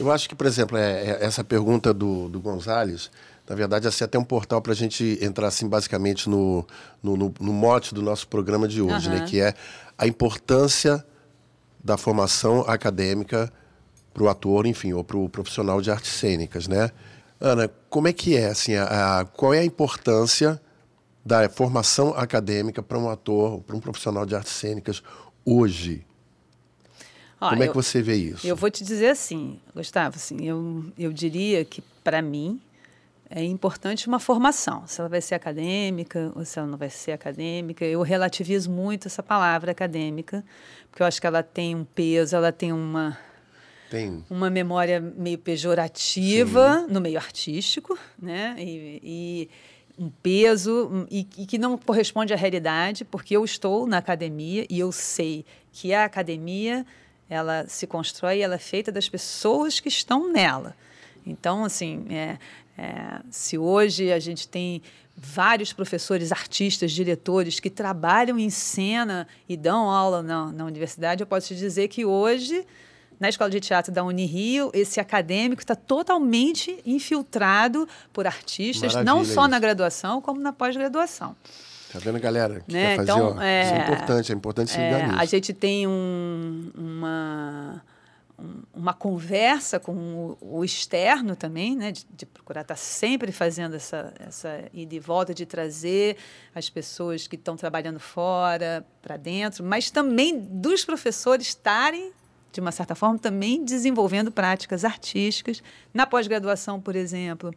Eu 0.00 0.10
acho 0.10 0.26
que, 0.26 0.34
por 0.34 0.46
exemplo, 0.46 0.78
é, 0.78 1.10
é 1.10 1.18
essa 1.20 1.44
pergunta 1.44 1.92
do, 1.92 2.26
do 2.30 2.40
Gonzalez, 2.40 3.10
na 3.46 3.54
verdade, 3.54 3.86
assim, 3.86 4.02
é 4.02 4.06
até 4.06 4.18
um 4.18 4.24
portal 4.24 4.62
para 4.62 4.72
a 4.72 4.74
gente 4.74 5.18
entrar 5.20 5.48
assim, 5.48 5.68
basicamente 5.68 6.26
no, 6.26 6.66
no, 7.02 7.18
no, 7.18 7.34
no, 7.38 7.52
mote 7.52 7.92
do 7.92 8.00
nosso 8.00 8.26
programa 8.26 8.66
de 8.66 8.80
hoje, 8.80 9.10
uhum. 9.10 9.18
né? 9.18 9.26
que 9.26 9.38
é 9.38 9.52
a 9.98 10.06
importância 10.06 11.04
da 11.84 11.98
formação 11.98 12.62
acadêmica 12.66 13.52
para 14.14 14.22
o 14.22 14.28
ator, 14.30 14.66
enfim, 14.66 14.94
ou 14.94 15.04
para 15.04 15.18
o 15.18 15.28
profissional 15.28 15.82
de 15.82 15.90
artes 15.90 16.12
cênicas. 16.12 16.66
Né? 16.66 16.90
Ana, 17.38 17.68
como 17.90 18.08
é 18.08 18.12
que 18.14 18.34
é? 18.34 18.46
Assim, 18.46 18.76
a, 18.76 19.20
a 19.20 19.24
qual 19.26 19.52
é 19.52 19.58
a 19.58 19.64
importância 19.64 20.58
da 21.22 21.46
formação 21.50 22.14
acadêmica 22.16 22.82
para 22.82 22.98
um 22.98 23.10
ator, 23.10 23.60
para 23.60 23.76
um 23.76 23.80
profissional 23.80 24.24
de 24.24 24.34
artes 24.34 24.54
cênicas 24.54 25.02
hoje? 25.44 26.06
Como 27.48 27.62
é 27.62 27.68
que 27.68 27.74
você 27.74 28.02
vê 28.02 28.16
isso? 28.16 28.46
Eu 28.46 28.54
vou 28.54 28.70
te 28.70 28.84
dizer 28.84 29.08
assim, 29.08 29.58
Gustavo, 29.74 30.16
assim, 30.16 30.46
eu, 30.46 30.84
eu 30.98 31.10
diria 31.10 31.64
que, 31.64 31.82
para 32.04 32.20
mim, 32.20 32.60
é 33.30 33.42
importante 33.42 34.08
uma 34.08 34.18
formação. 34.18 34.82
Se 34.86 35.00
ela 35.00 35.08
vai 35.08 35.22
ser 35.22 35.36
acadêmica 35.36 36.32
ou 36.34 36.44
se 36.44 36.58
ela 36.58 36.68
não 36.68 36.76
vai 36.76 36.90
ser 36.90 37.12
acadêmica. 37.12 37.84
Eu 37.84 38.02
relativizo 38.02 38.70
muito 38.70 39.06
essa 39.08 39.22
palavra 39.22 39.70
acadêmica, 39.70 40.44
porque 40.90 41.02
eu 41.02 41.06
acho 41.06 41.20
que 41.20 41.26
ela 41.26 41.42
tem 41.42 41.74
um 41.74 41.84
peso, 41.84 42.36
ela 42.36 42.52
tem 42.52 42.72
uma, 42.72 43.16
tem. 43.88 44.22
uma 44.28 44.50
memória 44.50 45.00
meio 45.00 45.38
pejorativa 45.38 46.80
Sim. 46.80 46.92
no 46.92 47.00
meio 47.00 47.16
artístico, 47.16 47.96
né? 48.20 48.54
E, 48.58 49.00
e 49.02 49.50
um 49.96 50.10
peso 50.10 51.06
e, 51.10 51.26
e, 51.38 51.46
que 51.46 51.56
não 51.56 51.78
corresponde 51.78 52.34
à 52.34 52.36
realidade, 52.36 53.04
porque 53.04 53.36
eu 53.36 53.44
estou 53.44 53.86
na 53.86 53.98
academia 53.98 54.66
e 54.68 54.78
eu 54.78 54.90
sei 54.90 55.44
que 55.72 55.94
a 55.94 56.04
academia 56.04 56.84
ela 57.30 57.64
se 57.68 57.86
constrói, 57.86 58.40
ela 58.40 58.56
é 58.56 58.58
feita 58.58 58.90
das 58.90 59.08
pessoas 59.08 59.78
que 59.78 59.88
estão 59.88 60.30
nela. 60.30 60.74
Então, 61.24 61.64
assim, 61.64 62.04
é, 62.10 62.38
é, 62.76 63.20
se 63.30 63.56
hoje 63.56 64.10
a 64.10 64.18
gente 64.18 64.48
tem 64.48 64.82
vários 65.16 65.72
professores, 65.72 66.32
artistas, 66.32 66.90
diretores 66.90 67.60
que 67.60 67.70
trabalham 67.70 68.38
em 68.38 68.50
cena 68.50 69.28
e 69.48 69.56
dão 69.56 69.88
aula 69.88 70.22
na, 70.22 70.50
na 70.50 70.64
universidade, 70.64 71.22
eu 71.22 71.26
posso 71.26 71.48
te 71.48 71.56
dizer 71.56 71.88
que 71.88 72.04
hoje, 72.04 72.66
na 73.20 73.28
Escola 73.28 73.50
de 73.50 73.60
Teatro 73.60 73.92
da 73.92 74.02
Unirio, 74.02 74.70
esse 74.74 74.98
acadêmico 74.98 75.62
está 75.62 75.76
totalmente 75.76 76.80
infiltrado 76.84 77.86
por 78.12 78.26
artistas, 78.26 78.94
Maravilha 78.94 79.14
não 79.14 79.24
só 79.24 79.42
isso. 79.42 79.48
na 79.48 79.58
graduação, 79.58 80.20
como 80.20 80.40
na 80.40 80.52
pós-graduação. 80.52 81.36
Tá 81.92 81.98
vendo, 81.98 82.20
galera? 82.20 82.60
Que 82.60 82.72
né? 82.72 82.96
Fazer, 82.96 83.12
então, 83.12 83.42
é, 83.42 83.64
isso 83.64 83.74
é 83.74 83.78
importante, 83.78 84.32
é 84.32 84.34
importante 84.34 84.70
se 84.70 84.78
ligar 84.78 85.00
é, 85.00 85.06
nisso. 85.08 85.18
A 85.20 85.24
gente 85.24 85.52
tem 85.52 85.86
um, 85.88 86.70
uma, 86.76 87.84
uma 88.72 88.94
conversa 88.94 89.80
com 89.80 89.92
o, 90.40 90.58
o 90.58 90.64
externo 90.64 91.34
também, 91.34 91.74
né? 91.74 91.90
De, 91.90 92.06
de, 92.08 92.26
procurar 92.26 92.60
estar 92.60 92.74
tá 92.74 92.80
sempre 92.80 93.32
fazendo 93.32 93.74
essa, 93.74 94.14
essa 94.20 94.64
ida 94.72 94.94
e 94.94 95.00
volta, 95.00 95.34
de 95.34 95.44
trazer 95.44 96.16
as 96.54 96.70
pessoas 96.70 97.26
que 97.26 97.34
estão 97.34 97.56
trabalhando 97.56 97.98
fora 97.98 98.86
para 99.02 99.16
dentro, 99.16 99.64
mas 99.64 99.90
também 99.90 100.38
dos 100.38 100.84
professores 100.84 101.48
estarem 101.48 102.12
de 102.52 102.60
uma 102.60 102.72
certa 102.72 102.94
forma, 102.94 103.18
também 103.18 103.64
desenvolvendo 103.64 104.30
práticas 104.30 104.84
artísticas. 104.84 105.62
Na 105.94 106.06
pós-graduação, 106.06 106.80
por 106.80 106.96
exemplo, 106.96 107.54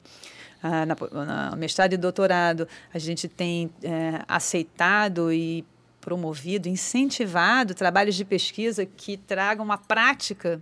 ah, 0.63 0.85
na, 0.85 0.95
na, 1.25 1.55
mestrado 1.57 1.91
e 1.91 1.97
doutorado, 1.97 2.67
a 2.93 2.97
gente 2.97 3.27
tem 3.27 3.69
é, 3.83 4.23
aceitado 4.27 5.31
e 5.31 5.65
promovido, 5.99 6.69
incentivado 6.69 7.75
trabalhos 7.75 8.15
de 8.15 8.23
pesquisa 8.23 8.85
que 8.85 9.17
tragam 9.17 9.63
uma 9.63 9.77
prática 9.77 10.61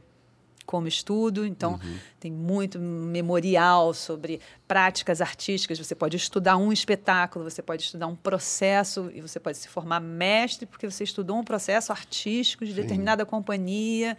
como 0.65 0.87
estudo, 0.87 1.45
então 1.45 1.73
uhum. 1.73 1.97
tem 2.19 2.31
muito 2.31 2.79
memorial 2.79 3.93
sobre 3.93 4.39
práticas 4.67 5.19
artísticas. 5.19 5.77
Você 5.77 5.93
pode 5.93 6.15
estudar 6.15 6.57
um 6.57 6.71
espetáculo, 6.71 7.43
você 7.43 7.61
pode 7.61 7.83
estudar 7.83 8.07
um 8.07 8.15
processo 8.15 9.11
e 9.13 9.21
você 9.21 9.39
pode 9.39 9.57
se 9.57 9.67
formar 9.67 9.99
mestre 9.99 10.65
porque 10.65 10.89
você 10.89 11.03
estudou 11.03 11.37
um 11.37 11.43
processo 11.43 11.91
artístico 11.91 12.65
de 12.65 12.73
Sim. 12.73 12.81
determinada 12.81 13.25
companhia 13.25 14.17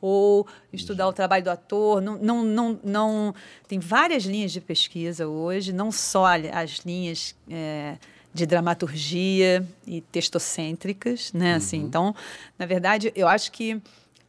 ou 0.00 0.46
estudar 0.72 1.08
o 1.08 1.12
trabalho 1.12 1.44
do 1.44 1.50
ator. 1.50 2.00
Não, 2.00 2.18
não, 2.18 2.44
não, 2.44 2.80
não, 2.82 3.34
tem 3.66 3.78
várias 3.78 4.24
linhas 4.24 4.52
de 4.52 4.60
pesquisa 4.60 5.26
hoje, 5.26 5.72
não 5.72 5.90
só 5.90 6.26
as 6.26 6.78
linhas 6.84 7.34
é, 7.50 7.96
de 8.32 8.46
dramaturgia 8.46 9.66
e 9.86 10.00
textocêntricas, 10.00 11.32
né? 11.32 11.54
Assim, 11.54 11.80
uhum. 11.80 11.86
então, 11.86 12.16
na 12.58 12.66
verdade, 12.66 13.12
eu 13.14 13.28
acho 13.28 13.52
que 13.52 13.80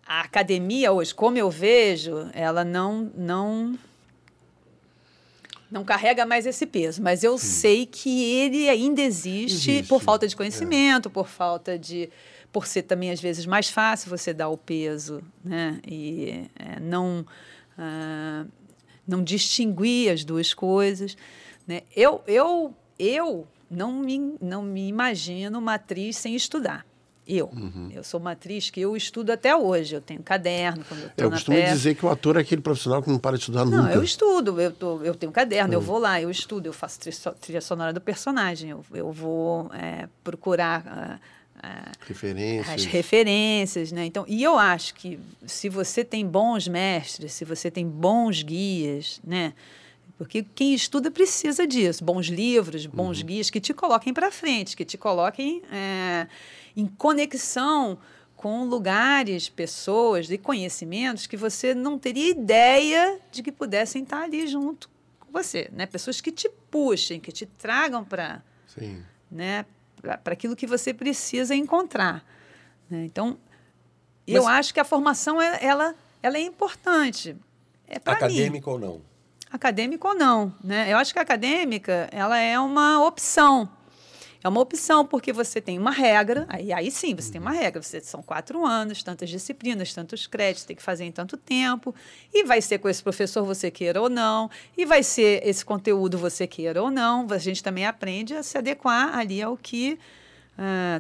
a 0.06 0.22
academia 0.22 0.92
hoje, 0.92 1.14
como 1.14 1.38
eu 1.38 1.50
vejo, 1.50 2.30
ela 2.34 2.64
não 2.64 3.12
não 3.18 3.78
não 5.72 5.84
carrega 5.84 6.26
mais 6.26 6.46
esse 6.46 6.66
peso, 6.66 7.02
mas 7.02 7.24
eu 7.24 7.38
Sim. 7.38 7.48
sei 7.48 7.86
que 7.86 8.24
ele 8.24 8.70
ainda 8.70 9.02
existe, 9.02 9.72
existe. 9.72 9.90
por 9.90 10.02
falta 10.02 10.28
de 10.28 10.36
conhecimento, 10.36 11.10
é. 11.10 11.12
por 11.12 11.28
falta 11.28 11.78
de 11.78 12.10
por 12.56 12.66
ser 12.66 12.84
também 12.84 13.12
às 13.12 13.20
vezes 13.20 13.46
mais 13.46 13.70
fácil 13.70 14.10
você 14.10 14.34
dar 14.34 14.48
o 14.48 14.56
peso, 14.56 15.22
né? 15.44 15.78
E 15.86 16.50
é, 16.58 16.80
não 16.80 17.26
uh, 17.78 18.50
não 19.06 19.22
distinguir 19.22 20.10
as 20.10 20.24
duas 20.24 20.54
coisas, 20.54 21.18
né? 21.68 21.82
Eu 21.94 22.24
eu 22.26 22.74
eu 22.98 23.46
não 23.70 23.92
me 23.92 24.38
não 24.40 24.64
me 24.64 24.88
imagino 24.88 25.60
uma 25.60 25.74
atriz 25.74 26.16
sem 26.16 26.34
estudar. 26.34 26.86
Eu. 27.28 27.48
Uhum. 27.48 27.90
Eu 27.92 28.06
sou 28.06 28.22
uma 28.22 28.32
atriz 28.32 28.70
que 28.70 28.80
eu 28.80 28.96
estudo 28.96 29.32
até 29.32 29.54
hoje. 29.54 29.96
Eu 29.96 30.00
tenho 30.00 30.24
caderno 30.24 30.86
quando 30.88 31.02
eu 31.02 31.08
estou 31.08 31.26
Eu 31.26 31.32
costumo 31.32 31.58
peça. 31.58 31.74
dizer 31.74 31.96
que 31.96 32.06
o 32.06 32.10
ator 32.10 32.38
é 32.38 32.40
aquele 32.40 32.62
profissional 32.62 33.04
que 33.04 33.10
não 33.10 33.20
para 33.20 33.36
de 33.36 33.42
estudar 33.42 33.66
não, 33.66 33.72
nunca. 33.72 33.84
Não, 33.84 33.92
eu 33.92 34.04
estudo. 34.04 34.62
Eu, 34.62 34.72
tô, 34.72 35.02
eu 35.02 35.14
tenho 35.14 35.32
caderno, 35.34 35.70
uhum. 35.70 35.74
eu 35.74 35.80
hum. 35.80 35.84
vou 35.84 35.98
lá, 35.98 36.22
eu 36.22 36.32
estudo, 36.32 36.68
eu 36.68 36.74
faço 36.74 37.00
trilha 37.42 37.60
sonora 37.60 37.92
do 37.92 38.00
personagem. 38.00 38.70
Eu, 38.70 38.86
eu 38.94 39.12
vou 39.12 39.70
é, 39.74 40.08
procurar... 40.24 41.20
Uh, 41.20 41.45
referências. 42.08 42.74
As 42.74 42.86
referências, 42.86 43.92
né? 43.92 44.06
Então, 44.06 44.26
e 44.28 44.44
eu 44.44 44.58
acho 44.58 44.94
que 44.96 45.20
se 45.46 45.70
você 45.70 46.04
tem 46.04 46.26
bons 46.26 46.68
mestres, 46.68 47.34
se 47.34 47.46
você 47.46 47.72
tem 47.72 47.88
bons 47.88 48.44
guias, 48.44 49.20
né? 49.24 49.54
Porque 50.18 50.44
quem 50.56 50.74
estuda 50.74 51.12
precisa 51.12 51.68
disso, 51.68 52.04
bons 52.04 52.28
livros, 52.28 52.86
bons 52.86 53.20
uhum. 53.20 53.26
guias 53.26 53.50
que 53.50 53.60
te 53.60 53.74
coloquem 53.74 54.14
para 54.14 54.32
frente, 54.32 54.76
que 54.76 54.86
te 54.86 54.98
coloquem 54.98 55.62
é, 55.72 56.28
em 56.76 56.88
conexão 56.88 57.98
com 58.36 58.64
lugares, 58.64 59.50
pessoas 59.50 60.30
e 60.30 60.38
conhecimentos 60.38 61.28
que 61.28 61.36
você 61.36 61.74
não 61.74 61.98
teria 61.98 62.30
ideia 62.30 63.20
de 63.32 63.42
que 63.44 63.52
pudessem 63.52 64.04
estar 64.04 64.24
ali 64.24 64.48
junto 64.48 64.90
com 65.20 65.32
você, 65.32 65.70
né? 65.74 65.86
Pessoas 65.86 66.22
que 66.22 66.32
te 66.32 66.50
puxem, 66.70 67.20
que 67.20 67.32
te 67.32 67.46
tragam 67.46 68.06
para, 68.06 68.44
né? 69.32 69.66
Para 70.24 70.34
aquilo 70.34 70.56
que 70.56 70.68
você 70.68 70.94
precisa 70.94 71.56
encontrar. 71.56 72.24
Né? 72.90 73.06
Então, 73.06 73.38
Mas, 74.28 74.36
eu 74.36 74.48
acho 74.48 74.74
que 74.74 74.80
a 74.80 74.86
formação 74.86 75.42
é, 75.42 75.60
ela, 75.62 75.96
ela 76.22 76.38
é 76.38 76.42
importante. 76.42 77.36
É 77.88 77.98
acadêmica 77.98 78.68
mim. 78.68 78.74
ou 78.74 78.80
não? 78.80 79.02
Acadêmica 79.52 80.08
ou 80.08 80.16
não. 80.16 80.54
Né? 80.64 80.92
Eu 80.92 80.98
acho 80.98 81.14
que 81.14 81.20
a 81.20 81.22
acadêmica 81.22 82.10
ela 82.12 82.38
é 82.38 82.60
uma 82.60 83.06
opção. 83.06 83.70
É 84.46 84.48
uma 84.48 84.62
opção 84.62 85.04
porque 85.04 85.34
você 85.34 85.60
tem 85.60 85.80
uma 85.80 85.90
regra, 85.90 86.46
aí, 86.48 86.72
aí 86.72 86.92
sim, 86.92 87.16
você 87.16 87.32
tem 87.32 87.42
uma 87.42 87.50
regra. 87.50 87.82
Você, 87.82 88.00
são 88.02 88.22
quatro 88.22 88.64
anos, 88.64 89.02
tantas 89.02 89.28
disciplinas, 89.28 89.92
tantos 89.92 90.28
créditos, 90.28 90.66
tem 90.66 90.76
que 90.76 90.84
fazer 90.84 91.04
em 91.04 91.12
tanto 91.12 91.36
tempo. 91.36 91.96
E 92.32 92.44
vai 92.44 92.62
ser 92.62 92.78
com 92.78 92.88
esse 92.88 93.02
professor 93.02 93.44
você 93.44 93.72
queira 93.72 94.00
ou 94.00 94.08
não. 94.08 94.48
E 94.78 94.86
vai 94.86 95.02
ser 95.02 95.42
esse 95.44 95.66
conteúdo 95.66 96.20
você 96.20 96.46
queira 96.46 96.80
ou 96.84 96.92
não. 96.92 97.26
A 97.32 97.40
gente 97.40 97.64
também 97.64 97.88
aprende 97.88 98.36
a 98.36 98.44
se 98.44 98.56
adequar 98.56 99.18
ali 99.18 99.42
ao 99.42 99.58
que 99.58 99.98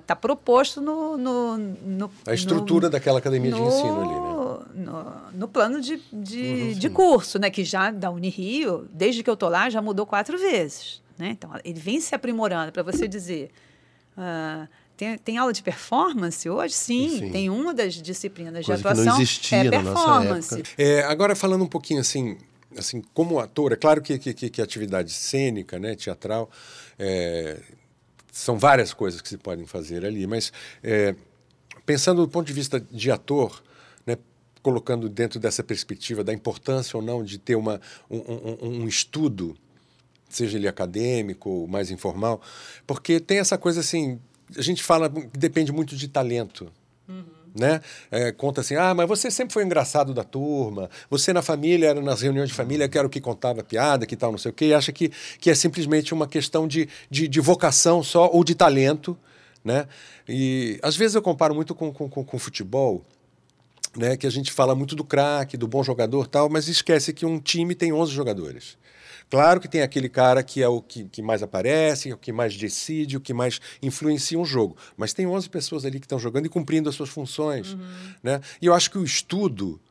está 0.01 0.15
uh, 0.15 0.17
proposto 0.19 0.81
no, 0.81 1.15
no, 1.15 1.55
no, 1.55 2.11
A 2.25 2.33
estrutura 2.33 2.87
no, 2.87 2.91
daquela 2.93 3.19
academia 3.19 3.51
de 3.51 3.61
ensino 3.61 4.01
ali, 4.01 4.09
né? 4.09 4.85
No, 4.91 5.31
no 5.33 5.47
plano 5.47 5.79
de, 5.79 6.01
de, 6.11 6.71
uhum, 6.71 6.79
de 6.79 6.89
curso, 6.89 7.37
né? 7.37 7.51
Que 7.51 7.63
já 7.63 7.91
da 7.91 8.09
Unirio, 8.09 8.89
desde 8.91 9.21
que 9.21 9.29
eu 9.29 9.35
estou 9.35 9.49
lá, 9.49 9.69
já 9.69 9.83
mudou 9.83 10.07
quatro 10.07 10.35
vezes. 10.35 11.04
Né? 11.17 11.29
Então, 11.29 11.51
ele 11.63 11.79
vem 11.79 11.99
se 11.99 12.13
aprimorando 12.13 12.71
para 12.71 12.83
você 12.83 13.07
dizer. 13.07 13.51
Uh, 14.17 14.67
tem, 14.97 15.17
tem 15.17 15.37
aula 15.37 15.51
de 15.51 15.61
performance 15.61 16.49
hoje? 16.49 16.73
Sim, 16.73 17.19
Sim. 17.19 17.31
tem 17.31 17.49
uma 17.49 17.73
das 17.73 17.95
disciplinas 17.95 18.65
Coisa 18.65 18.81
de 18.81 18.87
atuação. 18.87 19.03
Que 19.03 19.09
não 19.09 19.21
existia 19.21 19.57
é 19.57 19.69
performance. 19.69 20.63
É, 20.77 21.01
agora, 21.03 21.35
falando 21.35 21.63
um 21.63 21.67
pouquinho 21.67 21.99
assim, 21.99 22.37
assim 22.77 23.01
como 23.13 23.39
ator, 23.39 23.73
é 23.73 23.75
claro 23.75 24.01
que, 24.01 24.17
que, 24.17 24.49
que 24.49 24.61
atividade 24.61 25.11
cênica, 25.11 25.77
né, 25.77 25.95
teatral, 25.95 26.49
é, 26.97 27.59
são 28.31 28.57
várias 28.57 28.93
coisas 28.93 29.21
que 29.21 29.27
se 29.27 29.37
podem 29.37 29.65
fazer 29.65 30.05
ali, 30.05 30.25
mas 30.25 30.51
é, 30.81 31.13
pensando 31.85 32.21
do 32.21 32.27
ponto 32.29 32.47
de 32.47 32.53
vista 32.53 32.79
de 32.79 33.11
ator, 33.11 33.61
né, 34.05 34.17
colocando 34.61 35.09
dentro 35.09 35.39
dessa 35.39 35.63
perspectiva 35.63 36.23
da 36.23 36.33
importância 36.33 36.95
ou 36.95 37.03
não 37.03 37.23
de 37.23 37.37
ter 37.37 37.55
uma, 37.55 37.81
um, 38.09 38.17
um, 38.17 38.81
um 38.81 38.87
estudo, 38.87 39.57
seja 40.29 40.57
ele 40.57 40.67
acadêmico 40.67 41.49
ou 41.49 41.67
mais 41.67 41.91
informal, 41.91 42.41
porque 42.85 43.19
tem 43.19 43.39
essa 43.39 43.57
coisa 43.57 43.79
assim, 43.79 44.19
a 44.57 44.61
gente 44.61 44.83
fala 44.83 45.09
que 45.09 45.37
depende 45.37 45.71
muito 45.71 45.95
de 45.95 46.07
talento. 46.07 46.71
Uhum 47.07 47.35
né? 47.55 47.79
É, 48.11 48.31
conta 48.33 48.61
assim, 48.61 48.75
ah, 48.75 48.93
mas 48.93 49.07
você 49.07 49.31
sempre 49.31 49.53
foi 49.53 49.63
engraçado 49.63 50.13
da 50.13 50.23
turma, 50.23 50.89
você 51.09 51.31
na 51.31 51.41
família, 51.41 51.87
era 51.87 52.01
nas 52.01 52.21
reuniões 52.21 52.49
de 52.49 52.55
família, 52.55 52.89
que 52.89 52.97
era 52.97 53.07
o 53.07 53.09
que 53.09 53.21
contava 53.21 53.63
piada, 53.63 54.05
que 54.05 54.15
tal, 54.15 54.31
não 54.31 54.37
sei 54.37 54.51
o 54.51 54.53
quê, 54.53 54.65
e 54.65 54.73
acha 54.73 54.91
que, 54.91 55.09
que 55.39 55.49
é 55.49 55.55
simplesmente 55.55 56.13
uma 56.13 56.27
questão 56.27 56.67
de, 56.67 56.89
de, 57.09 57.27
de 57.27 57.39
vocação 57.39 58.03
só 58.03 58.29
ou 58.31 58.43
de 58.43 58.53
talento, 58.53 59.17
né? 59.63 59.87
E 60.27 60.77
às 60.83 60.95
vezes 60.95 61.15
eu 61.15 61.21
comparo 61.21 61.55
muito 61.55 61.73
com, 61.73 61.93
com, 61.93 62.09
com, 62.09 62.23
com 62.23 62.37
futebol, 62.37 63.05
né? 63.95 64.17
Que 64.17 64.27
a 64.27 64.29
gente 64.29 64.51
fala 64.51 64.75
muito 64.75 64.95
do 64.95 65.03
craque, 65.03 65.57
do 65.57 65.67
bom 65.67 65.83
jogador 65.83 66.27
tal, 66.27 66.49
mas 66.49 66.67
esquece 66.67 67.13
que 67.13 67.25
um 67.25 67.39
time 67.39 67.75
tem 67.75 67.93
11 67.93 68.11
jogadores. 68.11 68.77
Claro 69.29 69.59
que 69.59 69.67
tem 69.67 69.81
aquele 69.81 70.07
cara 70.07 70.43
que 70.43 70.61
é 70.61 70.67
o 70.67 70.81
que, 70.81 71.05
que 71.05 71.21
mais 71.21 71.41
aparece, 71.41 72.13
o 72.13 72.17
que 72.17 72.31
mais 72.31 72.55
decide, 72.55 73.17
o 73.17 73.21
que 73.21 73.33
mais 73.33 73.59
influencia 73.81 74.37
um 74.37 74.45
jogo. 74.45 74.77
Mas 74.95 75.13
tem 75.13 75.25
11 75.25 75.49
pessoas 75.49 75.83
ali 75.83 75.99
que 75.99 76.05
estão 76.05 76.19
jogando 76.19 76.45
e 76.45 76.49
cumprindo 76.49 76.89
as 76.89 76.95
suas 76.95 77.09
funções. 77.09 77.73
Uhum. 77.73 77.79
Né? 78.21 78.39
E 78.61 78.67
eu 78.67 78.73
acho 78.73 78.91
que 78.91 78.97
o 78.97 79.03
estudo, 79.03 79.81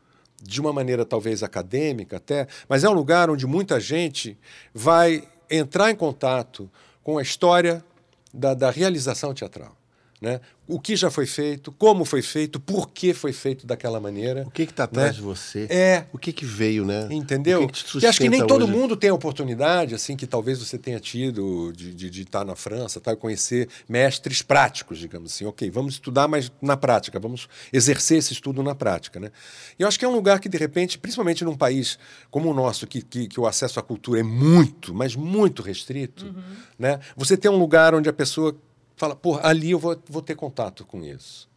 de 0.41 0.61
uma 0.61 0.73
maneira 0.73 1.05
talvez 1.05 1.43
acadêmica 1.43 2.19
até, 2.19 2.47
mas 2.69 2.85
é 2.85 2.89
um 2.89 2.93
lugar 2.93 3.29
onde 3.29 3.47
muita 3.47 3.81
gente 3.81 4.39
vai 4.73 5.27
entrar 5.51 5.91
em 5.91 5.97
contato 5.97 6.71
com 7.03 7.19
a 7.19 7.23
história 7.23 7.85
da, 8.33 8.55
da 8.55 8.71
realização 8.71 9.35
teatral. 9.35 9.77
Né? 10.21 10.41
O 10.67 10.81
que 10.81 10.97
já 10.97 11.11
foi 11.11 11.27
feito, 11.27 11.71
como 11.73 12.05
foi 12.05 12.23
feito, 12.23 12.59
por 12.59 12.89
que 12.89 13.13
foi 13.13 13.33
feito 13.33 13.67
daquela 13.67 14.01
maneira. 14.01 14.45
O 14.47 14.51
que 14.51 14.63
está 14.63 14.85
atrás 14.85 15.09
né? 15.09 15.13
de 15.13 15.21
você? 15.21 15.67
É. 15.69 16.07
O 16.13 16.19
que, 16.19 16.33
que 16.33 16.45
veio, 16.45 16.87
né? 16.87 17.07
Entendeu? 17.11 17.67
Que, 17.69 18.01
que 18.01 18.07
acho 18.07 18.19
que 18.19 18.31
nem 18.31 18.47
todo 18.47 18.67
mundo 18.67 18.97
tem 18.97 19.11
a 19.11 19.15
oportunidade, 19.15 19.95
assim, 19.95 20.17
que 20.17 20.27
talvez 20.27 20.59
você 20.59 20.79
tenha 20.79 20.99
tido 20.99 21.71
de, 21.73 21.93
de, 21.95 22.09
de 22.09 22.23
estar 22.23 22.45
na 22.45 22.57
França, 22.57 22.99
tá, 22.99 23.15
conhecer 23.15 23.69
mestres 23.87 24.41
práticos, 24.41 24.99
digamos 24.99 25.35
assim. 25.35 25.45
Ok, 25.45 25.69
vamos 25.71 25.95
estudar, 25.95 26.27
mas 26.29 26.51
na 26.63 26.77
prática, 26.77 27.21
vamos 27.21 27.47
exercer 27.71 28.19
esse 28.19 28.33
estudo 28.33 28.63
na 28.63 28.75
prática. 28.75 29.21
Né? 29.21 29.31
E 29.79 29.83
eu 29.83 29.89
acho 29.89 29.99
que 29.99 30.05
é 30.05 30.09
um 30.09 30.15
lugar 30.15 30.41
que, 30.41 30.49
de 30.49 30.57
repente, 30.57 30.99
principalmente 30.99 31.45
num 31.45 31.57
país 31.57 31.99
como 32.31 32.51
o 32.51 32.55
nosso, 32.55 32.87
que, 32.87 33.03
que, 33.03 33.29
que 33.29 33.39
o 33.39 33.47
acesso 33.47 33.79
à 33.79 33.83
cultura 33.83 34.21
é 34.21 34.23
muito, 34.23 34.95
mas 34.95 35.15
muito 35.15 35.63
restrito, 35.63 36.25
uhum. 36.25 36.43
né? 36.79 37.01
você 37.15 37.37
tem 37.37 37.51
um 37.51 37.59
lugar 37.59 37.95
onde 37.95 38.09
a 38.09 38.13
pessoa 38.13 38.57
fala, 39.05 39.17
pô, 39.17 39.39
ali 39.43 39.71
eu 39.71 39.79
vou, 39.79 40.01
vou 40.09 40.23
ter 40.23 40.35
contato 40.35 40.85
com 40.85 41.03
isso. 41.05 41.49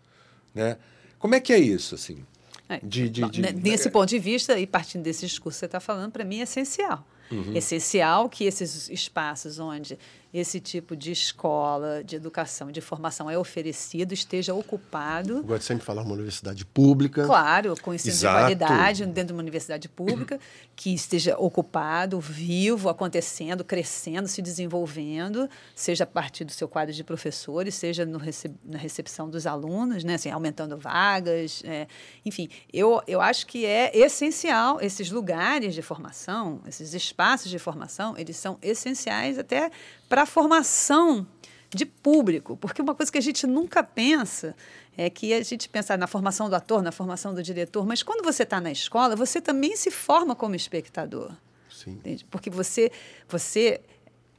Né? 0.53 0.77
Como 1.19 1.35
é 1.35 1.39
que 1.39 1.53
é 1.53 1.59
isso, 1.59 1.95
assim? 1.95 2.25
É, 2.69 2.79
de, 2.83 3.09
de, 3.09 3.29
de, 3.29 3.53
nesse 3.53 3.89
ponto 3.89 4.09
de 4.09 4.19
vista, 4.19 4.59
e 4.59 4.67
partindo 4.67 5.03
desse 5.03 5.25
discurso 5.25 5.55
que 5.55 5.59
você 5.61 5.65
está 5.65 5.79
falando, 5.79 6.11
para 6.11 6.25
mim 6.25 6.39
é 6.39 6.43
essencial. 6.43 7.05
Uhum. 7.31 7.55
Essencial 7.55 8.29
que 8.29 8.45
esses 8.45 8.89
espaços 8.89 9.59
onde 9.59 9.97
esse 10.39 10.59
tipo 10.59 10.95
de 10.95 11.11
escola, 11.11 12.03
de 12.03 12.15
educação, 12.15 12.71
de 12.71 12.81
formação 12.81 13.29
é 13.29 13.37
oferecido, 13.37 14.13
esteja 14.13 14.53
ocupado. 14.53 15.37
Eu 15.37 15.43
gosto 15.43 15.61
de 15.61 15.65
sempre 15.65 15.85
falar 15.85 16.03
uma 16.03 16.13
universidade 16.13 16.65
pública. 16.65 17.25
Claro, 17.25 17.75
com 17.81 17.93
ensino 17.93 18.13
Exato. 18.13 18.35
de 18.35 18.55
qualidade 18.55 19.05
dentro 19.05 19.27
de 19.27 19.33
uma 19.33 19.41
universidade 19.41 19.89
pública, 19.89 20.39
que 20.75 20.93
esteja 20.93 21.37
ocupado, 21.37 22.19
vivo, 22.19 22.89
acontecendo, 22.89 23.63
crescendo, 23.63 24.27
se 24.27 24.41
desenvolvendo, 24.41 25.49
seja 25.75 26.03
a 26.03 26.07
partir 26.07 26.43
do 26.43 26.51
seu 26.51 26.67
quadro 26.67 26.93
de 26.93 27.03
professores, 27.03 27.75
seja 27.75 28.05
recep 28.19 28.53
na 28.63 28.77
recepção 28.77 29.29
dos 29.29 29.47
alunos, 29.47 30.03
né, 30.03 30.15
assim, 30.15 30.29
aumentando 30.29 30.77
vagas. 30.77 31.63
É, 31.65 31.87
enfim, 32.25 32.49
eu, 32.71 33.01
eu 33.07 33.21
acho 33.21 33.47
que 33.47 33.65
é 33.65 33.91
essencial 33.97 34.79
esses 34.81 35.09
lugares 35.09 35.73
de 35.73 35.81
formação, 35.81 36.61
esses 36.67 36.93
espaços 36.93 37.49
de 37.49 37.57
formação, 37.57 38.15
eles 38.17 38.37
são 38.37 38.57
essenciais 38.61 39.37
até 39.37 39.71
para 40.07 40.23
a 40.23 40.25
formação 40.25 41.25
de 41.69 41.85
público, 41.85 42.55
porque 42.57 42.81
uma 42.81 42.95
coisa 42.95 43.11
que 43.11 43.17
a 43.17 43.21
gente 43.21 43.45
nunca 43.45 43.83
pensa 43.83 44.55
é 44.97 45.09
que 45.09 45.33
a 45.33 45.43
gente 45.43 45.67
pensa 45.69 45.97
na 45.97 46.07
formação 46.07 46.49
do 46.49 46.55
ator, 46.55 46.81
na 46.81 46.91
formação 46.91 47.33
do 47.33 47.43
diretor, 47.43 47.85
mas 47.85 48.01
quando 48.01 48.23
você 48.23 48.43
está 48.43 48.59
na 48.59 48.71
escola, 48.71 49.15
você 49.15 49.41
também 49.41 49.75
se 49.75 49.91
forma 49.91 50.35
como 50.35 50.55
espectador. 50.55 51.31
Sim. 51.69 51.91
Entende? 51.91 52.25
Porque 52.25 52.49
você, 52.49 52.91
você 53.27 53.81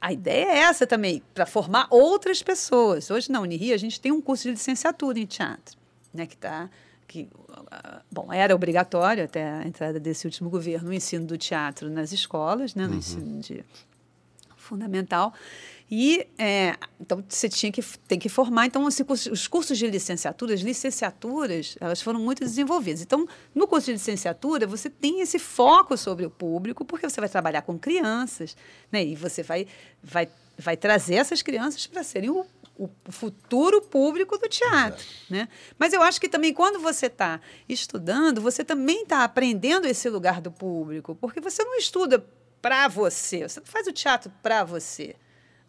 a 0.01 0.11
ideia 0.11 0.45
é 0.45 0.57
essa 0.59 0.87
também, 0.87 1.21
para 1.33 1.45
formar 1.45 1.87
outras 1.89 2.41
pessoas. 2.41 3.09
Hoje 3.11 3.31
na 3.31 3.39
Unirio 3.39 3.73
a 3.73 3.77
gente 3.77 3.99
tem 3.99 4.11
um 4.11 4.21
curso 4.21 4.43
de 4.43 4.51
licenciatura 4.51 5.19
em 5.19 5.25
teatro, 5.25 5.77
né, 6.13 6.25
que 6.25 6.35
está 6.35 6.69
que 7.07 7.27
bom 8.11 8.31
era 8.31 8.53
obrigatório 8.53 9.23
até 9.23 9.43
a 9.43 9.67
entrada 9.67 9.99
desse 9.99 10.27
último 10.27 10.47
governo 10.47 10.91
o 10.91 10.93
ensino 10.93 11.25
do 11.25 11.39
teatro 11.39 11.89
nas 11.89 12.11
escolas, 12.11 12.75
né, 12.75 12.85
no 12.85 12.91
uhum. 12.91 12.97
ensino 12.99 13.39
de 13.39 13.65
fundamental. 14.69 15.33
E 15.91 16.27
é, 16.37 16.75
então 17.01 17.23
você 17.27 17.49
tinha 17.49 17.71
que 17.71 17.81
tem 18.07 18.19
que 18.19 18.29
formar. 18.29 18.67
Então 18.67 18.85
assim, 18.85 19.03
os 19.09 19.47
cursos 19.47 19.77
de 19.77 19.87
licenciatura, 19.87 20.53
as 20.53 20.61
licenciaturas, 20.61 21.75
elas 21.81 22.01
foram 22.01 22.19
muito 22.19 22.41
desenvolvidas. 22.41 23.01
Então 23.01 23.27
no 23.55 23.67
curso 23.67 23.87
de 23.87 23.93
licenciatura 23.93 24.67
você 24.67 24.89
tem 24.89 25.21
esse 25.21 25.39
foco 25.39 25.97
sobre 25.97 26.25
o 26.25 26.29
público, 26.29 26.85
porque 26.85 27.09
você 27.09 27.19
vai 27.19 27.29
trabalhar 27.29 27.63
com 27.63 27.77
crianças, 27.77 28.55
né? 28.91 29.03
E 29.03 29.15
você 29.15 29.41
vai 29.41 29.65
vai 30.03 30.29
vai 30.59 30.75
trazer 30.75 31.15
essas 31.15 31.41
crianças 31.41 31.87
para 31.87 32.03
serem 32.03 32.29
o, 32.29 32.45
o, 32.77 32.89
futuro 33.09 33.81
público 33.81 34.37
do 34.37 34.49
teatro, 34.49 35.03
né? 35.29 35.47
Mas 35.77 35.93
eu 35.93 36.03
acho 36.03 36.19
que 36.19 36.27
também 36.27 36.53
quando 36.53 36.79
você 36.79 37.05
está 37.05 37.39
estudando, 37.67 38.41
você 38.41 38.63
também 38.63 39.03
está 39.03 39.23
aprendendo 39.23 39.87
esse 39.87 40.09
lugar 40.09 40.41
do 40.41 40.51
público, 40.51 41.15
porque 41.15 41.39
você 41.39 41.63
não 41.63 41.77
estuda 41.77 42.23
para 42.61 42.87
você. 42.87 43.47
Você 43.47 43.59
não 43.59 43.67
faz 43.67 43.87
o 43.87 43.93
teatro 43.93 44.31
para 44.41 44.63
você. 44.63 45.15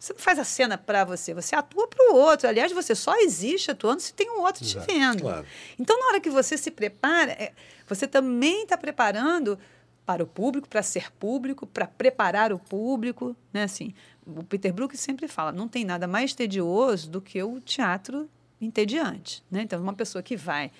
Você 0.01 0.13
não 0.13 0.19
faz 0.19 0.39
a 0.39 0.43
cena 0.43 0.79
para 0.79 1.05
você, 1.05 1.31
você 1.31 1.55
atua 1.55 1.87
para 1.87 2.11
o 2.11 2.15
outro. 2.15 2.47
Aliás, 2.47 2.71
você 2.71 2.95
só 2.95 3.15
existe 3.17 3.69
atuando 3.69 4.01
se 4.01 4.13
tem 4.13 4.31
um 4.31 4.41
outro 4.41 4.63
Exato, 4.63 4.87
te 4.87 4.91
vendo. 4.91 5.21
Claro. 5.21 5.45
Então, 5.77 5.99
na 5.99 6.07
hora 6.07 6.19
que 6.19 6.29
você 6.29 6.57
se 6.57 6.71
prepara, 6.71 7.31
é, 7.33 7.53
você 7.87 8.07
também 8.07 8.63
está 8.63 8.75
preparando 8.75 9.59
para 10.03 10.23
o 10.23 10.27
público, 10.27 10.67
para 10.67 10.81
ser 10.81 11.11
público, 11.13 11.67
para 11.67 11.85
preparar 11.85 12.51
o 12.51 12.57
público. 12.57 13.35
Né? 13.53 13.61
Assim, 13.63 13.93
o 14.25 14.43
Peter 14.43 14.73
Brook 14.73 14.97
sempre 14.97 15.27
fala: 15.27 15.51
não 15.51 15.67
tem 15.67 15.85
nada 15.85 16.07
mais 16.07 16.33
tedioso 16.33 17.07
do 17.07 17.21
que 17.21 17.41
o 17.43 17.61
teatro 17.61 18.27
entediante. 18.59 19.43
Né? 19.51 19.61
Então, 19.61 19.79
uma 19.79 19.93
pessoa 19.93 20.23
que 20.23 20.35
vai 20.35 20.71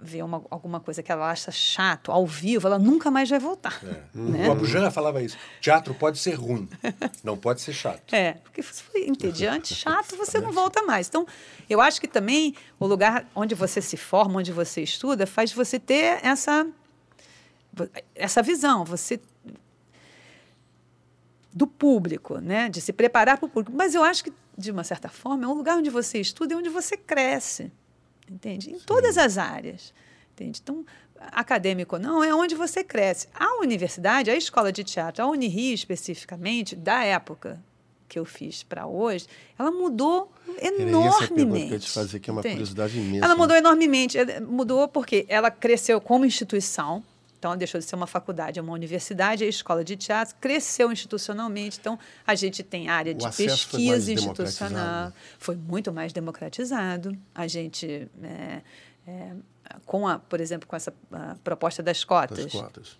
vê 0.00 0.22
uma, 0.22 0.42
alguma 0.50 0.80
coisa 0.80 1.02
que 1.02 1.10
ela 1.10 1.30
acha 1.30 1.50
chato 1.50 2.12
ao 2.12 2.26
vivo, 2.26 2.66
ela 2.66 2.78
nunca 2.78 3.10
mais 3.10 3.28
vai 3.28 3.38
voltar. 3.38 3.80
É. 3.84 4.18
Né? 4.18 4.48
O 4.48 4.52
Abujamra 4.52 4.90
falava 4.90 5.22
isso. 5.22 5.36
Teatro 5.60 5.94
pode 5.94 6.18
ser 6.18 6.34
ruim, 6.34 6.68
não 7.22 7.36
pode 7.36 7.60
ser 7.60 7.72
chato. 7.72 8.14
É, 8.14 8.34
porque 8.34 8.62
se 8.62 8.82
for 8.82 8.96
entediante, 8.98 9.74
chato, 9.74 10.16
você 10.16 10.40
não 10.40 10.52
volta 10.52 10.82
mais. 10.82 11.08
Então, 11.08 11.26
eu 11.68 11.80
acho 11.80 12.00
que 12.00 12.08
também 12.08 12.54
o 12.78 12.86
lugar 12.86 13.26
onde 13.34 13.54
você 13.54 13.80
se 13.80 13.96
forma, 13.96 14.38
onde 14.38 14.52
você 14.52 14.82
estuda, 14.82 15.26
faz 15.26 15.52
você 15.52 15.78
ter 15.78 16.24
essa, 16.24 16.66
essa 18.14 18.42
visão, 18.42 18.84
você 18.84 19.20
do 21.52 21.66
público, 21.66 22.38
né? 22.38 22.68
de 22.68 22.80
se 22.80 22.92
preparar 22.92 23.36
para 23.38 23.46
o 23.46 23.48
público. 23.48 23.76
Mas 23.76 23.94
eu 23.94 24.04
acho 24.04 24.22
que, 24.22 24.32
de 24.56 24.70
uma 24.70 24.84
certa 24.84 25.08
forma, 25.08 25.44
é 25.44 25.48
um 25.48 25.54
lugar 25.54 25.76
onde 25.76 25.90
você 25.90 26.20
estuda 26.20 26.54
e 26.54 26.56
onde 26.56 26.68
você 26.68 26.96
cresce 26.96 27.72
entende? 28.32 28.70
Em 28.70 28.78
Sim. 28.78 28.84
todas 28.86 29.18
as 29.18 29.38
áreas, 29.38 29.92
entende? 30.32 30.60
Então, 30.62 30.84
acadêmico 31.20 31.98
não, 31.98 32.22
é 32.22 32.34
onde 32.34 32.54
você 32.54 32.84
cresce. 32.84 33.28
A 33.34 33.60
universidade, 33.60 34.30
a 34.30 34.36
escola 34.36 34.72
de 34.72 34.84
teatro, 34.84 35.22
a 35.22 35.26
Unirio 35.26 35.74
especificamente, 35.74 36.76
da 36.76 37.04
época 37.04 37.62
que 38.08 38.18
eu 38.18 38.24
fiz 38.24 38.62
para 38.62 38.86
hoje, 38.86 39.26
ela 39.58 39.70
mudou 39.70 40.32
enormemente. 40.62 41.68
Era 41.68 41.78
te 41.78 41.90
fazer, 41.90 42.18
que 42.18 42.30
é 42.30 42.32
uma 42.32 42.40
entende? 42.40 42.54
curiosidade 42.54 42.98
imensa. 42.98 43.24
Ela 43.24 43.36
mudou 43.36 43.54
né? 43.54 43.58
enormemente. 43.58 44.18
Mudou 44.40 44.88
porque 44.88 45.26
ela 45.28 45.50
cresceu 45.50 46.00
como 46.00 46.24
instituição, 46.24 47.04
então, 47.38 47.52
ela 47.52 47.58
deixou 47.58 47.78
de 47.78 47.86
ser 47.86 47.94
uma 47.94 48.06
faculdade, 48.06 48.58
é 48.58 48.62
uma 48.62 48.72
universidade, 48.72 49.44
a 49.44 49.46
escola 49.46 49.84
de 49.84 49.96
teatro 49.96 50.34
cresceu 50.40 50.90
institucionalmente. 50.90 51.78
Então, 51.78 51.96
a 52.26 52.34
gente 52.34 52.64
tem 52.64 52.88
área 52.88 53.14
de 53.14 53.24
pesquisa 53.30 54.12
institucional, 54.12 55.12
foi 55.38 55.54
muito 55.54 55.92
mais 55.92 56.12
democratizado. 56.12 57.16
A 57.32 57.46
gente, 57.46 58.08
é, 58.22 58.60
é, 59.06 59.32
com 59.86 60.08
a, 60.08 60.18
por 60.18 60.40
exemplo, 60.40 60.66
com 60.66 60.74
essa 60.74 60.92
proposta 61.44 61.80
das 61.80 62.02
cotas, 62.02 62.44
das 62.44 62.52
cotas. 62.52 62.96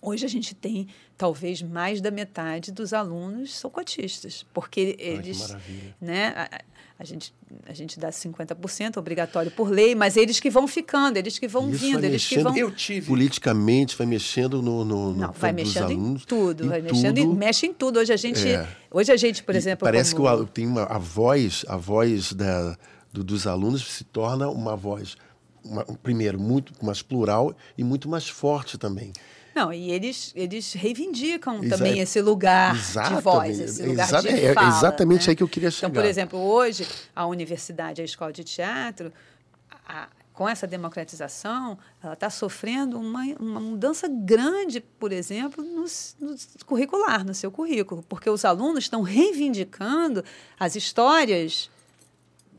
Hoje 0.00 0.24
a 0.24 0.28
gente 0.28 0.54
tem 0.54 0.88
talvez 1.16 1.62
mais 1.62 2.00
da 2.00 2.10
metade 2.10 2.72
dos 2.72 2.92
alunos 2.92 3.54
são 3.54 3.70
cotistas, 3.70 4.44
porque 4.52 4.96
eles, 4.98 5.50
Ai, 5.50 5.60
né, 6.00 6.48
a 6.98 7.04
gente, 7.04 7.34
a 7.66 7.72
gente 7.74 7.98
dá 7.98 8.10
50% 8.10 8.96
obrigatório 8.98 9.50
por 9.50 9.68
lei, 9.68 9.94
mas 9.96 10.16
eles 10.16 10.38
que 10.38 10.48
vão 10.48 10.66
ficando, 10.68 11.16
eles 11.16 11.38
que 11.38 11.48
vão 11.48 11.68
Isso 11.70 11.78
vindo, 11.80 12.04
eles 12.04 12.26
que 12.26 12.36
mexendo 12.36 12.52
vão. 12.52 12.56
Eu 12.56 12.70
tive. 12.70 13.06
Politicamente, 13.08 13.96
vai 13.96 14.06
mexendo 14.06 14.62
no. 14.62 14.84
no, 14.84 15.12
no 15.12 15.16
Não, 15.20 15.32
vai 15.32 15.52
mexendo 15.52 15.84
alunos, 15.90 16.22
em 16.22 16.26
tudo, 16.26 16.64
em 16.64 16.68
vai 16.68 16.80
mexendo 16.80 17.18
em, 17.18 17.24
tudo. 17.24 17.36
mexe 17.36 17.66
em 17.66 17.74
tudo. 17.74 17.98
Hoje 17.98 18.12
a 18.12 18.16
gente, 18.16 18.46
É. 18.48 18.68
hoje 18.90 19.10
a 19.10 19.16
gente, 19.16 19.42
por 19.42 19.54
E 19.54 19.58
exemplo, 19.58 19.84
Parece 19.84 20.14
como- 20.14 20.28
que 20.36 20.42
o, 20.42 20.46
tem 20.46 20.66
uma, 20.66 20.84
a 20.84 20.98
voz, 20.98 21.64
a 21.68 21.76
voz 21.76 22.32
da, 22.32 22.76
do- 23.12 23.24
dos 23.24 23.46
alunos 23.46 23.84
se 23.92 24.04
torna 24.04 24.48
uma 24.48 24.76
voz, 24.76 25.16
uma- 25.64 25.84
primeiro, 26.02 26.38
muito 26.40 26.72
mais 26.84 27.02
plural 27.02 27.54
e 27.76 27.82
muito 27.82 28.08
mais 28.08 28.28
forte 28.28 28.78
também. 28.78 29.12
Não, 29.54 29.72
e 29.72 29.90
eles, 29.90 30.32
eles 30.34 30.72
reivindicam 30.72 31.62
Exa- 31.62 31.76
também 31.76 31.98
esse 32.00 32.20
lugar 32.20 32.74
Exatamente. 32.74 33.16
de 33.16 33.22
voz, 33.22 33.60
esse 33.60 33.82
lugar 33.86 34.08
Exa- 34.08 34.20
de 34.22 34.28
é 34.28 34.52
fala. 34.52 34.68
exatamente 34.68 35.26
né? 35.26 35.30
aí 35.30 35.36
que 35.36 35.42
eu 35.42 35.48
queria 35.48 35.68
Então, 35.68 35.90
por 35.90 35.96
chegar. 35.98 36.08
exemplo, 36.08 36.38
hoje, 36.40 36.86
a 37.14 37.26
universidade, 37.26 38.02
a 38.02 38.04
escola 38.04 38.32
de 38.32 38.42
teatro, 38.42 39.12
a- 39.86 40.08
com 40.32 40.48
essa 40.48 40.66
democratização, 40.66 41.78
ela 42.02 42.14
está 42.14 42.28
sofrendo 42.28 42.98
uma, 42.98 43.22
uma 43.38 43.60
mudança 43.60 44.08
grande, 44.08 44.80
por 44.80 45.12
exemplo, 45.12 45.62
no, 45.62 45.84
no 46.20 46.36
curricular, 46.66 47.24
no 47.24 47.32
seu 47.32 47.52
currículo, 47.52 48.04
porque 48.08 48.28
os 48.28 48.44
alunos 48.44 48.82
estão 48.82 49.02
reivindicando 49.02 50.24
as 50.58 50.74
histórias 50.74 51.70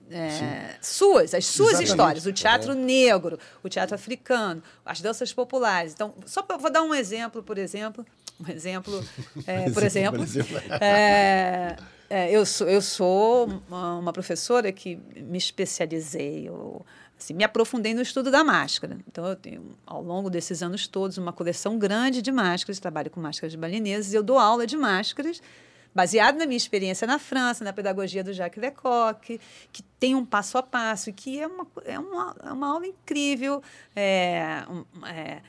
é, 0.10 0.76
suas, 0.82 1.34
as 1.34 1.45
suas 1.45 1.74
Exatamente. 1.74 1.89
histórias, 1.89 2.26
o 2.26 2.34
teatro 2.34 2.74
negro, 2.74 3.39
o 3.64 3.70
teatro 3.70 3.95
africano, 3.95 4.62
as 4.86 5.01
danças 5.01 5.34
populares. 5.34 5.93
Então, 5.93 6.14
só 6.26 6.41
pra, 6.41 6.58
vou 6.58 6.72
dar 6.72 6.84
um 6.84 6.93
exemplo, 6.93 7.41
por 7.41 7.58
exemplo, 7.58 8.06
um 8.39 8.51
exemplo, 8.51 9.03
é, 9.47 9.70
por 9.72 9.84
exemplo, 9.84 10.20
por 10.20 10.24
exemplo. 10.24 10.58
é, 10.82 11.76
é, 12.10 12.32
eu 12.32 12.45
sou, 12.45 12.68
eu 12.68 12.82
sou 12.82 13.47
uma, 13.68 13.97
uma 13.97 14.14
professora 14.14 14.72
que 14.72 14.99
me 15.16 15.38
especializei, 15.38 16.47
eu, 16.47 16.86
assim, 17.18 17.34
me 17.34 17.43
aprofundei 17.43 17.93
no 17.93 18.01
estudo 18.01 18.30
da 18.30 18.43
máscara. 18.43 18.97
Então, 19.08 19.26
eu 19.26 19.36
tenho, 19.36 19.76
ao 19.86 20.03
longo 20.03 20.30
desses 20.30 20.62
anos 20.62 20.88
todos, 20.88 21.18
uma 21.18 21.34
coleção 21.34 21.80
grande 21.80 22.22
de 22.22 22.32
máscaras, 22.32 22.80
trabalho 22.80 23.10
com 23.10 23.20
máscaras 23.20 23.56
balinesas, 23.56 24.14
e 24.14 24.16
eu 24.16 24.24
dou 24.24 24.38
aula 24.38 24.68
de 24.68 24.78
máscaras 24.78 25.41
baseado 25.96 26.38
na 26.38 26.46
minha 26.46 26.58
experiência 26.58 27.08
na 27.08 27.18
França, 27.18 27.64
na 27.64 27.72
pedagogia 27.72 28.22
do 28.22 28.34
Jacques 28.34 28.62
Lecoq, 28.62 29.39
que 29.72 29.82
tem 29.98 30.14
um 30.14 30.26
passo 30.26 30.58
a 30.58 30.64
passo, 30.64 31.14
que 31.14 31.39
é 31.39 31.48
uma, 31.48 31.66
é 31.86 31.98
uma, 31.98 32.36
é 32.43 32.52
uma 32.52 32.68
aula 32.68 32.86
incrível, 32.86 33.64
é, 33.96 34.66
um, 34.70 35.06
é, 35.06 35.41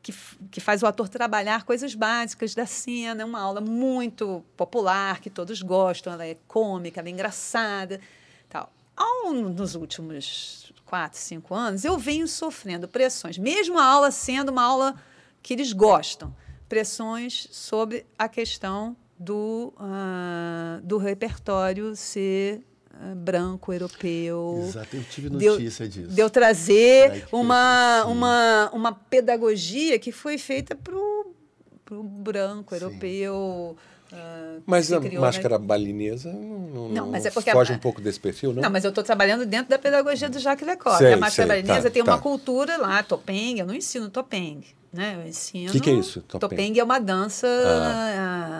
que, 0.00 0.14
que 0.52 0.60
faz 0.60 0.84
o 0.84 0.86
ator 0.86 1.08
trabalhar 1.08 1.64
coisas 1.64 1.92
básicas 1.96 2.54
da 2.54 2.66
cena, 2.66 3.22
é 3.22 3.24
uma 3.24 3.40
aula 3.40 3.60
muito 3.60 4.44
popular, 4.56 5.20
que 5.20 5.28
todos 5.28 5.60
gostam, 5.60 6.12
ela 6.12 6.24
é 6.24 6.36
cômica, 6.46 7.00
ela 7.00 7.08
é 7.08 7.12
engraçada. 7.12 8.00
Tal. 8.48 8.72
Ao, 8.96 9.32
nos 9.32 9.74
últimos 9.74 10.72
quatro, 10.86 11.18
cinco 11.18 11.52
anos, 11.52 11.84
eu 11.84 11.98
venho 11.98 12.28
sofrendo 12.28 12.86
pressões, 12.86 13.36
mesmo 13.36 13.76
a 13.76 13.84
aula 13.84 14.12
sendo 14.12 14.50
uma 14.50 14.62
aula 14.62 14.94
que 15.42 15.52
eles 15.52 15.72
gostam, 15.72 16.34
pressões 16.68 17.48
sobre 17.50 18.06
a 18.16 18.28
questão 18.28 18.96
do, 19.18 19.72
ah, 19.78 20.78
do 20.82 20.96
repertório 20.98 21.94
ser 21.96 22.60
ah, 22.92 23.14
branco, 23.16 23.72
europeu. 23.72 24.64
Exato, 24.68 24.96
eu 24.96 25.02
tive 25.04 25.28
Deu- 25.30 25.52
notícia 25.54 25.88
disso. 25.88 26.08
De 26.14 26.20
eu 26.20 26.30
trazer 26.30 27.10
Ai, 27.10 27.24
uma, 27.32 28.02
sim. 28.06 28.12
uma, 28.12 28.70
uma 28.72 28.92
pedagogia 28.92 29.98
que 29.98 30.12
foi 30.12 30.38
feita 30.38 30.74
para 30.76 30.94
o 30.94 32.02
branco, 32.02 32.74
europeu. 32.74 33.76
ah, 34.12 34.56
Mas 34.66 34.92
a 34.92 34.98
criou, 35.00 35.14
né? 35.14 35.20
máscara 35.20 35.58
balinesa 35.58 36.32
não, 36.32 36.88
Não, 36.90 37.06
mas 37.10 37.24
é 37.26 37.30
porque 37.30 37.50
a- 37.50 37.54
foge 37.54 37.72
um 37.72 37.78
pouco 37.78 38.00
desse 38.00 38.20
perfil, 38.20 38.52
não? 38.52 38.62
Não, 38.62 38.70
mas 38.70 38.84
eu 38.84 38.90
estou 38.90 39.02
trabalhando 39.02 39.44
dentro 39.46 39.68
da 39.70 39.78
pedagogia 39.78 40.28
do 40.28 40.38
Jacques 40.38 40.66
Lecoq. 40.66 40.96
Sei, 40.98 41.12
a 41.12 41.16
máscara 41.16 41.54
sei, 41.54 41.62
balinesa 41.62 41.88
tá, 41.88 41.92
tem 41.94 42.02
uma 42.02 42.16
tá. 42.16 42.22
cultura 42.22 42.76
lá, 42.76 43.02
topeng. 43.02 43.58
Eu 43.58 43.66
não 43.66 43.74
ensino 43.74 44.08
topeng. 44.10 44.60
Né? 44.90 45.16
Eu 45.22 45.28
ensino. 45.28 45.70
Que 45.70 45.80
que 45.80 45.90
é 45.90 45.92
isso, 45.92 46.22
topeng? 46.22 46.48
Topeng 46.48 46.78
é 46.78 46.82
uma 46.82 46.98
dança 46.98 47.46
ah, 47.46 48.57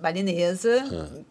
balinesa 0.00 0.84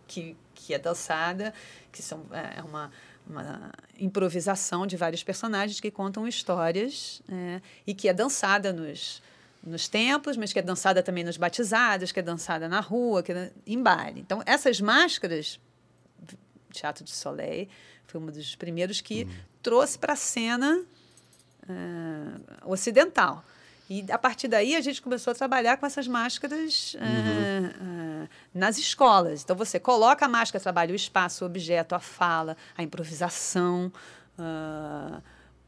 que, 0.07 0.35
que 0.53 0.73
é 0.73 0.79
dançada, 0.79 1.53
que 1.91 2.01
são, 2.01 2.25
é 2.31 2.61
uma, 2.61 2.91
uma 3.27 3.71
improvisação 3.99 4.87
de 4.87 4.95
vários 4.95 5.23
personagens 5.23 5.79
que 5.79 5.91
contam 5.91 6.27
histórias 6.27 7.21
é, 7.29 7.61
e 7.85 7.93
que 7.93 8.07
é 8.07 8.13
dançada 8.13 8.71
nos, 8.71 9.21
nos 9.63 9.87
templos, 9.87 10.37
mas 10.37 10.53
que 10.53 10.59
é 10.59 10.61
dançada 10.61 11.03
também 11.03 11.23
nos 11.23 11.37
batizados, 11.37 12.11
que 12.11 12.19
é 12.19 12.23
dançada 12.23 12.69
na 12.69 12.79
rua, 12.79 13.21
que 13.21 13.31
é 13.31 13.51
em 13.65 13.81
baile. 13.81 14.21
Então, 14.21 14.41
essas 14.45 14.79
máscaras 14.79 15.59
Teatro 16.71 17.03
de 17.03 17.11
Soleil 17.11 17.67
foi 18.05 18.21
um 18.21 18.25
dos 18.27 18.55
primeiros 18.55 19.01
que 19.01 19.27
trouxe 19.61 19.97
para 19.97 20.13
a 20.13 20.15
cena 20.15 20.83
ah, 21.67 22.65
ocidental. 22.65 23.43
E 23.89 24.05
a 24.11 24.17
partir 24.19 24.47
daí 24.47 24.75
a 24.75 24.81
gente 24.81 25.01
começou 25.01 25.31
a 25.31 25.35
trabalhar 25.35 25.77
com 25.77 25.85
essas 25.85 26.07
máscaras 26.07 26.95
ah, 26.99 27.73
ah, 27.81 28.27
nas 28.53 28.77
escolas. 28.77 29.41
Então 29.41 29.55
você 29.55 29.79
coloca 29.79 30.25
a 30.25 30.29
máscara, 30.29 30.61
trabalha 30.61 30.93
o 30.93 30.95
espaço, 30.95 31.43
o 31.43 31.47
objeto, 31.47 31.95
a 31.95 31.99
fala, 31.99 32.55
a 32.77 32.83
improvisação, 32.83 33.91
ah, 34.37 35.19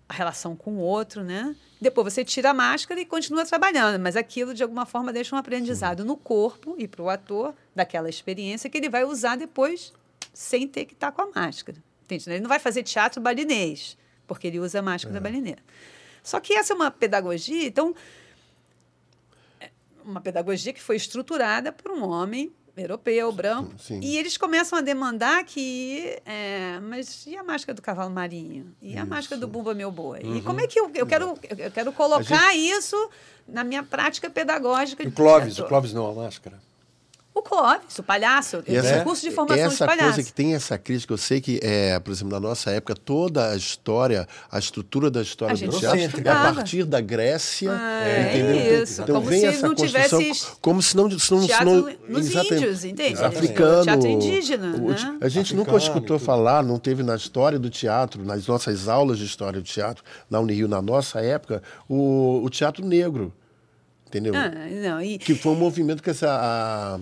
a 0.07 0.13
relação 0.13 0.55
com 0.55 0.73
o 0.73 0.79
outro, 0.79 1.23
né? 1.23 1.55
Depois 1.81 2.13
você 2.13 2.23
tira 2.23 2.51
a 2.51 2.53
máscara 2.53 3.01
e 3.01 3.05
continua 3.05 3.43
trabalhando, 3.43 3.99
mas 3.99 4.15
aquilo 4.15 4.53
de 4.53 4.61
alguma 4.61 4.85
forma 4.85 5.11
deixa 5.11 5.35
um 5.35 5.39
aprendizado 5.39 6.05
no 6.05 6.15
corpo 6.15 6.75
e 6.77 6.87
para 6.87 7.01
o 7.01 7.09
ator 7.09 7.55
daquela 7.73 8.07
experiência 8.07 8.69
que 8.69 8.77
ele 8.77 8.89
vai 8.89 9.03
usar 9.03 9.35
depois 9.35 9.91
sem 10.31 10.67
ter 10.67 10.85
que 10.85 10.93
estar 10.93 11.11
com 11.11 11.23
a 11.23 11.29
máscara. 11.33 11.77
Entende? 12.03 12.29
Ele 12.29 12.41
não 12.41 12.49
vai 12.49 12.59
fazer 12.59 12.83
teatro 12.83 13.19
balinês, 13.19 13.97
porque 14.27 14.45
ele 14.45 14.59
usa 14.59 14.77
a 14.79 14.81
máscara 14.83 15.19
balineira. 15.19 15.61
Só 16.23 16.39
que 16.39 16.53
essa 16.53 16.73
é 16.73 16.75
uma 16.75 16.91
pedagogia, 16.91 17.67
então, 17.67 17.95
é 19.59 19.69
uma 20.03 20.21
pedagogia 20.21 20.73
que 20.73 20.81
foi 20.81 20.95
estruturada 20.95 21.71
por 21.71 21.91
um 21.91 22.07
homem 22.07 22.51
europeu, 22.77 23.31
branco, 23.31 23.73
Sim. 23.77 23.99
e 24.01 24.17
eles 24.17 24.37
começam 24.37 24.79
a 24.79 24.81
demandar 24.81 25.43
que, 25.43 26.19
é, 26.25 26.79
mas 26.79 27.25
e 27.27 27.35
a 27.35 27.43
máscara 27.43 27.75
do 27.75 27.81
cavalo 27.81 28.09
marinho? 28.09 28.73
E 28.81 28.97
a 28.97 29.05
máscara 29.05 29.39
do 29.39 29.47
Bumba 29.47 29.73
Meu 29.73 29.91
Boi? 29.91 30.21
E 30.23 30.41
como 30.41 30.61
é 30.61 30.67
que 30.67 30.79
eu, 30.79 30.89
eu 30.93 31.05
quero, 31.05 31.37
eu 31.57 31.71
quero 31.71 31.91
colocar 31.91 32.55
isso 32.55 32.95
na 33.47 33.63
minha 33.63 33.83
prática 33.83 34.29
pedagógica? 34.29 35.07
O 35.07 35.11
Clóvis, 35.11 35.59
o 35.59 35.65
Clóvis 35.65 35.93
não 35.93 36.05
é 36.05 36.09
uma 36.11 36.23
máscara. 36.23 36.59
O 37.33 37.41
Clóvis, 37.41 37.97
o 37.97 38.03
palhaço. 38.03 38.61
E 38.67 38.75
essa- 38.75 38.91
tenho 38.91 39.03
curso 39.05 39.21
de 39.21 39.31
formação 39.31 39.63
essa 39.65 39.85
de 39.85 39.89
palhaço. 39.89 40.13
coisa 40.15 40.23
que 40.23 40.33
tem 40.33 40.53
essa 40.53 40.77
crítica, 40.77 41.13
eu 41.13 41.17
sei 41.17 41.39
que, 41.39 41.61
é, 41.63 41.97
por 41.97 42.11
exemplo, 42.11 42.33
na 42.33 42.41
nossa 42.41 42.71
época, 42.71 42.93
toda 42.93 43.51
a 43.51 43.55
história, 43.55 44.27
a 44.51 44.59
estrutura 44.59 45.09
da 45.09 45.21
história 45.21 45.53
A 45.53 45.71
do 45.71 45.79
teatro 45.79 46.21
é 46.27 46.29
a 46.29 46.53
partir 46.53 46.83
da 46.83 46.99
Grécia. 46.99 47.71
Ah, 47.71 48.03
entendeu? 48.29 48.55
é 48.57 48.83
isso, 48.83 49.01
Então 49.01 49.15
como 49.15 49.29
vem 49.29 49.39
se 49.39 49.45
essa 49.45 49.61
não 49.67 49.75
construção, 49.75 50.19
tivesse 50.19 50.47
como 50.59 50.81
se 50.81 50.97
não, 50.97 51.09
se 51.09 51.31
não, 51.31 51.41
se 51.41 51.63
não 51.65 51.95
nos 52.09 52.35
índios, 52.35 52.83
entende? 52.83 53.23
Africano. 53.23 53.83
Teatro 53.85 54.07
indígena, 54.09 54.75
o- 54.75 54.89
né? 54.89 55.17
A 55.21 55.29
gente 55.29 55.55
nunca 55.55 55.71
Africano 55.71 55.77
escutou 55.77 56.17
e 56.17 56.19
tudo. 56.19 56.25
falar, 56.25 56.61
não 56.61 56.77
teve 56.77 57.01
na 57.01 57.15
história 57.15 57.57
do 57.57 57.69
teatro, 57.69 58.21
nas 58.25 58.45
nossas 58.45 58.89
aulas 58.89 59.17
de 59.17 59.23
história 59.25 59.61
do 59.61 59.65
teatro, 59.65 60.03
na 60.29 60.37
Unirio, 60.41 60.67
na 60.67 60.81
nossa 60.81 61.21
época, 61.21 61.63
o, 61.87 62.41
o 62.43 62.49
teatro 62.49 62.85
negro. 62.85 63.33
Entendeu? 64.05 64.33
Ah, 64.35 64.49
não, 64.69 65.01
e, 65.01 65.17
Que 65.17 65.33
foi 65.33 65.53
um 65.53 65.55
movimento 65.55 66.03
que 66.03 66.09
essa. 66.09 66.27
A, 66.29 66.99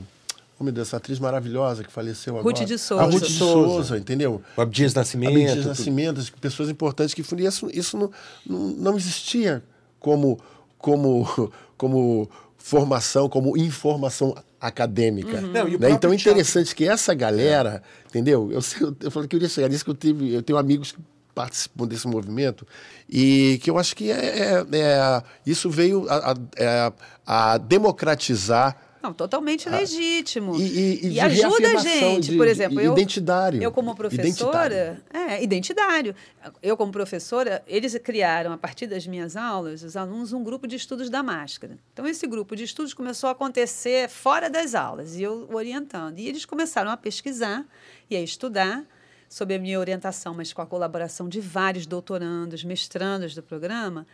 oh, 0.59 0.63
meu 0.63 0.73
Deus, 0.73 0.87
essa 0.89 0.97
atriz 0.97 1.19
maravilhosa 1.19 1.83
que 1.83 1.91
faleceu 1.91 2.37
agora. 2.37 2.55
Ruth 2.57 2.67
de 2.67 2.77
Souza. 2.77 3.03
A 3.03 3.05
Ruth 3.05 3.23
de 3.23 3.31
Souza. 3.33 3.67
Souza, 3.69 3.97
entendeu? 3.97 4.41
O 4.57 4.61
Abdias 4.61 4.93
Nascimento. 4.93 5.29
Abdias 5.31 5.53
tudo. 5.55 5.67
Nascimento, 5.69 6.31
pessoas 6.41 6.69
importantes 6.69 7.13
que 7.13 7.23
foram. 7.23 7.43
e 7.43 7.47
Isso, 7.47 7.69
isso 7.73 7.97
não, 7.97 8.11
não, 8.45 8.59
não 8.91 8.97
existia 8.97 9.63
como, 9.99 10.39
como, 10.77 11.51
como 11.77 12.29
formação, 12.57 13.27
como 13.29 13.57
informação 13.57 14.35
acadêmica. 14.59 15.39
Não, 15.41 15.67
e 15.67 15.75
o 15.75 15.79
né? 15.79 15.89
Então 15.91 16.11
é 16.11 16.15
interessante 16.15 16.75
que 16.75 16.85
essa 16.87 17.13
galera, 17.13 17.81
entendeu? 18.09 18.51
Eu, 18.51 18.61
sei- 18.61 18.85
eu 19.01 19.09
falei 19.09 19.27
que 19.27 19.35
eu 19.35 19.39
queria 19.39 19.47
chegar 19.49 19.69
nisso, 19.69 19.85
que 19.85 19.91
eu, 19.91 19.95
tive, 19.95 20.33
eu 20.33 20.43
tenho 20.43 20.59
amigos 20.59 20.91
que 20.91 20.99
participam 21.33 21.87
desse 21.87 22.05
movimento 22.05 22.67
e 23.09 23.57
que 23.63 23.69
eu 23.69 23.77
acho 23.77 23.95
que 23.95 24.11
é, 24.11 24.15
é- 24.59 24.65
é- 24.73 25.23
isso 25.45 25.69
veio 25.69 26.05
a, 26.09 26.31
a- 26.31 26.35
é, 26.57 26.93
a 27.25 27.57
democratizar 27.57 28.75
não, 29.01 29.13
totalmente 29.13 29.69
legítimo. 29.69 30.55
Ah. 30.55 30.57
e, 30.59 30.61
e, 30.61 31.05
e 31.07 31.09
de 31.11 31.19
ajuda 31.21 31.71
a 31.71 31.77
gente. 31.77 32.31
de- 32.31 32.37
por 32.37 32.47
exemplo, 32.47 32.81
eu, 32.81 32.91
identitário. 32.93 33.61
eu 33.63 33.71
como 33.71 33.95
professora, 33.95 35.01
é, 35.13 35.41
identitário. 35.41 36.13
Eu 36.61 36.75
como 36.75 36.91
professora, 36.91 37.63
eles 37.67 37.97
criaram 38.03 38.51
a 38.51 38.57
partir 38.57 38.87
das 38.87 39.07
minhas 39.07 39.35
aulas, 39.35 39.83
os 39.83 39.95
alunos, 39.95 40.33
um 40.33 40.43
grupo 40.43 40.67
de 40.67 40.75
estudos 40.75 41.09
da 41.09 41.23
máscara. 41.23 41.77
Então 41.93 42.05
esse 42.05 42.27
grupo 42.27 42.55
de 42.55 42.63
estudos 42.63 42.93
começou 42.93 43.29
a 43.29 43.31
acontecer 43.31 44.09
fora 44.09 44.49
das 44.49 44.75
aulas 44.75 45.15
e 45.15 45.23
eu 45.23 45.47
orientando. 45.51 46.19
E 46.19 46.27
eles 46.27 46.45
começaram 46.45 46.91
a 46.91 46.97
pesquisar 46.97 47.65
e 48.09 48.15
a 48.15 48.21
estudar 48.21 48.83
sob 49.29 49.53
a 49.53 49.59
minha 49.59 49.79
orientação, 49.79 50.33
mas 50.33 50.51
com 50.51 50.61
a 50.61 50.65
colaboração 50.65 51.29
de 51.29 51.39
vários 51.39 51.85
doutorandos, 51.85 52.63
mestrandos 52.63 53.35
do 53.35 53.43
programa, 53.43 54.05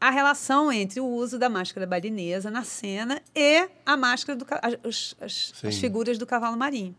a 0.00 0.10
relação 0.10 0.70
entre 0.70 1.00
o 1.00 1.06
uso 1.06 1.38
da 1.38 1.48
máscara 1.48 1.86
balinesa 1.86 2.50
na 2.50 2.62
cena 2.64 3.20
e 3.34 3.66
a 3.84 3.96
máscara 3.96 4.38
do 4.38 4.46
as, 4.62 5.14
as- 5.20 5.54
as 5.64 5.76
figuras 5.78 6.18
do 6.18 6.26
cavalo 6.26 6.56
marinho. 6.56 6.94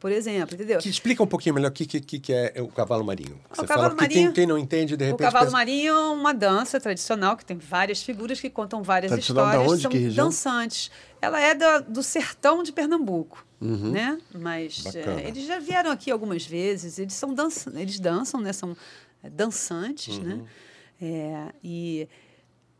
por 0.00 0.10
exemplo, 0.10 0.56
entendeu? 0.56 0.80
Que 0.80 0.88
explica 0.88 1.22
um 1.22 1.26
pouquinho 1.28 1.54
melhor 1.54 1.68
o 1.68 1.72
que, 1.72 1.86
que, 1.86 2.18
que 2.18 2.32
é 2.32 2.54
o 2.60 2.66
cavalo 2.66 3.04
marinho. 3.04 3.38
O 3.48 3.54
Você 3.54 3.60
cavalo 3.66 3.82
fala, 3.82 3.88
porque 3.90 4.02
marinho- 4.02 4.32
quem, 4.32 4.34
quem 4.34 4.46
não 4.46 4.58
entende, 4.58 4.96
de 4.96 5.04
O 5.04 5.06
repente... 5.06 5.20
cavalo 5.26 5.44
pensa- 5.44 5.56
marinho 5.56 5.94
é 5.94 6.08
uma 6.10 6.34
dança 6.34 6.80
tradicional 6.80 7.36
que 7.36 7.44
tem 7.44 7.56
várias 7.56 8.02
figuras 8.02 8.40
que 8.40 8.50
contam 8.50 8.82
várias 8.82 9.10
Tradicional 9.12 9.44
da 9.44 9.50
histórias. 9.52 9.72
onde? 9.72 9.82
São 9.82 9.90
Que 9.92 9.98
região? 9.98 10.24
dançantes. 10.26 10.90
Ela 11.20 11.40
é 11.40 11.54
da- 11.54 11.78
do 11.78 12.02
sertão 12.02 12.64
de 12.64 12.72
Pernambuco, 12.72 13.46
né? 13.60 14.18
Mas 14.34 14.84
Uhum. 14.86 14.90
É, 15.20 15.28
eles 15.28 15.46
já 15.46 15.60
vieram 15.60 15.92
aqui 15.92 16.10
algumas 16.10 16.44
vezes. 16.44 16.98
Eles 16.98 17.12
são 17.14 17.32
dança, 17.32 17.70
eles 17.76 18.00
dançam, 18.00 18.40
né? 18.40 18.52
São 18.52 18.76
é, 19.22 19.30
dançantes, 19.30 20.16
Uhum. 20.18 20.24
né? 20.24 20.40
É, 21.02 21.52
e 21.62 22.08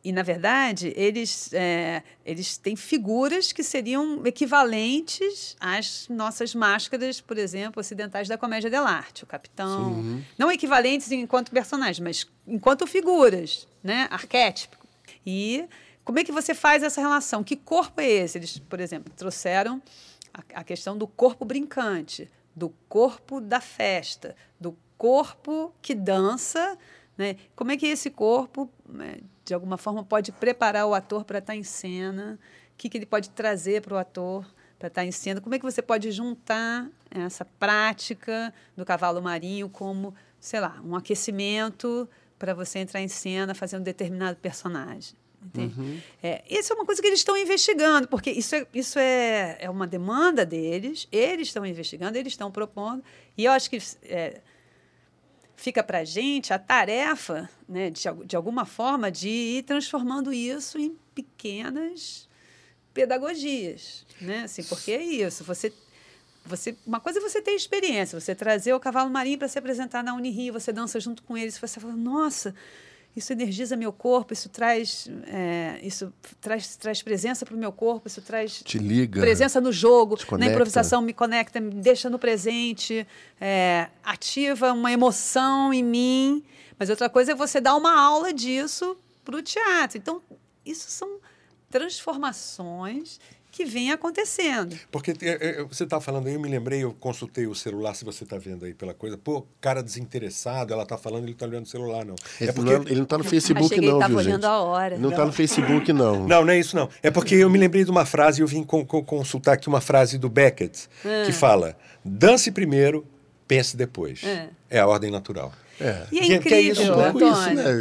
e, 0.05 0.11
na 0.11 0.23
verdade, 0.23 0.93
eles, 0.97 1.53
é, 1.53 2.03
eles 2.25 2.57
têm 2.57 2.75
figuras 2.75 3.53
que 3.53 3.63
seriam 3.63 4.27
equivalentes 4.27 5.57
às 5.61 6.09
nossas 6.09 6.57
máscaras, 6.57 7.21
por 7.21 7.39
exemplo, 7.39 7.79
ocidentais 7.79 8.27
da 8.27 8.37
comédia 8.37 8.69
dell'arte. 8.69 9.23
O 9.23 9.27
capitão. 9.29 9.93
Não 10.37 10.51
equivalentes 10.51 11.13
enquanto 11.13 11.53
personagens, 11.53 12.01
mas 12.01 12.29
enquanto 12.49 12.85
figuras, 12.85 13.69
né? 13.83 14.09
arquétipo. 14.11 14.77
E 15.25 15.67
como 16.05 16.19
é 16.19 16.25
que 16.25 16.33
você 16.33 16.53
faz 16.53 16.83
essa 16.83 17.01
relação? 17.01 17.45
Que 17.45 17.55
corpo 17.55 18.01
é 18.01 18.09
esse? 18.09 18.39
Eles, 18.39 18.59
por 18.59 18.81
exemplo, 18.81 19.13
trouxeram 19.17 19.81
a, 20.35 20.61
a 20.61 20.65
questão 20.65 20.99
do 20.99 21.07
corpo 21.07 21.45
brincante, 21.45 22.29
do 22.57 22.71
corpo 22.89 23.41
da 23.41 23.61
festa, 23.61 24.35
do 24.61 24.77
corpo 24.99 25.73
que 25.81 25.95
dança. 25.95 26.77
Né? 27.17 27.37
Como 27.55 27.71
é 27.71 27.77
que 27.77 27.87
esse 27.87 28.11
corpo, 28.11 28.71
né, 28.89 29.19
de 29.45 29.55
alguma 29.55 29.77
forma, 29.77 30.05
pode 30.05 30.33
preparar 30.33 30.87
o 30.87 30.95
ator 30.95 31.25
para 31.25 31.39
estar 31.39 31.55
em 31.55 31.63
cena? 31.63 32.39
O 32.75 32.77
que, 32.77 32.89
que 32.89 32.99
ele 32.99 33.07
pode 33.07 33.31
trazer 33.31 33.83
para 33.83 33.95
o 33.95 33.99
ator 33.99 34.47
para 34.79 34.89
estar 34.89 35.05
em 35.05 35.13
cena? 35.13 35.41
Como 35.41 35.55
é 35.55 35.59
que 35.59 35.65
você 35.65 35.83
pode 35.83 36.11
juntar 36.11 36.89
essa 37.11 37.45
prática 37.45 38.53
do 38.77 38.85
cavalo 38.85 39.21
marinho 39.23 39.69
como, 39.69 40.15
sei 40.41 40.61
lá, 40.61 40.81
um 40.85 40.97
aquecimento 40.97 42.09
para 42.39 42.55
você 42.55 42.81
entrar 42.81 43.01
em 43.01 43.09
cena 43.09 43.55
fazendo 43.55 43.85
determinado 43.85 44.39
personagem? 44.39 45.15
Entende? 45.45 46.03
É, 46.23 46.43
isso 46.49 46.73
é 46.73 46.77
uma 46.77 46.87
coisa 46.87 47.03
que 47.03 47.09
eles 47.09 47.19
estão 47.19 47.37
investigando, 47.37 48.07
porque 48.07 48.31
isso, 48.31 48.55
é, 48.55 48.67
isso 48.73 48.99
é, 48.99 49.57
é 49.61 49.69
uma 49.69 49.87
demanda 49.87 50.47
deles, 50.47 51.09
eles 51.11 51.49
estão 51.49 51.67
investigando, 51.67 52.17
eles 52.17 52.33
estão 52.33 52.51
propondo, 52.51 53.03
e 53.37 53.45
eu 53.45 53.53
acho 53.53 53.69
que 53.69 53.79
é, 54.05 54.41
fica 55.57 55.83
para 55.83 55.99
a 55.99 56.05
gente 56.05 56.53
a 56.53 56.59
tarefa, 56.59 57.49
né, 57.69 57.91
de, 57.91 58.03
de 58.25 58.37
alguma 58.37 58.65
forma, 58.65 59.11
de 59.11 59.29
ir 59.29 59.63
transformando 59.63 60.33
isso 60.33 60.79
em 60.79 60.97
pequenas 61.15 62.29
pedagogias. 62.93 64.05
Né? 64.21 64.43
Assim, 64.43 64.63
porque 64.65 64.93
é 64.93 65.03
isso, 65.03 65.45
você. 65.45 65.73
Você, 66.45 66.77
uma 66.85 66.99
coisa 66.99 67.21
é 67.21 67.23
você 67.23 67.41
ter 67.41 67.53
experiência, 67.53 68.19
você 68.19 68.35
trazer 68.35 68.73
o 68.73 68.81
cavalo 68.81 69.09
marinho 69.09 69.39
para 69.39 69.47
se 69.47 69.57
apresentar 69.61 70.03
na 70.03 70.13
Unirio, 70.13 70.53
você 70.53 70.73
dança 70.73 70.99
junto 70.99 71.23
com 71.23 71.39
eles, 71.39 71.57
você 71.57 71.79
fala, 71.79 71.95
nossa, 71.95 72.53
isso 73.15 73.33
energiza 73.33 73.77
meu 73.77 73.93
corpo, 73.93 74.33
isso 74.33 74.49
traz, 74.49 75.09
é, 75.27 75.79
isso 75.83 76.13
traz, 76.41 76.77
traz 76.77 77.03
presença 77.03 77.45
para 77.45 77.55
o 77.55 77.59
meu 77.59 77.71
corpo, 77.71 78.09
isso 78.09 78.23
traz 78.23 78.63
Te 78.65 78.79
liga. 78.79 79.21
presença 79.21 79.61
no 79.61 79.71
jogo, 79.71 80.17
na 80.39 80.47
improvisação, 80.47 81.03
me 81.03 81.13
conecta, 81.13 81.61
me 81.61 81.75
deixa 81.75 82.09
no 82.09 82.19
presente, 82.19 83.07
é, 83.41 83.89
ativa 84.03 84.73
uma 84.73 84.91
emoção 84.91 85.75
em 85.75 85.83
mim. 85.83 86.43
Mas 86.79 86.89
outra 86.89 87.11
coisa 87.11 87.33
é 87.33 87.35
você 87.35 87.61
dar 87.61 87.77
uma 87.77 88.01
aula 88.01 88.33
disso 88.33 88.97
para 89.25 89.37
o 89.37 89.43
teatro. 89.43 89.99
Então, 89.99 90.23
isso 90.65 90.91
são 90.91 91.19
transformações 91.71 93.21
que 93.53 93.65
vêm 93.67 93.93
acontecendo. 93.93 94.75
Porque 94.91 95.13
é, 95.23 95.61
é, 95.61 95.65
você 95.65 95.85
está 95.85 96.01
falando 96.01 96.27
aí, 96.27 96.33
eu 96.35 96.41
me 96.41 96.49
lembrei, 96.49 96.83
eu 96.83 96.93
consultei 96.99 97.47
o 97.47 97.55
celular, 97.55 97.95
se 97.95 98.03
você 98.05 98.25
está 98.25 98.39
vendo 98.39 98.65
aí 98.65 98.73
pela 98.73 98.95
coisa. 98.95 99.19
Pô, 99.19 99.47
cara 99.61 99.83
desinteressado, 99.83 100.73
ela 100.73 100.85
está 100.85 100.97
falando, 100.97 101.25
ele 101.25 101.33
está 101.33 101.45
olhando 101.47 101.67
o 101.67 101.69
celular, 101.69 102.05
não. 102.05 102.15
Ele, 102.41 102.51
É 102.51 102.53
porque... 102.53 102.73
não, 102.73 102.83
ele 102.83 102.95
não 102.97 103.05
tá 103.05 103.19
no 103.19 103.25
Facebook, 103.25 103.67
Achei 103.67 103.79
que 103.79 103.85
não, 103.85 103.93
ele 103.93 103.97
estava 103.99 104.09
viu, 104.09 104.19
olhando 104.19 104.43
gente? 104.43 104.51
a 104.51 104.59
hora. 104.61 104.99
Não, 104.99 105.11
tá 105.11 105.27
no 105.27 105.33
Facebook, 105.33 105.93
não. 105.93 106.27
Não, 106.27 106.45
não 106.45 106.53
é 106.53 106.59
isso 106.59 106.75
não. 106.75 106.89
É 107.03 107.11
porque 107.11 107.35
eu 107.35 107.51
me 107.51 107.59
lembrei 107.59 107.85
de 107.85 107.91
uma 107.91 108.07
frase, 108.07 108.41
eu 108.41 108.47
vim 108.47 108.65
con- 108.65 108.87
con- 108.87 109.05
consultar 109.05 109.53
aqui 109.53 109.69
uma 109.69 109.81
frase 109.83 110.17
do 110.17 110.31
Beckett, 110.31 110.89
Ah. 111.05 111.25
que 111.27 111.33
fala, 111.33 111.77
dance 112.05 112.51
primeiro, 112.51 113.07
pense 113.47 113.77
depois. 113.77 114.25
É. 114.25 114.49
É 114.71 114.81
a 114.81 114.87
ordem 114.87 115.11
natural. 115.11 115.53
É. 115.81 116.07
E 116.13 116.19
é 116.33 116.39
que 116.39 116.53
é 116.55 116.61
isso, 116.61 116.83
incrível, 116.83 116.97
né? 116.97 117.09
Antônio, 117.09 117.33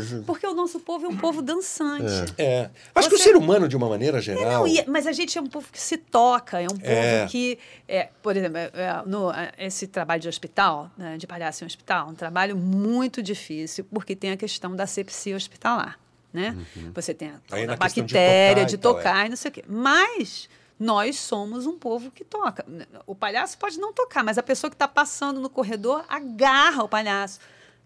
Isso, 0.01 0.15
né? 0.17 0.23
porque 0.25 0.47
o 0.47 0.53
nosso 0.53 0.79
povo 0.79 1.05
é 1.05 1.09
um 1.09 1.17
povo 1.17 1.41
dançante. 1.41 2.33
É. 2.37 2.69
Acho 2.95 3.09
que 3.09 3.15
o 3.15 3.17
Você- 3.17 3.25
ser 3.25 3.35
humano, 3.35 3.67
de 3.67 3.75
uma 3.75 3.87
maneira 3.89 4.19
geral... 4.21 4.43
Não, 4.61 4.67
e- 4.67 4.83
mas 4.87 5.05
a 5.05 5.11
gente 5.11 5.37
é 5.37 5.41
um 5.41 5.47
povo 5.47 5.67
que 5.71 5.79
se 5.79 5.97
toca, 5.97 6.59
é 6.61 6.65
um 6.65 6.77
povo 6.77 6.81
É. 6.85 7.27
que, 7.29 7.59
é, 7.87 8.09
por 8.21 8.35
exemplo, 8.35 8.57
é, 8.57 8.71
é, 8.73 9.01
no, 9.05 9.31
é, 9.31 9.51
esse 9.59 9.87
trabalho 9.87 10.21
de 10.21 10.27
hospital, 10.29 10.89
né, 10.97 11.17
de 11.17 11.27
palhaço 11.27 11.63
em 11.63 11.67
hospital, 11.67 12.09
um 12.09 12.15
trabalho 12.15 12.55
muito 12.57 13.21
difícil, 13.21 13.85
porque 13.91 14.15
tem 14.15 14.31
a 14.31 14.37
questão 14.37 14.75
da 14.75 14.87
sepsia 14.87 15.35
hospitalar. 15.35 15.99
Né? 16.33 16.55
Você 16.93 17.13
tem 17.13 17.27
a, 17.29 17.57
de 17.57 17.75
bactéria 17.75 18.63
tocar 18.63 18.65
de 18.65 18.75
e 18.75 18.77
tocar 18.77 19.23
é. 19.23 19.25
e 19.25 19.29
não 19.29 19.35
sei 19.35 19.49
o 19.49 19.51
quê. 19.51 19.65
Mas 19.67 20.47
nós 20.79 21.19
somos 21.19 21.65
um 21.67 21.77
povo 21.77 22.09
que 22.09 22.23
toca. 22.23 22.65
O 23.05 23.13
palhaço 23.13 23.57
pode 23.57 23.77
não 23.77 23.91
tocar, 23.91 24.23
mas 24.23 24.37
a 24.37 24.43
pessoa 24.43 24.71
que 24.71 24.75
está 24.75 24.87
passando 24.87 25.41
no 25.41 25.49
corredor 25.49 26.05
agarra 26.07 26.83
o 26.83 26.87
palhaço, 26.87 27.39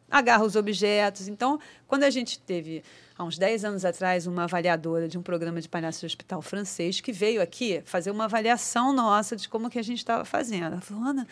agarra 0.09 0.43
os 0.43 0.55
objetos. 0.55 1.27
Então, 1.27 1.59
quando 1.87 2.03
a 2.03 2.09
gente 2.09 2.39
teve, 2.39 2.83
há 3.17 3.23
uns 3.23 3.37
10 3.37 3.65
anos 3.65 3.85
atrás, 3.85 4.27
uma 4.27 4.43
avaliadora 4.43 5.07
de 5.07 5.17
um 5.17 5.21
programa 5.21 5.59
de 5.59 5.69
palhaço 5.69 6.01
de 6.01 6.05
hospital 6.05 6.41
francês 6.41 7.01
que 7.01 7.11
veio 7.11 7.41
aqui 7.41 7.81
fazer 7.85 8.11
uma 8.11 8.25
avaliação 8.25 8.93
nossa 8.93 9.35
de 9.35 9.49
como 9.49 9.69
que 9.69 9.79
a 9.79 9.83
gente 9.83 9.99
estava 9.99 10.25
fazendo. 10.25 10.73
Ela 10.73 10.81
falou, 10.81 11.03
Ana, 11.03 11.27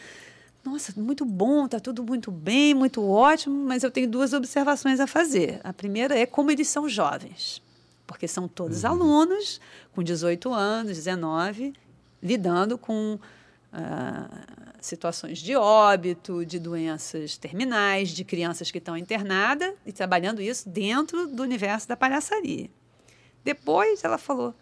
nossa, 0.64 0.94
muito 0.96 1.26
bom, 1.26 1.66
está 1.66 1.80
tudo 1.80 2.04
muito 2.04 2.32
bem, 2.32 2.74
muito 2.74 3.06
ótimo, 3.06 3.66
mas 3.66 3.84
eu 3.84 3.92
tenho 3.92 4.10
duas 4.10 4.32
observações 4.32 5.00
a 5.00 5.08
fazer. 5.08 5.60
A 5.64 5.74
primeira 5.74 6.18
é 6.18 6.26
como 6.26 6.52
eles 6.52 6.70
são 6.70 6.88
jovens, 6.88 7.62
porque 8.08 8.28
são 8.28 8.48
todos 8.48 8.86
alunos 8.86 9.60
com 9.94 10.02
18 10.02 10.54
anos, 10.54 10.96
19, 10.96 11.74
lidando 12.22 12.78
com 12.78 13.20
situações 14.80 15.40
de 15.40 15.56
óbito, 15.56 16.46
de 16.46 16.60
doenças 16.60 17.38
terminais, 17.38 18.10
de 18.10 18.24
crianças 18.24 18.70
que 18.70 18.78
estão 18.78 18.98
internadas 18.98 19.74
e 19.86 19.92
trabalhando 19.92 20.42
isso 20.42 20.70
dentro 20.70 21.28
do 21.28 21.42
universo 21.42 21.88
da 21.88 21.96
palhaçaria. 21.96 22.70
Depois 23.44 24.04
ela 24.04 24.18
falou: 24.18 24.54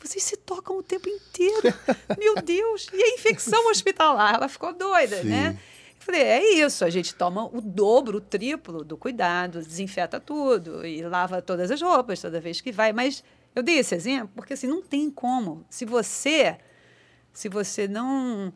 vocês 0.00 0.22
se 0.22 0.36
tocam 0.36 0.78
o 0.78 0.82
tempo 0.82 1.08
inteiro. 1.08 1.74
Meu 2.18 2.36
Deus! 2.42 2.88
E 2.92 3.02
a 3.02 3.14
infecção 3.14 3.70
hospitalar? 3.70 4.34
Ela 4.34 4.48
ficou 4.48 4.72
doida, 4.72 5.22
Sim. 5.22 5.28
né? 5.28 5.58
Eu 5.98 6.06
falei, 6.06 6.22
é 6.22 6.54
isso, 6.54 6.84
a 6.84 6.90
gente 6.90 7.14
toma 7.14 7.46
o 7.46 7.60
dobro, 7.60 8.18
o 8.18 8.20
triplo 8.20 8.84
do 8.84 8.96
cuidado, 8.96 9.60
desinfeta 9.60 10.20
tudo 10.20 10.86
e 10.86 11.02
lava 11.02 11.42
todas 11.42 11.68
as 11.70 11.82
roupas 11.82 12.20
toda 12.20 12.40
vez 12.40 12.60
que 12.60 12.70
vai. 12.70 12.92
Mas 12.92 13.24
eu 13.54 13.62
dei 13.62 13.78
esse 13.78 13.94
exemplo 13.94 14.30
porque 14.36 14.52
assim, 14.52 14.68
não 14.68 14.82
tem 14.82 15.10
como. 15.10 15.66
Se 15.68 15.84
você, 15.84 16.56
se 17.36 17.50
você 17.50 17.86
não. 17.86 18.50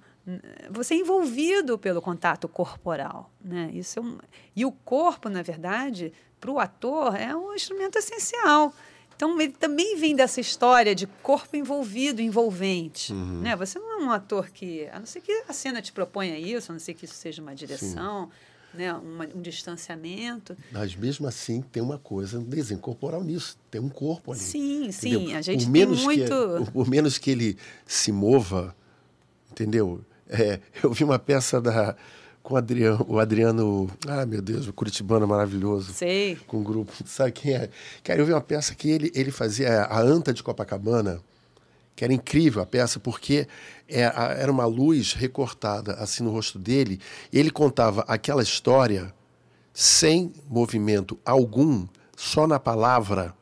Você 0.71 0.95
é 0.95 0.97
envolvido 0.97 1.79
pelo 1.79 2.01
contato 2.01 2.49
corporal. 2.49 3.31
Né? 3.45 3.71
Isso 3.75 3.99
é 3.99 4.03
um, 4.03 4.19
e 4.57 4.65
o 4.65 4.73
corpo, 4.73 5.29
na 5.29 5.43
verdade, 5.43 6.13
para 6.41 6.51
o 6.51 6.59
ator, 6.59 7.15
é 7.15 7.37
um 7.37 7.55
instrumento 7.55 7.99
essencial. 7.99 8.73
Então, 9.15 9.39
ele 9.39 9.53
também 9.53 9.97
vem 9.97 10.17
dessa 10.17 10.41
história 10.41 10.95
de 10.95 11.07
corpo 11.07 11.55
envolvido, 11.57 12.23
envolvente. 12.23 13.13
Né? 13.13 13.55
Você 13.57 13.79
não 13.79 14.01
é 14.01 14.05
um 14.05 14.11
ator 14.11 14.49
que, 14.49 14.89
a 14.91 14.99
não 14.99 15.05
ser 15.05 15.21
que 15.21 15.45
a 15.47 15.53
cena 15.53 15.83
te 15.83 15.93
proponha 15.93 16.39
isso, 16.39 16.71
a 16.71 16.75
não 16.75 16.81
ser 16.81 16.95
que 16.95 17.05
isso 17.05 17.15
seja 17.15 17.43
uma 17.43 17.55
direção, 17.55 18.31
né? 18.75 18.93
Uma- 18.95 19.29
um 19.35 19.41
distanciamento. 19.41 20.57
Mas 20.73 20.95
mesmo 20.95 21.27
assim 21.27 21.61
tem 21.61 21.83
uma 21.83 21.99
coisa, 21.99 22.39
um 22.39 22.45
desenho 22.45 22.81
corporal 22.81 23.23
nisso. 23.23 23.57
Tem 23.71 23.81
um 23.81 23.89
corpo 23.89 24.33
ali. 24.33 24.41
Sim, 24.41 24.91
sim. 24.93 25.15
entendeu? 25.15 25.37
A 25.37 25.43
gente 25.43 25.65
por 25.67 25.73
tem 25.73 25.73
menos 25.73 26.03
muito. 26.03 26.65
Que, 26.65 26.71
por 26.71 26.89
menos 26.89 27.19
que 27.19 27.31
ele 27.31 27.57
se 27.87 28.13
mova, 28.13 28.75
entendeu? 29.51 30.01
É, 30.29 30.61
eu 30.83 30.93
vi 30.93 31.05
uma 31.05 31.19
peça 31.19 31.61
da, 31.61 31.97
com 32.43 32.55
o 32.55 32.57
Adriano, 32.57 33.05
o 33.09 33.19
Adriano, 33.19 33.91
ah 34.07 34.25
meu 34.25 34.41
Deus, 34.41 34.67
o 34.69 34.73
Curitibano 34.73 35.27
maravilhoso. 35.27 35.93
Sei. 35.93 36.37
com 36.47 36.59
um 36.59 36.65
grupo. 36.65 36.93
Sabe 37.05 37.33
quem 37.33 37.55
é? 37.55 37.69
Cara, 38.03 38.21
eu 38.21 38.27
vi 38.27 38.33
uma 38.33 38.41
peça 38.41 38.75
que 38.75 38.89
ele, 38.89 39.11
ele 39.15 39.31
fazia 39.31 39.83
a 39.83 40.01
anta 40.01 40.33
de 40.33 40.43
Copacabana, 40.43 41.21
que 42.01 42.05
era 42.05 42.15
incrível 42.15 42.63
a 42.63 42.67
peça, 42.67 42.99
porque 42.99 43.47
é, 43.87 44.01
era 44.39 44.51
uma 44.51 44.65
luz 44.65 45.13
recortada 45.13 45.93
assim 45.97 46.23
no 46.25 46.31
rosto 46.31 46.59
dele, 46.59 46.99
ele 47.31 47.51
contava 47.51 48.07
aquela 48.09 48.43
história 48.43 49.13
sem 49.75 50.33
movimento 50.49 51.19
algum, 51.27 51.87
só 52.17 52.47
na 52.47 52.59
palavra. 52.59 53.35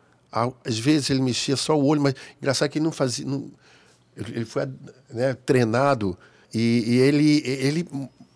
Às 0.65 0.77
vezes 0.77 1.09
ele 1.09 1.23
mexia 1.23 1.55
só 1.57 1.79
o 1.79 1.87
olho, 1.87 2.01
mas 2.01 2.15
engraçado 2.37 2.69
que 2.69 2.79
ele 2.79 2.85
não 2.85 2.91
fazia. 2.91 3.25
não- 3.25 3.49
ele 4.17 4.45
foi 4.45 4.69
né, 5.09 5.35
treinado 5.35 6.19
e, 6.53 6.83
e 6.85 6.97
ele, 6.97 7.43
ele 7.47 7.89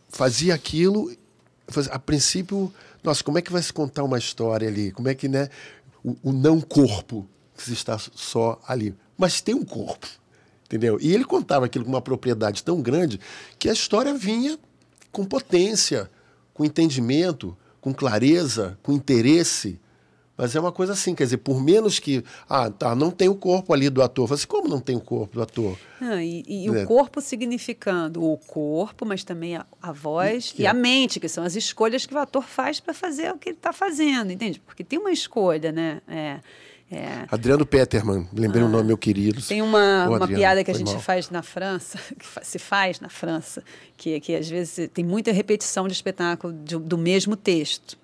fazia 0.09 0.55
aquilo. 0.55 1.12
A 1.91 1.99
princípio, 1.99 2.73
nossa, 3.03 3.25
como 3.25 3.39
é 3.39 3.43
que 3.43 3.51
vai 3.51 3.61
se 3.61 3.73
contar 3.73 4.05
uma 4.05 4.18
história 4.18 4.68
ali? 4.68 4.93
Como 4.93 5.09
é 5.09 5.16
que, 5.16 5.27
né? 5.29 5.49
O, 6.05 6.16
o 6.23 6.33
não 6.33 6.61
corpo 6.61 7.27
que 7.57 7.73
está 7.73 7.99
só 7.99 8.61
ali. 8.68 8.95
Mas 9.17 9.41
tem 9.41 9.55
um 9.55 9.65
corpo. 9.65 10.07
entendeu? 10.67 10.99
E 11.01 11.13
ele 11.13 11.25
contava 11.25 11.67
aquilo 11.67 11.85
com 11.85 11.91
uma 11.91 12.03
propriedade 12.03 12.63
tão 12.63 12.81
grande 12.81 13.21
que 13.59 13.69
a 13.69 13.73
história 13.73 14.15
vinha 14.15 14.59
com 15.11 15.25
potência, 15.25 16.11
com 16.55 16.65
entendimento, 16.65 17.57
com 17.81 17.93
clareza, 17.93 18.79
com 18.83 18.93
interesse. 18.93 19.79
Mas 20.35 20.57
é 20.57 20.61
uma 20.61 20.73
coisa 20.73 20.95
assim, 20.95 21.15
quer 21.15 21.25
dizer, 21.25 21.37
por 21.37 21.63
menos 21.63 21.99
que. 21.99 22.25
Ah, 22.49 22.71
tá, 22.71 22.97
não 22.97 23.11
tem 23.11 23.29
o 23.29 23.35
corpo 23.35 23.73
ali 23.73 23.91
do 23.91 24.03
ator. 24.03 24.27
Você, 24.27 24.47
como 24.47 24.67
não 24.67 24.81
tem 24.81 24.97
o 24.97 25.01
corpo 25.01 25.35
do 25.35 25.43
ator? 25.43 25.79
E, 26.01 26.65
e 26.65 26.71
o 26.71 26.87
corpo 26.87 27.21
significando 27.21 28.25
o 28.25 28.39
corpo, 28.39 29.05
mas 29.05 29.23
também 29.23 29.57
a, 29.57 29.67
a 29.81 29.93
voz 29.93 30.55
e, 30.57 30.63
e 30.63 30.67
é. 30.67 30.69
a 30.71 30.75
mente, 30.75 31.21
que 31.21 31.29
são 31.29 31.45
as 31.45 31.55
escolhas 31.55 32.07
que 32.07 32.15
o 32.15 32.19
ator 32.19 32.45
faz 32.45 32.81
para 32.81 32.95
fazer 32.95 33.31
o 33.31 33.39
que 33.39 33.51
ele 33.51 33.57
está 33.57 33.73
fazendo, 33.73 34.33
entende? 34.33 34.59
Porque 34.59 34.83
tem 34.83 34.99
uma 34.99 35.13
escolha, 35.13 35.71
né? 35.71 36.01
É, 36.09 36.41
é. 36.93 37.24
Adriano 37.30 37.64
Peterman, 37.64 38.28
lembrei 38.32 38.62
ah, 38.62 38.66
o 38.66 38.68
nome, 38.68 38.84
meu 38.84 38.99
querido. 38.99 39.40
Tem 39.40 39.62
uma, 39.62 40.09
uma 40.09 40.28
piada 40.28 40.62
que 40.62 40.70
a 40.70 40.74
gente 40.74 40.93
mal. 40.93 41.01
faz 41.01 41.30
na 41.30 41.43
França, 41.43 41.99
que 42.18 42.47
se 42.47 42.59
faz 42.59 43.01
na 43.01 43.09
França, 43.09 43.64
que, 43.97 44.20
que 44.20 44.34
às 44.34 44.49
vezes 44.49 44.90
tem 44.93 45.05
muita 45.05 45.32
repetição 45.32 45.86
de 45.86 45.95
espetáculo 45.95 46.53
de, 46.53 46.78
do 46.78 46.99
mesmo 46.99 47.34
texto 47.34 48.01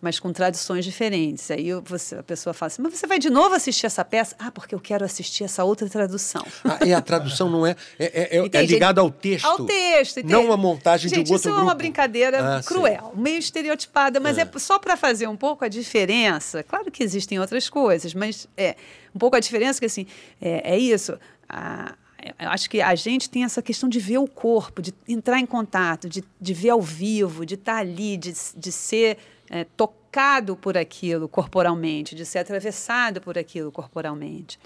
mas 0.00 0.20
com 0.20 0.32
traduções 0.32 0.84
diferentes. 0.84 1.50
Aí 1.50 1.72
você, 1.84 2.16
a 2.16 2.22
pessoa 2.22 2.54
fala 2.54 2.68
assim, 2.68 2.82
mas 2.82 2.94
você 2.94 3.06
vai 3.06 3.18
de 3.18 3.28
novo 3.28 3.54
assistir 3.54 3.86
essa 3.86 4.04
peça? 4.04 4.36
Ah, 4.38 4.50
porque 4.50 4.74
eu 4.74 4.80
quero 4.80 5.04
assistir 5.04 5.44
essa 5.44 5.64
outra 5.64 5.88
tradução. 5.88 6.44
Ah, 6.64 6.84
e 6.86 6.94
a 6.94 7.00
tradução 7.00 7.50
não 7.50 7.66
é... 7.66 7.74
É, 7.98 8.38
é, 8.38 8.48
é 8.52 8.66
ligada 8.66 9.00
ao 9.00 9.10
texto. 9.10 9.44
Ao 9.44 9.64
texto. 9.64 10.18
Entende? 10.18 10.32
Não 10.32 10.52
a 10.52 10.56
montagem 10.56 11.08
gente, 11.08 11.24
de 11.24 11.30
um 11.30 11.34
outro 11.34 11.50
grupo. 11.50 11.58
isso 11.58 11.60
é 11.60 11.62
uma 11.64 11.74
brincadeira 11.74 12.58
ah, 12.58 12.62
cruel, 12.62 13.12
meio 13.16 13.38
estereotipada, 13.38 14.20
mas 14.20 14.38
é, 14.38 14.42
é 14.42 14.58
só 14.58 14.78
para 14.78 14.96
fazer 14.96 15.26
um 15.26 15.36
pouco 15.36 15.64
a 15.64 15.68
diferença. 15.68 16.62
Claro 16.62 16.90
que 16.90 17.02
existem 17.02 17.40
outras 17.40 17.68
coisas, 17.68 18.14
mas 18.14 18.46
é 18.56 18.76
um 19.14 19.18
pouco 19.18 19.36
a 19.36 19.40
diferença 19.40 19.80
que, 19.80 19.86
assim, 19.86 20.06
é, 20.40 20.74
é 20.74 20.78
isso... 20.78 21.18
A, 21.48 21.94
eu 22.38 22.48
acho 22.50 22.68
que 22.68 22.80
a 22.80 22.94
gente 22.94 23.30
tem 23.30 23.44
essa 23.44 23.62
questão 23.62 23.88
de 23.88 24.00
ver 24.00 24.18
o 24.18 24.26
corpo, 24.26 24.82
de 24.82 24.92
entrar 25.06 25.38
em 25.38 25.46
contato, 25.46 26.08
de, 26.08 26.24
de 26.40 26.54
ver 26.54 26.70
ao 26.70 26.82
vivo, 26.82 27.46
de 27.46 27.54
estar 27.54 27.76
ali, 27.76 28.16
de, 28.16 28.32
de 28.56 28.72
ser 28.72 29.18
é, 29.48 29.64
tocado 29.64 30.56
por 30.56 30.76
aquilo 30.76 31.28
corporalmente, 31.28 32.14
de 32.14 32.26
ser 32.26 32.40
atravessado 32.40 33.20
por 33.20 33.38
aquilo 33.38 33.70
corporalmente. 33.70 34.58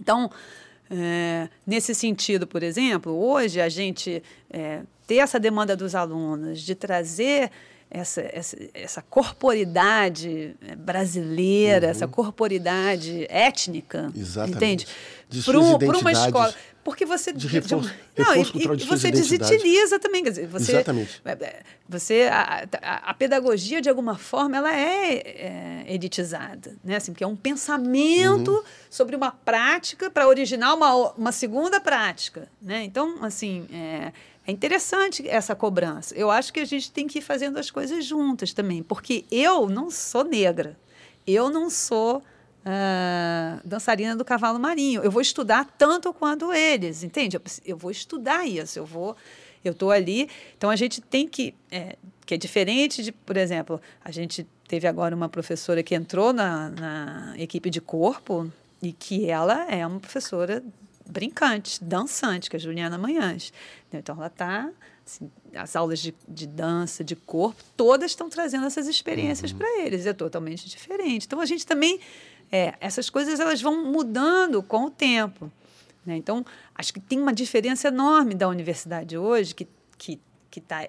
Então, 0.00 0.30
é, 0.90 1.48
nesse 1.66 1.94
sentido, 1.94 2.46
por 2.46 2.62
exemplo, 2.62 3.12
hoje 3.12 3.60
a 3.60 3.68
gente 3.68 4.22
é, 4.50 4.82
ter 5.06 5.16
essa 5.16 5.38
demanda 5.38 5.76
dos 5.76 5.94
alunos 5.94 6.60
de 6.60 6.74
trazer 6.74 7.50
essa, 7.90 8.20
essa, 8.32 8.56
essa 8.74 9.02
corporidade 9.02 10.56
é, 10.66 10.74
brasileira, 10.74 11.86
uhum. 11.86 11.90
essa 11.90 12.08
corporidade 12.08 13.26
étnica, 13.28 14.10
Exatamente. 14.14 14.56
entende? 14.56 14.86
Para 15.44 15.98
uma 15.98 16.12
escola. 16.12 16.54
Porque 16.86 17.04
você. 17.04 17.32
De 17.32 17.48
reforço, 17.48 17.88
de, 17.88 18.22
não, 18.22 18.32
reforço 18.32 18.56
e, 18.56 18.84
e 18.84 18.86
você 18.86 19.10
desutiliza 19.10 19.98
também. 19.98 20.22
Quer 20.22 20.30
dizer, 20.30 20.46
você, 20.46 20.70
Exatamente. 20.70 21.20
É, 21.24 21.32
é, 21.32 21.62
você, 21.88 22.28
a, 22.30 22.64
a, 22.80 23.10
a, 23.10 23.14
pedagogia, 23.14 23.80
de 23.80 23.88
alguma 23.88 24.16
forma, 24.16 24.56
ela 24.56 24.72
é, 24.72 25.14
é 25.16 25.84
editizada. 25.88 26.76
Né? 26.84 26.94
Assim, 26.94 27.10
porque 27.10 27.24
é 27.24 27.26
um 27.26 27.34
pensamento 27.34 28.52
uhum. 28.52 28.62
sobre 28.88 29.16
uma 29.16 29.32
prática 29.32 30.08
para 30.08 30.28
originar 30.28 30.74
uma, 30.74 31.10
uma 31.14 31.32
segunda 31.32 31.80
prática. 31.80 32.48
Né? 32.62 32.84
Então, 32.84 33.18
assim. 33.20 33.66
É, 33.72 34.12
é 34.46 34.52
interessante 34.52 35.26
essa 35.28 35.54
cobrança. 35.56 36.14
Eu 36.14 36.30
acho 36.30 36.52
que 36.52 36.60
a 36.60 36.64
gente 36.64 36.90
tem 36.92 37.08
que 37.08 37.18
ir 37.18 37.22
fazendo 37.22 37.58
as 37.58 37.70
coisas 37.70 38.04
juntas 38.04 38.52
também, 38.52 38.82
porque 38.82 39.24
eu 39.30 39.68
não 39.68 39.90
sou 39.90 40.22
negra, 40.22 40.78
eu 41.26 41.50
não 41.50 41.68
sou 41.68 42.18
uh, 42.18 43.60
dançarina 43.64 44.14
do 44.14 44.24
cavalo 44.24 44.60
marinho. 44.60 45.02
Eu 45.02 45.10
vou 45.10 45.20
estudar 45.20 45.64
tanto 45.76 46.12
quanto 46.12 46.52
eles, 46.52 47.02
entende? 47.02 47.40
Eu, 47.64 47.76
vou 47.76 47.90
estudar 47.90 48.46
isso, 48.46 48.78
eu 48.78 48.86
vou, 48.86 49.16
eu 49.64 49.72
estou 49.72 49.90
ali. 49.90 50.30
Então 50.56 50.70
a 50.70 50.76
gente 50.76 51.00
tem 51.00 51.26
que, 51.26 51.52
é, 51.68 51.96
que 52.24 52.34
é 52.34 52.36
diferente 52.36 53.02
de, 53.02 53.10
por 53.10 53.36
exemplo, 53.36 53.80
a 54.04 54.12
gente 54.12 54.46
teve 54.68 54.86
agora 54.86 55.14
uma 55.14 55.28
professora 55.28 55.82
que 55.82 55.94
entrou 55.94 56.32
na, 56.32 56.70
na 56.70 57.34
equipe 57.36 57.68
de 57.68 57.80
corpo 57.80 58.48
e 58.80 58.92
que 58.92 59.28
ela 59.28 59.66
é 59.68 59.84
uma 59.84 59.98
professora 59.98 60.62
brincante, 61.08 61.82
dançante, 61.82 62.50
que 62.50 62.56
é 62.56 62.58
a 62.58 62.60
Juliana 62.60 62.98
Manhãs. 62.98 63.52
Então 63.92 64.16
ela 64.16 64.26
está 64.26 64.70
Assim, 65.06 65.30
as 65.54 65.76
aulas 65.76 66.00
de, 66.00 66.12
de, 66.28 66.48
dança, 66.48 67.04
de 67.04 67.14
corpo, 67.14 67.62
todas 67.76 68.10
estão 68.10 68.28
trazendo 68.28 68.66
essas 68.66 68.88
experiências 68.88 69.52
uhum. 69.52 69.58
para 69.58 69.80
eles. 69.80 70.04
É 70.04 70.12
totalmente 70.12 70.68
diferente. 70.68 71.26
Então, 71.26 71.40
a 71.40 71.46
gente 71.46 71.64
também 71.64 72.00
é, 72.50 72.74
essas 72.80 73.10
coisas 73.10 73.40
elas 73.40 73.60
vão 73.60 73.84
mudando 73.84 74.62
com 74.62 74.86
o 74.86 74.90
tempo. 74.90 75.50
Né? 76.04 76.16
Então, 76.16 76.44
acho 76.74 76.92
que 76.92 77.00
tem 77.00 77.20
uma 77.20 77.32
diferença 77.32 77.88
enorme 77.88 78.34
da 78.34 78.48
universidade 78.48 79.16
hoje, 79.16 79.54
que 79.54 79.64
está 79.64 79.76
que, 79.98 80.20
que 80.50 80.60
tá 80.60 80.88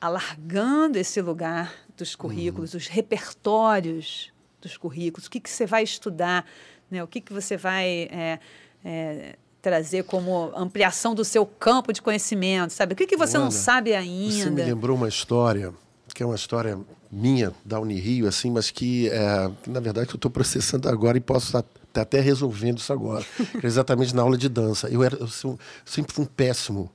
alargando 0.00 0.98
esse 0.98 1.20
lugar 1.20 1.74
dos 1.96 2.14
currículos, 2.14 2.72
uhum. 2.72 2.78
os 2.78 2.86
repertórios 2.86 4.32
dos 4.60 4.76
currículos, 4.76 5.26
o 5.26 5.30
que, 5.30 5.40
que 5.40 5.50
você 5.50 5.66
vai 5.66 5.82
estudar, 5.82 6.46
né? 6.90 7.02
o 7.02 7.06
que, 7.06 7.20
que 7.20 7.32
você 7.32 7.56
vai 7.56 8.08
é, 8.10 8.38
é, 8.84 9.36
trazer 9.60 10.04
como 10.04 10.52
ampliação 10.56 11.14
do 11.14 11.24
seu 11.24 11.44
campo 11.44 11.92
de 11.92 12.00
conhecimento, 12.00 12.72
sabe? 12.72 12.92
O 12.92 12.96
que, 12.96 13.06
que 13.06 13.16
você 13.16 13.36
Luana, 13.36 13.44
não 13.44 13.50
sabe 13.50 13.94
ainda? 13.94 14.32
Você 14.32 14.50
me 14.50 14.62
lembrou 14.62 14.96
uma 14.96 15.08
história, 15.08 15.72
que 16.14 16.22
é 16.22 16.26
uma 16.26 16.36
história 16.36 16.78
minha 17.10 17.52
da 17.64 17.80
Unirio, 17.80 18.28
assim, 18.28 18.50
mas 18.50 18.70
que, 18.70 19.08
é, 19.08 19.50
na 19.66 19.80
verdade, 19.80 20.10
eu 20.10 20.14
estou 20.14 20.30
processando 20.30 20.88
agora 20.88 21.16
e 21.16 21.20
posso 21.20 21.46
estar 21.46 21.64
tá 21.92 22.02
até 22.02 22.20
resolvendo 22.20 22.78
isso 22.78 22.92
agora. 22.92 23.24
exatamente 23.62 24.14
na 24.14 24.22
aula 24.22 24.36
de 24.36 24.48
dança. 24.48 24.88
Eu, 24.88 25.02
era, 25.02 25.16
eu 25.16 25.58
sempre 25.84 26.14
fui 26.14 26.24
um 26.24 26.28
péssimo, 26.28 26.90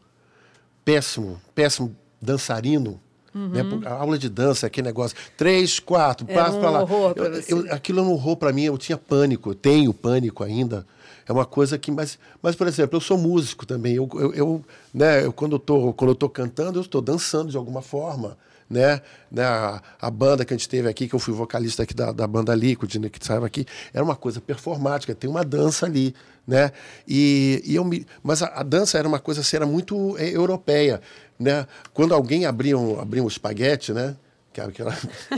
péssimo, 0.85 1.41
péssimo 1.53 1.95
dançarino. 2.21 2.99
Uhum. 3.33 3.49
Né? 3.49 3.87
A 3.87 3.93
aula 3.93 4.17
de 4.17 4.29
dança, 4.29 4.67
aquele 4.67 4.87
negócio, 4.87 5.17
três, 5.35 5.79
quatro, 5.79 6.25
passo 6.27 6.57
um 6.57 6.59
para 6.59 6.69
lá. 6.69 6.81
Eu, 7.15 7.63
eu, 7.65 7.73
aquilo 7.73 7.99
é 7.99 8.03
um 8.03 8.11
horror 8.11 8.37
para 8.37 8.53
mim, 8.53 8.63
eu 8.63 8.77
tinha 8.77 8.97
pânico, 8.97 9.49
eu 9.49 9.55
tenho 9.55 9.91
pânico 9.93 10.43
ainda. 10.43 10.85
É 11.27 11.31
uma 11.31 11.45
coisa 11.45 11.77
que. 11.77 11.91
Mas, 11.91 12.19
mas 12.41 12.55
por 12.55 12.67
exemplo, 12.67 12.97
eu 12.97 13.01
sou 13.01 13.17
músico 13.17 13.65
também. 13.65 13.95
Eu, 13.95 14.09
eu, 14.13 14.33
eu 14.33 14.65
né, 14.93 15.25
eu, 15.25 15.33
quando 15.33 15.53
eu 15.53 16.11
estou 16.11 16.29
cantando, 16.29 16.79
eu 16.79 16.83
estou 16.83 17.01
dançando 17.01 17.51
de 17.51 17.57
alguma 17.57 17.81
forma 17.81 18.37
né? 18.69 19.01
né 19.31 19.43
a, 19.43 19.81
a, 20.01 20.09
banda 20.09 20.43
que 20.43 20.53
a 20.53 20.57
gente 20.57 20.67
teve 20.67 20.89
aqui, 20.89 21.07
que 21.07 21.13
eu 21.13 21.19
fui 21.19 21.33
vocalista 21.33 21.83
aqui 21.83 21.93
da, 21.93 22.11
da 22.11 22.27
banda 22.27 22.53
Liquid, 22.55 22.95
né, 22.95 23.09
que 23.09 23.23
saiu 23.23 23.45
aqui, 23.45 23.65
era 23.93 24.03
uma 24.03 24.15
coisa 24.15 24.41
performática, 24.41 25.13
tem 25.13 25.29
uma 25.29 25.43
dança 25.43 25.85
ali, 25.85 26.13
né? 26.45 26.71
E, 27.07 27.61
e 27.65 27.75
eu 27.75 27.85
me, 27.85 28.05
mas 28.21 28.41
a, 28.41 28.47
a 28.47 28.63
dança 28.63 28.97
era 28.97 29.07
uma 29.07 29.19
coisa 29.19 29.41
assim, 29.41 29.55
era 29.55 29.65
muito 29.65 30.17
é, 30.17 30.29
europeia, 30.29 31.01
né? 31.39 31.67
Quando 31.93 32.13
alguém 32.13 32.45
abria 32.45 32.77
um, 32.77 32.99
abria 32.99 33.23
um 33.23 33.27
espaguete, 33.27 33.93
né? 33.93 34.15
Que 34.53 34.61
aquela 34.61 34.95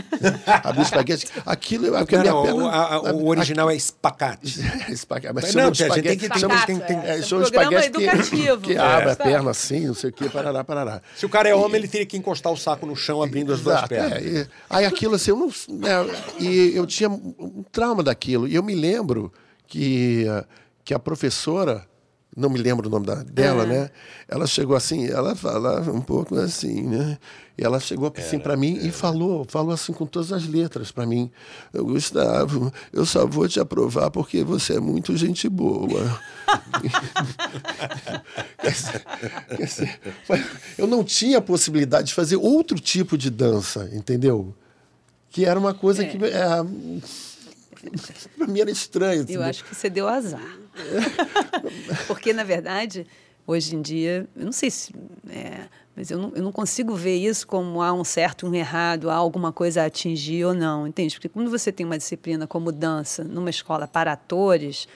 abrir 0.63 0.81
espaguete. 0.81 1.27
Aquilo, 1.45 1.95
aquilo 1.95 2.23
não, 2.23 2.43
perna, 2.43 2.63
o, 2.63 2.67
a, 2.67 2.95
a, 2.95 3.13
o 3.13 3.27
original 3.27 3.69
a, 3.69 3.73
é 3.73 3.77
espacate. 3.77 4.59
espacate. 4.91 5.33
Mas 5.33 5.55
não, 5.55 5.69
a 5.69 5.73
gente 5.73 6.01
tem 6.01 6.17
que 6.17 6.39
chama, 6.39 6.65
tem, 6.65 6.79
tem, 6.79 6.97
é, 6.97 7.21
chama 7.21 7.43
espaguete 7.43 7.87
educativo. 7.87 8.57
Que, 8.57 8.73
que 8.73 8.73
é. 8.73 8.79
abre 8.79 9.11
a 9.11 9.15
perna 9.15 9.51
assim, 9.51 9.87
não 9.87 9.93
sei 9.93 10.09
o 10.09 10.13
que, 10.13 10.29
parará, 10.29 10.63
parará. 10.63 11.01
Se 11.15 11.25
o 11.25 11.29
cara 11.29 11.47
é 11.47 11.55
homem, 11.55 11.77
ele 11.77 11.87
teria 11.87 12.05
que 12.05 12.17
encostar 12.17 12.51
o 12.51 12.57
saco 12.57 12.85
no 12.85 12.95
chão 12.95 13.23
abrindo 13.23 13.53
as 13.53 13.61
duas 13.61 13.81
pernas. 13.87 14.21
É, 14.21 14.21
e, 14.21 14.47
aí 14.69 14.85
aquilo 14.85 15.15
assim, 15.15 15.31
eu 15.31 15.37
não, 15.37 15.47
né, 15.47 15.89
e 16.39 16.75
eu 16.75 16.85
tinha 16.85 17.09
um 17.09 17.63
trauma 17.71 18.03
daquilo. 18.03 18.47
E 18.47 18.55
eu 18.55 18.61
me 18.61 18.75
lembro 18.75 19.31
que, 19.67 20.25
que 20.83 20.93
a 20.93 20.99
professora 20.99 21.87
não 22.35 22.49
me 22.49 22.59
lembro 22.59 22.87
o 22.87 22.91
nome 22.91 23.05
da, 23.05 23.23
dela, 23.23 23.63
é. 23.63 23.65
né? 23.65 23.89
Ela 24.27 24.45
chegou 24.45 24.75
assim, 24.75 25.07
ela 25.07 25.33
falava 25.35 25.89
um 25.91 26.01
pouco 26.01 26.35
assim, 26.35 26.81
né? 26.81 27.17
E 27.57 27.63
ela 27.63 27.79
chegou 27.79 28.13
assim 28.17 28.37
para 28.37 28.57
mim 28.57 28.75
era. 28.77 28.87
e 28.87 28.91
falou, 28.91 29.45
falou 29.47 29.71
assim 29.71 29.93
com 29.93 30.05
todas 30.05 30.33
as 30.33 30.45
letras 30.45 30.91
para 30.91 31.05
mim. 31.05 31.31
Eu, 31.73 31.85
Gustavo, 31.85 32.73
eu 32.91 33.05
só 33.05 33.25
vou 33.25 33.47
te 33.47 33.57
aprovar 33.59 34.11
porque 34.11 34.43
você 34.43 34.73
é 34.73 34.79
muito 34.81 35.15
gente 35.15 35.47
boa. 35.47 36.03
eu 40.77 40.85
não 40.85 41.01
tinha 41.03 41.37
a 41.37 41.41
possibilidade 41.41 42.09
de 42.09 42.13
fazer 42.13 42.35
outro 42.35 42.77
tipo 42.77 43.17
de 43.17 43.29
dança, 43.29 43.89
entendeu? 43.93 44.53
Que 45.29 45.45
era 45.45 45.57
uma 45.57 45.73
coisa 45.73 46.03
é. 46.03 46.07
que 46.07 46.17
é, 46.25 46.45
para 48.37 48.47
mim 48.47 48.59
era 48.59 48.71
estranho. 48.71 49.25
Eu 49.29 49.43
acho 49.43 49.63
que 49.63 49.73
você 49.73 49.89
deu 49.89 50.09
azar. 50.09 50.64
Porque, 52.07 52.33
na 52.33 52.43
verdade, 52.43 53.05
hoje 53.45 53.75
em 53.75 53.81
dia, 53.81 54.27
eu 54.35 54.45
não 54.45 54.51
sei 54.51 54.69
se. 54.69 54.93
É, 55.29 55.65
mas 55.95 56.11
eu 56.11 56.17
não, 56.17 56.31
eu 56.35 56.43
não 56.43 56.51
consigo 56.51 56.93
ver 56.95 57.15
isso 57.15 57.47
como 57.47 57.81
há 57.81 57.93
um 57.93 58.03
certo, 58.03 58.47
um 58.47 58.53
errado, 58.53 59.09
há 59.09 59.15
alguma 59.15 59.51
coisa 59.51 59.83
a 59.83 59.85
atingir 59.85 60.43
ou 60.45 60.53
não, 60.53 60.85
entende? 60.85 61.15
Porque 61.15 61.29
quando 61.29 61.49
você 61.49 61.71
tem 61.71 61.85
uma 61.85 61.97
disciplina 61.97 62.45
como 62.45 62.71
dança 62.71 63.23
numa 63.23 63.49
escola 63.49 63.87
para 63.87 64.11
atores, 64.11 64.87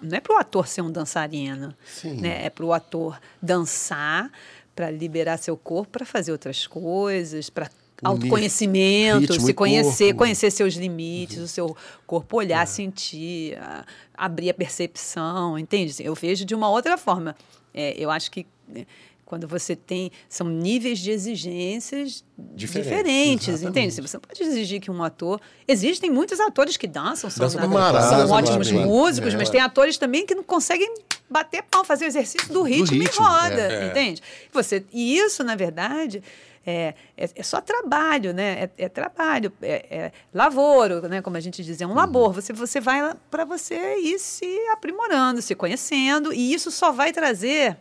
não 0.00 0.16
é 0.16 0.20
para 0.20 0.34
o 0.34 0.38
ator 0.38 0.66
ser 0.66 0.82
um 0.82 0.90
dançarino, 0.90 1.74
Sim. 1.84 2.20
né? 2.20 2.46
é 2.46 2.50
para 2.50 2.64
o 2.64 2.72
ator 2.72 3.18
dançar, 3.40 4.30
para 4.74 4.90
liberar 4.90 5.36
seu 5.38 5.56
corpo, 5.56 5.92
para 5.92 6.06
fazer 6.06 6.32
outras 6.32 6.66
coisas, 6.66 7.50
para 7.50 7.70
autoconhecimento, 8.04 9.20
ritmo 9.32 9.46
se 9.46 9.54
conhecer, 9.54 10.04
corpo. 10.06 10.18
conhecer 10.18 10.50
seus 10.50 10.74
limites, 10.74 11.38
o 11.38 11.48
seu 11.48 11.76
corpo 12.06 12.36
olhar, 12.36 12.66
sentir, 12.66 13.56
a- 13.58 13.84
abrir 14.16 14.50
a 14.50 14.54
percepção, 14.54 15.58
entende? 15.58 15.90
Assim, 15.92 16.04
Eu 16.04 16.14
vejo 16.14 16.44
de 16.44 16.54
uma 16.54 16.68
outra 16.68 16.96
forma. 16.98 17.34
É, 17.74 17.94
eu 17.98 18.10
acho 18.10 18.30
que 18.30 18.46
né, 18.68 18.86
quando 19.24 19.46
você 19.48 19.74
tem 19.74 20.10
são 20.28 20.46
níveis 20.48 20.98
de 21.00 21.10
exigências 21.10 22.24
Diferentes, 22.54 22.86
diferentes, 22.92 23.48
exatamente. 23.48 23.78
entende? 23.78 23.94
Se 23.94 24.00
Você 24.00 24.16
não 24.16 24.22
pode 24.22 24.42
exigir 24.42 24.80
que 24.80 24.90
um 24.90 25.02
ator. 25.02 25.40
Existem 25.66 26.10
muitos 26.10 26.38
atores 26.40 26.76
que 26.76 26.86
dançam, 26.86 27.28
são, 27.28 27.48
são 27.50 28.30
ótimos 28.30 28.70
músicos, 28.70 29.34
É. 29.34 29.36
mas 29.36 29.50
tem 29.50 29.60
atores 29.60 29.98
também 29.98 30.24
que 30.24 30.34
não 30.34 30.42
conseguem 30.44 30.94
bater 31.28 31.62
pau, 31.64 31.84
fazer 31.84 32.04
o 32.04 32.08
exercício 32.08 32.52
do 32.52 32.62
ritmo, 32.62 32.98
ritmo, 33.00 33.24
e 33.24 33.28
roda, 33.28 33.60
é. 33.60 33.86
entende? 33.88 34.22
Você, 34.52 34.84
e 34.92 35.16
isso, 35.18 35.42
na 35.42 35.56
verdade, 35.56 36.22
é, 36.66 36.94
é, 37.16 37.30
é 37.34 37.42
só 37.42 37.60
trabalho, 37.60 38.34
né? 38.34 38.68
É, 38.76 38.84
é 38.84 38.88
trabalho, 38.88 39.52
é, 39.62 39.86
é 39.88 40.12
lavoro, 40.34 41.08
né? 41.08 41.22
Como 41.22 41.36
a 41.36 41.40
gente 41.40 41.62
diz, 41.62 41.80
é 41.80 41.86
um 41.86 41.94
labor. 41.94 42.32
Você, 42.32 42.52
você 42.52 42.80
vai 42.80 43.14
para 43.30 43.44
você 43.44 43.96
ir 43.98 44.18
se 44.18 44.46
aprimorando, 44.70 45.40
se 45.40 45.54
conhecendo, 45.54 46.32
e 46.32 46.52
isso 46.52 46.70
só 46.70 46.90
vai 46.90 47.12
trazer 47.12 47.78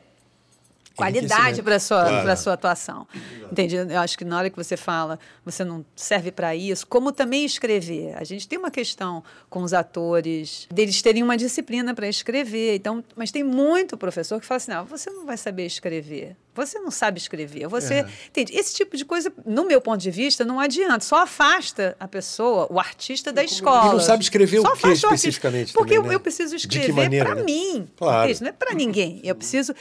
qualidade 0.96 1.62
para 1.62 1.80
sua 1.80 2.04
Claro. 2.06 2.24
para 2.24 2.36
sua 2.36 2.54
atuação. 2.54 3.08
Entende? 3.52 3.76
Eu 3.76 4.00
acho 4.00 4.18
que 4.18 4.26
na 4.26 4.38
hora 4.38 4.50
que 4.50 4.56
você 4.56 4.76
fala, 4.78 5.20
você 5.44 5.64
não 5.64 5.86
serve 5.96 6.32
para 6.32 6.56
isso, 6.56 6.86
como 6.88 7.12
também 7.12 7.46
escrever. 7.46 8.14
A 8.18 8.24
gente 8.24 8.48
tem 8.48 8.58
uma 8.58 8.72
questão 8.72 9.24
com 9.50 9.62
os 9.62 9.74
atores 9.74 10.68
deles 10.72 11.02
terem 11.02 11.24
uma 11.24 11.38
disciplina 11.38 11.94
para 11.94 12.08
escrever. 12.08 12.76
Então, 12.76 13.04
mas 13.16 13.32
tem 13.32 13.44
muito 13.44 13.98
professor 13.98 14.40
que 14.40 14.46
fala 14.46 14.58
assim: 14.58 14.72
"Não, 14.72 14.86
você 14.86 15.10
não 15.10 15.26
vai 15.26 15.38
saber 15.38 15.66
escrever. 15.66 16.36
Você 16.56 16.80
não 16.80 16.90
sabe 16.90 17.18
escrever. 17.20 17.68
Você, 17.68 17.96
É. 17.96 18.08
entende? 18.30 18.56
Esse 18.58 18.74
tipo 18.74 18.96
de 18.96 19.04
coisa, 19.04 19.30
no 19.46 19.66
meu 19.66 19.82
ponto 19.82 20.00
de 20.00 20.10
vista, 20.10 20.46
não 20.46 20.58
adianta. 20.58 21.02
Só 21.02 21.18
afasta 21.24 21.98
a 22.00 22.08
pessoa, 22.08 22.66
o 22.72 22.80
artista 22.80 23.34
da 23.34 23.44
escola. 23.44 23.90
E 23.90 23.94
não 23.94 24.00
sabe 24.00 24.24
escrever 24.24 24.60
o 24.60 24.62
Só 24.62 24.70
quê 24.70 24.74
afasta 24.88 24.90
artista. 25.08 25.16
especificamente 25.16 25.74
Porque 25.74 25.96
também, 25.96 26.06
eu, 26.06 26.10
né? 26.12 26.16
eu 26.16 26.20
preciso 26.22 26.52
que 26.52 26.62
escrever 26.62 27.10
para 27.26 27.36
né? 27.36 27.44
mim. 27.44 27.88
Claro. 27.98 28.30
Entende? 28.30 28.42
Não 28.44 28.50
é 28.50 28.54
para 28.54 28.74
ninguém. 28.74 29.20
Eu 29.24 29.36
preciso. 29.36 29.76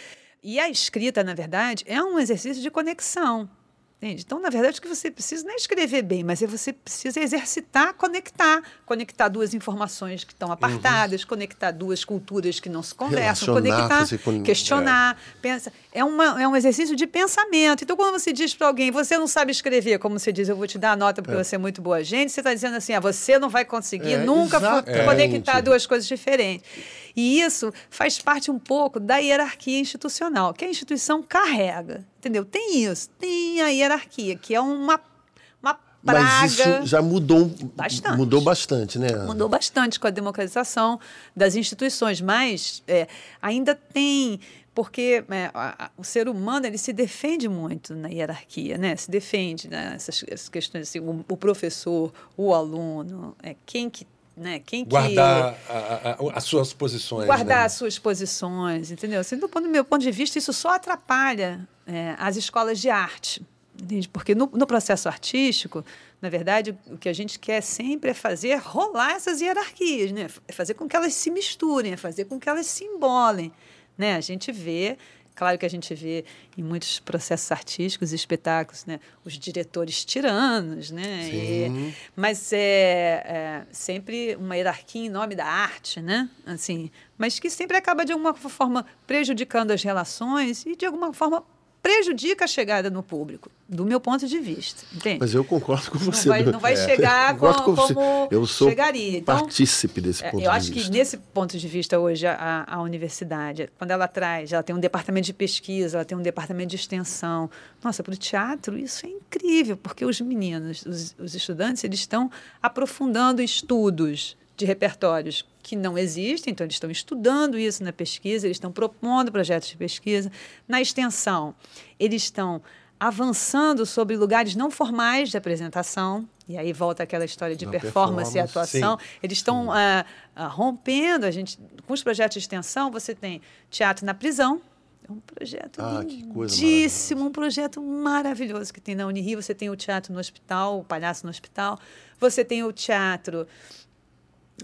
E 0.47 0.61
a 0.61 0.69
escrita, 0.69 1.25
na 1.25 1.33
verdade, 1.33 1.83
é 1.89 2.03
um 2.03 2.19
exercício 2.19 2.63
de 2.63 2.71
conexão. 2.71 3.49
Entende? 3.97 4.23
Então, 4.27 4.39
na 4.39 4.51
verdade, 4.51 4.79
o 4.79 4.83
que 4.83 4.89
você 4.89 5.11
precisa 5.11 5.45
não 5.47 5.53
é 5.53 5.57
escrever 5.57 6.03
bem, 6.03 6.23
mas 6.23 6.43
é 6.43 6.47
você 6.47 6.75
precisa 6.75 7.19
exercitar, 7.19 7.95
conectar. 7.95 8.61
Conectar 8.85 9.29
duas 9.29 9.55
informações 9.55 10.25
que 10.25 10.35
estão 10.35 10.53
apartadas, 10.53 11.25
conectar 11.25 11.71
duas 11.71 12.05
culturas 12.05 12.61
que 12.61 12.69
não 12.69 12.83
se 12.83 12.95
conversam, 12.95 13.55
conectar, 13.55 14.07
con- 14.23 14.43
questionar. 14.43 15.19
Pensa. 15.41 15.73
É, 15.91 16.05
uma, 16.05 16.43
é 16.43 16.47
um 16.47 16.55
exercício 16.55 16.95
de 16.95 17.07
pensamento. 17.07 17.83
Então, 17.85 17.97
quando 17.97 18.13
você 18.21 18.31
diz 18.31 18.53
para 18.53 18.67
alguém, 18.67 18.91
você 18.91 19.17
não 19.17 19.27
sabe 19.27 19.53
escrever, 19.53 19.99
como 19.99 20.19
você 20.19 20.31
diz, 20.31 20.51
eu 20.51 20.57
vou 20.57 20.67
te 20.67 20.77
dar 20.77 20.93
a 20.93 20.97
nota 20.97 21.23
porque 21.23 21.43
você 21.43 21.55
é 21.55 21.59
muito 21.59 21.81
boa 21.81 22.05
gente, 22.05 22.31
você 22.31 22.41
está 22.41 22.53
dizendo 22.53 22.77
assim, 22.77 22.93
ah, 22.93 23.01
você 23.01 23.39
não 23.39 23.49
vai 23.49 23.65
conseguir 23.65 24.15
É, 24.15 24.19
nunca 24.19 24.59
exatamente. 24.59 25.05
conectar 25.07 25.63
duas 25.63 25.87
coisas 25.87 26.07
diferentes. 26.07 26.69
E 27.17 27.41
isso 27.41 27.73
faz 27.91 28.19
parte 28.19 28.51
um 28.51 28.59
pouco 28.59 28.99
da 28.99 29.19
hierarquia 29.19 29.79
institucional, 29.79 30.53
que 30.53 30.65
a 30.65 30.69
instituição 30.69 31.23
carrega. 31.23 32.05
Entendeu? 32.19 32.45
Tem 32.45 32.83
isso, 32.85 33.09
tem 33.19 33.61
a 33.63 33.69
hierarquia, 33.69 34.37
que 34.37 34.55
é 34.55 34.61
uma, 34.61 34.99
praga. 34.99 35.81
Mas 36.03 36.53
isso 36.61 36.87
já 36.87 37.01
mudou 37.01 37.51
Bastante. 37.75 38.17
mudou 38.19 38.41
bastante, 38.43 38.99
né? 38.99 39.09
Mudou 39.27 39.49
bastante 39.49 39.99
com 39.99 40.07
a 40.07 40.11
democratização 40.11 41.01
das 41.35 41.57
instituições, 41.57 42.21
mas 42.21 42.83
é, 42.87 43.09
ainda 43.41 43.75
tem 43.75 44.39
porque 44.75 45.25
é, 45.31 45.51
a- 45.55 45.87
a- 45.87 45.91
o 45.97 46.03
ser 46.05 46.29
humano 46.29 46.67
ele 46.67 46.77
se 46.77 46.93
defende 46.93 47.49
muito 47.49 47.95
na 47.95 48.09
hierarquia, 48.09 48.77
né? 48.77 48.95
Se 48.97 49.11
defende 49.11 49.67
nessas 49.69 50.23
essas 50.29 50.49
questões 50.51 50.89
assim, 50.89 50.99
o, 51.01 51.25
o 51.29 51.37
professor, 51.39 52.13
o 52.37 52.53
aluno, 52.53 53.35
é, 53.43 53.55
quem 53.65 53.89
que 53.89 54.05
né? 54.37 54.61
Quem 54.65 54.85
que 54.85 54.91
Guardar 54.91 55.57
a- 55.69 55.73
a- 55.73 56.11
a- 56.13 56.19
as 56.39 56.45
suas 56.45 56.73
posições. 56.73 57.27
guardar 57.27 57.59
né? 57.61 57.65
as 57.65 57.73
suas 57.75 57.99
posições, 57.99 58.91
entendeu? 58.91 59.21
Assim, 59.21 59.37
do, 59.37 59.49
ponto- 59.49 59.65
do 59.65 59.71
meu 59.71 59.85
ponto 59.85 60.03
de 60.03 60.11
vista, 60.11 60.39
isso 60.39 60.53
só 60.53 60.71
atrapalha 60.75 61.67
é, 61.87 62.15
as 62.19 62.37
escolas 62.37 62.81
de 62.81 62.89
arte, 62.91 63.43
entende? 63.81 64.09
Porque 64.09 64.35
no, 64.35 64.51
no 64.53 64.67
processo 64.67 65.09
artístico, 65.09 65.85
na 66.21 66.29
verdade, 66.31 66.77
o 66.87 66.97
que 66.97 67.09
a 67.09 67.13
gente 67.13 67.39
quer 67.39 67.61
sempre 67.61 68.11
é 68.11 68.15
fazer 68.15 68.57
rolar 68.57 69.13
essas 69.13 69.41
hierarquias, 69.41 70.11
né? 70.11 70.27
É 70.49 70.53
fazer 70.53 70.75
com 70.75 70.89
que 70.89 70.97
elas 70.97 71.13
se 71.15 71.31
misturem, 71.31 71.93
é 71.93 71.97
fazer 71.97 72.25
com 72.25 72.41
que 72.41 72.49
elas 72.49 72.67
se 72.67 72.83
embolem, 72.85 73.53
né? 73.99 74.17
A 74.17 74.21
gente 74.21 74.51
vê 74.51 74.97
Claro 75.35 75.59
que 75.59 75.67
a 75.67 75.71
gente 75.71 75.93
vê 75.95 76.25
em 76.57 76.63
muitos 76.63 77.01
processos 77.01 77.51
artísticos 77.51 78.13
e 78.13 78.15
espetáculos, 78.17 78.85
né, 78.87 79.01
os 79.25 79.33
diretores 79.37 80.05
tiranos, 80.05 80.91
né, 80.93 81.29
e- 81.33 81.95
mas 82.15 82.53
é, 82.53 83.23
é 83.27 83.67
sempre 83.73 84.37
uma 84.37 84.57
hierarquia 84.57 85.05
em 85.07 85.09
nome 85.09 85.35
da 85.35 85.45
arte, 85.45 86.01
né, 86.01 86.29
assim, 86.47 86.89
mas 87.19 87.39
que 87.41 87.51
sempre 87.51 87.77
acaba 87.77 88.05
de 88.05 88.13
alguma 88.13 88.33
forma 88.35 88.87
prejudicando 89.09 89.73
as 89.73 89.83
relações 89.83 90.65
e 90.67 90.77
de 90.77 90.87
alguma 90.87 91.13
forma 91.13 91.43
prejudica 91.85 92.47
a 92.47 92.49
chegada 92.49 92.89
no 92.89 93.03
público, 93.03 93.51
do 93.69 93.85
meu 93.85 94.01
ponto 94.01 94.27
de 94.27 94.39
vista, 94.41 94.83
entende? 94.91 95.19
Mas 95.21 95.35
eu 95.35 95.45
concordo 95.45 95.91
com 95.91 95.99
não 95.99 96.05
você. 96.07 96.27
vai, 96.31 96.43
não 96.43 96.59
vai 96.59 96.75
chegar 96.79 97.35
Concordo 97.37 97.59
co- 97.63 97.65
com 97.65 97.75
você. 97.77 97.93
como 97.95 98.29
eu 98.31 98.47
sou 98.47 98.71
chegaria. 98.71 99.19
Então, 99.19 99.39
partícipe 99.39 100.01
desse 100.01 100.25
é, 100.25 100.31
ponto 100.31 100.43
Eu 100.43 100.51
de 100.51 100.57
acho 100.57 100.73
vista. 100.73 100.91
que 100.91 100.97
nesse 100.99 101.19
ponto 101.19 101.59
de 101.59 101.69
vista 101.69 101.99
hoje 101.99 102.27
a, 102.27 102.65
a 102.67 102.81
universidade, 102.81 103.69
quando 103.77 103.91
ela 103.91 104.09
traz, 104.09 104.51
ela 104.55 104.63
tem 104.63 104.75
um 104.75 104.81
departamento 104.81 105.27
de 105.27 105.35
pesquisa, 105.35 105.99
ela 105.99 106.05
tem 106.07 106.17
um 106.17 106.23
departamento 106.23 106.71
de 106.71 106.77
extensão. 106.77 107.51
Nossa, 107.83 108.03
para 108.03 108.15
o 108.15 108.17
teatro 108.17 108.79
isso 108.79 109.05
é 109.05 109.11
incrível, 109.11 109.77
porque 109.77 110.07
os 110.07 110.19
meninos, 110.23 110.87
os, 110.87 111.15
os 111.19 111.35
estudantes, 111.35 111.85
eles 111.85 111.99
estão 112.01 112.31
aprofundando 112.63 113.43
estudos 113.43 114.39
de 114.57 114.65
repertórios 114.65 115.45
que 115.65 115.75
não 115.75 115.97
existem, 115.97 116.53
então 116.53 116.65
eles 116.65 116.77
estão 116.77 116.91
estudando 116.91 117.59
isso 117.59 117.83
na 117.83 117.93
pesquisa, 117.93 118.47
eles 118.47 118.57
estão 118.57 118.71
propondo 118.71 119.33
projetos 119.33 119.69
de 119.71 119.77
pesquisa. 119.77 120.31
Na 120.69 120.81
extensão, 120.81 121.55
eles 121.99 122.25
estão 122.25 122.63
avançando 123.01 123.85
sobre 123.87 124.15
lugares 124.15 124.55
não 124.55 124.71
formais 124.71 125.31
de 125.31 125.37
apresentação, 125.39 126.29
e 126.47 126.59
aí 126.59 126.71
volta 126.73 127.03
aquela 127.03 127.25
história 127.25 127.57
de 127.57 127.65
Da 127.65 127.71
performance, 127.73 128.39
e 128.39 128.43
performance, 128.43 128.79
atuação. 128.79 128.99
Eles 129.23 129.39
estão 129.39 129.73
ah, 129.73 130.05
ah, 130.37 130.47
rompendo, 130.49 131.25
a 131.25 131.31
gente, 131.31 131.59
com 131.87 131.95
os 131.95 132.03
projetos 132.03 132.35
de 132.35 132.41
extensão, 132.41 132.91
você 132.91 133.15
tem 133.15 133.41
teatro 133.71 134.05
na 134.05 134.13
prisão, 134.13 134.61
é 135.09 135.13
um 135.13 135.21
projeto 135.21 135.81
Ah, 135.81 136.03
lindíssimo, 136.03 137.27
um 137.27 137.33
projeto 137.33 137.83
maravilhoso 137.83 138.73
que 138.73 138.81
tem 138.81 138.95
na 138.95 139.07
Unirio. 139.07 139.43
Você 139.43 139.55
tem 139.55 139.69
o 139.69 139.77
teatro 139.77 140.15
no 140.15 140.19
hospital, 140.19 140.81
o 140.81 140.85
palhaço 140.85 141.27
no 141.27 141.31
hospital. 141.31 141.79
Você 142.19 142.43
tem 142.43 142.65
o 142.65 142.73
teatro 142.73 143.47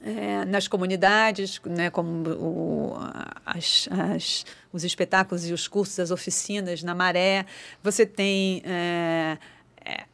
é, 0.02 0.44
nas 0.44 0.68
comunidades, 0.68 1.60
né, 1.66 1.90
como 1.90 2.28
o, 2.30 2.94
as, 3.44 3.88
as- 3.90 4.46
os 4.72 4.84
espetáculos 4.84 5.48
e 5.48 5.52
os 5.52 5.66
cursos, 5.66 5.98
as 5.98 6.10
oficinas 6.10 6.82
na 6.82 6.94
Maré. 6.94 7.44
Você 7.82 8.06
tem 8.06 8.62
é, 8.64 9.36
é, 9.84 10.04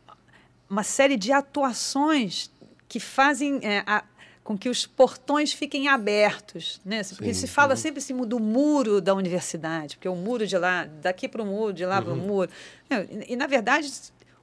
uma 0.68 0.82
série 0.82 1.16
de 1.16 1.30
atuações 1.32 2.50
que 2.88 2.98
fazem 2.98 3.60
é, 3.62 3.82
a- 3.86 4.02
com 4.42 4.56
que 4.56 4.68
os 4.68 4.86
portões 4.86 5.52
fiquem 5.52 5.88
abertos. 5.88 6.80
Né? 6.84 7.02
Porque 7.16 7.34
se 7.34 7.46
fala 7.48 7.74
sempre 7.76 7.98
assim 7.98 8.16
do 8.16 8.38
muro 8.38 9.00
da 9.00 9.12
universidade, 9.12 9.96
porque 9.96 10.08
o 10.08 10.14
muro 10.14 10.46
de 10.46 10.56
lá, 10.56 10.84
daqui 11.02 11.28
para 11.28 11.42
o 11.42 11.46
muro, 11.46 11.72
de 11.72 11.84
lá 11.84 12.00
para 12.00 12.12
o 12.12 12.16
muro. 12.16 12.50
E, 12.88 13.32
e, 13.32 13.36
na 13.36 13.46
verdade, 13.48 13.90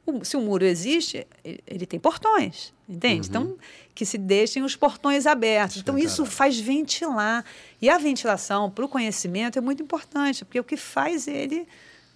o- 0.05 0.23
se 0.23 0.35
o 0.37 0.41
muro 0.41 0.65
existe, 0.65 1.25
ele, 1.43 1.59
ele 1.65 1.85
tem 1.85 1.99
portões, 1.99 2.73
entende? 2.87 3.27
Então, 3.29 3.55
que 3.95 4.05
se 4.05 4.17
deixem 4.17 4.63
os 4.63 4.75
portões 4.75 5.25
abertos. 5.25 5.77
Então, 5.77 5.97
isso 5.97 6.25
faz 6.25 6.59
ventilar. 6.59 7.45
E 7.81 7.89
a 7.89 7.97
ventilação 7.97 8.69
para 8.69 8.83
o 8.83 8.89
conhecimento 8.89 9.57
é 9.57 9.61
muito 9.61 9.81
importante, 9.83 10.43
porque 10.43 10.59
o 10.59 10.63
que 10.63 10.75
faz 10.77 11.27
ele 11.27 11.67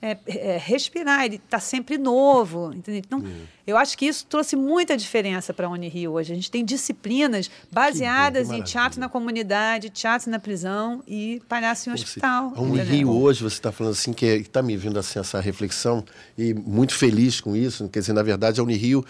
é, 0.01 0.17
é 0.27 0.57
respirar, 0.57 1.25
ele 1.25 1.37
está 1.37 1.59
sempre 1.59 1.97
novo. 1.97 2.71
Entendeu? 2.73 3.01
Então, 3.05 3.23
eu 3.65 3.77
acho 3.77 3.97
que 3.97 4.05
isso 4.05 4.25
trouxe 4.25 4.55
muita 4.55 4.95
diferença 4.95 5.53
para 5.53 5.67
a 5.67 5.69
Unirio 5.69 6.11
hoje. 6.11 6.31
A 6.31 6.35
gente 6.35 6.51
tem 6.51 6.63
disciplinas 6.63 7.49
baseadas 7.71 8.47
em 8.47 8.51
maravilha. 8.51 8.65
teatro 8.65 8.99
na 8.99 9.09
comunidade, 9.09 9.89
teatro 9.89 10.29
na 10.29 10.39
prisão 10.39 11.03
e 11.07 11.41
palhaço 11.49 11.89
em 11.89 11.93
hospital. 11.93 12.53
A 12.55 12.61
Unirio 12.61 13.09
hoje, 13.09 13.43
você 13.43 13.55
está 13.55 13.71
falando 13.71 13.93
assim, 13.93 14.13
que 14.13 14.25
está 14.25 14.61
me 14.61 14.77
vindo 14.77 14.99
assim, 14.99 15.19
essa 15.19 15.39
reflexão, 15.39 16.03
e 16.37 16.53
muito 16.53 16.93
feliz 16.93 17.41
com 17.41 17.55
isso. 17.55 17.87
Quer 17.89 17.99
dizer, 17.99 18.13
na 18.13 18.23
verdade, 18.23 18.59
a 18.59 18.63
Unirio, 18.63 19.03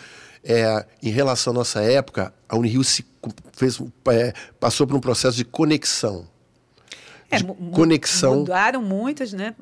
é, 0.44 0.86
em 1.04 1.10
relação 1.10 1.52
à 1.52 1.56
nossa 1.56 1.82
época, 1.82 2.34
a 2.48 2.56
Unirio 2.56 2.84
se 2.84 3.06
fez, 3.52 3.82
é, 4.10 4.34
passou 4.60 4.88
por 4.88 4.96
um 4.96 5.02
processo 5.02 5.36
de 5.36 5.44
conexão. 5.44 6.26
É, 7.30 7.38
de 7.38 7.44
conexão. 7.74 8.38
Mudaram 8.38 8.82
muitos, 8.82 9.34
né? 9.34 9.54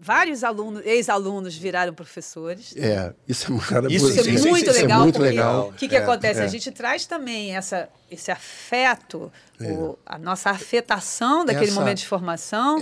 Vários 0.00 0.42
alunos, 0.42 0.82
ex-alunos 0.84 1.56
viraram 1.56 1.94
professores. 1.94 2.74
É, 2.76 3.12
isso 3.28 3.52
é, 3.54 3.58
cara, 3.68 3.86
Isso 3.92 4.08
Isso 4.10 4.20
é 4.46 4.48
muito 4.50 4.72
sim, 4.72 4.80
legal, 4.82 5.00
é 5.00 5.02
muito 5.04 5.14
porque 5.16 5.28
legal. 5.30 5.68
o 5.68 5.72
que, 5.74 5.88
que 5.88 5.94
É, 5.94 5.98
acontece? 5.98 6.40
é. 6.40 6.44
A 6.44 6.48
gente 6.48 6.72
traz 6.72 7.06
também 7.06 7.54
essa, 7.56 7.88
esse 8.10 8.32
afeto, 8.32 9.30
o- 9.60 9.96
a 10.04 10.18
nossa 10.18 10.50
afetação 10.50 11.44
daquele 11.44 11.66
Essa- 11.66 11.74
momento 11.80 11.98
de 11.98 12.06
formação 12.06 12.78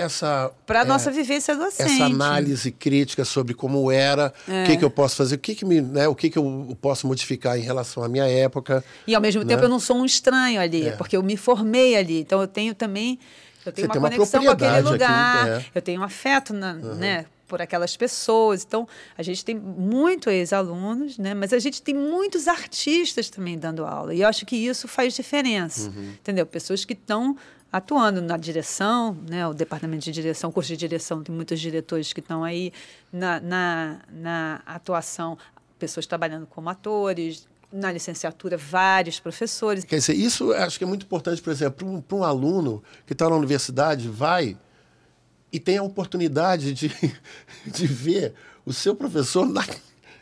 para 0.67 0.81
a 0.81 0.83
é, 0.83 0.87
nossa 0.87 1.11
vivência 1.11 1.55
docente. 1.55 1.93
essa 1.93 2.05
análise 2.07 2.71
crítica 2.73 3.27
sobre 3.27 3.53
como 3.53 3.91
era, 3.93 4.33
o 4.49 4.67
que, 4.67 4.79
que 4.79 4.85
eu 4.85 4.91
posso 4.91 5.17
fazer, 5.17 5.35
o 5.35 5.39
que, 5.39 5.55
que 5.55 5.65
me, 5.67 5.83
né, 5.83 6.09
o 6.09 6.15
que, 6.15 6.31
que 6.31 6.39
eu 6.39 6.75
posso 6.81 7.07
modificar 7.07 7.59
em 7.59 7.63
relação 7.63 8.03
à 8.03 8.09
minha 8.09 8.27
época. 8.27 8.83
E 9.07 9.15
ao 9.15 9.21
mesmo 9.21 9.45
tempo 9.45 9.61
né? 9.61 9.67
eu 9.67 9.71
não 9.71 9.79
sou 9.81 9.97
um 9.99 10.07
estranho 10.07 10.59
ali, 10.59 10.89
É. 10.89 10.93
porque 10.93 11.17
eu 11.19 11.23
me 11.23 11.37
formei 11.37 11.97
ali. 11.97 12.21
Então 12.21 12.41
eu 12.41 12.49
tenho 12.49 12.75
também 12.75 13.19
eu 13.65 13.73
tenho 13.73 13.87
Você 13.87 13.87
uma 13.87 13.93
tem 13.93 14.01
uma 14.01 14.11
conexão 14.11 14.45
com 14.45 14.51
aquele 14.51 14.71
propriedade 14.71 14.87
aqui, 14.89 14.93
lugar, 14.93 15.49
é. 15.49 15.67
eu 15.75 15.83
tenho 15.83 16.01
um 16.01 16.05
afeto 16.05 16.53
na, 16.53 16.75
né, 16.75 17.27
por 17.47 17.61
aquelas 17.61 17.97
pessoas. 17.97 18.65
Então 18.65 18.89
a 19.17 19.23
gente 19.23 19.45
tem 19.45 19.55
muito 19.55 20.31
ex-alunos, 20.31 21.19
né, 21.19 21.35
mas 21.35 21.53
a 21.53 21.59
gente 21.59 21.83
tem 21.83 21.95
muitos 21.95 22.49
artistas 22.49 23.29
também 23.31 23.59
dando 23.59 23.85
aula. 23.85 24.15
E 24.15 24.23
eu 24.23 24.29
acho 24.29 24.45
que 24.47 24.57
isso 24.57 24.89
faz 24.89 25.15
diferença, 25.15 25.89
Uhum. 25.91 26.13
entendeu? 26.21 26.47
Pessoas 26.47 26.85
que 26.85 26.93
estão 26.95 27.37
atuando 27.71 28.21
na 28.21 28.37
direção, 28.37 29.17
né, 29.29 29.47
o 29.47 29.55
departamento 29.55 30.05
de 30.05 30.13
direção, 30.13 30.53
curso 30.53 30.69
de 30.69 30.77
direção, 30.77 31.23
tem 31.23 31.35
muitos 31.35 31.59
diretores 31.59 32.13
que 32.13 32.21
estão 32.21 32.45
aí 32.45 32.71
na, 33.11 33.41
na, 33.41 34.01
na 34.11 34.63
atuação, 34.67 35.39
pessoas 35.79 36.07
trabalhando 36.07 36.47
como 36.47 36.69
atores, 36.69 37.49
na 37.73 37.91
licenciatura, 37.93 38.57
vários 38.57 39.19
professores. 39.19 39.85
Quer 39.85 39.97
dizer, 39.97 40.15
isso 40.15 40.53
acho 40.53 40.79
que 40.79 40.85
é 40.85 40.87
muito 40.87 41.05
importante, 41.07 41.41
por 41.41 41.51
exemplo, 41.51 42.03
para 42.03 42.17
um, 42.17 42.21
um 42.21 42.25
aluno 42.25 42.83
que 43.07 43.13
está 43.13 43.29
na 43.31 43.37
universidade, 43.37 44.09
vai 44.09 44.57
e 45.53 45.59
tem 45.61 45.79
a 45.79 45.83
oportunidade 45.83 46.73
de, 46.73 46.89
de 47.67 47.87
ver 47.87 48.35
o 48.65 48.73
seu 48.73 48.95
professor 48.95 49.47
na, 49.47 49.65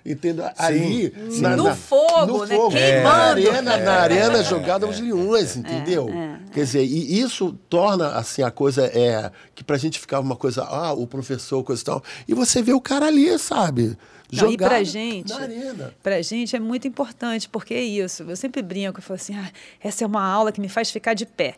entendeu? 0.05 0.49
ali 0.57 1.13
na, 1.41 1.57
No 1.57 1.65
na- 1.65 1.75
fogo, 1.77 2.27
no 2.39 2.47
né? 2.47 2.55
fogo, 2.57 2.71
na 2.75 2.81
Queimando. 2.81 3.11
arena, 3.51 3.77
na 3.77 3.93
arena 3.93 4.43
jogada 4.43 4.87
aos 4.87 4.99
leões, 4.99 5.57
entendeu? 5.57 6.09
Quer 6.53 6.65
dizer, 6.65 6.85
e 6.85 7.21
isso 7.21 7.53
torna 7.69 8.09
assim 8.17 8.43
a 8.43 8.51
coisa 8.51 8.87
é 8.87 9.31
que 9.55 9.63
pra 9.63 9.77
gente 9.77 9.99
ficava 10.01 10.23
uma 10.23 10.37
coisa, 10.37 10.63
ah, 10.65 10.93
o 10.93 11.07
professor, 11.07 11.63
coisa 11.63 11.83
e 11.83 11.85
tal, 11.85 12.03
e 12.27 12.35
você 12.35 12.63
vê 12.63 12.73
o 12.73 12.81
cara 12.81 13.07
ali, 13.07 13.39
sabe? 13.39 13.97
Não, 14.33 14.51
e 14.51 14.57
pra 14.57 14.83
gente, 14.85 15.29
na 15.31 15.41
arena. 15.41 15.95
pra 16.03 16.21
gente 16.23 16.55
é 16.57 16.61
muito 16.61 16.87
importante, 16.89 17.49
porque 17.49 17.75
é 17.75 17.83
isso. 17.83 18.23
Eu 18.25 18.37
sempre 18.37 18.63
brinco, 18.63 18.99
eu 18.99 19.03
falo 19.03 19.17
assim, 19.17 19.35
ah, 19.37 19.51
essa 19.81 20.05
é 20.05 20.07
uma 20.07 20.23
aula 20.25 20.53
que 20.53 20.61
me 20.61 20.69
faz 20.69 20.91
ficar 20.91 21.15
de 21.15 21.27
pé. 21.27 21.57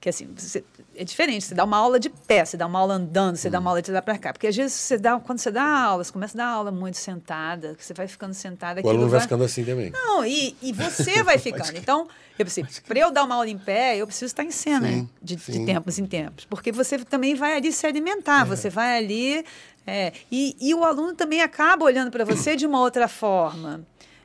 Que 0.00 0.08
assim, 0.08 0.28
você- 0.36 0.64
é 0.96 1.04
diferente, 1.04 1.44
você 1.44 1.54
dá 1.54 1.62
uma 1.62 1.76
aula 1.76 2.00
de 2.00 2.10
pé, 2.10 2.44
você 2.44 2.56
dá 2.56 2.66
uma 2.66 2.76
aula 2.80 2.94
andando, 2.94 3.36
você 3.36 3.48
dá 3.48 3.58
Hum. 3.58 3.60
uma 3.60 3.70
aula 3.70 3.80
de 3.80 3.92
lá 3.92 4.02
para 4.02 4.18
cá. 4.18 4.32
Porque 4.32 4.48
às 4.48 4.56
vezes 4.56 4.72
você 4.72 4.98
dá, 4.98 5.16
quando 5.20 5.38
você 5.38 5.48
dá 5.52 5.62
aula, 5.62 6.02
você 6.02 6.12
começa 6.12 6.36
a 6.36 6.38
dar 6.38 6.46
aula 6.48 6.72
muito 6.72 6.96
sentada, 6.98 7.76
você 7.78 7.94
vai 7.94 8.08
ficando 8.08 8.34
sentada. 8.34 8.80
O 8.82 8.88
aluno 8.88 9.02
vai 9.04 9.12
vai- 9.12 9.20
ficando 9.20 9.44
assim 9.44 9.64
também. 9.64 9.90
Não, 9.90 10.24
e, 10.26 10.56
e 10.60 10.72
você 10.72 11.22
vai 11.22 11.38
ficando. 11.38 11.76
Então, 11.78 12.08
eu 12.36 12.44
pensei, 12.44 12.64
para 12.88 12.98
eu 12.98 13.12
dar 13.12 13.22
uma 13.22 13.36
aula 13.36 13.48
em 13.48 13.56
pé, 13.56 13.96
eu 13.96 14.04
preciso 14.04 14.26
estar 14.26 14.42
em 14.42 14.50
cena, 14.50 14.88
Sim, 14.88 15.08
de, 15.22 15.36
de 15.36 15.42
sim. 15.52 15.64
tempos 15.64 15.96
em 16.00 16.04
tempos. 16.06 16.46
Porque 16.46 16.72
você 16.72 16.98
também 16.98 17.36
vai 17.36 17.56
ali 17.56 17.70
se 17.72 17.86
alimentar, 17.86 18.42
você 18.44 18.68
vai 18.68 18.96
ali. 18.98 19.44
É, 19.86 20.12
e, 20.30 20.56
e 20.60 20.74
o 20.74 20.84
aluno 20.84 21.14
também 21.14 21.40
acaba 21.42 21.84
olhando 21.84 22.10
para 22.10 22.24
você 22.24 22.54
de 22.56 22.66
uma 22.66 22.80
outra 22.80 23.08
forma. 23.08 23.84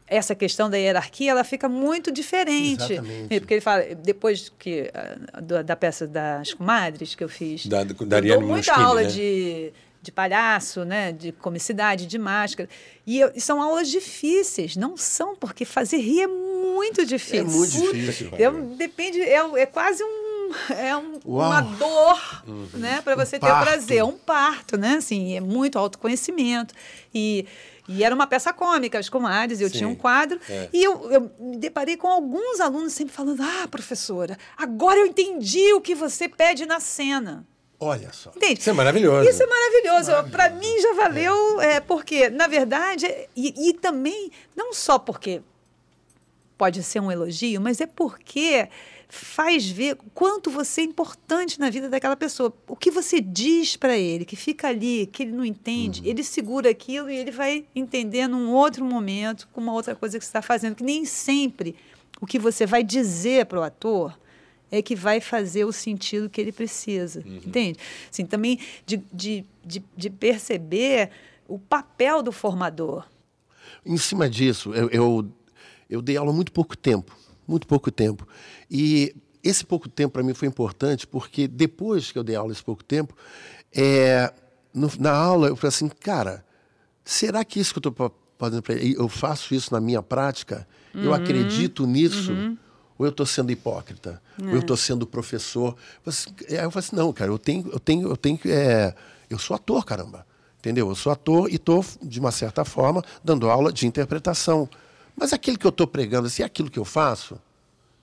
Essa 0.09 0.33
questão 0.33 0.69
da 0.69 0.77
hierarquia, 0.77 1.31
ela 1.31 1.43
fica 1.43 1.67
muito 1.67 2.11
diferente. 2.11 2.93
Exatamente. 2.93 3.39
Porque 3.41 3.53
ele 3.55 3.61
fala, 3.61 3.83
depois 3.95 4.51
que, 4.57 4.89
ah, 4.93 5.41
da, 5.41 5.61
da 5.61 5.75
peça 5.75 6.07
das 6.07 6.53
comadres 6.53 7.13
que 7.13 7.21
eu 7.23 7.27
fiz, 7.27 7.65
Da- 7.65 7.83
da 7.83 7.93
eu 7.93 8.15
Ariane 8.17 8.41
dou 8.41 8.49
muita 8.49 8.73
aula 8.73 9.01
né? 9.01 9.09
de, 9.09 9.73
de 10.01 10.09
palhaço, 10.11 10.85
né? 10.85 11.11
de 11.11 11.33
comicidade, 11.33 12.05
de 12.05 12.17
máscara. 12.17 12.69
E, 13.05 13.19
eu- 13.19 13.31
e 13.35 13.41
são 13.41 13.61
aulas 13.61 13.89
difíceis, 13.89 14.77
não 14.77 14.95
são, 14.95 15.35
porque 15.35 15.65
fazer 15.65 15.97
rir 15.97 16.21
é 16.21 16.27
muito 16.27 17.05
difícil. 17.05 17.39
É 17.41 17.43
muito 17.43 17.91
difícil. 17.93 18.29
É 18.37 18.49
depende, 18.77 19.19
é, 19.21 19.35
é 19.61 19.65
quase 19.65 20.01
um. 20.03 20.26
É 20.69 20.95
um- 20.95 21.19
uma 21.25 21.61
dor, 21.61 22.43
né, 22.73 23.01
para 23.01 23.15
você 23.15 23.39
ter 23.39 23.45
o 23.45 23.49
parto. 23.49 23.65
prazer, 23.65 23.97
é 23.97 24.03
um 24.03 24.17
parto, 24.17 24.77
né, 24.77 24.95
assim, 24.97 25.35
é 25.35 25.39
muito 25.41 25.77
autoconhecimento 25.79 26.73
e, 27.13 27.45
e 27.87 28.03
era 28.03 28.13
uma 28.13 28.27
peça 28.27 28.51
cômica, 28.53 28.99
as 28.99 29.09
comadres, 29.09 29.59
eu 29.61 29.69
Sim. 29.69 29.77
tinha 29.77 29.87
um 29.89 29.95
quadro 29.95 30.39
É. 30.49 30.69
e 30.73 30.83
eu, 30.83 31.11
eu 31.11 31.31
me 31.39 31.57
deparei 31.57 31.97
com 31.97 32.07
alguns 32.07 32.59
alunos 32.59 32.93
sempre 32.93 33.13
falando, 33.13 33.41
ah, 33.41 33.67
professora, 33.67 34.37
agora 34.57 34.99
eu 34.99 35.05
entendi 35.07 35.73
o 35.73 35.81
que 35.81 35.95
você 35.95 36.27
pede 36.29 36.65
na 36.65 36.79
cena. 36.79 37.45
Olha 37.79 38.11
só. 38.11 38.31
Entende? 38.35 38.59
Isso 38.59 38.69
é 38.71 38.73
maravilhoso. 38.73 39.29
Isso 39.29 39.43
é 39.43 39.45
maravilhoso. 39.45 40.31
Para 40.31 40.49
mim 40.49 40.81
já 40.81 40.93
valeu, 40.93 41.61
é, 41.61 41.79
porque, 41.79 42.27
na 42.27 42.47
verdade, 42.47 43.05
é- 43.05 43.27
e, 43.35 43.69
e 43.69 43.73
também, 43.73 44.31
não 44.55 44.73
só 44.73 44.97
porque 44.97 45.41
pode 46.57 46.81
ser 46.81 46.99
um 46.99 47.11
elogio, 47.11 47.61
mas 47.61 47.79
é 47.79 47.85
porque 47.85 48.67
faz 49.09 49.69
ver 49.69 49.97
quanto 50.13 50.49
você 50.49 50.81
é 50.81 50.83
importante 50.83 51.59
na 51.59 51.69
vida 51.69 51.89
daquela 51.89 52.15
pessoa. 52.15 52.53
O 52.67 52.75
que 52.75 52.91
você 52.91 53.21
diz 53.21 53.77
para 53.77 53.97
ele, 53.97 54.25
que 54.25 54.35
fica 54.35 54.67
ali, 54.67 55.07
que 55.07 55.23
ele 55.23 55.31
não 55.31 55.45
entende, 55.45 56.01
ele 56.03 56.23
segura 56.23 56.69
aquilo 56.69 57.09
e 57.09 57.15
ele 57.15 57.31
vai 57.31 57.65
entender 57.73 58.27
num 58.27 58.51
outro 58.51 58.83
momento, 58.83 59.47
com 59.53 59.61
uma 59.61 59.73
outra 59.73 59.95
coisa 59.95 60.17
que 60.19 60.25
você 60.25 60.29
está 60.29 60.41
fazendo, 60.41 60.75
que 60.75 60.83
nem 60.83 61.05
sempre 61.05 61.75
o 62.19 62.25
que 62.25 62.37
você 62.37 62.65
vai 62.65 62.83
dizer 62.83 63.45
para 63.45 63.59
o 63.59 63.63
ator 63.63 64.17
é 64.69 64.81
que 64.81 64.95
vai 64.95 65.21
fazer 65.21 65.63
o 65.63 65.71
sentido 65.71 66.29
que 66.29 66.41
ele 66.41 66.51
precisa, 66.51 67.23
entende? 67.25 67.79
Assim, 68.11 68.25
também 68.25 68.59
de, 68.85 68.97
de, 69.13 69.45
de, 69.63 69.83
de 69.95 70.09
perceber 70.09 71.09
o 71.47 71.57
papel 71.57 72.21
do 72.21 72.33
formador. 72.33 73.07
Em 73.85 73.97
cima 73.97 74.29
disso, 74.29 74.73
eu, 74.73 74.89
eu, 74.89 75.31
eu 75.89 76.01
dei 76.01 76.17
aula 76.17 76.33
muito 76.33 76.51
pouco 76.51 76.75
tempo, 76.75 77.15
muito 77.47 77.65
pouco 77.67 77.89
tempo. 77.91 78.27
E 78.69 79.15
esse 79.43 79.65
pouco 79.65 79.87
tempo 79.87 80.13
para 80.13 80.23
mim 80.23 80.33
foi 80.33 80.47
importante 80.47 81.07
porque 81.07 81.47
depois 81.47 82.11
que 82.11 82.19
eu 82.19 82.23
dei 82.23 82.35
aula 82.35 82.51
esse 82.51 82.63
pouco 82.63 82.83
tempo, 82.83 83.15
é, 83.73 84.33
no- 84.73 84.91
na 84.99 85.11
aula 85.11 85.47
eu 85.47 85.55
falei 85.55 85.69
assim, 85.69 85.87
cara, 85.87 86.45
será 87.03 87.43
que 87.45 87.59
isso 87.59 87.73
que 87.73 87.79
eu 87.85 87.89
estou 87.91 88.11
fazendo 88.37 88.61
para 88.61 88.75
eu 88.75 89.07
faço 89.07 89.53
isso 89.55 89.73
na 89.73 89.79
minha 89.79 90.01
prática? 90.01 90.67
Eu 91.01 91.13
acredito 91.13 91.85
nisso? 91.85 92.33
Ou 92.97 93.05
eu 93.05 93.11
estou 93.11 93.25
sendo 93.25 93.51
hipócrita? 93.51 94.21
Ou 94.39 94.53
eu 94.53 94.59
estou 94.59 94.75
sendo 94.75 95.05
professor? 95.05 95.75
Eu 96.05 96.11
falei 96.11 96.19
assim, 96.47 96.55
Aí 96.57 96.63
eu 96.65 96.71
falei 96.71 96.85
assim, 96.87 96.95
não, 96.95 97.13
cara, 97.13 97.29
eu 97.31 97.37
tenho, 97.37 97.69
eu 97.71 97.79
tenho, 97.79 98.09
eu 98.09 98.17
tenho 98.17 98.37
que. 98.37 98.51
é, 98.51 98.95
eu 99.29 99.37
sou 99.37 99.55
ator, 99.55 99.85
caramba. 99.85 100.25
Entendeu? 100.57 100.89
Eu 100.89 100.95
sou 100.95 101.11
ator 101.11 101.49
e 101.51 101.55
estou, 101.55 101.85
de 102.01 102.19
uma 102.19 102.31
certa 102.31 102.65
forma, 102.65 103.03
dando 103.23 103.47
aula 103.49 103.71
de 103.71 103.85
interpretação. 103.85 104.67
Mas 105.17 105.33
aquilo 105.33 105.57
que 105.57 105.65
eu 105.65 105.69
estou 105.69 105.87
pregando, 105.87 106.27
assim, 106.27 106.43
é 106.43 106.45
aquilo 106.45 106.69
que 106.69 106.77
eu 106.77 106.85
faço. 106.85 107.41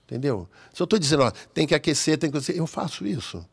Entendeu? 0.05 0.49
Se 0.73 0.83
eu 0.83 0.85
estou 0.85 0.99
dizendo, 0.99 1.23
ó, 1.23 1.31
tem 1.31 1.67
que 1.67 1.75
aquecer, 1.75 2.19
tem 2.19 2.31
que 2.31 2.37
aquecer, 2.37 2.57
eu 2.57 2.67
faço 2.67 3.07
isso. 3.07 3.47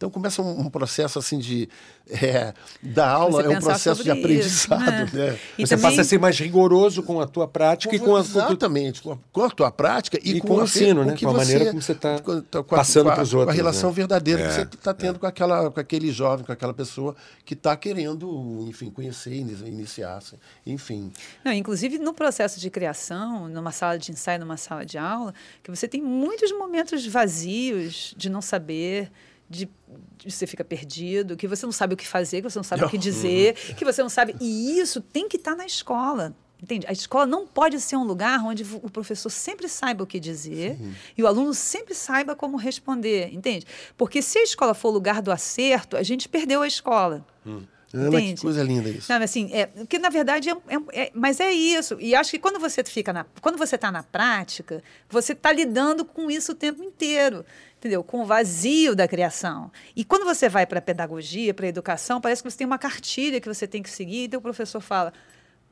Então 0.00 0.08
começa 0.08 0.40
um, 0.40 0.60
um 0.60 0.70
processo 0.70 1.18
assim 1.18 1.38
de. 1.38 1.68
É, 2.08 2.54
da 2.82 3.06
aula 3.10 3.42
é 3.42 3.48
um 3.50 3.60
processo 3.60 4.02
de 4.02 4.08
sobre 4.08 4.32
isso, 4.32 4.72
aprendizado. 4.72 5.14
né? 5.14 5.26
Né? 5.32 5.38
E 5.58 5.66
Você 5.66 5.76
também- 5.76 5.90
passa 5.90 6.00
a 6.00 6.04
ser 6.04 6.18
mais 6.18 6.38
rigoroso 6.38 7.02
com 7.02 7.20
a 7.20 7.26
tua 7.26 7.46
prática 7.46 7.94
e 7.94 7.98
com 7.98 8.16
a, 8.16 8.24
com 8.24 8.38
a- 8.40 8.44
Exatamente, 8.46 9.02
com 9.02 9.12
a, 9.12 9.18
com 9.30 9.42
a 9.44 9.50
tua 9.50 9.70
prática 9.70 10.18
e, 10.24 10.38
E 10.38 10.40
com 10.40 10.54
o 10.54 10.60
a- 10.60 10.64
ensino, 10.64 11.04
né? 11.04 11.12
que 11.12 11.26
Com 11.26 11.32
a 11.32 11.34
maneira 11.34 11.66
como 11.66 11.82
você 11.82 11.94
tá 11.94 12.18
com 12.18 12.32
a- 12.32 12.64
passando 12.64 13.04
com 13.04 13.10
a- 13.10 13.14
pros 13.16 13.30
Com 13.30 13.36
a 13.36 13.40
outros, 13.40 13.56
relação 13.58 13.90
né? 13.90 13.96
verdadeira 13.96 14.40
É, 14.42 14.46
que 14.48 14.54
você 14.54 14.60
está 14.62 14.94
tendo 14.94 15.18
com, 15.18 15.26
aquela, 15.26 15.70
com 15.70 15.78
aquele 15.78 16.10
jovem, 16.10 16.46
com 16.46 16.50
aquela 16.52 16.72
pessoa 16.72 17.14
que 17.44 17.52
está 17.52 17.76
querendo, 17.76 18.64
enfim, 18.66 18.88
conhecer, 18.90 19.34
ini- 19.34 19.68
iniciar-se, 19.68 20.36
enfim. 20.66 21.12
Não, 21.44 21.52
inclusive 21.52 21.98
no 21.98 22.14
processo 22.14 22.58
de 22.58 22.70
criação, 22.70 23.48
numa 23.48 23.70
sala 23.70 23.98
de 23.98 24.10
ensaio, 24.12 24.40
numa 24.40 24.56
sala 24.56 24.86
de 24.86 24.96
aula, 24.96 25.34
que 25.62 25.70
você 25.70 25.86
tem 25.86 26.00
muitos 26.00 26.50
momentos 26.52 27.06
vazios 27.06 28.14
de 28.16 28.30
não 28.30 28.40
saber, 28.40 29.12
de, 29.50 29.68
de 30.16 30.30
você 30.30 30.46
fica 30.46 30.62
perdido, 30.62 31.36
que 31.36 31.48
você 31.48 31.66
não 31.66 31.72
sabe 31.72 31.94
o 31.94 31.96
que 31.96 32.06
fazer, 32.06 32.40
que 32.40 32.48
você 32.48 32.58
não 32.58 32.64
sabe 32.64 32.84
o 32.84 32.88
que 32.88 32.96
dizer, 32.98 33.54
que 33.76 33.84
você 33.84 34.00
não 34.00 34.08
sabe. 34.08 34.36
E 34.40 34.78
isso 34.78 35.00
tem 35.00 35.28
que 35.28 35.36
estar 35.36 35.56
na 35.56 35.66
escola. 35.66 36.34
Entende? 36.62 36.86
A 36.86 36.92
escola 36.92 37.24
não 37.24 37.46
pode 37.46 37.80
ser 37.80 37.96
um 37.96 38.04
lugar 38.04 38.38
onde 38.44 38.62
o 38.82 38.90
professor 38.90 39.30
sempre 39.30 39.66
saiba 39.66 40.04
o 40.04 40.06
que 40.06 40.20
dizer 40.20 40.76
e 41.16 41.22
o 41.22 41.26
aluno 41.26 41.54
sempre 41.54 41.94
saiba 41.94 42.36
como 42.36 42.58
responder, 42.58 43.32
entende? 43.32 43.66
Porque 43.96 44.20
se 44.20 44.38
a 44.38 44.42
escola 44.42 44.74
for 44.74 44.90
o 44.90 44.92
lugar 44.92 45.22
do 45.22 45.32
acerto, 45.32 45.96
a 45.96 46.02
gente 46.02 46.28
perdeu 46.28 46.60
a 46.60 46.66
escola. 46.66 47.24
Ana, 47.92 48.10
que 48.10 48.16
Entende? 48.18 48.42
coisa 48.42 48.62
linda 48.62 48.88
isso. 48.88 49.02
Sabe, 49.08 49.24
assim, 49.24 49.50
é, 49.52 49.66
porque 49.66 49.98
na 49.98 50.08
verdade 50.08 50.48
é, 50.48 50.52
é- 50.52 51.02
é- 51.02 51.10
mas 51.12 51.40
é 51.40 51.50
isso. 51.50 51.96
E 52.00 52.14
acho 52.14 52.30
que 52.30 52.38
quando 52.38 52.60
você 52.60 52.84
fica 52.84 53.12
na, 53.12 53.26
quando 53.40 53.58
você 53.58 53.74
está 53.74 53.90
na 53.90 54.02
prática, 54.02 54.82
você 55.08 55.32
está 55.32 55.52
lidando 55.52 56.04
com 56.04 56.30
isso 56.30 56.52
o 56.52 56.54
tempo 56.54 56.84
inteiro, 56.84 57.44
entendeu? 57.78 58.04
Com 58.04 58.22
o 58.22 58.24
vazio 58.24 58.94
da 58.94 59.08
criação. 59.08 59.72
E 59.96 60.04
quando 60.04 60.24
você 60.24 60.48
vai 60.48 60.66
para 60.66 60.78
a 60.78 60.82
pedagogia, 60.82 61.52
para 61.52 61.66
a 61.66 61.68
educação, 61.68 62.20
parece 62.20 62.42
que 62.42 62.50
você 62.50 62.58
tem 62.58 62.66
uma 62.66 62.78
cartilha 62.78 63.40
que 63.40 63.48
você 63.48 63.66
tem 63.66 63.82
que 63.82 63.90
seguir, 63.90 64.18
e 64.22 64.24
então 64.26 64.38
o 64.38 64.42
professor 64.42 64.80
fala. 64.80 65.12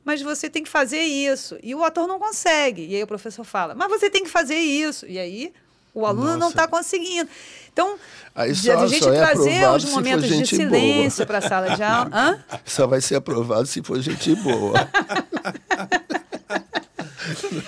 Mas 0.03 0.21
você 0.21 0.49
tem 0.49 0.63
que 0.63 0.69
fazer 0.69 1.01
isso. 1.01 1.57
E 1.61 1.73
o 1.75 1.83
ator 1.83 2.07
não 2.07 2.19
consegue. 2.19 2.85
E 2.87 2.95
aí 2.95 3.03
o 3.03 3.07
professor 3.07 3.43
fala, 3.43 3.75
mas 3.75 3.89
você 3.89 4.09
tem 4.09 4.23
que 4.23 4.29
fazer 4.29 4.57
isso. 4.57 5.05
E 5.05 5.19
aí 5.19 5.53
o 5.99 6.05
aluno 6.05 6.29
não 6.31 6.37
Nossa. 6.39 6.51
está 6.51 6.67
conseguindo. 6.67 7.29
Então, 7.71 7.97
Aí 8.35 8.51
de- 8.51 8.59
só- 8.71 8.79
a 8.79 8.87
gente 8.87 9.07
é 9.07 9.11
trazer 9.11 9.57
aprovado 9.57 9.77
os 9.77 9.85
momentos 9.91 10.27
de 10.27 10.45
silêncio 10.47 11.25
para 11.25 11.37
a 11.37 11.41
sala 11.41 11.75
de 11.75 11.83
aula. 11.83 12.09
Hã? 12.13 12.43
Só 12.65 12.87
vai 12.87 12.99
ser 13.01 13.15
aprovado 13.15 13.65
se 13.67 13.81
for 13.83 13.99
gente 14.01 14.35
boa. 14.35 14.73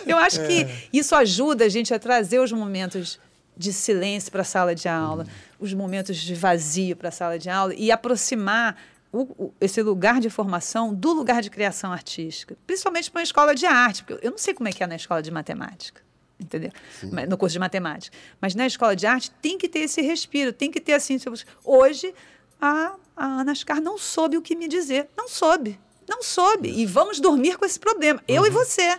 Eu 0.05 0.17
acho 0.17 0.41
É. 0.41 0.47
que 0.47 0.67
isso 0.91 1.15
ajuda 1.15 1.65
a 1.65 1.69
gente 1.69 1.93
a 1.93 1.99
trazer 1.99 2.39
os 2.39 2.51
momentos 2.51 3.19
de 3.55 3.71
silêncio 3.71 4.31
para 4.31 4.41
a 4.41 4.45
sala 4.45 4.73
de 4.73 4.87
aula, 4.87 5.23
Hum. 5.25 5.31
os 5.59 5.73
momentos 5.73 6.17
de 6.17 6.33
vazio 6.33 6.95
para 6.95 7.09
a 7.09 7.11
sala 7.11 7.37
de 7.37 7.49
aula 7.49 7.73
e 7.75 7.91
aproximar 7.91 8.75
o- 9.13 9.45
o- 9.45 9.53
esse 9.59 9.81
lugar 9.81 10.19
de 10.21 10.29
formação 10.29 10.93
do 10.93 11.11
lugar 11.13 11.41
de 11.41 11.49
criação 11.49 11.91
artística, 11.91 12.55
principalmente 12.65 13.11
para 13.11 13.19
uma 13.19 13.23
escola 13.23 13.53
de 13.53 13.65
arte, 13.65 14.03
porque 14.03 14.25
eu 14.25 14.31
não 14.31 14.37
sei 14.37 14.53
como 14.53 14.69
é 14.69 14.71
que 14.71 14.81
é 14.83 14.87
na 14.87 14.95
escola 14.95 15.21
de 15.21 15.29
matemática. 15.29 16.01
Entendeu? 16.41 16.71
Mas- 17.11 17.29
No 17.29 17.37
curso 17.37 17.53
de 17.53 17.59
matemática. 17.59 18.15
Mas 18.41 18.55
na 18.55 18.65
escola 18.65 18.95
de 18.95 19.05
arte 19.05 19.29
tem 19.41 19.57
que 19.57 19.69
ter 19.69 19.79
esse 19.79 20.01
respiro, 20.01 20.51
tem 20.51 20.71
que 20.71 20.79
ter 20.81 20.93
assim. 20.93 21.17
tipo, 21.17 21.33
Hoje, 21.63 22.13
a, 22.59 22.95
a 23.15 23.25
Ana 23.41 23.51
Ascar 23.51 23.79
não 23.81 23.97
soube 23.97 24.37
o 24.37 24.41
que 24.41 24.55
me 24.55 24.67
dizer. 24.67 25.07
Não 25.15 25.27
soube. 25.27 25.79
Não 26.09 26.23
soube. 26.23 26.69
E 26.69 26.85
vamos 26.85 27.19
dormir 27.19 27.57
com 27.57 27.65
esse 27.65 27.79
problema. 27.79 28.21
Eu 28.27 28.45
e 28.45 28.49
Uhum. 28.49 28.53
você. 28.55 28.97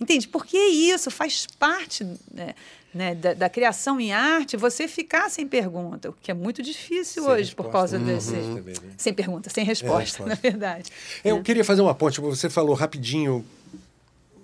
Entende? 0.00 0.28
Porque 0.28 0.56
é 0.56 0.68
isso, 0.68 1.10
faz 1.10 1.44
parte 1.58 2.04
né, 2.32 2.54
né, 2.94 3.14
da, 3.16 3.34
da 3.34 3.48
criação 3.48 3.98
em 4.00 4.12
arte 4.12 4.56
você 4.56 4.86
ficar 4.86 5.28
sem 5.28 5.44
pergunta, 5.44 6.10
o 6.10 6.12
que 6.12 6.30
é 6.30 6.34
muito 6.34 6.62
difícil 6.62 7.24
Sem 7.24 7.32
hoje 7.32 7.52
por 7.54 7.64
resposta. 7.66 7.72
causa 7.72 7.98
desse. 7.98 8.34
Uhum. 8.34 8.54
Também, 8.56 8.74
né? 8.80 8.92
Sem 8.96 9.12
pergunta, 9.12 9.50
sem 9.50 9.64
resposta, 9.64 10.22
na 10.26 10.36
verdade. 10.36 10.92
Eu 11.24 11.42
queria 11.42 11.64
fazer 11.64 11.82
uma 11.82 11.94
ponte. 11.96 12.20
Você 12.20 12.48
falou 12.48 12.76
rapidinho, 12.76 13.44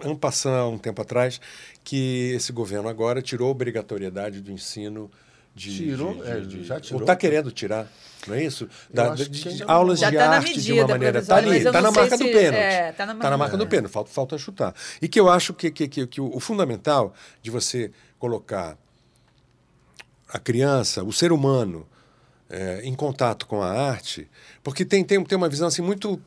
ano 0.04 0.16
passado, 0.16 0.68
um 0.68 0.78
tempo 0.78 1.00
atrás, 1.02 1.40
que 1.82 2.32
esse 2.34 2.52
governo 2.52 2.88
agora 2.88 3.20
tirou 3.22 3.48
a 3.48 3.50
obrigatoriedade 3.50 4.40
do 4.40 4.50
ensino 4.52 5.10
de. 5.54 5.76
Tirou? 5.76 6.14
de- 6.14 6.30
É, 6.30 6.40
de- 6.40 6.64
já 6.64 6.80
tirou? 6.80 7.00
Ou 7.00 7.04
está 7.04 7.14
querendo 7.16 7.50
tirar, 7.52 7.86
não 8.26 8.34
é 8.34 8.42
isso? 8.44 8.68
Da, 8.92 9.14
de- 9.14 9.60
não. 9.60 9.70
aulas 9.70 9.98
Já 10.00 10.10
de 10.10 10.16
tá 10.16 10.28
na 10.28 10.36
arte 10.36 10.60
de 10.60 10.72
uma 10.72 10.88
maneira. 10.88 11.18
Está 11.20 11.36
ali, 11.36 11.56
está 11.58 11.72
na 11.72 11.82
não 11.82 11.92
sei 11.92 12.02
marca 12.02 12.18
do 12.18 12.24
pênalti. 12.24 12.56
é, 12.62 12.92
tá 12.92 13.06
na 13.06 13.14
Tá 13.14 13.30
na 13.30 13.36
marca 13.36 13.56
do 13.56 13.66
pênalti, 13.66 13.92
falta, 13.92 14.10
falta 14.10 14.38
chutar. 14.38 14.74
E 15.00 15.08
que 15.08 15.18
eu 15.18 15.28
acho 15.28 15.54
que, 15.54 15.70
que, 15.70 15.86
que, 15.88 16.06
que 16.06 16.20
o, 16.20 16.34
o 16.36 16.40
fundamental 16.40 17.14
de 17.42 17.50
você 17.50 17.90
colocar 18.18 18.76
a 20.28 20.38
criança, 20.38 21.04
o 21.04 21.12
ser 21.12 21.30
humano, 21.32 21.86
é, 22.50 22.80
em 22.82 22.94
contato 22.94 23.46
com 23.46 23.62
a 23.62 23.70
arte, 23.70 24.28
porque 24.62 24.84
tem, 24.84 25.04
tem, 25.04 25.22
tem 25.24 25.36
uma 25.38 25.48
visão 25.48 25.68
assim 25.68 25.82
muito 25.82 26.20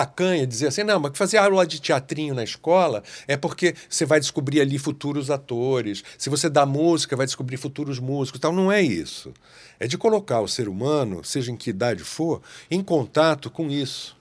tacanha, 0.00 0.46
dizer 0.46 0.66
assim, 0.68 0.82
não, 0.82 1.00
mas 1.00 1.16
fazer 1.16 1.38
aula 1.38 1.66
de 1.66 1.80
teatrinho 1.80 2.34
na 2.34 2.44
escola 2.44 3.02
é 3.26 3.34
porque 3.34 3.74
você 3.88 4.04
vai 4.04 4.20
descobrir 4.20 4.60
ali 4.60 4.78
futuros 4.78 5.30
atores, 5.30 6.04
se 6.18 6.28
você 6.28 6.50
dá 6.50 6.66
música, 6.66 7.16
vai 7.16 7.24
descobrir 7.24 7.56
futuros 7.56 7.98
músicos, 7.98 8.38
tal. 8.38 8.52
não 8.52 8.70
é 8.70 8.82
isso. 8.82 9.32
É 9.80 9.86
de 9.86 9.96
colocar 9.96 10.40
o 10.40 10.48
ser 10.48 10.68
humano, 10.68 11.24
seja 11.24 11.50
em 11.50 11.56
que 11.56 11.70
idade 11.70 12.02
for, 12.04 12.42
em 12.70 12.82
contato 12.82 13.50
com 13.50 13.70
isso. 13.70 14.14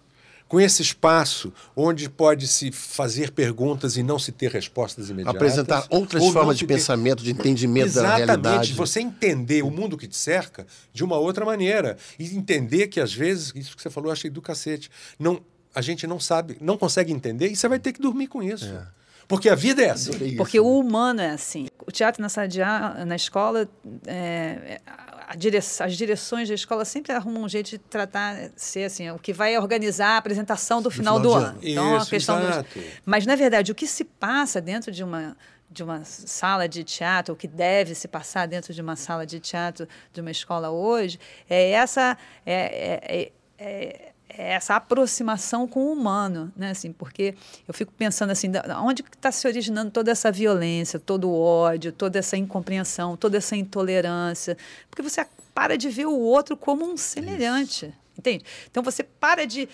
Com 0.48 0.62
esse 0.62 0.82
espaço 0.82 1.52
onde 1.76 2.08
pode 2.08 2.48
se 2.48 2.72
fazer 2.72 3.32
perguntas 3.32 3.98
e 3.98 4.04
não 4.04 4.20
se 4.20 4.32
ter 4.32 4.52
respostas 4.52 5.10
imediatas. 5.10 5.36
Apresentar 5.36 5.86
outras 5.90 6.22
ou 6.22 6.32
formas 6.32 6.58
de 6.58 6.68
ter- 6.68 6.76
pensamento, 6.76 7.24
de 7.24 7.32
entendimento 7.32 7.94
da 7.94 8.02
Exatamente, 8.02 8.26
realidade. 8.28 8.74
você 8.74 9.00
entender 9.02 9.64
o 9.64 9.72
mundo 9.72 9.98
que 9.98 10.08
te 10.08 10.16
cerca 10.16 10.68
de 10.94 11.04
uma 11.04 11.18
outra 11.18 11.44
maneira. 11.44 11.98
E 12.20 12.26
entender 12.38 12.88
que, 12.88 13.02
às 13.02 13.12
vezes, 13.12 13.52
isso 13.56 13.76
que 13.76 13.82
você 13.82 13.90
falou, 13.90 14.10
eu 14.10 14.14
achei 14.14 14.30
do 14.30 14.40
cacete. 14.42 14.90
Não, 15.18 15.42
a 15.76 15.82
gente 15.82 16.08
não 16.08 16.20
sabe, 16.20 16.58
não 16.62 16.78
consegue 16.78 17.12
entender 17.12 17.48
e 17.50 17.56
você 17.56 17.68
vai 17.68 17.78
ter 17.80 17.92
que 17.94 18.02
dormir 18.02 18.28
com 18.28 18.42
isso. 18.42 18.74
Porque 19.28 19.50
a 19.50 19.56
vida 19.56 19.82
é 19.84 19.90
assim. 19.90 20.34
É. 20.34 20.38
Porque 20.38 20.60
o 20.60 20.80
humano 20.80 21.20
é 21.20 21.32
assim. 21.32 21.68
O 21.86 21.92
teatro 21.92 22.22
na 22.22 22.30
sala 22.30 22.48
de 22.48 22.62
aula, 22.62 23.04
na 23.06 23.16
escola, 23.16 23.68
é, 24.06 24.80
a 25.28 25.36
dire- 25.36 25.58
as 25.58 25.98
direções 25.98 26.48
da 26.48 26.54
escola 26.54 26.86
sempre 26.86 27.12
arrumam 27.12 27.42
um 27.44 27.50
jeito 27.50 27.72
de 27.72 27.80
tratar, 27.80 28.52
ser 28.56 28.84
assim, 28.84 29.10
o 29.10 29.18
que 29.18 29.34
vai 29.34 29.58
organizar 29.58 30.10
a 30.10 30.18
apresentação 30.18 30.80
do 30.82 30.92
final, 30.92 31.16
final 31.18 31.32
do 31.32 31.38
ano. 31.38 31.48
ano. 31.58 31.60
Então, 31.64 31.96
a 31.96 31.98
Isso, 31.98 32.10
questão 32.12 32.40
dos- 32.40 32.50
exato. 32.50 32.80
Mas, 33.04 33.26
na 33.26 33.36
verdade, 33.36 33.72
o 33.72 33.76
que 33.76 33.88
se 33.88 34.04
passa 34.04 34.62
dentro 34.62 34.92
de 34.92 35.04
uma 35.04 35.36
de 35.68 35.84
uma 35.84 36.04
sala 36.06 36.70
de 36.70 36.84
teatro, 36.84 37.34
o 37.34 37.36
que 37.38 37.48
deve 37.48 37.96
se 37.96 38.08
passar 38.08 38.48
dentro 38.48 38.72
de 38.74 38.80
uma 38.82 38.96
sala 38.96 39.26
de 39.26 39.40
teatro 39.40 39.88
de 40.14 40.22
uma 40.22 40.30
escola 40.32 40.70
hoje, 40.70 41.20
é 41.50 41.72
essa 41.72 42.16
é, 42.46 42.54
é- 43.10 43.18
é- 43.18 43.32
é 43.58 44.12
essa 44.38 44.76
aproximação 44.76 45.68
com 45.68 45.86
o 45.86 45.92
humano, 45.94 46.52
né? 46.56 46.72
Assim, 46.72 46.92
porque 46.92 47.36
eu 47.68 47.74
fico 47.74 47.92
pensando 47.94 48.32
assim, 48.32 48.52
da- 48.52 48.82
onde 48.82 49.04
está 49.04 49.32
se 49.32 49.48
originando 49.48 49.92
toda 49.92 50.12
essa 50.12 50.32
violência, 50.32 51.00
todo 51.00 51.30
o 51.30 51.40
ódio, 51.40 51.92
toda 51.92 52.20
essa 52.20 52.36
incompreensão, 52.38 53.16
toda 53.18 53.38
essa 53.38 53.56
intolerância, 53.56 54.58
porque 54.90 55.02
você 55.02 55.26
para 55.54 55.78
de 55.78 55.90
ver 55.90 56.06
o 56.06 56.18
outro 56.20 56.58
como 56.58 56.86
um 56.86 56.98
semelhante, 56.98 57.94
entende? 58.18 58.44
Então 58.70 58.84
você 58.84 59.04
para 59.04 59.46
de 59.46 59.68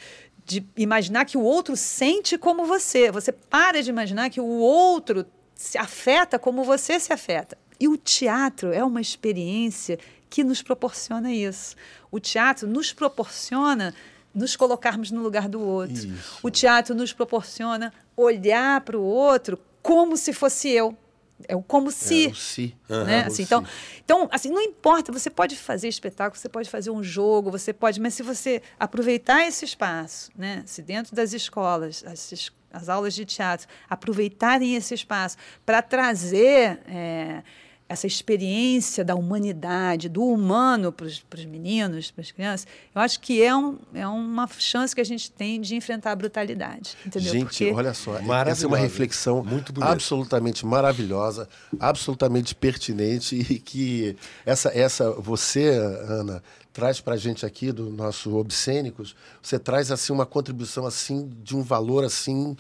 de 0.44 0.66
imaginar 0.76 1.24
que 1.26 1.38
o 1.38 1.42
outro 1.42 1.78
sente 1.78 2.36
como 2.36 2.66
você. 2.66 3.12
Você 3.12 3.32
para 3.32 3.82
de 3.84 3.92
imaginar 3.92 4.30
que 4.32 4.42
o 4.42 4.46
outro 4.46 5.24
se 5.56 5.78
afeta 5.78 6.40
como 6.40 6.64
você 6.64 7.00
se 7.00 7.14
afeta. 7.14 7.56
E 7.80 7.88
o 7.88 7.96
teatro 7.96 8.74
é 8.74 8.84
uma 8.84 9.00
experiência 9.00 10.00
que 10.30 10.44
nos 10.44 10.62
proporciona 10.64 11.32
isso. 11.32 11.76
O 12.10 12.20
teatro 12.20 12.68
nos 12.68 12.92
proporciona 12.92 13.94
nos 14.34 14.56
colocarmos 14.56 15.12
no 15.12 15.22
lugar 15.22 15.48
do 15.50 15.62
outro. 15.62 16.08
Isso. 16.08 16.40
O 16.42 16.50
teatro 16.50 16.96
nos 16.96 17.14
proporciona 17.14 17.94
olhar 18.16 18.82
para 18.82 18.98
o 18.98 19.04
outro 19.04 19.60
como 19.82 20.16
se 20.16 20.34
fosse 20.34 20.70
eu. 20.70 20.98
É 21.48 21.56
o 21.56 21.62
como 21.62 21.92
se. 21.92 22.28
É, 22.28 22.30
o 22.30 22.36
si. 22.36 22.76
né? 22.90 23.24
o 23.24 23.28
Assim, 23.28 23.36
si. 23.38 23.42
então, 23.44 23.66
então, 24.04 24.30
assim, 24.32 24.50
não 24.50 24.62
importa, 24.62 25.12
você 25.12 25.30
pode 25.30 25.56
fazer 25.56 25.88
espetáculo, 25.88 26.40
você 26.40 26.50
pode 26.50 26.70
fazer 26.70 26.92
um 26.92 27.04
jogo, 27.04 27.50
você 27.50 27.74
pode, 27.74 28.00
mas 28.00 28.14
se 28.14 28.24
você 28.24 28.62
aproveitar 28.80 29.48
esse 29.48 29.66
espaço, 29.66 30.32
né? 30.38 30.64
Se 30.66 30.82
dentro 30.82 31.16
das 31.16 31.34
escolas, 31.34 32.04
as, 32.06 32.52
as 32.72 32.90
aulas 32.90 33.14
de 33.14 33.26
teatro, 33.26 33.68
aproveitarem 33.90 34.76
esse 34.76 34.94
espaço 34.94 35.38
para 35.66 35.82
trazer 35.82 36.80
é, 36.88 37.44
essa 37.92 38.08
experiência 38.08 39.04
da 39.04 39.16
humanidade, 39.16 40.08
do 40.08 40.24
humano 40.24 40.94
para 40.94 41.06
os 41.06 41.46
meninos, 41.46 42.10
para 42.10 42.22
as 42.22 42.32
crianças, 42.32 42.68
eu 42.96 43.02
acho 43.02 43.20
que 43.20 43.44
é, 43.44 43.54
um, 43.54 43.78
é 43.94 44.08
uma 44.08 44.48
chance 44.48 44.96
que 44.96 45.02
a 45.02 45.04
gente 45.04 45.30
tem 45.30 45.60
de 45.60 45.76
enfrentar 45.76 46.14
a 46.14 46.16
brutalidade. 46.16 46.96
Entendeu? 47.06 47.34
Gente, 47.34 47.44
Porque 47.44 47.72
olha 47.72 47.94
só, 47.94 48.18
essa 48.46 48.64
é 48.64 48.68
uma 48.68 48.78
reflexão 48.78 49.44
Muito 49.44 49.74
bonita. 49.74 49.92
absolutamente 49.92 50.66
maravilhosa, 50.66 51.50
absolutamente 51.78 52.56
pertinente 52.56 53.36
e 53.36 53.60
que 53.60 54.16
essa, 54.46 54.70
essa 54.70 55.12
você, 55.12 55.68
Ana, 55.68 56.42
traz 56.74 57.02
para 57.02 57.16
a 57.16 57.18
gente 57.18 57.46
aqui 57.46 57.72
do 57.72 57.90
nosso 57.90 58.36
Obscênicos, 58.36 59.16
você 59.42 59.60
traz 59.60 59.92
assim 59.92 60.14
uma 60.14 60.26
contribuição 60.26 60.86
assim 60.86 61.30
de 61.44 61.56
um 61.56 61.62
valor 61.62 62.04
assim 62.04 62.56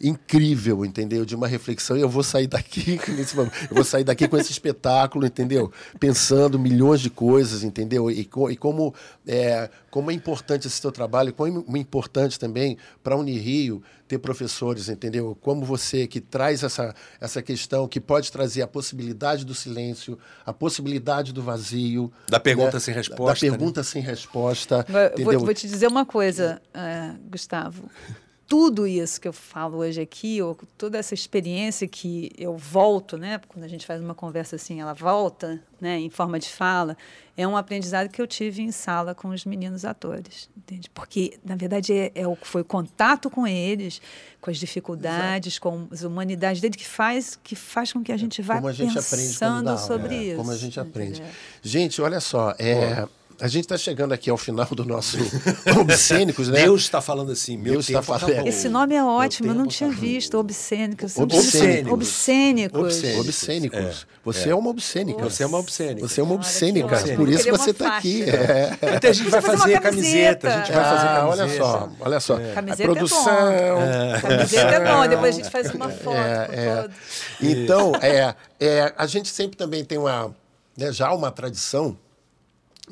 incrível, 0.00 0.84
entendeu? 0.84 1.24
De 1.24 1.34
uma 1.34 1.48
reflexão 1.48 1.96
e 1.96 2.00
eu 2.00 2.08
vou 2.08 2.22
sair 2.22 2.46
daqui 2.46 3.00
nesse 3.12 3.34
momento, 3.34 3.54
eu 3.70 3.74
vou 3.74 3.84
sair 3.84 4.04
daqui 4.04 4.28
com 4.28 4.36
esse 4.36 4.52
espetáculo, 4.52 5.26
entendeu? 5.26 5.72
Pensando 5.98 6.58
milhões 6.58 7.00
de 7.00 7.10
coisas, 7.10 7.62
entendeu? 7.62 8.10
E, 8.10 8.20
e 8.20 8.56
como 8.56 8.94
é, 9.26 9.70
como 9.90 10.10
é 10.10 10.14
importante 10.14 10.66
esse 10.66 10.80
teu 10.80 10.92
trabalho, 10.92 11.32
como 11.32 11.76
é 11.76 11.78
importante 11.78 12.38
também 12.38 12.76
para 13.02 13.14
a 13.14 13.18
Unirio 13.18 13.82
ter 14.06 14.18
professores, 14.18 14.88
entendeu? 14.88 15.36
Como 15.40 15.64
você 15.64 16.06
que 16.06 16.20
traz 16.20 16.62
essa, 16.62 16.94
essa 17.20 17.42
questão, 17.42 17.88
que 17.88 18.00
pode 18.00 18.30
trazer 18.30 18.62
a 18.62 18.66
possibilidade 18.66 19.44
do 19.44 19.54
silêncio, 19.54 20.18
a 20.44 20.52
possibilidade 20.52 21.32
do 21.32 21.42
vazio. 21.42 22.12
Da 22.28 22.38
pergunta 22.38 22.74
né? 22.74 22.80
sem 22.80 22.94
resposta, 22.94 23.53
Pergunta 23.58 23.82
sem 23.82 24.02
resposta. 24.02 24.86
Vou, 25.22 25.40
vou 25.40 25.54
te 25.54 25.66
dizer 25.66 25.86
uma 25.86 26.04
coisa, 26.04 26.60
eh, 26.72 27.12
Gustavo. 27.30 27.88
Tudo 28.46 28.86
isso 28.86 29.18
que 29.20 29.26
eu 29.26 29.32
falo 29.32 29.78
hoje 29.78 30.02
aqui, 30.02 30.42
ou 30.42 30.56
toda 30.76 30.98
essa 30.98 31.14
experiência 31.14 31.88
que 31.88 32.30
eu 32.36 32.58
volto, 32.58 33.16
né? 33.16 33.40
Quando 33.48 33.64
a 33.64 33.68
gente 33.68 33.86
faz 33.86 34.02
uma 34.02 34.14
conversa 34.14 34.56
assim, 34.56 34.82
ela 34.82 34.92
volta, 34.92 35.58
né? 35.80 35.98
Em 35.98 36.10
forma 36.10 36.38
de 36.38 36.50
fala, 36.50 36.94
é 37.36 37.48
um 37.48 37.56
aprendizado 37.56 38.10
que 38.10 38.20
eu 38.20 38.26
tive 38.26 38.62
em 38.62 38.70
sala 38.70 39.14
com 39.14 39.28
os 39.28 39.46
meninos 39.46 39.84
atores, 39.84 40.50
entende? 40.56 40.90
Porque 40.90 41.38
na 41.42 41.56
verdade 41.56 41.92
é, 41.92 42.12
é 42.14 42.28
o 42.28 42.36
foi 42.36 42.60
o 42.60 42.64
contato 42.64 43.30
com 43.30 43.46
eles, 43.46 44.00
com 44.42 44.50
as 44.50 44.58
dificuldades, 44.58 45.58
com 45.58 45.88
as 45.90 46.02
humanidades 46.02 46.60
dele 46.60 46.76
que 46.76 46.86
faz 46.86 47.38
que 47.42 47.56
faz 47.56 47.92
com 47.92 48.04
que 48.04 48.12
a 48.12 48.16
gente 48.16 48.42
vá 48.42 48.56
como 48.56 48.68
a 48.68 48.72
gente 48.72 48.98
aprende 48.98 49.28
pensando 49.28 49.68
aula, 49.68 49.80
sobre 49.80 50.14
é, 50.14 50.22
isso. 50.22 50.36
Como 50.36 50.50
a 50.50 50.56
gente 50.56 50.78
aprende. 50.78 51.22
Gente, 51.62 52.00
olha 52.02 52.20
só, 52.20 52.54
é, 52.58 53.08
a 53.40 53.48
gente 53.48 53.64
está 53.64 53.76
chegando 53.76 54.12
aqui 54.12 54.30
ao 54.30 54.36
final 54.36 54.66
do 54.66 54.84
nosso 54.84 55.18
Obscênicos, 55.80 56.48
né? 56.48 56.62
Deus 56.62 56.82
está 56.82 57.00
falando 57.00 57.32
assim, 57.32 57.56
meu 57.56 57.74
Deus 57.74 57.86
tempo 57.86 58.00
está 58.00 58.12
tá 58.14 58.18
falando-. 58.26 58.46
Esse 58.46 58.68
nome 58.68 58.94
é 58.94 59.02
ótimo, 59.02 59.50
eu 59.50 59.54
não 59.54 59.66
tinha 59.66 59.90
tá 59.90 59.96
visto. 59.96 60.38
Obscênicos. 60.38 61.16
Obscênicos. 61.16 61.92
Obscênicos. 61.92 62.80
Obscênicos. 62.80 63.20
Obscênicos. 63.20 64.06
Você 64.24 64.50
é, 64.50 64.54
uma 64.54 64.70
obscênica. 64.70 65.22
Você 65.22 65.42
é 65.42 65.46
uma 65.46 65.58
obscênica. 65.58 66.08
Você 66.08 66.20
é 66.20 66.24
uma 66.24 66.34
obscênica. 66.34 66.96
Por 67.16 67.28
isso 67.28 67.50
você 67.50 67.70
está 67.70 67.96
aqui. 67.96 68.22
É. 68.22 68.96
Até 68.96 69.08
a 69.08 69.12
gente 69.12 69.28
vai 69.28 69.42
fazer 69.42 69.56
uma 69.56 69.62
fazer 69.64 69.80
camiseta. 69.80 70.48
camiseta. 70.48 70.48
A 70.48 70.58
gente 70.58 70.72
vai 70.72 70.84
fazer 70.84 71.06
Ah, 71.06 71.14
camiseta. 71.14 71.42
olha 71.42 71.58
só, 71.58 71.92
olha 72.00 72.20
só. 72.20 72.54
Camiseta 72.54 72.82
a 72.82 72.94
produção. 72.94 73.52
é 73.52 73.72
bom. 74.20 74.28
Camiseta 74.28 74.74
é 74.74 74.92
bom, 74.92 75.08
depois 75.08 75.34
a 75.34 75.38
gente 75.38 75.50
faz 75.50 75.70
uma 75.74 75.88
foto 75.90 76.16
É, 76.16 76.46
com 76.46 76.52
é. 76.52 76.82
todo. 76.82 76.94
Então, 77.42 77.92
é, 78.00 78.34
é, 78.60 78.94
a 78.96 79.06
gente 79.06 79.28
sempre 79.28 79.56
também 79.56 79.84
tem 79.84 79.98
uma, 79.98 80.34
né, 80.76 80.92
já 80.92 81.12
uma 81.12 81.30
tradição 81.30 81.96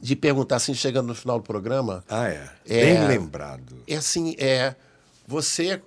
de 0.01 0.17
perguntar 0.17 0.57
assim, 0.57 0.75
chegando 0.75 1.09
no 1.09 1.15
final 1.15 1.39
do 1.39 1.45
programa, 1.45 2.05
Ah, 2.09 2.29
é. 2.29 2.51
É. 2.67 2.85
Bem 2.85 3.07
lembrado. 3.07 3.83
é 3.87 3.97
assim, 3.97 4.35
é 4.39 4.75
você 5.27 5.83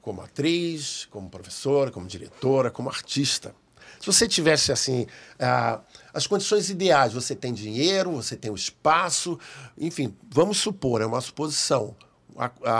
como 0.00 0.22
atriz, 0.22 1.06
como 1.10 1.28
professora, 1.28 1.90
como 1.90 2.06
diretora, 2.06 2.70
como 2.70 2.88
artista, 2.88 3.54
se 4.00 4.06
você 4.06 4.26
tivesse 4.26 4.72
assim 4.72 5.06
ah, 5.38 5.78
as 6.14 6.26
condições 6.26 6.70
ideais, 6.70 7.12
você 7.12 7.34
tem 7.34 7.52
dinheiro, 7.52 8.12
você 8.12 8.34
tem 8.34 8.50
o 8.50 8.54
espaço, 8.54 9.38
enfim, 9.76 10.16
vamos 10.30 10.56
supor, 10.56 11.02
é 11.02 11.06
uma 11.06 11.20
suposição, 11.20 11.94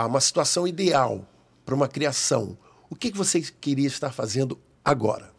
uma 0.09 0.19
situação 0.19 0.67
ideal 0.67 1.23
para 1.63 1.75
uma 1.75 1.87
criação. 1.87 2.57
O 2.89 2.95
que, 2.95 3.11
que 3.11 3.17
você 3.17 3.39
queria 3.39 3.85
estar 3.85 4.11
fazendo 4.11 4.59
agora? 4.83 5.31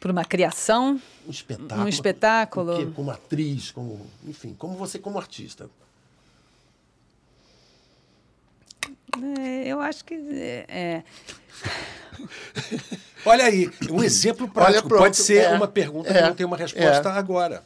Por 0.00 0.10
uma 0.10 0.24
criação, 0.24 1.00
Um 1.26 1.30
espetáculo. 1.30 1.82
Um 1.84 1.88
espetáculo. 1.88 2.92
Como 2.92 3.10
atriz, 3.10 3.70
como, 3.72 4.06
enfim, 4.26 4.54
como 4.56 4.76
você 4.76 4.98
como 4.98 5.18
artista. 5.18 5.68
é, 9.40 9.66
eu 9.66 9.80
acho 9.80 10.04
que 10.04 10.14
é, 10.14 10.64
é, 10.68 11.02
Olha 13.24 13.44
aí, 13.46 13.70
um 13.90 14.02
exemplo 14.02 14.48
prático. 14.48 14.88
pronto, 14.88 15.02
pode 15.02 15.16
ser 15.16 15.44
é, 15.44 15.48
uma 15.50 15.66
pergunta 15.66 16.10
é, 16.10 16.14
que 16.14 16.28
não 16.28 16.34
tem 16.34 16.46
uma 16.46 16.56
resposta 16.56 17.08
é. 17.08 17.12
agora. 17.12 17.64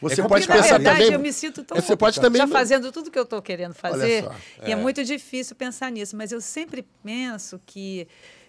Você 0.00 0.20
É 0.20 0.28
pode 0.28 0.46
Porque, 0.46 0.58
na 0.58 0.62
pensar 0.62 0.78
verdade, 0.78 0.98
também. 1.00 1.12
eu 1.14 1.20
me 1.20 1.32
sinto 1.32 1.64
tão 1.64 1.80
Você 1.80 1.96
pode 1.96 2.20
também 2.20 2.40
já 2.40 2.48
fazendo 2.48 2.92
tudo 2.92 3.10
que 3.10 3.18
eu 3.18 3.22
estou 3.22 3.40
querendo 3.42 3.74
fazer. 3.74 4.24
só, 4.24 4.34
E 4.66 4.72
é. 4.72 4.76
muito 4.76 5.04
difícil 5.04 5.56
pensar 5.56 5.90
nisso, 5.90 6.16
mas 6.16 6.32
eu 6.32 6.40
sempre 6.40 6.84
penso 7.02 7.60
que 7.66 8.06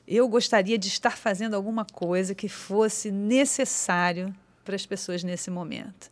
eu 0.07 0.27
gostaria 0.27 0.77
de 0.77 0.87
estar 0.87 1.17
fazendo 1.17 1.55
alguma 1.55 1.85
coisa 1.85 2.35
que 2.35 2.47
fosse 2.47 3.09
necessário 3.11 4.33
para 4.65 4.75
as 4.75 4.85
pessoas 4.85 5.23
nesse 5.23 5.49
momento. 5.49 6.09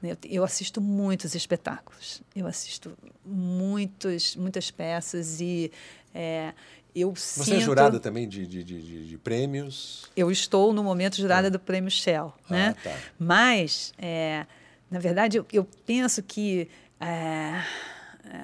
né? 0.00 0.16
Eu- 0.24 0.44
assisto 0.44 0.80
muitos 0.80 1.34
espetáculos, 1.34 2.22
eu 2.36 2.46
assisto 2.46 2.96
muitos, 3.24 4.36
muitas 4.36 4.70
peças 4.70 5.40
e 5.40 5.72
é, 6.14 6.52
eu 6.94 7.12
Você 7.14 7.44
sinto... 7.44 7.56
é 7.56 7.60
jurada 7.60 7.98
também 7.98 8.28
de, 8.28 8.46
de, 8.46 8.62
de, 8.62 9.06
de- 9.08 9.18
prêmios? 9.18 10.04
Eu 10.14 10.30
estou 10.30 10.72
no 10.72 10.84
momento 10.84 11.16
jurada 11.16 11.50
do 11.50 11.58
Prêmio 11.58 11.90
Shell, 11.90 12.32
né? 12.48 12.76
tá. 12.84 12.96
Mas, 13.18 13.92
é, 13.98 14.46
na 14.90 14.98
verdade, 15.00 15.38
eu, 15.38 15.46
eu 15.52 15.64
penso 15.86 16.22
que 16.22 16.68
é, 17.00 17.64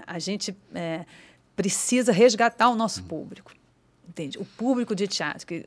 a 0.07 0.19
gente 0.19 0.57
é, 0.75 1.05
precisa 1.55 2.11
resgatar 2.13 2.71
o 2.71 2.75
nosso 2.75 3.03
público, 3.05 3.53
entende? 4.09 4.39
O 4.39 4.45
público 4.45 4.95
de 4.95 5.07
teatro. 5.07 5.47
Que 5.47 5.67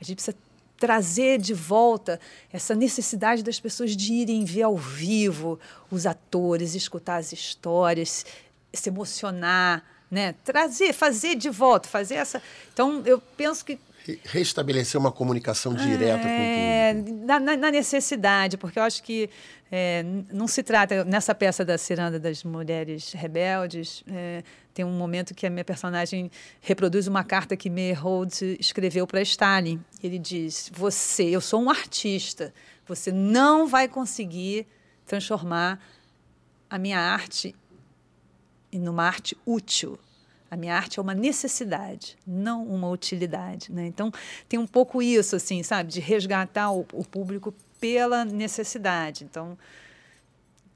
a 0.00 0.04
gente 0.04 0.16
precisa 0.16 0.36
trazer 0.82 1.38
de 1.38 1.54
volta 1.54 2.18
essa 2.52 2.74
necessidade 2.74 3.44
das 3.44 3.60
pessoas 3.60 3.94
de 3.94 4.12
irem 4.14 4.44
ver 4.44 4.62
ao 4.62 4.76
vivo 4.76 5.60
os 5.92 6.06
atores, 6.06 6.74
escutar 6.74 7.18
as 7.18 7.32
histórias, 7.32 8.26
se 8.74 8.88
emocionar, 8.88 9.84
né? 10.10 10.34
Trazer, 10.42 10.92
fazer 10.92 11.36
de 11.36 11.48
volta, 11.50 11.88
fazer 11.88 12.16
essa. 12.16 12.42
Então, 12.72 13.00
eu 13.06 13.20
penso 13.36 13.64
que 13.64 13.78
Restabelecer 14.24 15.00
uma 15.00 15.12
comunicação 15.12 15.74
direta 15.74 16.26
é, 16.26 16.94
com 16.94 17.00
o 17.00 17.04
público. 17.04 17.26
na, 17.26 17.56
na- 17.56 17.70
necessidade, 17.70 18.56
porque 18.56 18.78
eu 18.78 18.82
acho 18.82 19.02
que 19.02 19.30
é, 19.70 20.04
não 20.32 20.46
se 20.48 20.62
trata. 20.62 21.04
Nessa 21.04 21.34
peça 21.34 21.64
da 21.64 21.78
Ciranda 21.78 22.18
das 22.18 22.42
Mulheres 22.44 23.12
Rebeldes, 23.12 24.02
é, 24.08 24.42
tem 24.74 24.84
um 24.84 24.90
momento 24.92 25.34
que 25.34 25.46
a 25.46 25.50
minha 25.50 25.64
personagem 25.64 26.30
reproduz 26.60 27.06
uma 27.06 27.24
carta 27.24 27.56
que 27.56 27.70
Meyerhold 27.70 28.56
escreveu 28.58 29.06
para 29.06 29.22
Stalin. 29.22 29.80
Ele 30.02 30.18
diz: 30.18 30.70
Você, 30.74 31.24
eu 31.24 31.40
sou 31.40 31.62
um 31.62 31.70
artista, 31.70 32.52
você 32.86 33.12
não 33.12 33.66
vai 33.66 33.88
conseguir 33.88 34.66
transformar 35.06 35.80
a 36.68 36.78
minha 36.78 36.98
arte 36.98 37.54
em 38.72 38.78
numa 38.78 39.04
arte 39.04 39.36
útil. 39.44 39.98
A 40.52 40.56
minha 40.56 40.76
arte 40.76 40.98
é 40.98 41.02
uma 41.02 41.14
necessidade, 41.14 42.14
não 42.26 42.66
uma 42.66 42.86
utilidade. 42.90 43.72
Né? 43.72 43.86
Então, 43.86 44.12
tem 44.46 44.58
um 44.58 44.66
pouco 44.66 45.00
isso, 45.00 45.34
assim, 45.34 45.62
sabe? 45.62 45.90
De 45.90 45.98
resgatar 45.98 46.70
o, 46.70 46.80
o 46.92 47.02
público 47.06 47.54
pela 47.80 48.22
necessidade. 48.22 49.24
Então, 49.24 49.56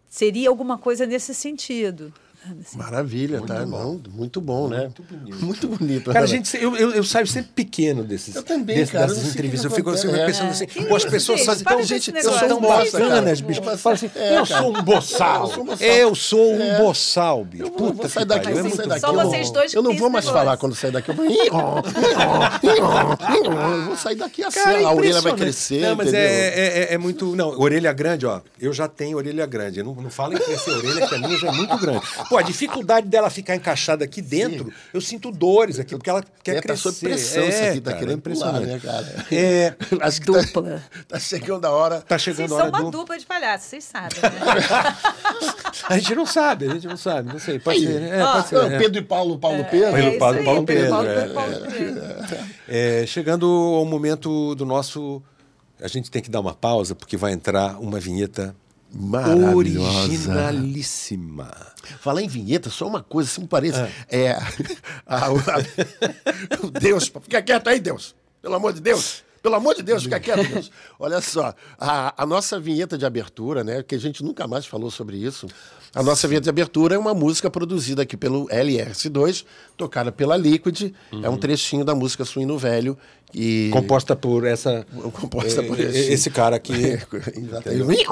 seria 0.09 0.49
alguma 0.49 0.79
coisa 0.79 1.05
nesse 1.05 1.35
sentido. 1.35 2.11
Assim. 2.61 2.79
Maravilha, 2.79 3.41
tá? 3.43 3.67
Não, 3.67 4.01
muito 4.11 4.41
bom, 4.41 4.69
né? 4.69 4.81
Muito 4.83 5.03
bonito. 5.03 5.45
Muito 5.45 5.69
bonito. 5.69 6.05
Cara, 6.07 6.19
a 6.19 6.21
Ana. 6.21 6.27
gente, 6.29 6.57
eu, 6.57 6.77
eu, 6.77 6.91
eu 6.93 7.05
saio 7.05 7.27
sempre 7.27 7.51
pequeno 7.55 8.05
desses, 8.05 8.35
Eu 8.37 8.43
também, 8.43 8.77
desses- 8.77 8.93
cara, 8.93 9.07
dessas 9.07 9.29
entrevistas. 9.31 9.65
Eu 9.65 9.71
fico 9.77 9.91
assim, 9.91 10.09
acontece. 10.09 10.27
pensando 10.27 10.49
É. 10.49 10.51
assim, 10.53 10.67
pô, 10.89 10.97
as 10.97 11.05
pessoas 11.05 11.45
fazem 11.45 11.65
Para 11.65 11.73
tão, 11.73 11.81
com 11.83 11.87
gente, 11.89 12.13
eu 12.15 12.23
sou 12.23 12.49
tão 12.49 12.61
bosta, 12.61 12.99
cara. 12.99 13.09
bacanas, 13.11 13.41
bicho. 13.41 13.63
Fala 13.63 13.95
assim, 13.95 14.11
eu 14.15 14.47
sou 14.47 14.77
um 14.77 14.83
boçal. 14.83 15.43
Eu 15.43 15.49
sou 15.55 15.63
um 15.63 15.67
boçal. 15.67 15.87
Eu 15.89 16.15
sou 16.15 16.53
um 16.55 16.63
É. 16.63 16.79
boçal, 16.79 17.45
bicho. 17.45 17.71
Puta 17.71 18.09
que 18.09 18.25
daqui, 18.25 18.45
pariu, 18.45 18.59
é 18.59 18.63
vou 18.63 18.63
muito 18.63 18.77
sair 18.77 18.89
daqui. 18.89 19.01
Só 19.01 19.09
eu 19.09 19.13
não- 19.13 19.31
vocês 19.31 19.51
dois 19.51 19.75
Eu 19.75 19.83
não 19.83 19.97
vou 19.97 20.11
mais 20.11 20.25
falar 20.29 20.57
quando 20.57 20.75
sair 20.75 20.91
daqui. 20.93 21.11
Eu 21.11 21.15
vou, 21.15 21.27
eu 21.27 21.53
vou 23.87 23.97
sair 23.97 24.17
daqui 24.17 24.45
assim, 24.45 24.59
a 24.61 24.93
orelha 24.93 25.21
vai 25.21 25.35
crescer, 25.35 25.81
Não, 25.81 25.97
mas 25.97 26.09
entendeu? 26.09 26.27
é, 26.29 26.69
é, 26.91 26.95
é 26.95 26.99
muito. 26.99 27.35
Não, 27.37 27.49
orelha 27.59 27.93
grande, 27.93 28.27
ó. 28.27 28.41
Eu 28.61 28.73
já 28.73 28.89
tenho 28.89 29.17
orelha 29.17 29.47
grande. 29.47 29.83
Não, 29.83 29.95
não 29.95 30.11
falo 30.11 30.35
em 30.35 30.39
crescer 30.39 30.71
orelha, 30.73 31.07
que 31.07 31.15
a 31.15 31.19
minha 31.19 31.39
já 31.39 31.49
é 31.49 31.53
muito 31.53 31.77
grande. 31.79 32.01
Pô, 32.29 32.36
a 32.39 32.43
dificuldade 32.43 33.09
dela 33.09 33.29
ficar 33.31 33.55
encaixada 33.57 34.05
aqui 34.05 34.21
dentro, 34.23 34.73
eu 34.93 35.01
sinto 35.01 35.31
dores 35.31 35.79
aqui, 35.79 35.97
porque 35.97 36.11
ela 36.11 36.23
quer 36.43 36.53
É, 36.53 36.55
tá 36.57 36.63
crescer. 36.63 36.83
sob 36.83 36.99
pressão 37.01 37.43
é, 37.43 37.49
isso 37.49 37.63
aqui, 37.65 37.81
tá 37.81 37.91
cara, 37.91 37.99
querendo 37.99 38.15
é 38.15 38.19
impressionante. 38.19 38.65
pular, 38.67 38.73
né, 38.75 38.81
cara? 38.83 39.27
É, 39.33 39.75
Acho 40.01 40.21
que 40.21 40.33
tá, 40.33 40.41
Dupla. 40.41 40.83
tá 41.09 41.19
chegando 41.19 41.65
a 41.65 41.71
hora. 41.71 42.01
tá 42.01 42.19
Vocês 42.19 42.23
chegando 42.37 42.55
a 42.55 42.59
são 42.59 42.67
hora 42.67 42.69
uma 42.71 42.83
do. 42.85 42.91
dupla 42.91 43.19
de 43.19 43.27
palhaços, 43.27 43.69
vocês 43.69 43.85
sabem, 43.85 44.19
né? 44.23 44.97
A 45.89 45.99
gente 45.99 46.15
não 46.15 46.27
sabe, 46.27 46.69
a 46.69 46.75
gente 46.75 46.87
não 46.87 46.97
sabe, 46.97 47.29
não 47.33 47.39
sei. 47.39 47.59
Pode 47.59 47.79
Aí. 47.79 47.85
ser, 47.87 48.01
né? 48.01 48.19
É, 48.21 48.25
pode 48.25 48.49
ser. 48.49 48.55
Não, 48.57 48.63
é. 48.73 48.79
Pedro 48.79 48.99
e 48.99 49.05
Paulo, 49.05 49.39
Paulo 49.39 49.65
Pedro. 49.71 49.93
Pedro, 49.93 50.19
Paulo 50.19 50.39
é. 50.39 50.43
Paulo 50.43 50.65
Pedro. 50.65 50.95
É, 52.69 53.05
chegando 53.07 53.47
ao 53.47 53.85
momento 53.85 54.55
do 54.55 54.65
nosso. 54.65 55.23
A 55.81 55.89
gente 55.89 56.11
tem 56.11 56.23
que 56.23 56.31
dar 56.31 56.41
uma 56.41 56.55
pausa, 56.55 56.95
porque 56.95 57.17
vai 57.17 57.33
entrar 57.33 57.79
uma 57.79 58.01
vinheta 58.01 58.57
Maravilhosa. 58.99 60.07
originalíssima. 60.07 61.51
Falar 62.01 62.23
em 62.23 62.29
vinheta, 62.29 62.71
só 62.71 62.87
uma 62.87 63.03
coisa, 63.03 63.29
se 63.31 63.41
me 63.41 63.47
parece. 63.47 63.79
Ah. 63.79 63.89
É. 64.09 64.31
a- 65.07 65.27
a- 65.27 65.33
o 66.67 66.71
Deus, 66.71 67.13
fica 67.23 67.43
quieto 67.43 67.69
aí, 67.69 67.79
Deus. 67.81 68.15
Pelo 68.43 68.55
amor 68.55 68.73
de 68.73 68.81
Deus. 68.81 69.25
Pelo 69.43 69.55
amor 69.55 69.75
de 69.77 69.83
Deus, 69.83 70.03
fica 70.03 70.19
quieto, 70.19 70.49
Deus. 70.49 70.73
Olha 70.99 71.21
só, 71.21 71.55
a, 71.79 72.21
a 72.21 72.27
nossa 72.27 72.59
vinheta 72.59 72.99
de 72.99 73.07
abertura, 73.07 73.63
né? 73.63 73.81
Que 73.83 73.95
a 73.95 73.99
gente 73.99 74.25
nunca 74.25 74.47
mais 74.49 74.67
falou 74.67 74.91
sobre 74.91 75.17
isso. 75.19 75.47
A 75.95 76.03
nossa 76.03 76.29
vinheta 76.29 76.45
de 76.45 76.51
abertura 76.51 76.95
é 76.95 76.99
uma 76.99 77.15
música 77.15 77.51
produzida 77.51 78.03
aqui 78.03 78.17
pelo 78.17 78.47
LRS2, 78.49 79.45
tocada 79.77 80.13
pela 80.13 80.37
Liquid. 80.37 80.93
É 81.23 81.29
um 81.29 81.37
trechinho 81.37 81.85
da 81.85 81.95
música 81.95 82.25
Suíno 82.25 82.59
Velho. 82.59 82.97
E... 83.35 83.71
Composta 83.73 84.15
por 84.15 84.47
essa. 84.47 84.87
composta 85.13 85.63
por 85.63 85.79
é, 85.79 85.85
esse, 85.85 86.13
esse 86.13 86.31
cara 86.31 86.57
aqui. 86.57 86.73
Exatamente. 87.37 88.07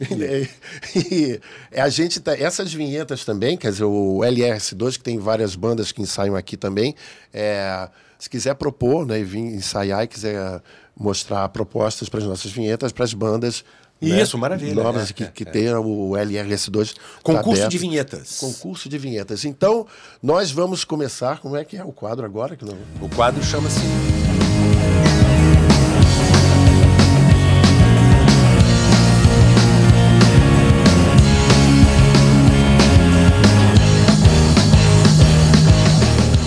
E 0.94 1.40
a 1.72 1.88
gente 1.88 2.20
tá, 2.20 2.34
essas 2.36 2.72
vinhetas 2.72 3.24
também, 3.24 3.56
quer 3.56 3.70
dizer, 3.70 3.84
o 3.84 4.18
LRS2, 4.18 4.92
que 4.92 5.02
tem 5.02 5.18
várias 5.18 5.54
bandas 5.54 5.92
que 5.92 6.02
ensaiam 6.02 6.36
aqui 6.36 6.56
também, 6.56 6.94
é, 7.32 7.88
se 8.18 8.28
quiser 8.28 8.54
propor, 8.54 9.06
né, 9.06 9.20
e 9.20 9.24
vir 9.24 9.38
ensaiar 9.38 10.04
e 10.04 10.06
quiser 10.06 10.62
mostrar 10.96 11.48
propostas 11.50 12.08
para 12.08 12.20
as 12.20 12.26
nossas 12.26 12.50
vinhetas, 12.50 12.92
para 12.92 13.04
as 13.04 13.14
bandas. 13.14 13.64
Né, 14.00 14.22
Isso, 14.22 14.38
maravilha. 14.38 14.74
Novas 14.82 15.10
É, 15.10 15.12
que, 15.12 15.26
que 15.26 15.42
é. 15.42 15.46
tem 15.46 15.72
o 15.74 16.10
LRS2. 16.12 16.94
tá 16.94 17.00
Concurso 17.22 17.50
aberto. 17.62 17.70
de 17.70 17.78
vinhetas. 17.78 18.36
Concurso 18.38 18.88
de 18.88 18.96
vinhetas. 18.98 19.44
Então, 19.44 19.86
nós 20.22 20.50
vamos 20.50 20.84
começar. 20.84 21.40
Como 21.40 21.56
é 21.56 21.64
que 21.64 21.76
é 21.76 21.84
o 21.84 21.92
quadro 21.92 22.24
agora? 22.24 22.56
Que 22.56 22.64
não... 22.64 22.76
O 23.00 23.08
quadro 23.08 23.42
chama-se. 23.42 23.80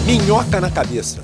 Minhoca 0.06 0.60
na 0.60 0.70
cabeça, 0.70 1.22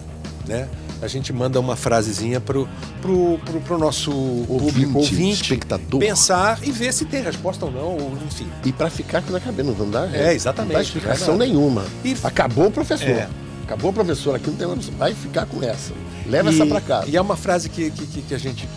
né? 0.47 0.67
A 1.01 1.07
gente 1.07 1.31
manda 1.31 1.59
uma 1.59 1.75
frasezinha 1.75 2.39
pro, 2.39 2.67
pro, 3.01 3.39
pro, 3.45 3.61
pro 3.61 3.77
nosso 3.77 4.11
público 4.11 4.97
Ouvinte, 4.97 5.13
ouvinte 5.13 5.41
espectador. 5.43 5.99
pensar 5.99 6.59
e 6.63 6.71
ver 6.71 6.93
se 6.93 7.05
tem 7.05 7.21
resposta 7.21 7.65
ou 7.65 7.71
não, 7.71 7.97
ou 7.97 8.17
enfim. 8.25 8.47
E 8.65 8.71
para 8.71 8.89
ficar 8.89 9.21
com 9.21 9.31
na 9.31 9.39
cabeça, 9.39 9.71
não 9.77 9.89
dá? 9.89 10.07
É, 10.11 10.33
exatamente, 10.33 10.73
Não 10.73 10.79
dá 10.79 10.83
explicação 10.83 11.37
verdade. 11.37 11.51
nenhuma. 11.51 11.85
E- 12.03 12.15
Acabou 12.23 12.67
o 12.67 12.71
professor. 12.71 13.07
É. 13.09 13.29
Acabou 13.63 13.91
o 13.91 13.93
professor 13.93 14.35
aqui, 14.35 14.49
não 14.49 14.57
tem 14.57 14.67
mais. 14.67 14.85
Vai 14.89 15.13
ficar 15.13 15.45
com 15.45 15.61
essa. 15.63 15.93
Leva 16.25 16.49
essa 16.49 16.65
para 16.65 16.81
casa. 16.81 17.07
E 17.09 17.15
é 17.17 17.21
uma 17.21 17.35
frase 17.35 17.69
que, 17.69 17.91
que, 17.91 18.05
que- 18.07 18.21
que 18.21 18.33
a 18.33 18.37
gente 18.39 18.67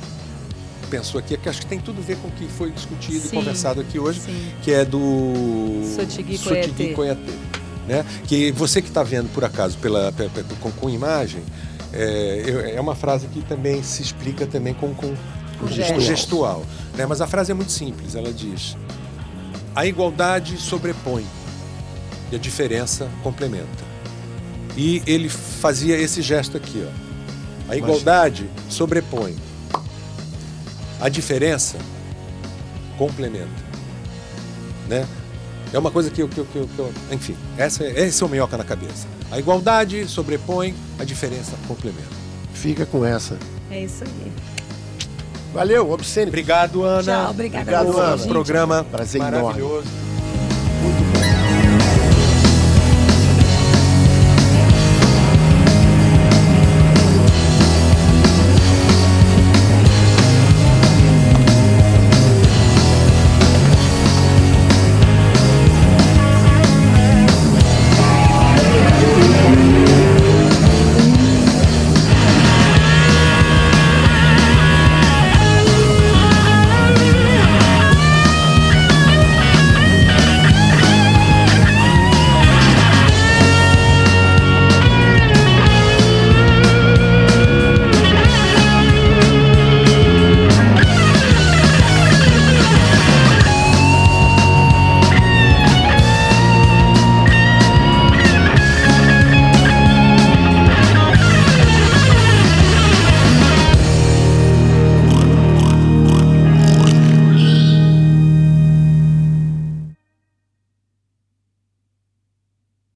pensou 0.90 1.20
aqui, 1.20 1.36
que 1.36 1.48
acho 1.48 1.60
que 1.60 1.66
tem 1.66 1.78
tudo 1.78 2.00
a 2.00 2.04
ver 2.04 2.16
com 2.16 2.26
o 2.28 2.30
que 2.32 2.46
foi 2.48 2.70
discutido 2.72 3.18
e 3.18 3.20
Sim. 3.20 3.36
conversado 3.36 3.80
aqui 3.80 3.98
hoje, 3.98 4.20
Sim. 4.20 4.48
que 4.62 4.72
é 4.72 4.84
do 4.84 5.82
Sotigui. 5.96 6.36
Coiatê, 6.94 7.32
né? 7.86 8.04
Que 8.26 8.50
você 8.50 8.82
que 8.82 8.88
está 8.88 9.02
vendo 9.04 9.32
por 9.32 9.44
acaso 9.44 9.78
pela, 9.78 10.10
pe- 10.10 10.28
pe- 10.28 10.42
com, 10.60 10.70
com 10.72 10.90
imagem, 10.90 11.42
é, 11.92 12.74
é 12.76 12.80
uma 12.80 12.94
frase 12.94 13.26
que 13.28 13.42
também 13.42 13.82
se 13.82 14.02
explica 14.02 14.46
também 14.46 14.74
com, 14.74 14.94
com, 14.94 15.14
com 15.58 15.66
gesto. 15.68 16.00
gestual. 16.00 16.64
né? 16.96 17.06
Mas 17.06 17.20
a 17.20 17.26
frase 17.26 17.50
é 17.50 17.54
muito 17.54 17.72
simples, 17.72 18.14
ela 18.14 18.32
diz: 18.32 18.76
a 19.74 19.84
igualdade 19.86 20.56
sobrepõe 20.56 21.26
e 22.32 22.36
a 22.36 22.38
diferença 22.38 23.08
complementa. 23.22 23.90
E 24.76 25.02
ele 25.06 25.28
fazia 25.28 25.96
esse 25.98 26.22
gesto 26.22 26.56
aqui, 26.56 26.86
ó. 26.86 27.10
A 27.72 27.76
igualdade 27.76 28.48
sobrepõe. 28.68 29.36
A 31.00 31.08
diferença 31.08 31.76
complementa. 32.98 33.70
Né? 34.88 35.06
É 35.72 35.78
uma 35.78 35.90
coisa 35.90 36.10
que 36.10 36.20
eu. 36.22 36.28
Que 36.28 36.38
eu, 36.38 36.44
que 36.46 36.56
eu- 36.56 36.68
que 36.68 36.78
eu- 36.78 36.92
enfim, 37.12 37.36
essa, 37.56 37.84
é- 37.84 38.06
esse 38.06 38.22
é 38.22 38.26
o 38.26 38.28
minhoca 38.28 38.56
na 38.56 38.64
cabeça. 38.64 39.06
A 39.30 39.38
igualdade 39.38 40.06
sobrepõe, 40.08 40.74
a 40.98 41.04
diferença 41.04 41.52
complementa. 41.68 42.08
Fica 42.52 42.84
com 42.84 43.04
essa. 43.04 43.38
É 43.70 43.84
isso 43.84 44.04
aí. 44.04 44.32
Valeu, 45.54 45.90
obscene. 45.90 46.28
Obrigado, 46.28 46.82
Ana. 46.84 47.02
Tchau, 47.02 47.30
obrigada 47.30 47.62
Obrigado, 47.80 47.98
Ana. 48.00 48.26
Programa 48.26 48.84
Prazer 48.84 49.20
enorme. 49.20 49.42
maravilhoso. 49.42 49.88